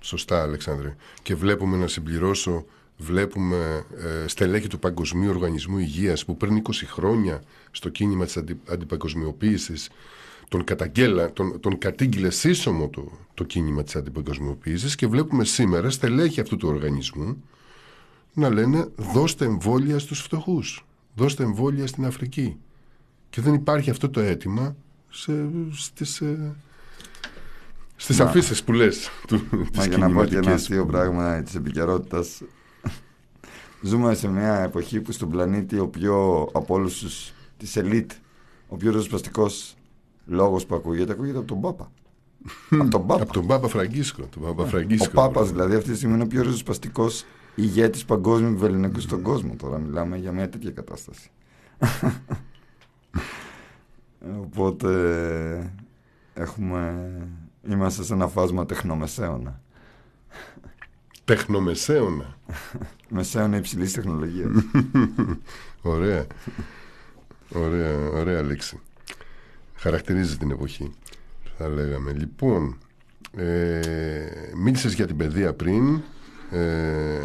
Σωστά, 0.00 0.42
Αλεξάνδρε. 0.42 0.96
Και 1.22 1.34
βλέπουμε 1.34 1.76
να 1.76 1.86
συμπληρώσω, 1.86 2.64
βλέπουμε 2.96 3.84
ε, 3.96 4.28
στελέχη 4.28 4.66
του 4.66 4.78
Παγκοσμίου 4.78 5.30
Οργανισμού 5.30 5.78
Υγείας 5.78 6.24
που 6.24 6.36
πριν 6.36 6.62
20 6.62 6.70
χρόνια 6.86 7.42
στο 7.70 7.88
κίνημα 7.88 8.24
της 8.24 8.36
αντι, 8.36 8.60
αντιπαγκοσμιοποίησης 8.68 9.90
τον, 10.48 10.64
καταγγέλα, 10.64 11.32
τον, 11.32 11.60
τον 11.60 11.78
κατήγγειλε 11.78 12.30
σύσσωμο 12.30 12.88
το, 12.88 13.12
το 13.34 13.44
κίνημα 13.44 13.82
της 13.82 13.96
αντιπαγκοσμιοποίησης 13.96 14.94
και 14.94 15.06
βλέπουμε 15.06 15.44
σήμερα 15.44 15.90
στελέχη 15.90 16.40
αυτού 16.40 16.56
του 16.56 16.68
οργανισμού 16.68 17.44
να 18.32 18.48
λένε 18.48 18.88
δώστε 18.96 19.44
εμβόλια 19.44 19.98
στους 19.98 20.20
φτωχούς, 20.20 20.86
δώστε 21.14 21.42
εμβόλια 21.42 21.86
στην 21.86 22.04
Αφρική. 22.06 22.56
Και 23.30 23.40
δεν 23.40 23.54
υπάρχει 23.54 23.90
αυτό 23.90 24.10
το 24.10 24.20
αίτημα 24.20 24.76
σε, 25.08 25.32
στις, 25.72 26.22
ε, 27.98 28.00
στις 28.00 28.18
Μα- 28.18 28.24
αφήσεις 28.24 28.64
που 28.64 28.72
λες 28.72 29.10
του, 29.26 29.40
Μα 29.50 29.64
τις 29.72 29.86
για 29.86 29.98
να 29.98 30.06
πω 30.06 30.12
και 30.12 30.18
ένα 30.18 30.24
κινηματικές. 30.26 30.52
αστείο 30.54 30.86
πράγμα 30.86 31.42
της 31.42 31.54
επικαιρότητας. 31.54 32.42
Ζούμε 33.82 34.14
σε 34.14 34.28
μια 34.28 34.54
εποχή 34.62 35.00
που 35.00 35.12
στον 35.12 35.30
πλανήτη 35.30 35.78
ο 35.78 35.88
πιο 35.88 36.48
από 36.52 36.74
όλους 36.74 36.98
τους 36.98 37.32
της 37.56 37.76
ελίτ, 37.76 38.10
ο 38.68 38.76
πιο 38.76 38.90
ριζοσπαστικός 38.90 39.74
λόγος 40.26 40.66
που 40.66 40.74
ακούγεται, 40.74 41.12
ακούγεται 41.12 41.38
από 41.38 41.46
τον 41.46 41.60
Πάπα. 41.60 41.90
από 42.70 42.88
τον 42.90 43.06
Πάπα. 43.06 43.22
Από 43.22 43.32
τον 43.32 43.46
Πάπα 43.46 43.68
Φραγκίσκο. 43.68 44.22
Τον 44.30 44.42
Πάπα 44.42 44.62
Ο 44.62 44.66
Φραγκίσκο. 44.66 45.12
Πάπας 45.14 45.50
δηλαδή 45.50 45.74
αυτή 45.74 45.90
τη 45.90 45.96
στιγμή 45.96 46.14
είναι 46.14 46.22
ο 46.24 46.26
πιο 46.26 46.42
ριζοσπαστικός 46.42 47.24
ηγέτης 47.54 48.04
παγκόσμιου 48.04 48.58
βεληνικού 48.58 49.00
στον 49.00 49.22
κόσμο. 49.22 49.54
Τώρα 49.58 49.78
μιλάμε 49.78 50.16
για 50.16 50.32
μια 50.32 50.48
τέτοια 50.48 50.70
κατάσταση. 50.70 51.30
Οπότε 54.40 55.72
έχουμε. 56.34 57.10
Είμαστε 57.62 58.02
σε 58.02 58.12
ένα 58.12 58.28
φάσμα 58.28 58.66
τεχνομεσαίωνα. 58.66 59.60
Τεχνομεσαίωνα. 61.24 62.38
Μεσαίωνα 63.08 63.56
υψηλής 63.56 63.92
τεχνολογίας. 63.92 64.50
Ωραία. 65.82 66.26
Ωραία, 67.52 67.96
ωραία 67.96 68.42
λέξη. 68.42 68.80
Χαρακτηρίζει 69.74 70.36
την 70.36 70.50
εποχή, 70.50 70.94
θα 71.58 71.68
λέγαμε. 71.68 72.12
Λοιπόν, 72.12 72.78
ε, 73.36 73.80
μίλησες 74.56 74.94
για 74.94 75.06
την 75.06 75.16
παιδεία 75.16 75.54
πριν. 75.54 76.00
Ε, 76.50 77.20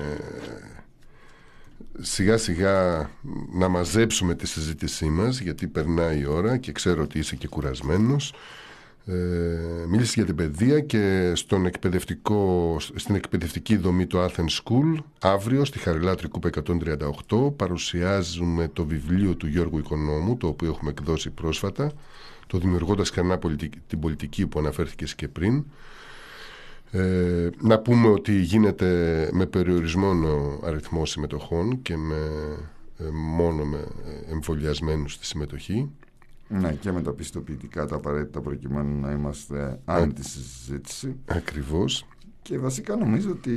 σιγά 2.00 2.38
σιγά 2.38 3.10
να 3.54 3.68
μαζέψουμε 3.68 4.36
τη 4.36 4.48
συζήτησή 4.48 5.06
μας 5.06 5.40
γιατί 5.40 5.68
περνάει 5.68 6.20
η 6.20 6.26
ώρα 6.26 6.58
και 6.58 6.72
ξέρω 6.72 7.02
ότι 7.02 7.20
είσαι 7.20 7.36
και 7.36 7.48
κουρασμένος 7.48 8.34
ε, 9.06 9.14
μίλησε 9.88 10.14
για 10.16 10.26
την 10.26 10.36
παιδεία 10.36 10.80
και 10.80 11.32
στον 11.36 11.66
εκπαιδευτικό, 11.66 12.78
στην 12.96 13.16
εκπαιδευτική 13.16 13.78
δομή 13.78 14.06
του 14.06 14.18
Athens 14.18 14.62
School 14.64 15.04
αύριο 15.20 15.66
στη 15.66 15.80
Χαριλά 15.80 16.16
Τρικούπα 16.16 16.50
138 17.30 17.56
παρουσιάζουμε 17.56 18.70
το 18.74 18.86
βιβλίο 18.86 19.36
του 19.36 19.48
Γιώργου 19.48 19.78
Οικονόμου 19.78 20.38
το 20.38 20.48
οποίο 20.48 20.70
έχουμε 20.70 20.90
εκδώσει 20.90 21.30
πρόσφατα 21.30 21.92
το 22.48 22.58
δημιουργώντας 22.58 23.10
κανένα 23.10 23.38
πολιτική, 23.38 23.80
την 23.88 24.00
πολιτική 24.00 24.48
που 24.48 24.60
αναφέρθηκες 24.60 25.16
και 25.16 25.28
πριν 25.28 25.64
ε, 26.92 27.50
να 27.62 27.80
πούμε 27.80 28.08
ότι 28.08 28.42
γίνεται 28.42 29.30
με 29.32 29.46
περιορισμένο 29.46 30.60
αριθμό 30.64 31.06
συμμετοχών 31.06 31.82
και 31.82 31.98
με, 31.98 32.16
ε, 32.98 33.04
μόνο 33.12 33.64
με 33.66 33.88
εμβολιασμένους 34.30 35.14
στη 35.14 35.26
συμμετοχή. 35.26 35.90
Ναι, 36.48 36.74
και 36.74 36.92
με 36.92 37.02
τα 37.02 37.12
πιστοποιητικά 37.12 37.86
τα 37.86 37.96
απαραίτητα 37.96 38.42
προκειμένου 38.42 39.00
να 39.00 39.12
είμαστε 39.12 39.80
άνετοι 39.86 40.24
στη 40.24 40.40
συζήτηση. 40.42 41.16
Ακριβώς. 41.26 42.06
Και 42.42 42.58
βασικά 42.58 42.96
νομίζω 42.96 43.30
ότι. 43.32 43.52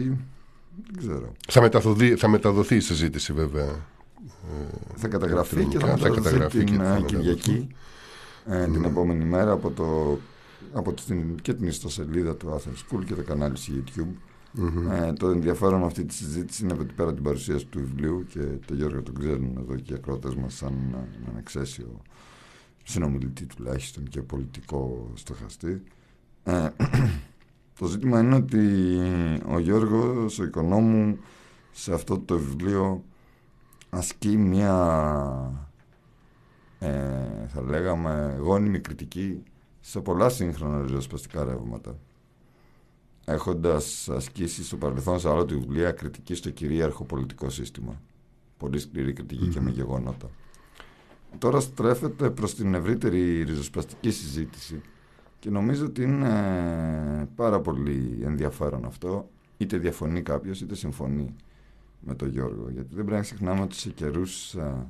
Δεν 0.87 0.97
ξέρω. 0.99 1.33
Θα 1.49 1.61
μεταδοθεί, 1.61 2.17
θα 2.17 2.29
μεταδοθεί 2.29 2.77
η 2.77 2.81
συζήτηση 2.81 3.33
βέβαια. 3.33 3.75
Θα 4.95 5.09
καταγραφεί 5.09 5.65
και 5.65 5.79
θα 5.79 5.87
ηλεκτρονικά, 5.87 5.97
θα 5.97 6.09
μεταδοθεί 6.09 6.23
καταγραφεί 6.23 6.59
την 6.59 6.67
και 6.67 6.77
θα 6.77 6.85
ε, 6.85 7.01
μεταδοθεί. 7.01 7.17
Κυριακή 7.17 7.69
ε, 8.49 8.67
την 8.67 8.85
επόμενη 8.85 9.25
μέρα 9.25 9.53
από, 9.53 9.71
το, 9.71 10.19
από 10.73 10.93
την, 10.93 11.41
και 11.43 11.55
την 11.55 11.67
ιστοσελίδα 11.67 12.37
του 12.37 12.55
Athens 12.55 12.97
School 12.97 13.05
και 13.05 13.15
το 13.15 13.23
κανάλι 13.23 13.57
στο 13.57 13.73
YouTube. 13.77 14.15
Ε, 14.91 15.13
το 15.13 15.29
ενδιαφέρον 15.29 15.81
με 15.81 15.87
αυτή 15.87 16.05
τη 16.05 16.15
συζήτηση 16.15 16.65
είναι 16.65 16.73
ότι 16.73 16.93
πέρα 16.93 17.09
από 17.09 17.15
την 17.15 17.25
παρουσίαση 17.25 17.67
του 17.67 17.79
βιβλίου 17.79 18.27
και 18.29 18.41
το 18.67 18.75
Γιώργο 18.75 19.03
τον 19.03 19.15
ξέρουν 19.15 19.57
εδώ 19.59 19.75
και 19.75 19.93
οι 19.93 19.97
ακρότες 19.97 20.35
μας 20.35 20.55
σαν 20.55 20.73
ε, 20.73 20.97
έναν 21.23 21.37
εξαίσιο 21.39 22.03
συνομιλητή 22.87 23.47
τουλάχιστον 23.47 24.05
και 24.05 24.23
πολιτικό 24.23 25.11
στοχαστή. 25.15 25.83
Ε, 26.45 26.69
το 27.79 27.87
ζήτημα 27.87 28.21
είναι 28.21 28.35
ότι 28.35 28.99
ο 29.47 29.59
Γιώργος, 29.59 30.39
ο 30.39 30.45
οικονόμου, 30.45 31.19
σε 31.73 31.95
αυτό 31.95 32.19
το 32.19 32.39
βιβλίο 32.39 33.05
ασκεί 33.91 34.37
μια 34.37 34.73
ε, 36.79 37.47
θα 37.47 37.63
λέγαμε 37.63 38.37
γόνιμη 38.41 38.81
κριτική 38.81 39.43
σε 39.81 40.01
πολλά 40.01 40.29
σύγχρονα 40.29 40.83
ριζοσπαστικά 40.83 41.45
ρεύματα 41.45 41.99
έχοντας 43.25 44.09
ασκήσει 44.09 44.65
στο 44.65 44.77
παρελθόν 44.77 45.21
σε 45.21 45.29
άλλα 45.31 45.45
του 45.45 45.61
βιβλία 45.61 45.93
κριτική 45.93 46.35
στο 46.35 46.51
κυρίαρχο 46.51 47.05
πολιτικό 47.05 47.51
σύστημα 47.51 48.01
πολύ 48.57 48.79
σκληρή 48.79 49.13
κριτική 49.13 49.49
και 49.49 49.61
με 49.61 49.71
γεγονότα 49.71 50.31
τώρα 51.39 51.61
στρέφεται 51.61 52.31
προς 52.31 52.55
την 52.55 52.75
ευρύτερη 52.75 53.43
ριζοσπαστική 53.43 54.11
συζήτηση 54.11 54.81
και 55.39 55.51
νομίζω 55.51 55.85
ότι 55.85 56.03
είναι 56.03 57.29
πάρα 57.35 57.61
πολύ 57.61 58.19
ενδιαφέρον 58.25 58.85
αυτό. 58.85 59.29
Είτε 59.57 59.79
διαφωνεί 59.79 60.23
κάποιος 60.23 60.61
είτε 60.61 60.75
συμφωνεί 60.75 61.35
με 62.01 62.15
τον 62.15 62.29
Γιώργο. 62.29 62.71
Γιατί 62.71 62.89
δεν 62.95 63.05
πρέπει 63.05 63.11
να 63.11 63.21
ξεχνάμε 63.21 63.61
ότι 63.61 63.75
σε 63.75 63.91
καιρούς 63.91 64.55
α, 64.55 64.89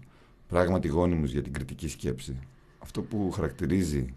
πράγματι 0.48 0.88
γόνιμους 0.88 1.32
για 1.32 1.42
την 1.42 1.52
κριτική 1.52 1.88
σκέψη 1.88 2.38
αυτό 2.86 3.02
που 3.02 3.30
χαρακτηρίζει 3.30 4.14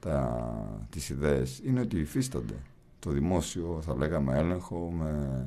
τα, 0.00 0.86
τις 0.90 1.08
ιδέες 1.08 1.60
είναι 1.64 1.80
ότι 1.80 1.98
υφίστανται. 1.98 2.54
Το 2.98 3.10
δημόσιο 3.10 3.80
θα 3.82 3.96
λέγαμε 3.96 4.38
έλεγχο 4.38 4.90
με, 4.90 5.46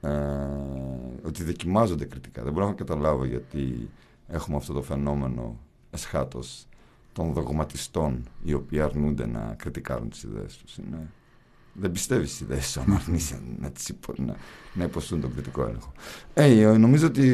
ε, 0.00 1.26
ότι 1.26 1.44
δοκιμάζονται 1.44 2.04
κριτικά. 2.04 2.42
Δεν 2.42 2.52
μπορώ 2.52 2.66
να 2.66 2.72
καταλάβω 2.72 3.24
γιατί 3.24 3.88
έχουμε 4.28 4.56
αυτό 4.56 4.72
το 4.72 4.82
φαινόμενο 4.82 5.58
εσχάτως 5.90 6.66
των 7.12 7.32
δογματιστών 7.32 8.28
οι 8.42 8.52
οποίοι 8.52 8.80
αρνούνται 8.80 9.26
να 9.26 9.54
κριτικάρουν 9.58 10.08
τις 10.08 10.22
ιδέες 10.22 10.56
τους 10.56 10.76
είναι, 10.76 11.10
δεν 11.72 11.92
πιστεύεις 11.92 12.28
στις 12.28 12.40
ιδέες 12.40 12.66
σου 12.66 12.80
αν 12.80 12.92
αρνείσαι 12.92 13.40
να, 13.60 13.70
τις 13.70 13.88
υπο, 13.88 14.12
να, 14.16 14.36
να 14.74 14.84
υποστούν 14.84 15.20
τον 15.20 15.32
κριτικό 15.32 15.62
έλεγχο 15.62 15.92
ε, 16.34 16.76
νομίζω 16.76 17.06
ότι 17.06 17.28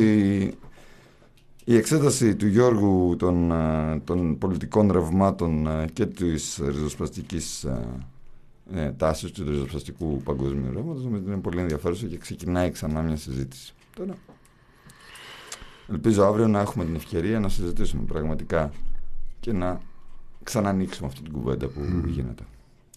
η 1.64 1.76
εξέταση 1.76 2.36
του 2.36 2.46
Γιώργου 2.46 3.16
των, 3.16 3.50
ε, 3.50 4.00
των 4.04 4.38
πολιτικών 4.38 4.92
ρευμάτων 4.92 5.66
ε, 5.66 5.84
και 5.92 6.06
της 6.06 6.60
ριζοσπαστικής 6.64 7.64
ε, 7.64 8.04
ε, 8.74 8.92
τάσης 8.92 9.30
του 9.30 9.44
ριζοσπαστικού 9.44 10.22
παγκοσμίου 10.24 10.72
ρεύματος 10.72 11.04
νομίζω 11.04 11.22
ότι 11.22 11.32
είναι 11.32 11.40
πολύ 11.40 11.60
ενδιαφέρουσα 11.60 12.06
και 12.06 12.18
ξεκινάει 12.18 12.70
ξανά 12.70 13.02
μια 13.02 13.16
συζήτηση. 13.16 13.74
Τώρα, 13.96 14.16
ελπίζω 15.90 16.24
αύριο 16.24 16.48
να 16.48 16.60
έχουμε 16.60 16.84
την 16.84 16.94
ευκαιρία 16.94 17.40
να 17.40 17.48
συζητήσουμε 17.48 18.02
πραγματικά 18.02 18.70
και 19.40 19.52
να 19.52 19.80
ξανανοίξουμε 20.42 21.08
αυτή 21.08 21.22
την 21.22 21.32
κουβέντα 21.32 21.66
που 21.66 21.80
γίνεται. 22.06 22.42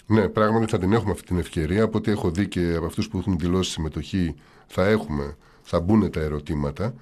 Ναι, 0.08 0.28
πράγματι 0.28 0.66
θα 0.66 0.78
την 0.78 0.94
έχουμε 0.94 1.12
αυτή 1.12 1.26
την 1.28 1.38
ευκαιρία. 1.38 1.84
Από 1.84 1.98
ό,τι 1.98 2.12
έχω 2.12 2.32
δει 2.32 2.48
και 2.48 2.74
από 2.76 2.86
αυτούς 2.86 3.08
που 3.08 3.18
έχουν 3.18 3.38
δηλώσει 3.38 3.72
συμμετοχή, 3.72 4.36
θα 4.68 4.86
έχουμε, 4.86 5.36
θα 5.62 5.80
μπουν 5.80 6.12
τα 6.12 6.20
ερωτήματα. 6.20 6.94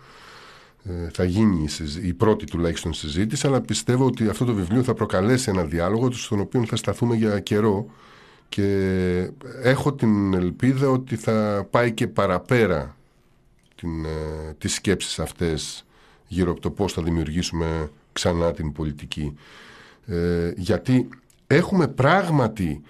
Ε, 0.83 1.09
θα 1.13 1.23
γίνει 1.23 1.63
η, 1.63 1.67
συζ- 1.67 2.03
η 2.03 2.13
πρώτη 2.13 2.45
τουλάχιστον 2.45 2.93
συζήτηση, 2.93 3.47
αλλά 3.47 3.61
πιστεύω 3.61 4.05
ότι 4.05 4.27
αυτό 4.27 4.45
το 4.45 4.53
βιβλίο 4.53 4.83
θα 4.83 4.93
προκαλέσει 4.93 5.49
ένα 5.49 5.63
διάλογο 5.63 6.11
στον 6.11 6.39
οποίο 6.39 6.65
θα 6.65 6.75
σταθούμε 6.75 7.15
για 7.15 7.39
καιρό 7.39 7.85
και 8.49 9.31
έχω 9.61 9.93
την 9.93 10.33
ελπίδα 10.33 10.89
ότι 10.89 11.15
θα 11.15 11.67
πάει 11.69 11.91
και 11.91 12.07
παραπέρα 12.07 12.95
την, 13.83 14.05
ε, 14.05 14.53
τις 14.57 14.73
σκέψεις 14.73 15.19
αυτές 15.19 15.85
γύρω 16.27 16.51
από 16.51 16.59
το 16.59 16.69
πώς 16.69 16.93
θα 16.93 17.01
δημιουργήσουμε 17.03 17.91
ξανά 18.13 18.51
την 18.51 18.71
πολιτική. 18.71 19.37
Ε, 20.05 20.51
γιατί 20.55 21.07
έχουμε 21.47 21.87
πράγματι 21.87 22.81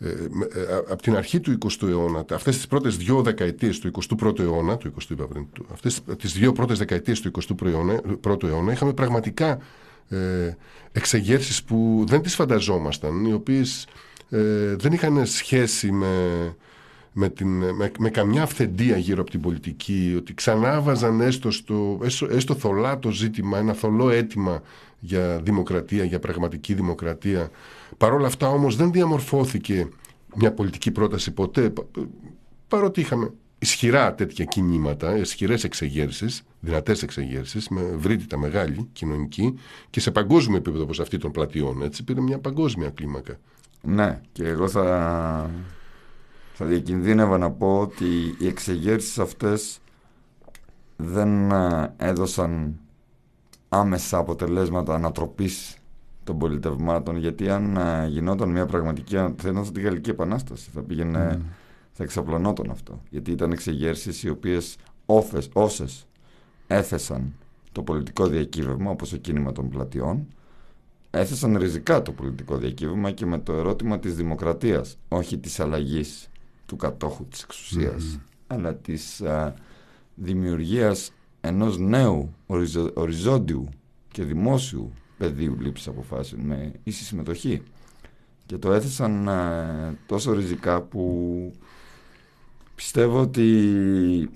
ε, 0.00 0.08
με- 0.30 0.48
ε, 0.54 0.74
α- 0.74 0.76
από 0.88 1.02
την 1.02 1.16
αρχή 1.16 1.40
του 1.40 1.58
20ου 1.58 1.88
αιώνα, 1.88 2.24
αυτές 2.32 2.56
τις 2.56 2.66
πρώτες 2.66 2.96
δύο 2.96 3.22
δεκαετίες 3.22 3.78
του 3.78 3.86
21ου 3.86 4.38
αιώνα, 4.38 4.76
του 4.76 4.94
20ου 4.98 5.10
είπα 5.10 5.24
πριν, 5.26 5.46
του- 5.52 5.66
αυτές 5.72 6.00
τις 6.18 6.32
δύο 6.32 6.52
πρώτες 6.52 6.78
δεκαετίες 6.78 7.20
του 7.20 7.28
21ου 7.28 7.66
αιώνα, 7.66 8.00
πρώτου 8.20 8.46
αιώνα 8.46 8.72
είχαμε 8.72 8.92
πραγματικά 8.92 9.58
ε, 10.08 10.56
εξεγέρσεις 10.92 11.62
που 11.62 12.04
δεν 12.08 12.22
τις 12.22 12.34
φανταζόμασταν, 12.34 13.24
οι 13.24 13.32
οποίες 13.32 13.86
ε, 14.30 14.74
δεν 14.76 14.92
είχαν 14.92 15.26
σχέση 15.26 15.92
με, 15.92 16.06
με, 17.12 17.28
την, 17.28 17.48
με, 17.48 17.90
με 17.98 18.10
καμιά 18.10 18.42
αυθεντία 18.42 18.96
γύρω 18.96 19.20
από 19.20 19.30
την 19.30 19.40
πολιτική, 19.40 20.14
ότι 20.16 20.34
ξανά 20.34 20.80
βάζαν 20.80 21.20
έστω, 21.20 21.50
στο, 21.50 21.98
έστω, 22.02 22.26
έστω 22.30 22.54
θολά 22.54 22.98
το 22.98 23.10
ζήτημα, 23.10 23.58
ένα 23.58 23.72
θολό 23.72 24.10
αίτημα 24.10 24.62
για 24.98 25.40
δημοκρατία, 25.42 26.04
για 26.04 26.18
πραγματική 26.18 26.74
δημοκρατία. 26.74 27.50
Παρ' 27.96 28.12
όλα 28.12 28.26
αυτά 28.26 28.48
όμως 28.48 28.76
δεν 28.76 28.92
διαμορφώθηκε 28.92 29.88
μια 30.34 30.52
πολιτική 30.52 30.90
πρόταση 30.90 31.30
ποτέ, 31.30 31.70
πα- 31.70 31.86
παρότι 32.68 33.00
είχαμε 33.00 33.32
ισχυρά 33.58 34.14
τέτοια 34.14 34.44
κινήματα, 34.44 35.16
ισχυρές 35.16 35.64
εξεγέρσεις, 35.64 36.42
δυνατές 36.60 37.02
εξεγέρσεις, 37.02 37.68
με 37.68 37.80
ευρύτητα 37.94 38.38
μεγάλη 38.38 38.88
κοινωνική 38.92 39.54
και 39.90 40.00
σε 40.00 40.10
παγκόσμιο 40.10 40.56
επίπεδο 40.56 40.82
όπως 40.82 41.00
αυτή 41.00 41.18
των 41.18 41.30
πλατιών. 41.30 41.82
Έτσι, 41.82 42.04
πήρε 42.04 42.20
μια 42.20 42.38
παγκόσμια 42.38 42.88
κλίμακα. 42.88 43.38
Ναι, 43.82 44.20
και 44.32 44.44
εγώ 44.44 44.68
θα, 44.68 45.50
θα 46.52 46.64
διακινδύνευα 46.64 47.38
να 47.38 47.50
πω 47.50 47.78
ότι 47.80 48.36
οι 48.38 48.46
εξεγέρσεις 48.46 49.18
αυτές 49.18 49.78
δεν 50.96 51.50
ε, 51.50 51.94
έδωσαν 51.96 52.78
άμεσα 53.68 54.18
αποτελέσματα 54.18 54.94
ανατροπής 54.94 55.76
των 56.24 56.38
πολιτευμάτων 56.38 57.16
γιατί 57.16 57.50
αν 57.50 57.76
ε, 57.76 58.06
γινόταν 58.08 58.50
μια 58.50 58.66
πραγματική 58.66 59.16
θα 59.16 59.70
τη 59.72 59.80
Γαλλική 59.80 60.10
Επανάσταση 60.10 60.70
θα 60.74 60.82
πήγαινε 60.82 61.40
θα 61.92 62.02
εξαπλωνόταν 62.04 62.70
αυτό. 62.70 63.02
Γιατί 63.10 63.30
ήταν 63.30 63.52
εξεγέρσεις 63.52 64.22
οι 64.22 64.28
οποίες 64.28 64.76
όφες, 65.06 65.48
όσες 65.52 66.06
έθεσαν 66.66 67.32
το 67.72 67.82
πολιτικό 67.82 68.26
διακύβευμα 68.26 68.90
όπως 68.90 69.10
το 69.10 69.16
κίνημα 69.16 69.52
των 69.52 69.68
πλατιών 69.68 70.26
έθεσαν 71.10 71.56
ριζικά 71.56 72.02
το 72.02 72.12
πολιτικό 72.12 72.56
διακύβευμα 72.56 73.10
και 73.10 73.26
με 73.26 73.38
το 73.38 73.52
ερώτημα 73.52 73.98
της 73.98 74.14
δημοκρατίας 74.14 74.98
όχι 75.08 75.38
της 75.38 75.60
αλλαγής 75.60 76.28
του 76.72 76.78
κατόχου 76.78 77.26
της 77.26 77.42
εξουσίας 77.42 78.18
αλλά 78.46 78.74
της 78.74 79.20
α, 79.20 79.54
δημιουργίας 80.14 81.12
ενός 81.40 81.78
νέου 81.78 82.34
οριζο, 82.46 82.90
οριζόντιου 82.94 83.68
και 84.08 84.22
δημόσιου 84.22 84.92
πεδίου 85.18 85.56
λήψης 85.60 85.88
αποφάσεων 85.88 86.40
με 86.40 86.72
ίση 86.82 87.04
συμμετοχή. 87.04 87.62
Και 88.46 88.58
το 88.58 88.72
έθεσαν 88.72 89.28
α, 89.28 89.94
τόσο 90.06 90.32
ριζικά 90.32 90.82
που 90.82 91.52
πιστεύω 92.74 93.20
ότι 93.20 94.30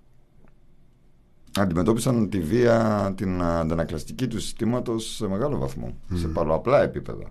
αντιμετώπισαν 1.62 2.28
τη 2.30 2.40
βία, 2.40 3.12
την 3.16 3.42
αντανακλαστική 3.42 4.26
του 4.26 4.40
συστήματος 4.40 5.14
σε 5.14 5.28
μεγάλο 5.28 5.58
βαθμό, 5.58 5.96
σε 6.14 6.28
πολλαπλά 6.28 6.82
επίπεδα. 6.82 7.28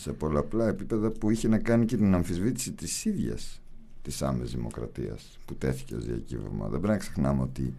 Σε 0.00 0.12
πολλαπλά 0.12 0.68
επίπεδα 0.68 1.10
που 1.10 1.30
είχε 1.30 1.48
να 1.48 1.58
κάνει 1.58 1.84
και 1.84 1.96
την 1.96 2.14
αμφισβήτηση 2.14 2.72
της 2.72 3.04
ίδιας 3.04 3.60
της 4.02 4.22
άμεσης 4.22 4.54
δημοκρατίας 4.54 5.38
που 5.44 5.54
τέθηκε 5.54 5.94
ως 5.94 6.04
διακύβευμα. 6.04 6.62
Δεν 6.68 6.80
πρέπει 6.80 6.86
να 6.92 6.96
ξεχνάμε 6.96 7.42
ότι 7.42 7.74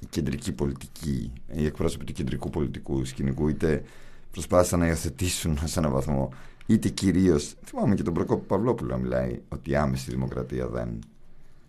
η 0.00 0.06
κεντρική 0.10 0.52
πολιτική, 0.52 1.32
οι 1.54 1.64
εκπρόσωποι 1.66 2.04
του 2.04 2.12
κεντρικού 2.12 2.50
πολιτικού 2.50 3.04
σκηνικού 3.04 3.48
είτε 3.48 3.82
προσπάθησαν 4.30 4.78
να 4.78 4.86
υιοθετήσουν 4.86 5.58
σε 5.64 5.78
έναν 5.78 5.92
βαθμό 5.92 6.32
είτε 6.66 6.88
κυρίως. 6.88 7.54
Θυμάμαι 7.64 7.94
και 7.94 8.02
τον 8.02 8.14
Προκόπη 8.14 8.46
Παυλόπουλο 8.46 8.90
να 8.90 8.96
μιλάει 8.96 9.40
ότι 9.48 9.70
η 9.70 9.76
άμεση 9.76 10.10
δημοκρατία 10.10 10.66
δεν. 10.68 10.88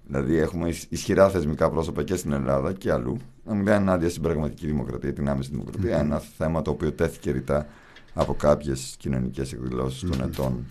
Δηλαδή 0.07 0.35
έχουμε 0.35 0.69
ισ- 0.69 0.91
ισχυρά 0.91 1.29
θεσμικά 1.29 1.69
πρόσωπα 1.69 2.03
και 2.03 2.15
στην 2.15 2.31
Ελλάδα 2.31 2.73
και 2.73 2.91
αλλού 2.91 3.17
να 3.45 3.53
μιλάει 3.53 3.75
ενάντια 3.77 4.09
στην 4.09 4.21
πραγματική 4.21 4.65
δημοκρατία, 4.65 5.13
την 5.13 5.29
άμεση 5.29 5.49
δημοκρατία. 5.49 5.97
Ένα 5.99 6.19
θέμα 6.19 6.61
το 6.61 6.71
οποίο 6.71 6.91
τέθηκε 6.91 7.31
ρητά 7.31 7.67
από 8.13 8.33
κάποιες 8.33 8.95
κοινωνικές 8.99 9.53
εκδηλώσεις 9.53 10.09
των 10.09 10.21
ετών 10.21 10.65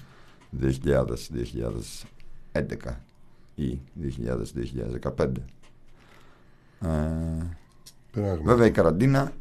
2000-2011 0.60 0.66
ή 3.54 3.80
2000-2015. 5.16 5.32
Ε, 6.80 6.88
Πράγματι. 8.12 8.42
Βέβαια 8.44 8.66
η 8.66 8.70
καραντίνα 8.70 9.32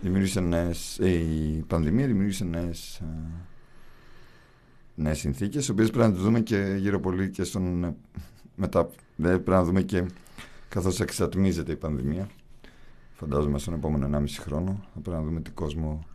δημιούργησε 0.00 0.40
νέες, 0.40 0.98
ε, 0.98 1.08
η 1.08 1.64
πανδημία 1.66 2.06
δημιούργησε 2.06 2.44
νέες, 2.44 2.96
ε, 2.96 3.04
νέες 4.94 5.18
συνθήκες, 5.18 5.60
τις 5.60 5.68
οποίες 5.68 5.90
πρέπει 5.90 6.08
να 6.08 6.14
τις 6.14 6.22
δούμε 6.22 6.40
και 6.40 6.76
γύρω 6.78 7.00
πολύ 7.00 7.30
και 7.30 7.44
στον 7.44 7.84
ε, 7.84 7.96
μετά, 8.54 8.90
δηλαδή 9.16 9.38
πρέπει 9.38 9.58
να 9.58 9.64
δούμε 9.64 9.82
και 9.82 10.04
καθώς 10.68 11.00
εξατμίζεται 11.00 11.72
η 11.72 11.76
πανδημία. 11.76 12.28
Φαντάζομαι 13.14 13.58
στον 13.58 13.74
επόμενο 13.74 14.18
1,5 14.18 14.24
χρόνο 14.40 14.80
θα 14.94 15.00
πρέπει 15.00 15.16
να 15.16 15.22
δούμε 15.22 15.40
τι 15.40 15.50
κόσμο... 15.50 16.06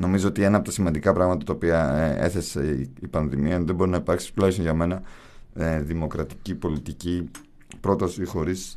Νομίζω 0.00 0.28
ότι 0.28 0.42
ένα 0.42 0.56
από 0.56 0.64
τα 0.66 0.72
σημαντικά 0.72 1.12
πράγματα 1.12 1.44
τα 1.44 1.52
οποία 1.52 1.94
ε, 1.94 2.24
έθεσε 2.24 2.66
η, 2.66 2.90
η 3.00 3.06
πανδημία 3.06 3.60
δεν 3.60 3.74
μπορεί 3.74 3.90
να 3.90 3.96
υπάρξει 3.96 4.34
τουλάχιστον 4.34 4.64
για 4.64 4.74
μένα 4.74 5.02
ε, 5.54 5.80
δημοκρατική 5.80 6.54
πολιτική 6.54 7.30
πρόταση 7.80 8.24
χωρίς 8.24 8.76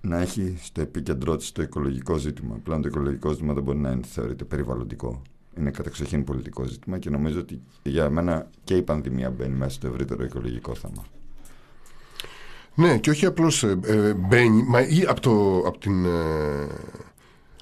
να 0.00 0.18
έχει 0.18 0.58
στο 0.62 0.80
επίκεντρό 0.80 1.36
της 1.36 1.52
το 1.52 1.62
οικολογικό 1.62 2.16
ζήτημα. 2.16 2.58
Πλέον 2.62 2.82
το 2.82 2.88
οικολογικό 2.88 3.30
ζήτημα 3.30 3.52
δεν 3.52 3.62
μπορεί 3.62 3.78
να 3.78 3.90
είναι, 3.90 4.00
θεωρείται 4.04 4.44
περιβαλλοντικό. 4.44 5.22
Είναι 5.58 5.70
κατεξοχήν 5.70 6.24
πολιτικό 6.24 6.64
ζήτημα 6.64 6.98
και 6.98 7.10
νομίζω 7.10 7.40
ότι 7.40 7.60
για 7.82 8.10
μένα 8.10 8.50
και 8.64 8.76
η 8.76 8.82
πανδημία 8.82 9.30
μπαίνει 9.30 9.56
μέσα 9.56 9.70
στο 9.70 9.86
ευρύτερο 9.86 10.24
οικολογικό 10.24 10.74
θέμα. 10.74 11.04
Ναι, 12.74 12.98
και 12.98 13.10
όχι 13.10 13.26
απλώς 13.26 13.62
ε, 13.62 13.78
ε, 13.84 14.14
μπαίνει, 14.14 14.62
μα 14.62 14.80
ή 14.80 15.04
από, 15.08 15.20
το, 15.20 15.58
από 15.66 15.78
την... 15.78 16.04
Ε, 16.04 16.66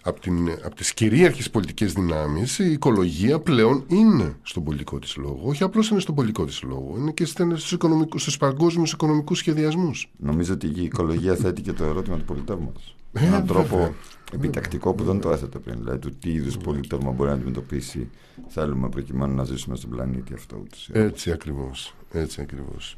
από, 0.07 0.20
την, 0.20 0.49
από 0.65 0.74
τις 0.74 0.95
κυρίαρχες 0.95 1.51
πολιτικές 1.51 1.93
δυνάμεις 1.93 2.59
η 2.59 2.73
οικολογία 2.73 3.39
πλέον 3.39 3.85
είναι 3.87 4.37
στον 4.43 4.65
πολιτικό 4.65 4.99
της 4.99 5.16
λόγο. 5.16 5.41
Όχι 5.43 5.62
απλώς 5.62 5.89
είναι 5.89 6.01
στον 6.01 6.15
πολιτικό 6.15 6.45
της 6.45 6.62
λόγο. 6.62 6.95
Είναι 6.99 7.11
και 7.11 7.24
στους, 7.24 7.73
οικονομικούς, 7.73 8.23
στους 8.23 8.37
παγκόσμιους 8.37 8.93
οικονομικούς 8.93 9.39
σχεδιασμούς. 9.39 10.09
Νομίζω 10.16 10.53
ότι 10.53 10.66
η 10.66 10.83
οικολογία 10.83 11.35
θέτει 11.35 11.62
και 11.62 11.73
το 11.73 11.85
ερώτημα 11.85 12.16
του 12.16 12.24
πολιτεύματο. 12.24 12.81
Ε, 13.12 13.20
Με 13.20 13.27
έναν 13.27 13.47
βέβαια. 13.47 13.65
τρόπο 13.65 13.95
επιτακτικό 14.33 14.95
που 14.95 15.05
δεν 15.05 15.20
το 15.20 15.31
έθετε 15.31 15.59
πριν. 15.59 15.77
Δηλαδή, 15.78 15.99
του 15.99 16.16
τι 16.20 16.33
είδους 16.33 16.57
πολίτευμα 16.57 17.11
μπορεί 17.11 17.28
να 17.28 17.35
αντιμετωπίσει 17.35 18.11
θέλουμε 18.49 18.89
προκειμένου 18.89 19.35
να 19.35 19.45
ζήσουμε 19.45 19.77
στον 19.77 19.91
πλανήτη 19.91 20.35
αυτό. 20.35 20.57
ούτως 20.62 20.89
ή 20.89 20.93
άλλως. 20.95 21.07
Έτσι 21.11 21.31
ακριβώς. 21.31 21.95
Έτσι 22.12 22.41
ακριβώς. 22.41 22.97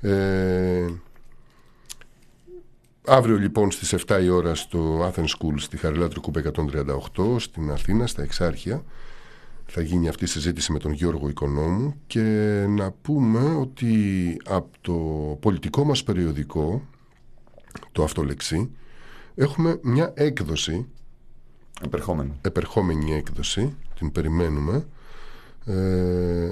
Ε, 0.00 0.86
αύριο 3.06 3.36
λοιπόν 3.38 3.70
στις 3.70 3.94
7 4.06 4.20
η 4.22 4.28
ώρα 4.28 4.54
στο 4.54 5.10
Athens 5.10 5.24
School 5.38 5.54
στη 5.56 5.76
Χαριλά 5.76 6.08
Τρικούπα 6.08 6.42
138 7.14 7.36
στην 7.38 7.70
Αθήνα, 7.70 8.06
στα 8.06 8.22
Εξάρχεια 8.22 8.84
θα 9.66 9.80
γίνει 9.80 10.08
αυτή 10.08 10.24
η 10.24 10.26
συζήτηση 10.26 10.72
με 10.72 10.78
τον 10.78 10.92
Γιώργο 10.92 11.28
Οικονόμου 11.28 11.94
και 12.06 12.20
να 12.68 12.90
πούμε 13.02 13.54
ότι 13.54 13.96
από 14.44 14.68
το 14.80 14.92
πολιτικό 15.40 15.84
μας 15.84 16.02
περιοδικό 16.02 16.82
το 17.92 18.02
Αυτολεξί 18.02 18.70
έχουμε 19.34 19.78
μια 19.82 20.12
έκδοση 20.14 20.86
Επερχόμενο. 21.84 22.34
επερχόμενη 22.40 23.12
έκδοση, 23.14 23.74
την 23.98 24.12
περιμένουμε, 24.12 24.86
ε, 25.66 25.72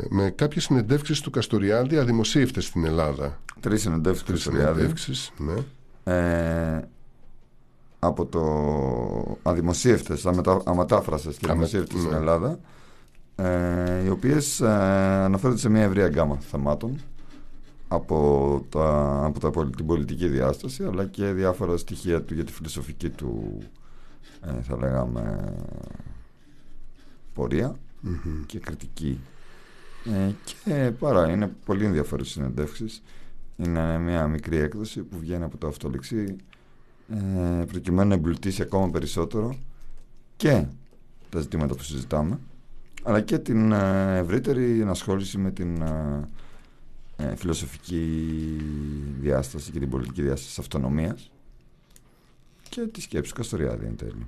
με 0.09 0.31
κάποιες 0.35 0.65
συνεντεύξεις 0.65 1.21
του 1.21 1.31
Καστοριάδη 1.31 1.99
αδημοσίευτες 1.99 2.65
στην 2.65 2.85
Ελλάδα. 2.85 3.41
Τρεις 3.61 3.81
συνεντεύξεις 3.81 4.25
Τρεις 4.27 4.41
Χριστοριάδη. 4.43 4.79
συνεντεύξεις, 4.79 5.33
ναι. 5.39 5.55
Ε, 6.05 6.81
από 7.99 8.27
το 8.27 9.39
αδημοσίευτες, 9.43 10.27
αμετα, 10.27 10.61
αμετάφρασες 10.65 11.37
και 11.37 11.45
Αμε- 11.47 11.55
δημοσίευτες 11.55 11.99
στην 11.99 12.11
ναι. 12.11 12.17
Ελλάδα 12.17 12.59
ε, 13.37 14.05
οι 14.05 14.09
οποίες 14.09 14.61
ε, 14.61 14.69
αναφέρονται 15.25 15.59
σε 15.61 15.69
μια 15.69 15.83
ευρεία 15.83 16.09
γκάμα 16.09 16.37
θεμάτων 16.41 17.01
από, 17.89 18.67
τα, 18.69 19.21
από 19.25 19.41
τα, 19.41 19.51
πολι- 19.51 19.77
την 19.77 19.87
πολιτική 19.87 20.29
διάσταση 20.29 20.85
αλλά 20.85 21.07
και 21.07 21.25
διάφορα 21.25 21.77
στοιχεία 21.77 22.23
του 22.23 22.35
για 22.35 22.45
τη 22.45 22.53
φιλοσοφική 22.53 23.11
του 23.11 23.59
ε, 24.47 24.63
θα 24.63 24.77
λέγαμε 24.77 25.55
πορεία 27.35 27.77
και 28.47 28.59
κριτική. 28.59 29.19
Ε, 30.05 30.31
και 30.45 30.91
παρά 30.99 31.31
είναι 31.31 31.53
πολύ 31.65 31.85
ενδιαφέρουσες 31.85 32.33
συνεντεύξεις 32.33 33.03
είναι 33.65 33.99
μια 33.99 34.27
μικρή 34.27 34.57
έκδοση 34.57 35.01
που 35.01 35.19
βγαίνει 35.19 35.45
από 35.45 35.57
το 35.57 35.67
αυτολεξί 35.67 36.37
ε, 37.09 37.65
προκειμένου 37.65 38.09
να 38.09 38.15
εμπλουτίσει 38.15 38.63
ακόμα 38.63 38.91
περισσότερο 38.91 39.57
και 40.37 40.65
τα 41.29 41.41
ζητήματα 41.41 41.75
που 41.75 41.83
συζητάμε 41.83 42.39
αλλά 43.03 43.21
και 43.21 43.39
την 43.39 43.73
ε, 43.73 44.17
ευρύτερη 44.19 44.81
ενασχόληση 44.81 45.39
με 45.39 45.51
την 45.51 45.83
ε, 45.83 46.29
ε, 47.17 47.37
φιλοσοφική 47.37 48.07
διάσταση 49.21 49.71
και 49.71 49.79
την 49.79 49.91
πολιτική 49.91 50.23
διάσταση 50.23 50.47
της 50.49 50.59
αυτονομίας 50.59 51.31
και 52.69 52.81
τη 52.81 53.01
σκέψη 53.01 53.31
του 53.31 53.37
Καστοριάδη 53.37 53.87
εν 53.87 53.97
τέλει. 53.97 54.27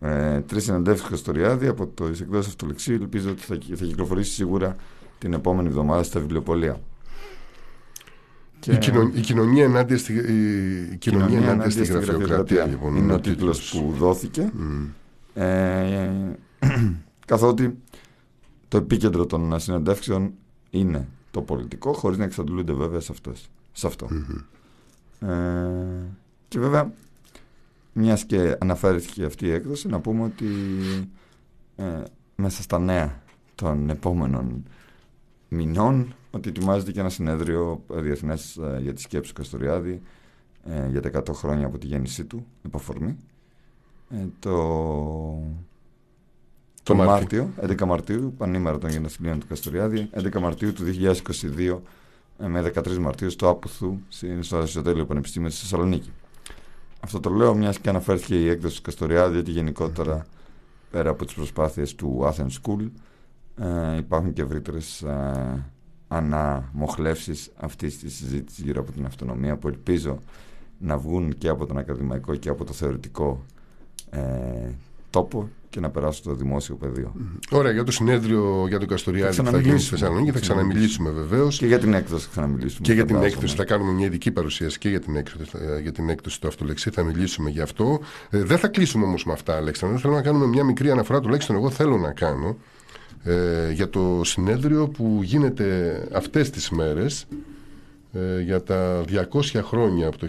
Ε, 0.00 0.40
τρεις 0.40 0.64
συναντεύσεις 0.64 1.04
του 1.04 1.10
Καστοριάδη 1.10 1.66
από 1.66 1.86
το 1.86 2.04
εκδόσεις 2.04 2.48
αυτολεξίου 2.50 2.94
ελπίζω 2.94 3.30
ότι 3.30 3.42
θα, 3.42 3.58
θα 3.74 3.84
κυκλοφορήσει 3.84 4.32
σίγουρα 4.32 4.76
την 5.18 5.32
επόμενη 5.32 5.68
εβδομάδα 5.68 6.02
στα 6.02 6.20
βιβλιοπολία. 6.20 6.80
Η, 8.66 8.78
κοινο- 8.78 9.10
η 9.14 9.20
κοινωνία 9.20 9.64
ενάντια 9.64 9.98
στη, 9.98 10.12
η, 10.12 10.92
η 10.92 10.96
κοινωνία 10.96 11.38
ενάντια 11.38 11.70
στη 11.70 11.84
γραφειοκρατία, 11.84 12.66
λοιπόν. 12.66 12.96
είναι 12.96 13.12
ο 13.12 13.20
τίτλος. 13.20 13.70
τίτλος 13.70 13.84
που 13.84 13.92
δόθηκε 13.98 14.50
Μμ. 14.54 14.84
ε, 15.34 16.36
καθότι 17.26 17.78
το 18.68 18.76
επίκεντρο 18.76 19.26
των 19.26 19.60
συνεντεύξεων 19.60 20.32
είναι 20.70 21.08
το 21.30 21.42
πολιτικό 21.42 21.92
χωρίς 21.92 22.18
να 22.18 22.24
εξαντλούνται 22.24 22.72
βέβαια 22.72 23.00
σε, 23.00 23.12
αυτές, 23.12 23.48
σε 23.72 23.86
αυτό. 23.86 24.08
Ε, 25.20 25.26
και 26.48 26.58
βέβαια 26.58 26.92
μιας 27.92 28.24
και 28.24 28.56
αναφέρθηκε 28.60 29.24
αυτή 29.24 29.46
η 29.46 29.50
έκδοση 29.50 29.88
να 29.88 30.00
πούμε 30.00 30.22
ότι 30.24 30.46
ε, 31.76 31.84
μέσα 32.36 32.62
στα 32.62 32.78
νέα 32.78 33.22
των 33.54 33.90
επόμενων 33.90 34.64
μηνών 35.48 36.14
ότι 36.36 36.48
ετοιμάζεται 36.48 36.92
και 36.92 37.00
ένα 37.00 37.08
συνέδριο 37.08 37.82
ε, 37.94 38.00
διεθνές 38.00 38.56
ε, 38.56 38.78
για 38.82 38.92
τη 38.92 39.00
σκέψη 39.00 39.34
του 39.34 39.40
Καστοριάδη 39.40 40.02
ε, 40.64 40.88
για 40.88 41.00
τα 41.02 41.10
100 41.22 41.34
χρόνια 41.34 41.66
από 41.66 41.78
τη 41.78 41.86
γέννησή 41.86 42.24
του 42.24 42.46
επαφορμή 42.66 43.16
ε, 44.10 44.16
το, 44.38 44.50
Το 46.82 46.82
το 46.82 46.94
Μάρτιο. 46.94 47.50
Μάρτιο, 47.56 47.76
11 47.84 47.86
Μαρτίου, 47.88 48.34
πανήμερα 48.36 48.78
των 48.78 48.90
γενεθλίων 48.90 49.38
του 49.40 49.46
Καστοριάδη, 49.46 50.10
11 50.14 50.40
Μαρτίου 50.40 50.72
του 50.72 50.82
2022 51.00 51.78
ε, 52.38 52.46
με 52.46 52.72
13 52.74 52.96
Μαρτίου 52.96 53.30
στο 53.30 53.48
Άπουθου, 53.48 53.98
στην- 54.08 54.42
στο 54.42 54.56
Αριστοτέλειο 54.56 55.06
Πανεπιστήμιο 55.06 55.50
στη 55.50 55.60
Θεσσαλονίκη. 55.60 56.10
Αυτό 57.00 57.20
το 57.20 57.30
λέω 57.30 57.54
μιας 57.54 57.78
και 57.78 57.88
αναφέρθηκε 57.88 58.40
η 58.42 58.48
έκδοση 58.48 58.76
του 58.76 58.82
Καστοριάδη, 58.82 59.38
ότι 59.38 59.50
γενικότερα 59.50 60.26
πέρα 60.90 61.10
από 61.10 61.24
τις 61.24 61.34
προσπάθειες 61.34 61.94
του 61.94 62.20
Athens 62.24 62.48
School 62.62 62.90
ε, 63.56 63.96
υπάρχουν 63.96 64.32
και 64.32 64.42
ευρύτερες 64.42 65.02
ε, 65.02 65.64
αναμοχλεύσεις 66.08 67.50
αυτής 67.56 67.98
της 67.98 68.14
συζήτησης 68.14 68.64
γύρω 68.64 68.80
από 68.80 68.92
την 68.92 69.04
αυτονομία 69.06 69.56
που 69.56 69.68
ελπίζω 69.68 70.18
να 70.78 70.98
βγουν 70.98 71.38
και 71.38 71.48
από 71.48 71.66
τον 71.66 71.78
ακαδημαϊκό 71.78 72.34
και 72.34 72.48
από 72.48 72.64
το 72.64 72.72
θεωρητικό 72.72 73.44
ε, 74.10 74.20
τόπο 75.10 75.48
και 75.76 75.82
να 75.82 75.90
περάσουν 75.90 76.22
στο 76.24 76.34
δημόσιο 76.34 76.74
πεδίο. 76.74 77.12
Ωραία, 77.50 77.72
για 77.72 77.84
το 77.84 77.92
συνέδριο 77.92 78.64
για 78.68 78.78
τον 78.78 78.88
Καστοριάδη 78.88 79.34
Θα 79.36 79.42
που 79.42 79.50
θα 79.50 79.60
γίνει 79.60 79.78
στη 79.78 79.94
ξαναμιλήσουμε. 79.94 79.98
Θεσσαλονίκη 79.98 80.30
θα 80.30 80.38
Θα 80.38 80.40
ξαναμιλήσουμε 80.40 81.10
βεβαίως. 81.10 81.58
Και 81.58 81.66
για 81.66 81.78
την 81.78 81.94
έκδοση 81.94 82.24
θα 82.24 82.30
ξαναμιλήσουμε. 82.30 82.80
Και 82.82 82.92
για 82.92 83.04
την 83.04 83.14
φαντάζομαι. 83.14 83.36
έκδοση 83.36 83.56
θα 83.56 83.64
κάνουμε 83.64 83.92
μια 83.92 84.06
ειδική 84.06 84.30
παρουσίαση 84.30 84.78
και 84.78 84.88
για 84.88 85.00
την 85.00 85.16
έκδοση, 85.16 85.50
ε, 85.76 85.80
για 85.80 85.92
την 85.92 86.08
έκδοση 86.08 86.40
του 86.40 86.48
αυτολεξί. 86.48 86.90
Θα 86.90 87.02
μιλήσουμε 87.02 87.50
γι' 87.50 87.60
αυτό. 87.60 88.00
Ε, 88.30 88.42
δεν 88.42 88.58
θα 88.58 88.68
κλείσουμε 88.68 89.04
όμως 89.04 89.24
με 89.24 89.32
αυτά, 89.32 89.56
Αλέξανδρο. 89.56 89.98
Θέλω 89.98 90.14
να 90.14 90.22
κάνουμε 90.22 90.46
μια 90.46 90.64
μικρή 90.64 90.90
αναφορά, 90.90 91.20
τουλάχιστον 91.20 91.56
εγώ 91.56 91.70
θέλω 91.70 91.96
να 91.96 92.12
κάνω, 92.12 92.56
ε, 93.26 93.72
για 93.72 93.88
το 93.88 94.20
συνέδριο 94.24 94.88
που 94.88 95.20
γίνεται 95.22 96.00
αυτές 96.12 96.50
τις 96.50 96.70
μέρες 96.70 97.26
ε, 98.12 98.40
για 98.40 98.62
τα 98.62 99.04
200 99.32 99.60
χρόνια 99.62 100.06
από 100.06 100.18
το 100.18 100.28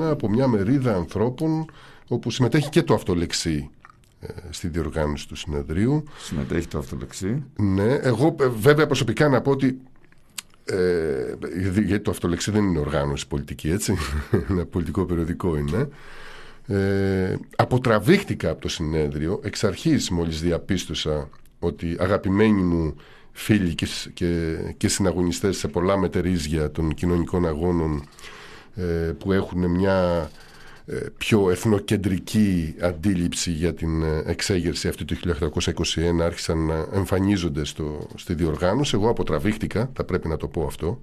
1821 0.00 0.02
από 0.02 0.28
μια 0.28 0.48
μερίδα 0.48 0.94
ανθρώπων 0.94 1.64
όπου 2.08 2.30
συμμετέχει 2.30 2.68
και 2.68 2.82
το 2.82 2.94
αυτολεξί 2.94 3.70
ε, 4.20 4.26
στη 4.50 4.68
διοργάνωση 4.68 5.28
του 5.28 5.36
συνεδρίου. 5.36 6.04
Συμμετέχει 6.18 6.66
το 6.66 6.78
αυτολεξί; 6.78 7.42
Ναι, 7.56 7.94
εγώ 7.94 8.36
ε, 8.40 8.46
βέβαια 8.46 8.86
προσωπικά 8.86 9.28
να 9.28 9.40
πω 9.40 9.50
ότι 9.50 9.80
ε, 10.64 11.34
γιατί 11.60 11.82
γιατί 11.82 12.02
το 12.02 12.10
αυτολεξί 12.10 12.50
δεν 12.50 12.64
είναι 12.64 12.78
οργάνωση 12.78 13.26
πολιτική, 13.26 13.70
έτσι. 13.70 13.94
Ένα 14.50 14.64
πολιτικό 14.64 15.04
περιοδικό 15.04 15.56
είναι. 15.56 15.88
Ε, 16.66 17.36
αποτραβήχτηκα 17.56 18.50
από 18.50 18.60
το 18.60 18.68
συνέδριο 18.68 19.40
εξ 19.42 19.64
αρχής 19.64 20.10
μόλις 20.10 20.40
διαπίστωσα 20.40 21.28
ότι 21.58 21.96
αγαπημένοι 22.00 22.62
μου 22.62 22.94
φίλοι 23.32 23.74
και, 23.74 23.86
σ- 23.86 24.10
και, 24.14 24.56
και 24.76 24.88
συναγωνιστές 24.88 25.56
σε 25.56 25.68
πολλά 25.68 25.98
μετερίζια 25.98 26.70
των 26.70 26.94
κοινωνικών 26.94 27.46
αγώνων 27.46 28.08
ε, 28.74 28.82
που 29.18 29.32
έχουν 29.32 29.70
μια 29.70 30.30
ε, 30.86 30.96
πιο 31.18 31.50
εθνοκεντρική 31.50 32.74
αντίληψη 32.80 33.50
για 33.50 33.74
την 33.74 34.02
ε, 34.02 34.22
εξέγερση 34.26 34.88
αυτή 34.88 35.04
του 35.04 35.16
1821 35.40 36.20
άρχισαν 36.22 36.58
να 36.66 36.86
εμφανίζονται 36.92 37.64
στο, 37.64 38.06
στη 38.14 38.34
διοργάνωση. 38.34 38.96
Εγώ 38.96 39.08
αποτραβήχτηκα, 39.08 39.90
θα 39.92 40.04
πρέπει 40.04 40.28
να 40.28 40.36
το 40.36 40.48
πω 40.48 40.64
αυτό. 40.66 41.00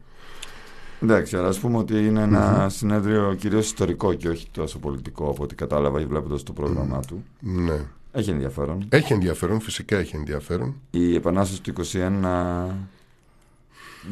Εντάξει, 1.01 1.35
αλλά 1.37 1.47
ας 1.47 1.59
πούμε 1.59 1.77
ότι 1.77 2.05
είναι 2.05 2.21
ένα 2.21 2.69
συνέδριο 2.69 3.35
κυρίως 3.39 3.65
ιστορικό 3.65 4.13
και 4.13 4.29
όχι 4.29 4.47
τόσο 4.51 4.79
πολιτικό 4.79 5.29
από 5.29 5.43
ό,τι 5.43 5.55
κατάλαβα 5.55 5.99
βλέποντας 5.99 6.43
το 6.43 6.53
πρόγραμμά 6.53 6.99
του. 6.99 7.23
Ναι. 7.39 7.79
Έχει 8.15 8.29
ενδιαφέρον. 8.29 8.85
Έχει 8.89 9.13
ενδιαφέρον, 9.13 9.59
φυσικά 9.59 9.97
έχει 9.97 10.15
ενδιαφέρον. 10.15 10.75
Η 10.91 11.15
επανάσταση 11.15 11.61
του 11.61 11.73
21 11.93 12.69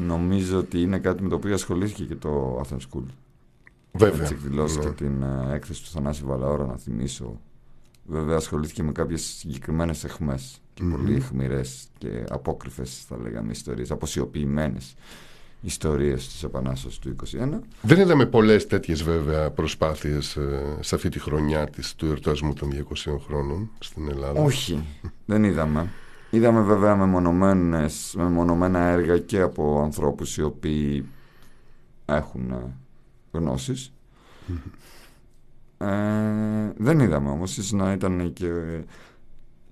νομίζω 0.06 0.58
ότι 0.58 0.82
είναι 0.82 0.98
κάτι 1.00 1.24
με 1.24 1.30
το 1.30 1.36
οποίο 1.36 1.54
ασχολήθηκε 1.54 2.04
και 2.06 2.16
το 2.16 2.62
Athens 2.62 2.78
School. 2.78 3.04
Βέβαια. 3.92 4.22
Έτσι 4.22 4.34
εκδηλώσει 4.34 4.78
Ναι. 4.78 4.84
και 4.84 4.90
την 4.90 5.22
ε, 5.24 5.54
έκθεση 5.54 5.84
του 5.84 5.90
Θανάση 5.90 6.24
Βαλαώρα 6.26 6.66
να 6.66 6.78
θυμίσω. 6.78 7.40
Βέβαια 8.06 8.36
ασχολήθηκε 8.36 8.84
με 8.84 8.92
κάποιες 8.92 9.22
συγκεκριμένες 9.22 10.04
εχμές 10.04 10.62
και 10.74 10.84
Μμμ. 10.84 10.92
πολύ 10.92 11.16
αιχμηρές 11.16 11.88
και 11.98 12.24
απόκρυφες 12.30 13.04
θα 13.08 13.18
λέγαμε 13.18 13.52
ιστορίες, 13.52 13.92
αποσιωπημένες 13.92 14.96
ιστορίες 15.64 16.28
της 16.28 16.44
Επανάστασης 16.44 17.00
του 17.00 17.10
21. 17.10 17.60
Δεν 17.82 18.00
είδαμε 18.00 18.26
πολλές 18.26 18.68
τέτοιες 18.68 19.04
βέβαια 19.04 19.52
προσπάθειες 19.52 20.36
ε, 20.36 20.78
σε 20.80 20.96
αυτή 20.96 21.10
τη 21.10 21.20
χρονιά 21.20 21.70
της, 21.70 21.96
του 21.96 22.06
εορτασμού 22.06 22.54
των 22.54 22.70
200 23.06 23.18
χρόνων 23.26 23.70
στην 23.80 24.10
Ελλάδα. 24.10 24.42
Όχι, 24.42 24.84
δεν 25.26 25.44
είδαμε. 25.44 25.90
Είδαμε 26.30 26.62
βέβαια 26.62 26.96
μεμονωμένες, 26.96 28.14
μεμονωμένα 28.18 28.80
έργα 28.80 29.18
και 29.18 29.42
από 29.42 29.82
ανθρώπους 29.84 30.38
οι 30.38 30.42
οποίοι 30.42 31.06
έχουν 32.06 32.52
ε, 32.52 32.76
γνώσεις. 33.32 33.94
Ε, 35.78 36.74
δεν 36.78 37.00
είδαμε 37.00 37.30
όμως, 37.30 37.58
ίσως 37.58 37.72
να 37.72 37.92
ήταν 37.92 38.34
και 38.34 38.48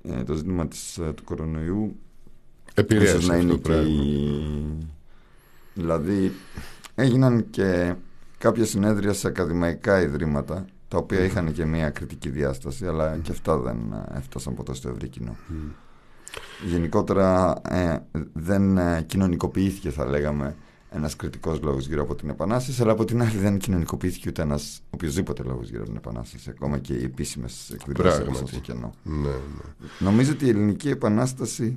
ε, 0.03 0.23
το 0.23 0.33
ζήτημα 0.33 0.67
της, 0.67 0.97
ε, 0.97 1.13
του 1.13 1.23
κορονοϊού 1.23 1.95
Επηρέασε 2.73 3.17
ίσως 3.17 3.27
να 3.27 3.33
αυτό 3.33 3.45
είναι 3.45 3.55
το 3.55 3.57
και 3.57 3.69
πράγμα. 3.69 4.03
η... 4.03 5.00
Δηλαδή 5.73 6.31
έγιναν 6.95 7.49
και 7.49 7.95
κάποια 8.37 8.65
συνέδρια 8.65 9.13
σε 9.13 9.27
ακαδημαϊκά 9.27 10.01
ιδρύματα 10.01 10.65
τα 10.87 10.97
οποία 10.97 11.23
είχαν 11.23 11.51
και 11.51 11.65
μια 11.65 11.89
κριτική 11.89 12.29
διάσταση 12.29 12.87
αλλά 12.87 13.17
και 13.17 13.31
αυτά 13.31 13.57
δεν 13.57 13.77
ε, 13.93 14.17
έφτασαν 14.17 14.53
ποτέ 14.53 14.73
στο 14.73 14.89
ευρύ 14.89 15.07
κοινό. 15.07 15.35
Γενικότερα 16.65 17.55
ε, 17.69 17.97
δεν 18.33 18.77
ε, 18.77 19.03
κοινωνικοποιήθηκε 19.07 19.89
θα 19.89 20.05
λέγαμε 20.05 20.55
ένας 20.89 21.15
κριτικός 21.15 21.61
λόγος 21.61 21.87
γύρω 21.87 22.01
από 22.01 22.15
την 22.15 22.29
Επανάσταση 22.29 22.81
αλλά 22.81 22.91
από 22.91 23.05
την 23.05 23.21
άλλη 23.21 23.37
δεν 23.37 23.57
κοινωνικοποιήθηκε 23.57 24.29
ούτε 24.29 24.41
ένας 24.41 24.81
οποιοδήποτε 24.89 25.43
λόγος 25.43 25.67
γύρω 25.69 25.81
από 25.81 25.89
την 25.89 25.97
Επανάσταση 25.97 26.49
ακόμα 26.49 26.77
και 26.79 26.93
οι 26.93 27.03
επίσημες 27.03 27.69
εκδηλώσεις 27.73 28.17
Πράγματι. 28.17 28.39
όπως 28.39 28.51
το 28.51 28.59
κενό. 28.59 28.93
Ναι, 29.03 29.13
ναι. 29.29 29.87
Νομίζω 29.99 30.31
ότι 30.31 30.45
η 30.45 30.49
ελληνική 30.49 30.89
επανάσταση 30.89 31.73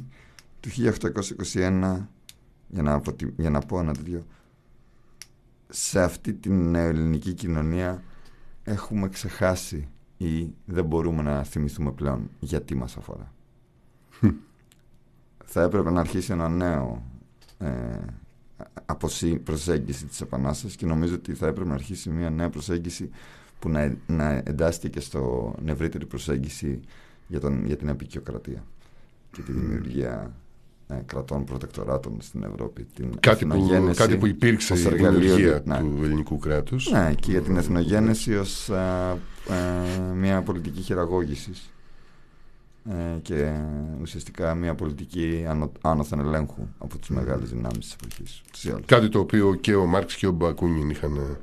του 0.61 0.69
1821 1.55 1.97
για 2.75 2.83
να, 2.83 2.93
αποτι- 2.93 3.35
για 3.37 3.51
να 3.51 3.61
πω 3.61 3.79
ένα 3.79 3.95
τέτοιο 3.95 4.25
σε 5.69 6.03
αυτή 6.03 6.35
την 6.35 6.75
ελληνική 6.75 7.33
κοινωνία 7.33 8.03
έχουμε 8.65 9.09
ξεχάσει 9.09 9.89
ή 10.17 10.49
δεν 10.65 10.85
μπορούμε 10.85 11.23
να 11.23 11.45
θυμηθούμε 11.45 11.93
πλέον 11.93 12.31
γιατί 12.41 12.75
μας 12.75 12.97
αφορά. 12.97 13.33
Θα 15.45 15.63
έπρεπε 15.63 15.91
να 15.91 16.01
αρχίσει 16.01 16.33
ένα 16.33 16.49
νέο 16.49 17.03
ε, 17.59 17.99
αποσύ- 18.87 19.39
προσέγγιση 19.39 20.07
της 20.07 20.21
Επανάστασης 20.21 20.77
και 20.77 20.87
νομίζω 20.87 21.15
ότι 21.15 21.35
θα 21.35 21.47
έπρεπε 21.47 21.69
να 21.69 21.75
αρχίσει 21.75 22.11
μια 22.11 22.31
νέα 22.31 22.51
προσέγγιση 22.51 23.11
που 23.59 23.69
να, 23.69 23.97
να 24.07 24.31
εντάσσεται 24.31 24.89
και 24.89 25.01
στο 25.01 25.55
ευρύτερη 25.65 26.07
προσέγγιση 26.07 26.81
για, 27.29 27.41
τον, 27.41 27.67
για 27.67 27.77
την 27.77 27.89
απεικιοκρατία 27.89 28.65
και 29.33 29.43
τη 29.43 29.53
δημιουργία 29.53 30.13
ε, 30.23 30.31
κρατών 31.07 31.45
προτεκτοράτων 31.45 32.17
στην 32.21 32.43
Ευρώπη. 32.43 32.87
Την 32.95 33.21
Κάτι, 33.21 33.47
που, 33.47 33.53
εθνογένεση 33.55 33.99
κάτι 34.01 34.17
που 34.17 34.27
υπήρξε 34.27 34.73
ως 34.73 34.83
η 34.83 34.87
εργαλείο 34.87 35.21
δημιουργία 35.21 35.63
του- 35.63 35.69
ναι. 35.69 35.79
του 35.79 36.01
ελληνικού 36.05 36.39
κράτους. 36.39 36.91
Ναι, 36.91 37.13
και 37.21 37.31
για 37.31 37.41
την 37.41 37.57
εθνογένεση 37.57 38.35
ως 38.37 38.69
ε, 38.69 39.17
ε, 39.49 40.15
μια 40.15 40.43
πολιτική 40.43 40.81
χειραγώγησης 40.81 41.71
ε, 42.91 43.19
και 43.23 43.53
ουσιαστικά 44.01 44.55
μια 44.55 44.75
πολιτική 44.75 45.45
άνο, 45.49 45.73
άνωθεν 45.81 46.19
ελέγχου 46.21 46.67
από 46.79 46.99
τις 46.99 47.09
μεγάλες 47.09 47.49
δυνάμεις 47.51 47.79
της 47.79 47.93
εποχής. 48.03 48.43
ούτως 48.47 48.65
ή 48.65 48.69
άλλως. 48.71 48.83
Κάτι 48.87 49.09
το 49.09 49.19
οποίο 49.19 49.55
και 49.55 49.75
ο 49.75 49.87
Μάρξ 49.87 50.15
και 50.17 50.27
ο 50.27 50.31
Μπακούνιν 50.33 50.91
είχαν 50.91 51.17
ε, 51.17 51.37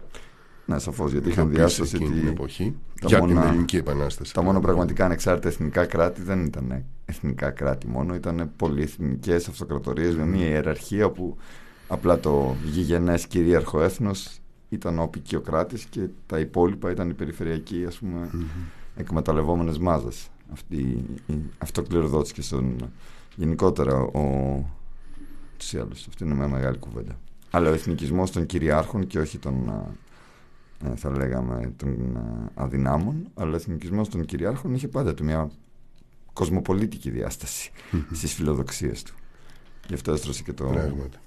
Ναι, 0.73 0.80
σαφώς, 0.80 1.11
γιατί 1.11 1.30
είχαν 1.30 1.43
υλοποιήσει 1.52 1.76
διάσταση 1.76 1.95
εκείνη 1.95 2.19
την 2.19 2.27
ότι 2.27 2.35
εποχή 2.35 2.76
τα 3.02 3.07
για 3.07 3.19
μόνα- 3.19 3.41
την 3.41 3.49
ελληνική 3.49 3.77
επανάσταση. 3.77 4.34
τα 4.34 4.41
μόνο 4.41 4.60
πραγματικά 4.60 5.06
ανεξάρτητα 5.06 5.48
εθνικά 5.48 5.85
κράτη 5.85 6.22
δεν 6.22 6.45
ήταν 6.45 6.84
εθνικά 7.06 7.49
κράτη 7.49 7.88
μόνο, 7.88 8.15
ήταν 8.15 8.52
πολυεθνικές 8.56 9.48
αυτοκρατορίες 9.48 10.15
με 10.15 10.26
μια 10.26 10.45
ιεραρχία 10.45 11.10
που 11.10 11.38
απλά 11.88 12.19
το 12.19 12.56
γηγενές 12.65 13.27
κυρίαρχο 13.27 13.81
έθνος 13.81 14.39
ήταν 14.69 14.99
ο 14.99 15.03
απεικιοκράτης 15.03 15.85
και 15.85 15.99
τα 16.26 16.39
υπόλοιπα 16.39 16.91
ήταν 16.91 17.10
οι 17.10 17.14
περιφερειακοί 17.14 17.85
ας 17.88 17.98
πούμε 17.98 18.30
εκμεταλλευόμενες 18.95 19.77
μάζες. 19.77 20.27
Αυτή 20.53 20.76
η 21.27 21.34
αυτοκληροδότηση 21.57 22.34
και 22.34 22.41
στον 22.41 22.76
γενικότερα 23.35 23.95
ο 23.98 24.26
τους 25.57 25.73
ή 25.73 25.77
άλλους. 25.77 26.07
Αυτή 26.07 26.23
είναι 26.23 26.34
μια 26.34 26.48
μεγάλη 26.48 26.77
κουβέντα. 26.77 27.19
Αλλά 27.52 27.69
ο 27.69 27.73
εθνικισμός 27.73 28.31
των 28.31 28.45
κυριάρχων 28.45 29.07
και 29.07 29.19
όχι 29.19 29.38
των 29.38 29.69
α, 29.69 29.73
ε, 29.73 29.91
θα 30.95 31.10
λέγαμε 31.10 31.74
των 31.78 32.18
α, 32.18 32.52
αδυνάμων 32.64 33.28
αλλά 33.34 33.52
ο 33.52 33.56
εθνικισμός 33.56 34.10
των 34.10 34.26
κυριάρχων 34.26 34.74
είχε 34.74 34.88
πάντα 34.88 35.14
του 35.14 35.24
μια 35.24 35.52
κοσμοπολίτικη 36.34 37.10
διάσταση 37.10 37.72
στις 38.12 38.34
φιλοδοξίες 38.34 39.03
του. 39.03 39.14
Γι' 39.88 39.94
αυτό 39.94 40.12
έστρωσε 40.12 40.44
και 40.44 40.53
το, 40.53 40.64
Πράγματι. 40.64 41.18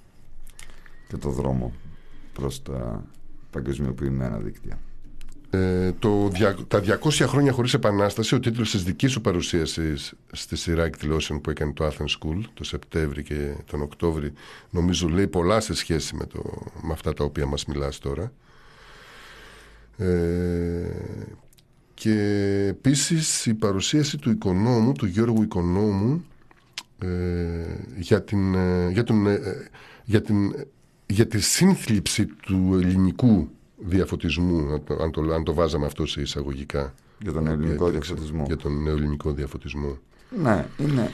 και 1.08 1.16
το 1.16 1.30
δρόμο 1.30 1.72
προς 2.32 2.62
τα 2.62 3.04
παγκοσμιοποιημένα 3.50 4.38
δίκτυα. 4.38 4.78
Ε, 5.50 5.92
το, 5.92 6.28
δια- 6.28 6.56
τα 6.68 6.80
200 7.02 7.10
χρόνια 7.26 7.52
χωρίς 7.52 7.74
επανάσταση, 7.74 8.34
ο 8.34 8.40
τίτλος 8.40 8.70
της 8.70 8.82
δικής 8.82 9.12
σου 9.12 9.20
παρουσίασης 9.20 10.14
στη 10.32 10.56
σειρά 10.56 10.84
εκδηλώσεων 10.84 11.40
που 11.40 11.50
έκανε 11.50 11.72
το 11.72 11.86
Athens 11.86 12.18
School 12.18 12.40
το 12.54 12.64
Σεπτέμβρη 12.64 13.22
και 13.22 13.54
τον 13.66 13.80
Οκτώβρη 13.82 14.32
νομίζω 14.70 15.08
λέει 15.08 15.26
πολλά 15.26 15.60
σε 15.60 15.74
σχέση 15.74 16.14
με, 16.16 16.26
το, 16.26 16.42
με 16.82 16.92
αυτά 16.92 17.12
τα 17.12 17.24
οποία 17.24 17.46
μας 17.46 17.64
μιλάς 17.64 17.98
τώρα. 17.98 18.32
Ε, 19.96 20.06
και 21.94 22.12
επίσης 22.68 23.46
η 23.46 23.54
παρουσίαση 23.54 24.18
του 24.18 24.30
οικονόμου, 24.30 24.92
του 24.92 25.06
Γιώργου 25.06 25.42
Οικονόμου 25.42 26.24
ε, 26.98 27.08
για, 27.98 28.22
την, 28.22 28.54
ε, 28.54 28.90
για, 28.90 29.04
τον, 29.04 29.26
ε, 29.26 29.40
για, 30.04 30.22
την, 30.22 30.54
για 31.06 31.26
τη 31.26 31.40
σύνθλιψη 31.40 32.26
του 32.26 32.78
ελληνικού 32.82 33.48
διαφωτισμού, 33.76 34.72
αν 34.72 34.84
το, 34.84 34.94
αν 35.02 35.10
το, 35.10 35.32
αν 35.34 35.44
το 35.44 35.54
βάζαμε 35.54 35.86
αυτό 35.86 36.06
σε 36.06 36.20
εισαγωγικά. 36.20 36.94
Για 37.20 37.32
τον 37.32 37.46
ελληνικό 37.46 37.90
Για- 37.90 38.00
διαφωτισμό. 38.00 38.44
Για 38.46 38.56
τον 38.56 38.82
νεοελληνικό 38.82 39.32
διαφωτισμό. 39.32 39.98
Ναι, 40.42 40.66
είναι, 40.78 41.10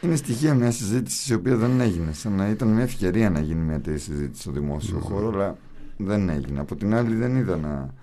είναι 0.00 0.16
στοιχεία 0.16 0.54
μιας 0.54 0.76
συζήτησης 0.76 1.28
η 1.28 1.34
οποία 1.34 1.56
δεν 1.56 1.80
έγινε. 1.80 2.12
Σαν 2.12 2.32
να 2.32 2.48
ήταν 2.48 2.68
μια 2.68 2.82
ευκαιρία 2.82 3.30
να 3.30 3.40
γίνει 3.40 3.60
μια 3.60 3.80
τέτοια 3.80 3.98
συζήτηση 3.98 4.42
στο 4.42 4.50
δημόσιο 4.50 4.98
χώρο, 4.98 5.28
αλλά 5.28 5.56
δεν 5.96 6.28
έγινε. 6.28 6.60
Από 6.60 6.76
την 6.76 6.94
άλλη, 6.94 7.14
δεν 7.14 7.36
είδα 7.36 7.56
να 7.56 7.94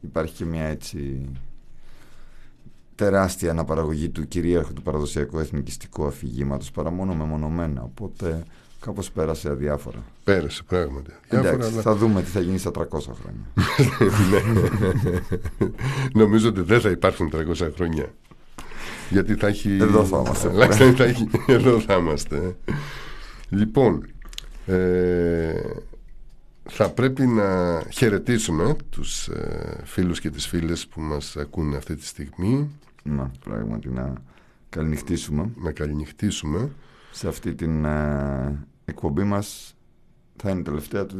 υπάρχει 0.00 0.34
και 0.34 0.44
μια 0.44 0.64
έτσι 0.64 1.28
τεράστια 2.94 3.50
αναπαραγωγή 3.50 4.08
του 4.08 4.28
κυρίαρχου 4.28 4.72
του 4.72 4.82
παραδοσιακού 4.82 5.38
εθνικιστικού 5.38 6.06
αφηγήματος 6.06 6.70
παρά 6.70 6.90
μόνο 6.90 7.14
μεμονωμένα. 7.14 7.82
Οπότε 7.82 8.42
κάπως 8.80 9.10
πέρασε 9.10 9.48
αδιάφορα. 9.50 10.04
Πέρασε 10.24 10.62
πράγματι. 10.62 11.10
Διάφορα, 11.28 11.52
Εντάξει, 11.52 11.72
αλλά 11.72 11.82
θα 11.82 11.94
δούμε 11.94 12.22
τι 12.22 12.30
θα 12.30 12.40
γίνει 12.40 12.58
στα 12.58 12.70
300 12.70 12.84
χρόνια. 12.98 13.46
νομίζω 16.20 16.48
ότι 16.48 16.60
δεν 16.60 16.80
θα 16.80 16.90
υπάρχουν 16.90 17.32
300 17.34 17.70
χρόνια. 17.74 18.14
Γιατί 19.10 19.34
θα 19.34 19.46
έχει. 19.46 19.76
Εδώ 19.80 20.04
θα 20.04 20.22
είμαστε. 20.24 20.48
αλλάξει, 20.48 20.92
θα 20.92 21.04
έχει... 21.04 21.28
Εδώ 21.46 21.80
θα 21.80 21.94
είμαστε. 21.94 22.56
Λοιπόν, 23.48 24.06
ε, 24.66 25.52
θα 26.68 26.90
πρέπει 26.90 27.26
να 27.26 27.82
χαιρετήσουμε 27.92 28.76
τους 28.90 29.28
ε, 29.28 29.80
φίλους 29.84 30.20
και 30.20 30.30
τις 30.30 30.46
φίλες 30.46 30.86
που 30.86 31.00
μας 31.00 31.36
ακούνε 31.36 31.76
αυτή 31.76 31.94
τη 31.96 32.04
στιγμή, 32.06 32.70
Να, 33.02 33.30
πράγματι 33.44 33.88
να 33.88 34.12
καληνυχτήσουμε 34.68 35.50
να 35.56 35.72
καληνυχτήσουμε. 35.72 36.70
σε 37.12 37.28
αυτή 37.28 37.54
την 37.54 37.84
ε, 37.84 38.66
εκπομπή 38.84 39.22
μας 39.22 39.74
θα 40.36 40.50
είναι 40.50 40.60
η 40.60 40.62
τελευταία 40.62 41.06
του 41.06 41.16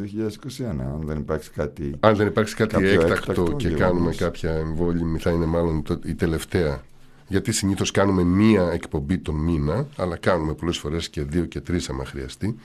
2021, 0.59 0.65
αν 0.65 1.03
δεν 1.05 1.19
υπάρξει 1.19 1.51
κάτι. 1.51 1.95
Αν 2.01 2.17
δεν 2.17 2.27
υπάρξει 2.27 2.55
κάτι 2.55 2.73
Κάποιο 2.75 2.91
έκτακτο, 2.91 3.13
έκτακτο 3.13 3.53
και 3.57 3.69
γεγονός. 3.69 3.89
κάνουμε 3.91 4.15
κάποια 4.15 4.51
εμβόλυμη, 4.53 5.19
θα 5.19 5.31
είναι 5.31 5.47
μάλλον 5.47 5.83
το- 5.83 6.01
η 6.05 6.15
τελευταία. 6.15 6.83
Γιατί 7.29 7.53
συνήθως 7.53 7.91
κάνουμε 7.91 8.23
μία 8.23 8.71
εκπομπή 8.73 9.19
τον 9.19 9.35
μήνα, 9.35 9.87
αλλά 9.97 10.17
κάνουμε 10.17 10.55
πολλές 10.55 10.79
φορές 10.79 11.09
και 11.09 11.23
δύο 11.23 11.45
και 11.45 11.61
τρεις 11.61 11.89
άμα 11.89 12.05
χρειαστεί. 12.05 12.57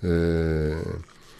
Ε, 0.00 0.76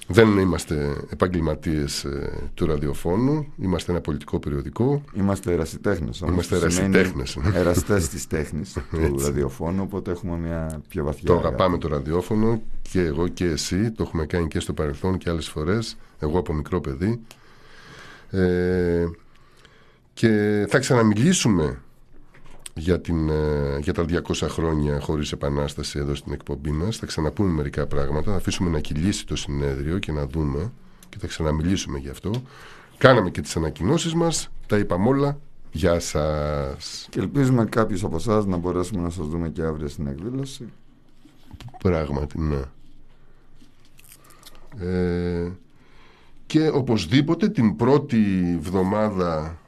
δεν 0.06 0.39
είμαστε 0.39 0.97
επαγγελματίες 1.10 2.05
ε, 2.05 2.32
του 2.55 2.66
ραδιοφώνου, 2.66 3.47
είμαστε 3.56 3.93
ένα 3.93 4.01
πολιτικό 4.01 4.39
περιοδικό. 4.39 5.02
Είμαστε 5.14 5.52
ερασιτέχνες. 5.52 6.22
Είμαστε 6.28 6.56
ερασιτέχνες. 6.56 7.39
Εραστές 7.55 8.09
της 8.09 8.26
τέχνης 8.26 8.72
του 8.90 9.18
ραδιοφώνου, 9.18 9.82
οπότε 9.82 10.10
έχουμε 10.10 10.36
μια 10.36 10.82
πιο 10.89 11.05
βαθιά. 11.05 11.26
Το 11.26 11.32
αγάπη. 11.32 11.47
αγαπάμε 11.47 11.78
το 11.78 11.89
ραδιόφωνο 11.89 12.62
και 12.82 13.01
εγώ 13.01 13.28
και 13.28 13.44
εσύ. 13.44 13.90
Το 13.90 14.02
έχουμε 14.02 14.26
κάνει 14.26 14.48
και 14.48 14.60
στο 14.60 14.72
παρελθόν 14.72 15.18
και 15.18 15.31
άλλες 15.31 15.48
φορές. 15.48 15.97
Εγώ 16.18 16.39
από 16.39 16.52
μικρό 16.52 16.81
παιδί. 16.81 17.20
Ε, 18.31 19.05
και 20.14 20.64
θα 20.68 20.78
ξαναμιλήσουμε 20.78 21.78
για, 22.74 23.01
την, 23.01 23.28
ε, 23.28 23.78
για 23.82 23.92
τα 23.92 24.05
200 24.05 24.48
χρόνια 24.48 25.01
χωρίς 25.01 25.32
επανάσταση 25.32 25.98
εδώ 25.98 26.14
στην 26.14 26.32
εκπομπή 26.32 26.70
μας. 26.70 26.96
Θα 26.96 27.06
ξαναπούμε 27.06 27.51
μερικά 27.51 27.86
πράγματα. 27.86 28.30
Θα 28.30 28.36
αφήσουμε 28.36 28.70
να 28.70 28.80
κυλήσει 28.80 29.26
το 29.26 29.36
συνέδριο 29.36 29.98
και 29.98 30.12
να 30.12 30.26
δούμε 30.26 30.72
και 31.09 31.18
θα 31.18 31.26
ξαναμιλήσουμε 31.26 31.98
γι' 31.98 32.09
αυτό. 32.09 32.30
Κάναμε 32.98 33.30
και 33.30 33.40
τις 33.40 33.56
ανακοινώσεις 33.56 34.14
μας. 34.14 34.48
Τα 34.66 34.78
είπαμε 34.78 35.09
όλα. 35.09 35.38
Γεια 35.72 36.01
σας. 36.01 37.06
Και 37.10 37.20
ελπίζουμε 37.20 37.64
κάποιου 37.64 38.06
από 38.06 38.16
εσάς 38.16 38.46
να 38.46 38.56
μπορέσουμε 38.56 39.02
να 39.02 39.10
σας 39.10 39.26
δούμε 39.26 39.48
και 39.48 39.62
αύριο 39.62 39.88
στην 39.88 40.06
εκδήλωση. 40.06 40.68
Πράγματι, 41.78 42.40
ναι. 42.40 42.60
Ε, 44.78 45.52
και 46.46 46.68
οπωσδήποτε 46.68 47.48
την 47.48 47.76
πρώτη 47.76 48.18
βδομάδα 48.60 49.59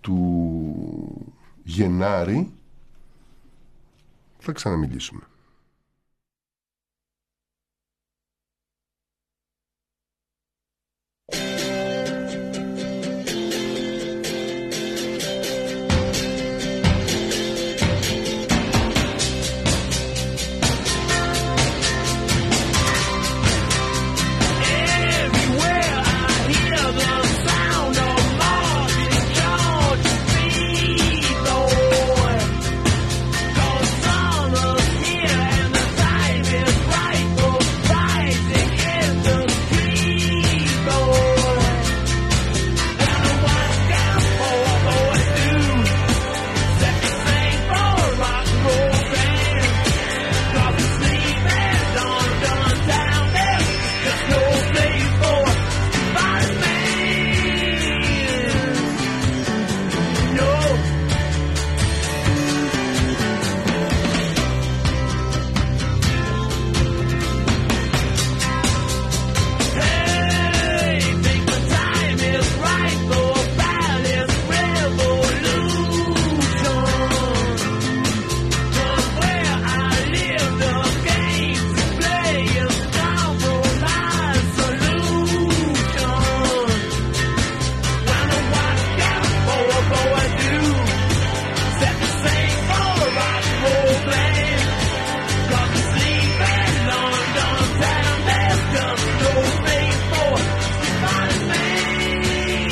του 0.00 1.33
Γενάρη 1.64 2.52
θα 4.38 4.52
ξαναμιλήσουμε. 4.52 5.22